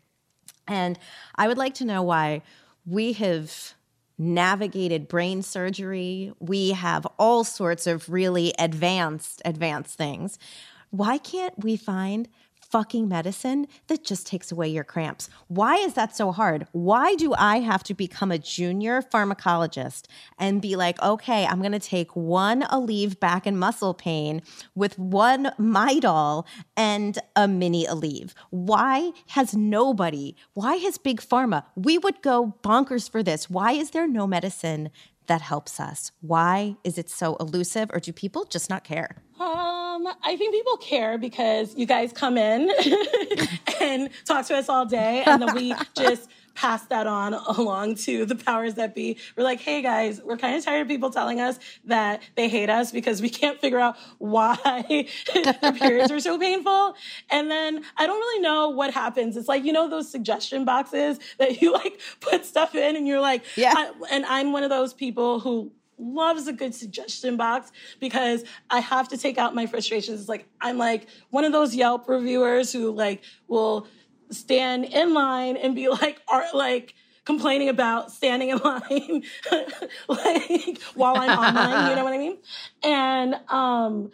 And 0.67 0.99
I 1.35 1.49
would 1.49 1.59
like 1.59 1.75
to 1.75 1.85
know 1.85 2.03
why 2.03 2.43
we 2.87 3.13
have 3.15 3.75
navigated 4.19 5.09
brain 5.09 5.43
surgery. 5.43 6.33
We 6.39 6.71
have 6.73 7.07
all 7.19 7.43
sorts 7.43 7.87
of 7.87 8.09
really 8.09 8.53
advanced, 8.59 9.43
advanced 9.45 9.97
things. 9.97 10.39
Why 10.91 11.19
can't 11.19 11.59
we 11.59 11.77
find 11.77 12.29
fucking 12.71 13.09
medicine 13.09 13.67
that 13.89 14.05
just 14.05 14.27
takes 14.27 14.53
away 14.53 14.69
your 14.69 14.85
cramps? 14.85 15.29
Why 15.49 15.77
is 15.77 15.95
that 15.95 16.17
so 16.17 16.33
hard? 16.33 16.67
Why 16.73 17.15
do 17.15 17.35
I 17.37 17.61
have 17.61 17.83
to 17.85 17.95
become 17.95 18.31
a 18.31 18.39
junior 18.39 19.03
pharmacologist 19.03 20.07
and 20.39 20.63
be 20.63 20.77
like, 20.77 21.01
okay, 21.03 21.47
I'm 21.47 21.61
going 21.61 21.73
to 21.73 21.79
take 21.79 22.15
one 22.15 22.63
Aleve 22.63 23.19
back 23.19 23.47
and 23.47 23.59
muscle 23.59 23.95
pain 23.95 24.43
with 24.75 24.99
one 24.99 25.53
Midol 25.59 26.47
and 26.77 27.19
a 27.37 27.49
mini 27.49 27.87
Aleve? 27.87 28.33
Why 28.51 29.13
has 29.29 29.55
nobody, 29.55 30.37
why 30.55 30.77
has 30.77 30.99
Big 30.99 31.21
Pharma, 31.21 31.65
we 31.77 31.99
would 31.99 32.23
go 32.23 32.55
bonkers 32.63 33.11
for 33.11 33.23
this. 33.23 33.51
Why 33.51 33.73
is 33.73 33.91
there 33.91 34.07
no 34.07 34.27
medicine 34.27 34.91
that 35.27 35.41
helps 35.41 35.79
us? 35.79 36.13
Why 36.21 36.77
is 36.85 36.99
it 36.99 37.09
so 37.09 37.37
elusive 37.37 37.91
or 37.93 38.01
do 38.01 38.13
people 38.13 38.45
just 38.45 38.69
not 38.69 38.85
care? 38.85 39.17
Um, 39.39 40.07
I 40.23 40.37
think 40.37 40.53
people 40.53 40.77
care 40.77 41.19
because 41.19 41.75
you 41.77 41.87
guys 41.87 42.13
come 42.13 42.37
in 42.37 42.71
and 43.81 44.11
talk 44.25 44.47
to 44.47 44.57
us 44.57 44.69
all 44.69 44.85
day, 44.85 45.23
and 45.25 45.41
then 45.41 45.55
we 45.55 45.75
just 45.97 46.31
pass 46.55 46.85
that 46.87 47.07
on 47.07 47.35
along 47.59 47.97
to 47.97 48.27
the 48.27 48.35
powers 48.35 48.75
that 48.75 48.95
be. 48.95 49.19
We're 49.37 49.45
like, 49.45 49.61
hey 49.61 49.83
guys, 49.83 50.21
we're 50.23 50.37
kind 50.37 50.57
of 50.57 50.65
tired 50.65 50.83
of 50.83 50.89
people 50.89 51.11
telling 51.11 51.41
us 51.41 51.59
that 51.85 52.23
they 52.37 52.49
hate 52.49 52.71
us 52.71 52.93
because 52.93 53.23
we 53.23 53.29
can't 53.29 53.61
figure 53.61 53.79
out 53.79 53.97
why 54.19 55.09
our 55.63 55.73
periods 55.73 56.11
are 56.11 56.21
so 56.21 56.39
painful. 56.39 56.95
And 57.31 57.51
then 57.51 57.85
I 57.97 58.07
don't 58.07 58.19
really 58.19 58.43
know 58.43 58.71
what 58.71 58.93
happens. 58.93 59.37
It's 59.37 59.49
like, 59.49 59.65
you 59.65 59.73
know, 59.73 59.89
those 59.89 60.11
suggestion 60.11 60.65
boxes 60.65 61.19
that 61.39 61.61
you 61.61 61.73
like 61.73 62.01
put 62.21 62.45
stuff 62.45 62.75
in 62.75 62.97
and 62.97 63.07
you're 63.07 63.21
like, 63.21 63.45
Yeah. 63.57 63.91
And 64.11 64.25
I'm 64.27 64.53
one 64.53 64.63
of 64.63 64.71
those 64.71 64.93
people 64.93 65.41
who 65.41 65.73
loves 66.01 66.49
a 66.49 66.53
good 66.53 66.75
suggestion 66.75 67.37
box 67.37 67.71
because 68.01 68.45
I 68.71 68.81
have 68.81 69.09
to 69.09 69.19
take 69.19 69.39
out 69.39 69.55
my 69.55 69.67
frustrations. 69.67 70.21
It's 70.21 70.29
like 70.29 70.49
I'm 70.61 70.79
like 70.79 71.07
one 71.31 71.45
of 71.45 71.53
those 71.53 71.75
Yelp 71.75 72.09
reviewers 72.09 72.73
who 72.73 72.91
like 72.91 73.23
will 73.49 73.87
stand 74.31 74.85
in 74.85 75.15
line 75.15 75.57
and 75.57 75.75
be 75.75 75.89
like 75.89 76.21
are 76.29 76.47
like 76.55 76.95
complaining 77.25 77.69
about 77.69 78.11
standing 78.11 78.51
in 78.51 78.59
line 78.59 79.23
like 80.09 80.83
while 80.95 81.17
I'm 81.17 81.39
online, 81.39 81.91
you 81.91 81.97
know 81.97 82.05
what 82.05 82.13
I 82.13 82.19
mean? 82.19 82.39
And 82.83 83.35
um 83.49 84.11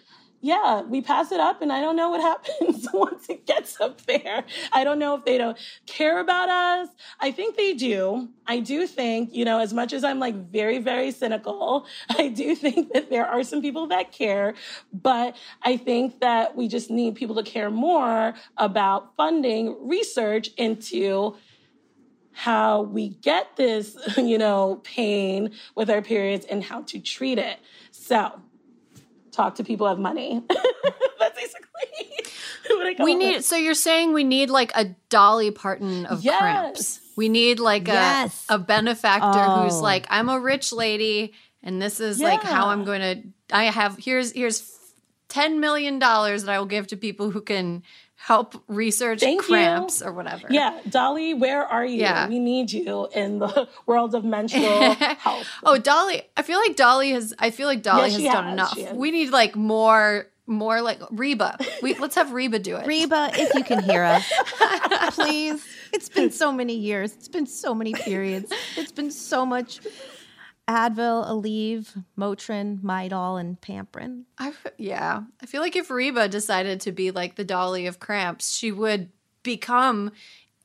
yeah, 0.47 0.83
we 0.83 1.01
pass 1.01 1.33
it 1.33 1.41
up 1.41 1.61
and 1.61 1.73
I 1.73 1.81
don't 1.81 1.97
know 1.97 2.11
what 2.11 2.21
happens 2.61 2.87
once 2.93 3.29
it 3.29 3.47
gets 3.47 3.81
up 3.81 4.01
there. 4.03 4.45
I 4.73 4.85
don't 4.85 5.01
know 5.01 5.17
if 5.17 5.25
they 5.25 5.39
don't 5.39 5.59
care 5.87 6.21
about 6.21 6.49
us. 6.49 6.89
I 7.19 7.33
think 7.33 7.57
they 7.57 7.75
do. 7.75 8.29
I 8.47 8.61
do 8.61 8.87
think, 8.87 9.35
you 9.35 9.45
know, 9.45 9.59
as 9.59 9.75
much 9.75 9.93
as 9.93 10.05
I'm 10.05 10.21
like 10.21 10.37
very, 10.51 10.79
very 10.79 11.11
cynical, 11.11 11.87
I 12.11 12.29
do 12.29 12.55
think 12.55 12.93
that 12.93 13.11
there 13.11 13.27
are 13.27 13.43
some 13.43 13.61
people 13.61 13.89
that 13.89 14.13
care. 14.13 14.55
But 14.93 15.37
I 15.63 15.77
think 15.77 16.21
that 16.21 16.57
we 16.57 16.69
just 16.69 16.91
need 16.91 17.17
people 17.17 17.35
to 17.37 17.43
care 17.43 17.71
more 17.71 18.35
about 18.57 19.17
funding 19.17 19.77
research 19.81 20.51
into 20.57 21.37
how 22.33 22.83
we 22.83 23.09
get 23.09 23.57
this, 23.57 23.97
you 24.17 24.39
know, 24.39 24.81
pain 24.85 25.51
with 25.75 25.91
our 25.91 26.03
periods 26.03 26.47
and 26.47 26.63
how 26.63 26.83
to 26.83 27.01
treat 27.01 27.39
it. 27.39 27.59
So, 27.91 28.41
talk 29.37 29.55
to 29.57 29.65
people 29.65 29.87
who 29.87 29.91
have 29.91 29.99
money. 29.99 30.43
That's 31.21 31.37
basically 31.39 32.25
what 32.77 32.87
I 32.87 32.95
come 32.95 33.05
we 33.05 33.13
up 33.13 33.19
need 33.19 33.37
with. 33.37 33.45
so 33.45 33.57
you're 33.57 33.75
saying 33.75 34.13
we 34.13 34.25
need 34.25 34.51
like 34.51 34.73
a 34.75 34.95
Dolly 35.09 35.51
Parton 35.51 36.07
of 36.07 36.23
Yes. 36.25 36.41
cramps. 36.41 37.01
We 37.17 37.29
need 37.29 37.61
like 37.61 37.89
a 37.89 37.93
Yes. 37.93 38.45
a 38.49 38.59
benefactor 38.59 39.43
who's 39.51 39.75
Oh. 39.77 39.83
like, 39.83 40.07
I'm 40.11 40.29
a 40.29 40.39
rich 40.41 40.73
lady 40.73 41.33
and 41.63 41.81
this 41.81 42.01
is 42.01 42.21
like 42.21 42.43
how 42.43 42.69
I'm 42.69 42.85
going 42.85 43.01
to 43.01 43.55
I 43.57 43.65
have 43.65 43.97
here's 43.99 44.33
here's 44.33 44.73
10 45.29 45.59
million 45.61 45.99
dollars 45.99 46.45
that 46.45 46.53
I 46.55 46.59
will 46.59 46.67
give 46.67 46.87
to 46.89 46.97
people 46.97 47.31
who 47.31 47.41
can 47.41 47.83
help 48.17 48.61
research 48.67 49.21
Thank 49.21 49.43
cramps 49.45 50.01
you. 50.01 50.07
or 50.07 50.13
whatever. 50.13 50.49
Yeah, 50.51 50.81
Dolly, 50.89 51.35
where 51.35 51.65
are 51.65 51.85
you? 51.85 52.01
Yeah. 52.01 52.29
We 52.29 52.39
need 52.39 52.73
you 52.73 53.09
in 53.15 53.39
the 53.39 53.69
world 53.87 54.15
of 54.15 54.25
menstrual 54.25 54.95
health. 54.95 55.47
Oh, 55.63 55.79
Dolly! 55.79 56.23
I 56.37 56.43
feel 56.43 56.59
like 56.59 56.77
Dolly 56.77 57.11
has. 57.11 57.35
I 57.39 57.51
feel 57.51 57.67
like 57.69 57.83
Dolly 57.83 58.03
Yeah, 58.03 58.09
has 58.09 58.17
she 58.17 58.25
done 58.25 58.45
has, 58.45 58.53
enough. 58.53 58.79
has. 58.79 58.93
We 58.97 59.11
need 59.11 59.31
like 59.31 59.55
more, 59.55 60.27
more 60.47 60.81
like 60.81 60.99
Reba. 61.11 61.59
We 61.83 61.95
let's 61.95 62.15
have 62.17 62.33
Reba 62.33 62.59
do 62.59 62.77
it. 62.77 62.87
Reba, 62.87 63.31
if 63.35 63.55
you 63.55 63.63
can 63.65 63.83
hear 63.83 64.03
us, 64.03 64.25
please. 65.15 65.65
It's 65.93 66.09
been 66.09 66.31
so 66.31 66.53
many 66.53 66.75
years. 66.75 67.13
It's 67.15 67.29
been 67.29 67.47
so 67.47 67.75
many 67.75 67.93
periods. 67.95 68.53
It's 68.77 68.93
been 68.93 69.11
so 69.11 69.47
much 69.47 69.81
Advil, 70.69 71.27
Aleve, 71.29 72.03
Motrin, 72.19 72.81
Midol, 72.83 73.39
and 73.41 73.61
Pamprin. 73.61 74.25
I 74.39 74.49
f- 74.49 74.67
yeah, 74.79 75.23
I 75.41 75.47
feel 75.47 75.61
like 75.61 75.77
if 75.77 75.91
Reba 75.91 76.29
decided 76.29 76.81
to 76.83 76.93
be 76.93 77.11
like 77.13 77.37
the 77.37 77.45
Dolly 77.45 77.87
of 77.87 78.01
cramps, 78.01 78.53
she 78.57 78.73
would 78.73 79.11
become 79.43 80.11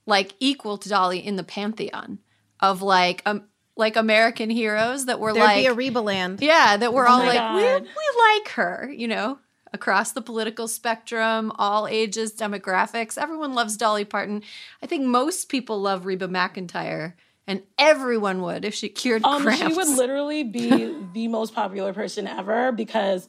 like 0.08 0.34
equal 0.40 0.78
to 0.80 0.90
Dolly 0.90 1.20
in 1.26 1.36
the 1.36 1.44
pantheon 1.44 2.18
of 2.60 2.82
like 2.82 3.22
um 3.28 3.44
like 3.78 3.96
American 3.96 4.50
heroes 4.50 5.06
that 5.06 5.20
were 5.20 5.34
There'd 5.34 5.46
like 5.46 5.58
be 5.62 5.66
a 5.68 5.74
Reba 5.74 6.00
land. 6.00 6.42
yeah 6.42 6.78
that 6.78 6.94
we're 6.94 7.08
Oh 7.08 7.12
all 7.12 7.20
like 7.20 7.56
we 7.56 7.88
we 7.88 8.40
like 8.40 8.50
her, 8.54 8.92
you 8.92 9.08
know. 9.08 9.38
Across 9.74 10.12
the 10.12 10.22
political 10.22 10.68
spectrum, 10.68 11.50
all 11.56 11.88
ages, 11.88 12.34
demographics, 12.34 13.18
everyone 13.18 13.54
loves 13.54 13.78
Dolly 13.78 14.04
Parton. 14.04 14.44
I 14.84 14.86
think 14.86 15.06
most 15.06 15.48
people 15.48 15.80
love 15.80 16.06
Reba 16.06 16.28
McEntire, 16.28 17.14
and 17.52 17.62
everyone 17.78 18.42
would 18.42 18.64
if 18.66 18.74
she 18.74 18.88
cured 18.90 19.24
Um, 19.26 19.42
cramps. 19.44 19.62
she 19.62 19.74
would 19.74 19.88
literally 20.02 20.44
be 20.44 20.96
the 21.14 21.28
most 21.28 21.54
popular 21.54 21.92
person 21.94 22.26
ever 22.28 22.72
because 22.72 23.28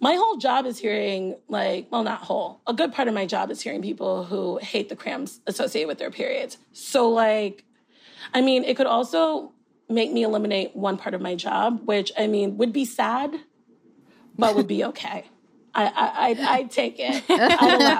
my 0.00 0.14
whole 0.14 0.36
job 0.36 0.64
is 0.66 0.78
hearing 0.78 1.36
like, 1.48 1.88
well, 1.90 2.02
not 2.04 2.20
whole. 2.20 2.60
A 2.66 2.72
good 2.74 2.92
part 2.92 3.08
of 3.08 3.14
my 3.14 3.26
job 3.26 3.50
is 3.50 3.60
hearing 3.60 3.82
people 3.82 4.24
who 4.24 4.58
hate 4.58 4.88
the 4.88 4.96
cramps 4.96 5.40
associated 5.46 5.88
with 5.88 5.98
their 5.98 6.10
periods. 6.10 6.56
So 6.72 7.10
like, 7.10 7.64
I 8.32 8.40
mean, 8.40 8.64
it 8.64 8.76
could 8.76 8.86
also 8.86 9.52
make 9.88 10.12
me 10.12 10.22
eliminate 10.22 10.74
one 10.76 10.96
part 10.96 11.14
of 11.14 11.20
my 11.20 11.34
job, 11.34 11.82
which 11.84 12.12
I 12.18 12.26
mean 12.28 12.56
would 12.58 12.72
be 12.72 12.84
sad, 12.84 13.34
but 14.38 14.54
would 14.56 14.68
be 14.68 14.84
okay. 14.84 15.24
I 15.74 15.84
I 15.86 16.26
I'd, 16.28 16.40
I'd 16.40 16.70
take 16.70 16.96
it. 16.98 17.24
I'd 17.28 17.74
allow 17.80 17.98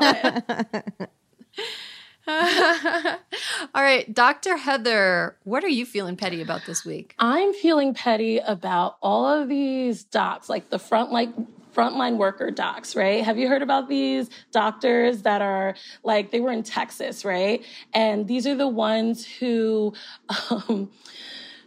it. 0.99 1.11
All 2.29 3.83
right, 3.83 4.13
Dr. 4.13 4.57
Heather, 4.57 5.37
what 5.43 5.65
are 5.65 5.69
you 5.69 5.85
feeling 5.85 6.17
petty 6.17 6.41
about 6.41 6.67
this 6.67 6.85
week? 6.85 7.15
I'm 7.19 7.53
feeling 7.53 7.95
petty 7.95 8.39
about 8.39 8.97
all 9.03 9.27
of 9.27 9.49
these 9.49 10.05
docs, 10.05 10.49
like 10.49 10.71
the 10.71 10.79
front 10.79 11.11
like 11.11 11.31
frontline 11.75 12.19
worker 12.19 12.51
docs, 12.51 12.95
right? 12.95 13.25
Have 13.25 13.39
you 13.39 13.49
heard 13.49 13.63
about 13.63 13.89
these 13.89 14.31
doctors 14.53 15.23
that 15.23 15.43
are 15.43 15.75
like 16.05 16.31
they 16.31 16.41
were 16.41 16.53
in 16.53 16.63
Texas, 16.63 17.25
right? 17.25 17.65
And 17.93 18.29
these 18.29 18.47
are 18.47 18.55
the 18.55 18.69
ones 18.69 19.27
who 19.27 19.95
um, 20.51 20.91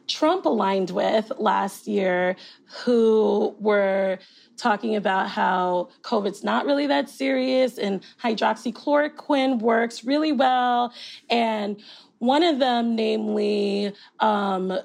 Trump 0.07 0.45
aligned 0.45 0.91
with 0.91 1.31
last 1.37 1.87
year, 1.87 2.35
who 2.83 3.55
were 3.59 4.19
talking 4.57 4.95
about 4.95 5.29
how 5.29 5.89
COVID's 6.01 6.43
not 6.43 6.65
really 6.65 6.87
that 6.87 7.09
serious 7.09 7.77
and 7.77 8.03
hydroxychloroquine 8.23 9.59
works 9.59 10.03
really 10.03 10.31
well. 10.31 10.93
And 11.29 11.81
one 12.19 12.43
of 12.43 12.59
them, 12.59 12.95
namely, 12.95 13.93
um, 14.19 14.77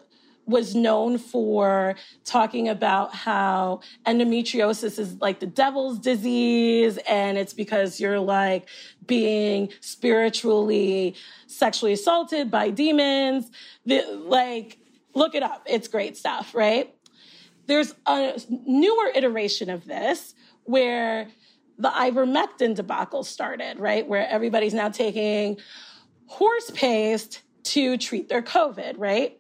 was 0.51 0.75
known 0.75 1.17
for 1.17 1.95
talking 2.25 2.69
about 2.69 3.15
how 3.15 3.81
endometriosis 4.05 4.99
is 4.99 5.15
like 5.21 5.39
the 5.39 5.47
devil's 5.47 5.99
disease 5.99 6.99
and 7.09 7.39
it's 7.39 7.53
because 7.53 8.01
you're 8.01 8.19
like 8.19 8.69
being 9.07 9.69
spiritually 9.81 11.15
sexually 11.47 11.93
assaulted 11.93 12.51
by 12.51 12.69
demons 12.69 13.51
the, 13.87 14.03
like 14.27 14.79
look 15.15 15.35
it 15.35 15.43
up. 15.43 15.63
It's 15.67 15.89
great 15.89 16.17
stuff 16.17 16.55
right? 16.55 16.95
There's 17.67 17.95
a 18.07 18.41
newer 18.49 19.11
iteration 19.15 19.71
of 19.71 19.85
this 19.85 20.35
where 20.65 21.29
the 21.79 21.89
ivermectin 21.89 22.75
debacle 22.75 23.25
started 23.25 23.79
right? 23.79 24.07
Where 24.07 24.27
everybody's 24.29 24.75
now 24.75 24.89
taking 24.89 25.59
horse 26.27 26.71
paste 26.71 27.43
to 27.63 27.97
treat 27.97 28.29
their 28.29 28.43
covid 28.43 28.95
right? 28.99 29.39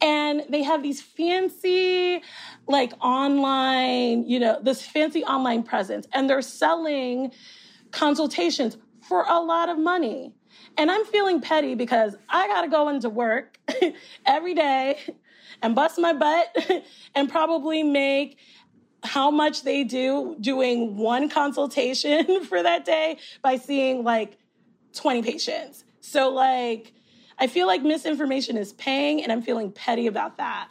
And 0.00 0.44
they 0.48 0.62
have 0.62 0.82
these 0.82 1.00
fancy 1.00 2.22
like 2.66 2.92
online 3.00 4.26
you 4.28 4.38
know 4.40 4.58
this 4.62 4.82
fancy 4.82 5.24
online 5.24 5.62
presence 5.62 6.06
and 6.12 6.28
they're 6.28 6.42
selling 6.42 7.32
consultations 7.90 8.76
for 9.00 9.24
a 9.28 9.38
lot 9.38 9.68
of 9.68 9.78
money 9.78 10.32
and 10.76 10.90
i'm 10.90 11.04
feeling 11.06 11.40
petty 11.40 11.74
because 11.74 12.16
i 12.28 12.46
gotta 12.48 12.68
go 12.68 12.88
into 12.88 13.08
work 13.08 13.58
every 14.26 14.54
day 14.54 14.98
and 15.62 15.74
bust 15.74 15.98
my 15.98 16.12
butt 16.12 16.84
and 17.14 17.28
probably 17.30 17.82
make 17.82 18.38
how 19.02 19.30
much 19.30 19.62
they 19.62 19.84
do 19.84 20.36
doing 20.40 20.96
one 20.96 21.28
consultation 21.28 22.44
for 22.48 22.62
that 22.62 22.84
day 22.84 23.18
by 23.42 23.56
seeing 23.56 24.02
like 24.02 24.38
20 24.94 25.22
patients 25.22 25.84
so 26.00 26.30
like 26.30 26.92
I 27.38 27.46
feel 27.46 27.66
like 27.66 27.82
misinformation 27.82 28.56
is 28.56 28.72
paying, 28.74 29.22
and 29.22 29.32
I'm 29.32 29.42
feeling 29.42 29.72
petty 29.72 30.06
about 30.06 30.36
that. 30.36 30.68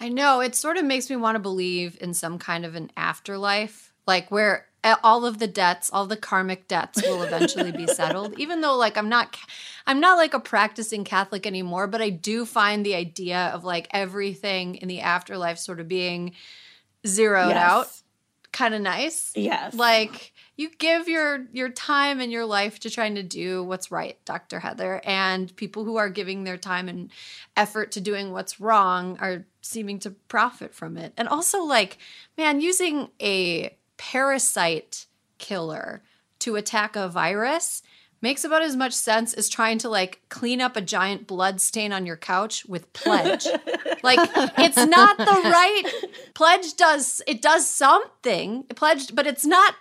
I 0.00 0.08
know 0.08 0.40
it 0.40 0.54
sort 0.54 0.76
of 0.76 0.84
makes 0.84 1.10
me 1.10 1.16
want 1.16 1.36
to 1.36 1.40
believe 1.40 1.98
in 2.00 2.14
some 2.14 2.38
kind 2.38 2.64
of 2.64 2.74
an 2.74 2.90
afterlife, 2.96 3.92
like 4.06 4.30
where 4.30 4.67
all 5.02 5.26
of 5.26 5.38
the 5.38 5.46
debts, 5.46 5.90
all 5.92 6.06
the 6.06 6.16
karmic 6.16 6.68
debts 6.68 7.02
will 7.02 7.22
eventually 7.22 7.72
be 7.72 7.86
settled. 7.86 8.34
Even 8.38 8.60
though 8.60 8.76
like 8.76 8.96
I'm 8.96 9.08
not 9.08 9.36
I'm 9.86 10.00
not 10.00 10.16
like 10.16 10.34
a 10.34 10.40
practicing 10.40 11.04
Catholic 11.04 11.46
anymore, 11.46 11.86
but 11.86 12.00
I 12.00 12.10
do 12.10 12.44
find 12.46 12.84
the 12.84 12.94
idea 12.94 13.50
of 13.54 13.64
like 13.64 13.88
everything 13.90 14.76
in 14.76 14.88
the 14.88 15.00
afterlife 15.00 15.58
sort 15.58 15.80
of 15.80 15.88
being 15.88 16.32
zeroed 17.06 17.50
Yes. 17.50 17.56
out 17.56 17.86
kind 18.52 18.74
of 18.74 18.80
nice. 18.80 19.32
Yes. 19.36 19.74
Like 19.74 20.32
you 20.56 20.70
give 20.78 21.08
your 21.08 21.46
your 21.52 21.68
time 21.68 22.20
and 22.20 22.32
your 22.32 22.44
life 22.44 22.80
to 22.80 22.90
trying 22.90 23.14
to 23.16 23.22
do 23.22 23.62
what's 23.62 23.90
right, 23.90 24.18
Dr. 24.24 24.58
Heather, 24.60 25.00
and 25.04 25.54
people 25.56 25.84
who 25.84 25.96
are 25.96 26.08
giving 26.08 26.44
their 26.44 26.56
time 26.56 26.88
and 26.88 27.10
effort 27.56 27.92
to 27.92 28.00
doing 28.00 28.32
what's 28.32 28.58
wrong 28.60 29.18
are 29.20 29.44
seeming 29.60 29.98
to 30.00 30.10
profit 30.10 30.74
from 30.74 30.96
it. 30.96 31.12
And 31.16 31.28
also 31.28 31.62
like, 31.62 31.98
man, 32.36 32.60
using 32.60 33.10
a 33.20 33.76
parasite 33.98 35.06
killer 35.38 36.02
to 36.40 36.56
attack 36.56 36.96
a 36.96 37.08
virus 37.08 37.82
makes 38.20 38.42
about 38.42 38.62
as 38.62 38.74
much 38.74 38.92
sense 38.92 39.32
as 39.34 39.48
trying 39.48 39.78
to 39.78 39.88
like 39.88 40.20
clean 40.28 40.60
up 40.60 40.76
a 40.76 40.80
giant 40.80 41.26
blood 41.26 41.60
stain 41.60 41.92
on 41.92 42.04
your 42.06 42.16
couch 42.16 42.64
with 42.66 42.92
pledge. 42.92 43.46
like 44.02 44.18
it's 44.58 44.76
not 44.76 45.16
the 45.18 45.24
right 45.24 45.82
pledge 46.34 46.74
does 46.74 47.22
it 47.26 47.40
does 47.42 47.68
something. 47.68 48.64
Pledge 48.74 49.14
but 49.14 49.26
it's 49.26 49.44
not 49.46 49.74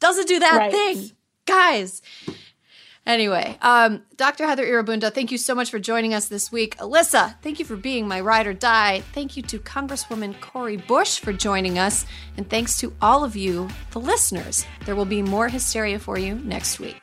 doesn't 0.00 0.28
do 0.28 0.38
that 0.38 0.56
Right. 0.56 0.72
thing. 0.72 1.10
Guys. 1.46 2.02
Anyway, 3.08 3.56
um, 3.62 4.02
Dr. 4.16 4.46
Heather 4.46 4.66
Irobunda, 4.66 5.12
thank 5.12 5.32
you 5.32 5.38
so 5.38 5.54
much 5.54 5.70
for 5.70 5.78
joining 5.78 6.12
us 6.12 6.28
this 6.28 6.52
week. 6.52 6.76
Alyssa, 6.76 7.36
thank 7.40 7.58
you 7.58 7.64
for 7.64 7.74
being 7.74 8.06
my 8.06 8.20
ride 8.20 8.46
or 8.46 8.52
die. 8.52 9.00
Thank 9.14 9.34
you 9.34 9.42
to 9.44 9.58
Congresswoman 9.58 10.38
Cori 10.42 10.76
Bush 10.76 11.18
for 11.18 11.32
joining 11.32 11.78
us. 11.78 12.04
And 12.36 12.48
thanks 12.50 12.78
to 12.80 12.92
all 13.00 13.24
of 13.24 13.34
you, 13.34 13.70
the 13.92 13.98
listeners. 13.98 14.66
There 14.84 14.94
will 14.94 15.06
be 15.06 15.22
more 15.22 15.48
hysteria 15.48 15.98
for 15.98 16.18
you 16.18 16.34
next 16.34 16.80
week. 16.80 17.02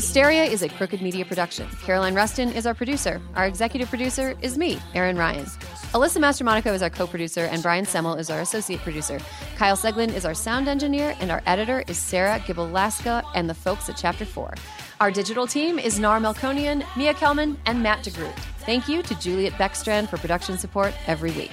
Hysteria 0.00 0.44
is 0.44 0.62
a 0.62 0.68
crooked 0.70 1.02
media 1.02 1.26
production. 1.26 1.68
Caroline 1.82 2.14
Reston 2.14 2.50
is 2.52 2.66
our 2.66 2.72
producer. 2.72 3.20
Our 3.34 3.46
executive 3.46 3.90
producer 3.90 4.34
is 4.40 4.56
me, 4.56 4.78
Erin 4.94 5.18
Ryan. 5.18 5.44
Alyssa 5.92 6.16
Mastromonaco 6.16 6.72
is 6.72 6.80
our 6.80 6.88
co 6.88 7.06
producer, 7.06 7.42
and 7.42 7.62
Brian 7.62 7.84
Semmel 7.84 8.18
is 8.18 8.30
our 8.30 8.40
associate 8.40 8.80
producer. 8.80 9.20
Kyle 9.56 9.76
Seglin 9.76 10.10
is 10.14 10.24
our 10.24 10.32
sound 10.32 10.68
engineer, 10.68 11.14
and 11.20 11.30
our 11.30 11.42
editor 11.44 11.84
is 11.86 11.98
Sarah 11.98 12.38
Gibalaska 12.38 13.22
and 13.34 13.46
the 13.46 13.52
folks 13.52 13.90
at 13.90 13.98
Chapter 13.98 14.24
4. 14.24 14.54
Our 15.00 15.10
digital 15.10 15.46
team 15.46 15.78
is 15.78 16.00
Nar 16.00 16.18
Melkonian, 16.18 16.82
Mia 16.96 17.12
Kelman, 17.12 17.58
and 17.66 17.82
Matt 17.82 18.02
DeGroot. 18.02 18.34
Thank 18.60 18.88
you 18.88 19.02
to 19.02 19.14
Juliet 19.20 19.52
Beckstrand 19.52 20.08
for 20.08 20.16
production 20.16 20.56
support 20.56 20.94
every 21.08 21.32
week. 21.32 21.52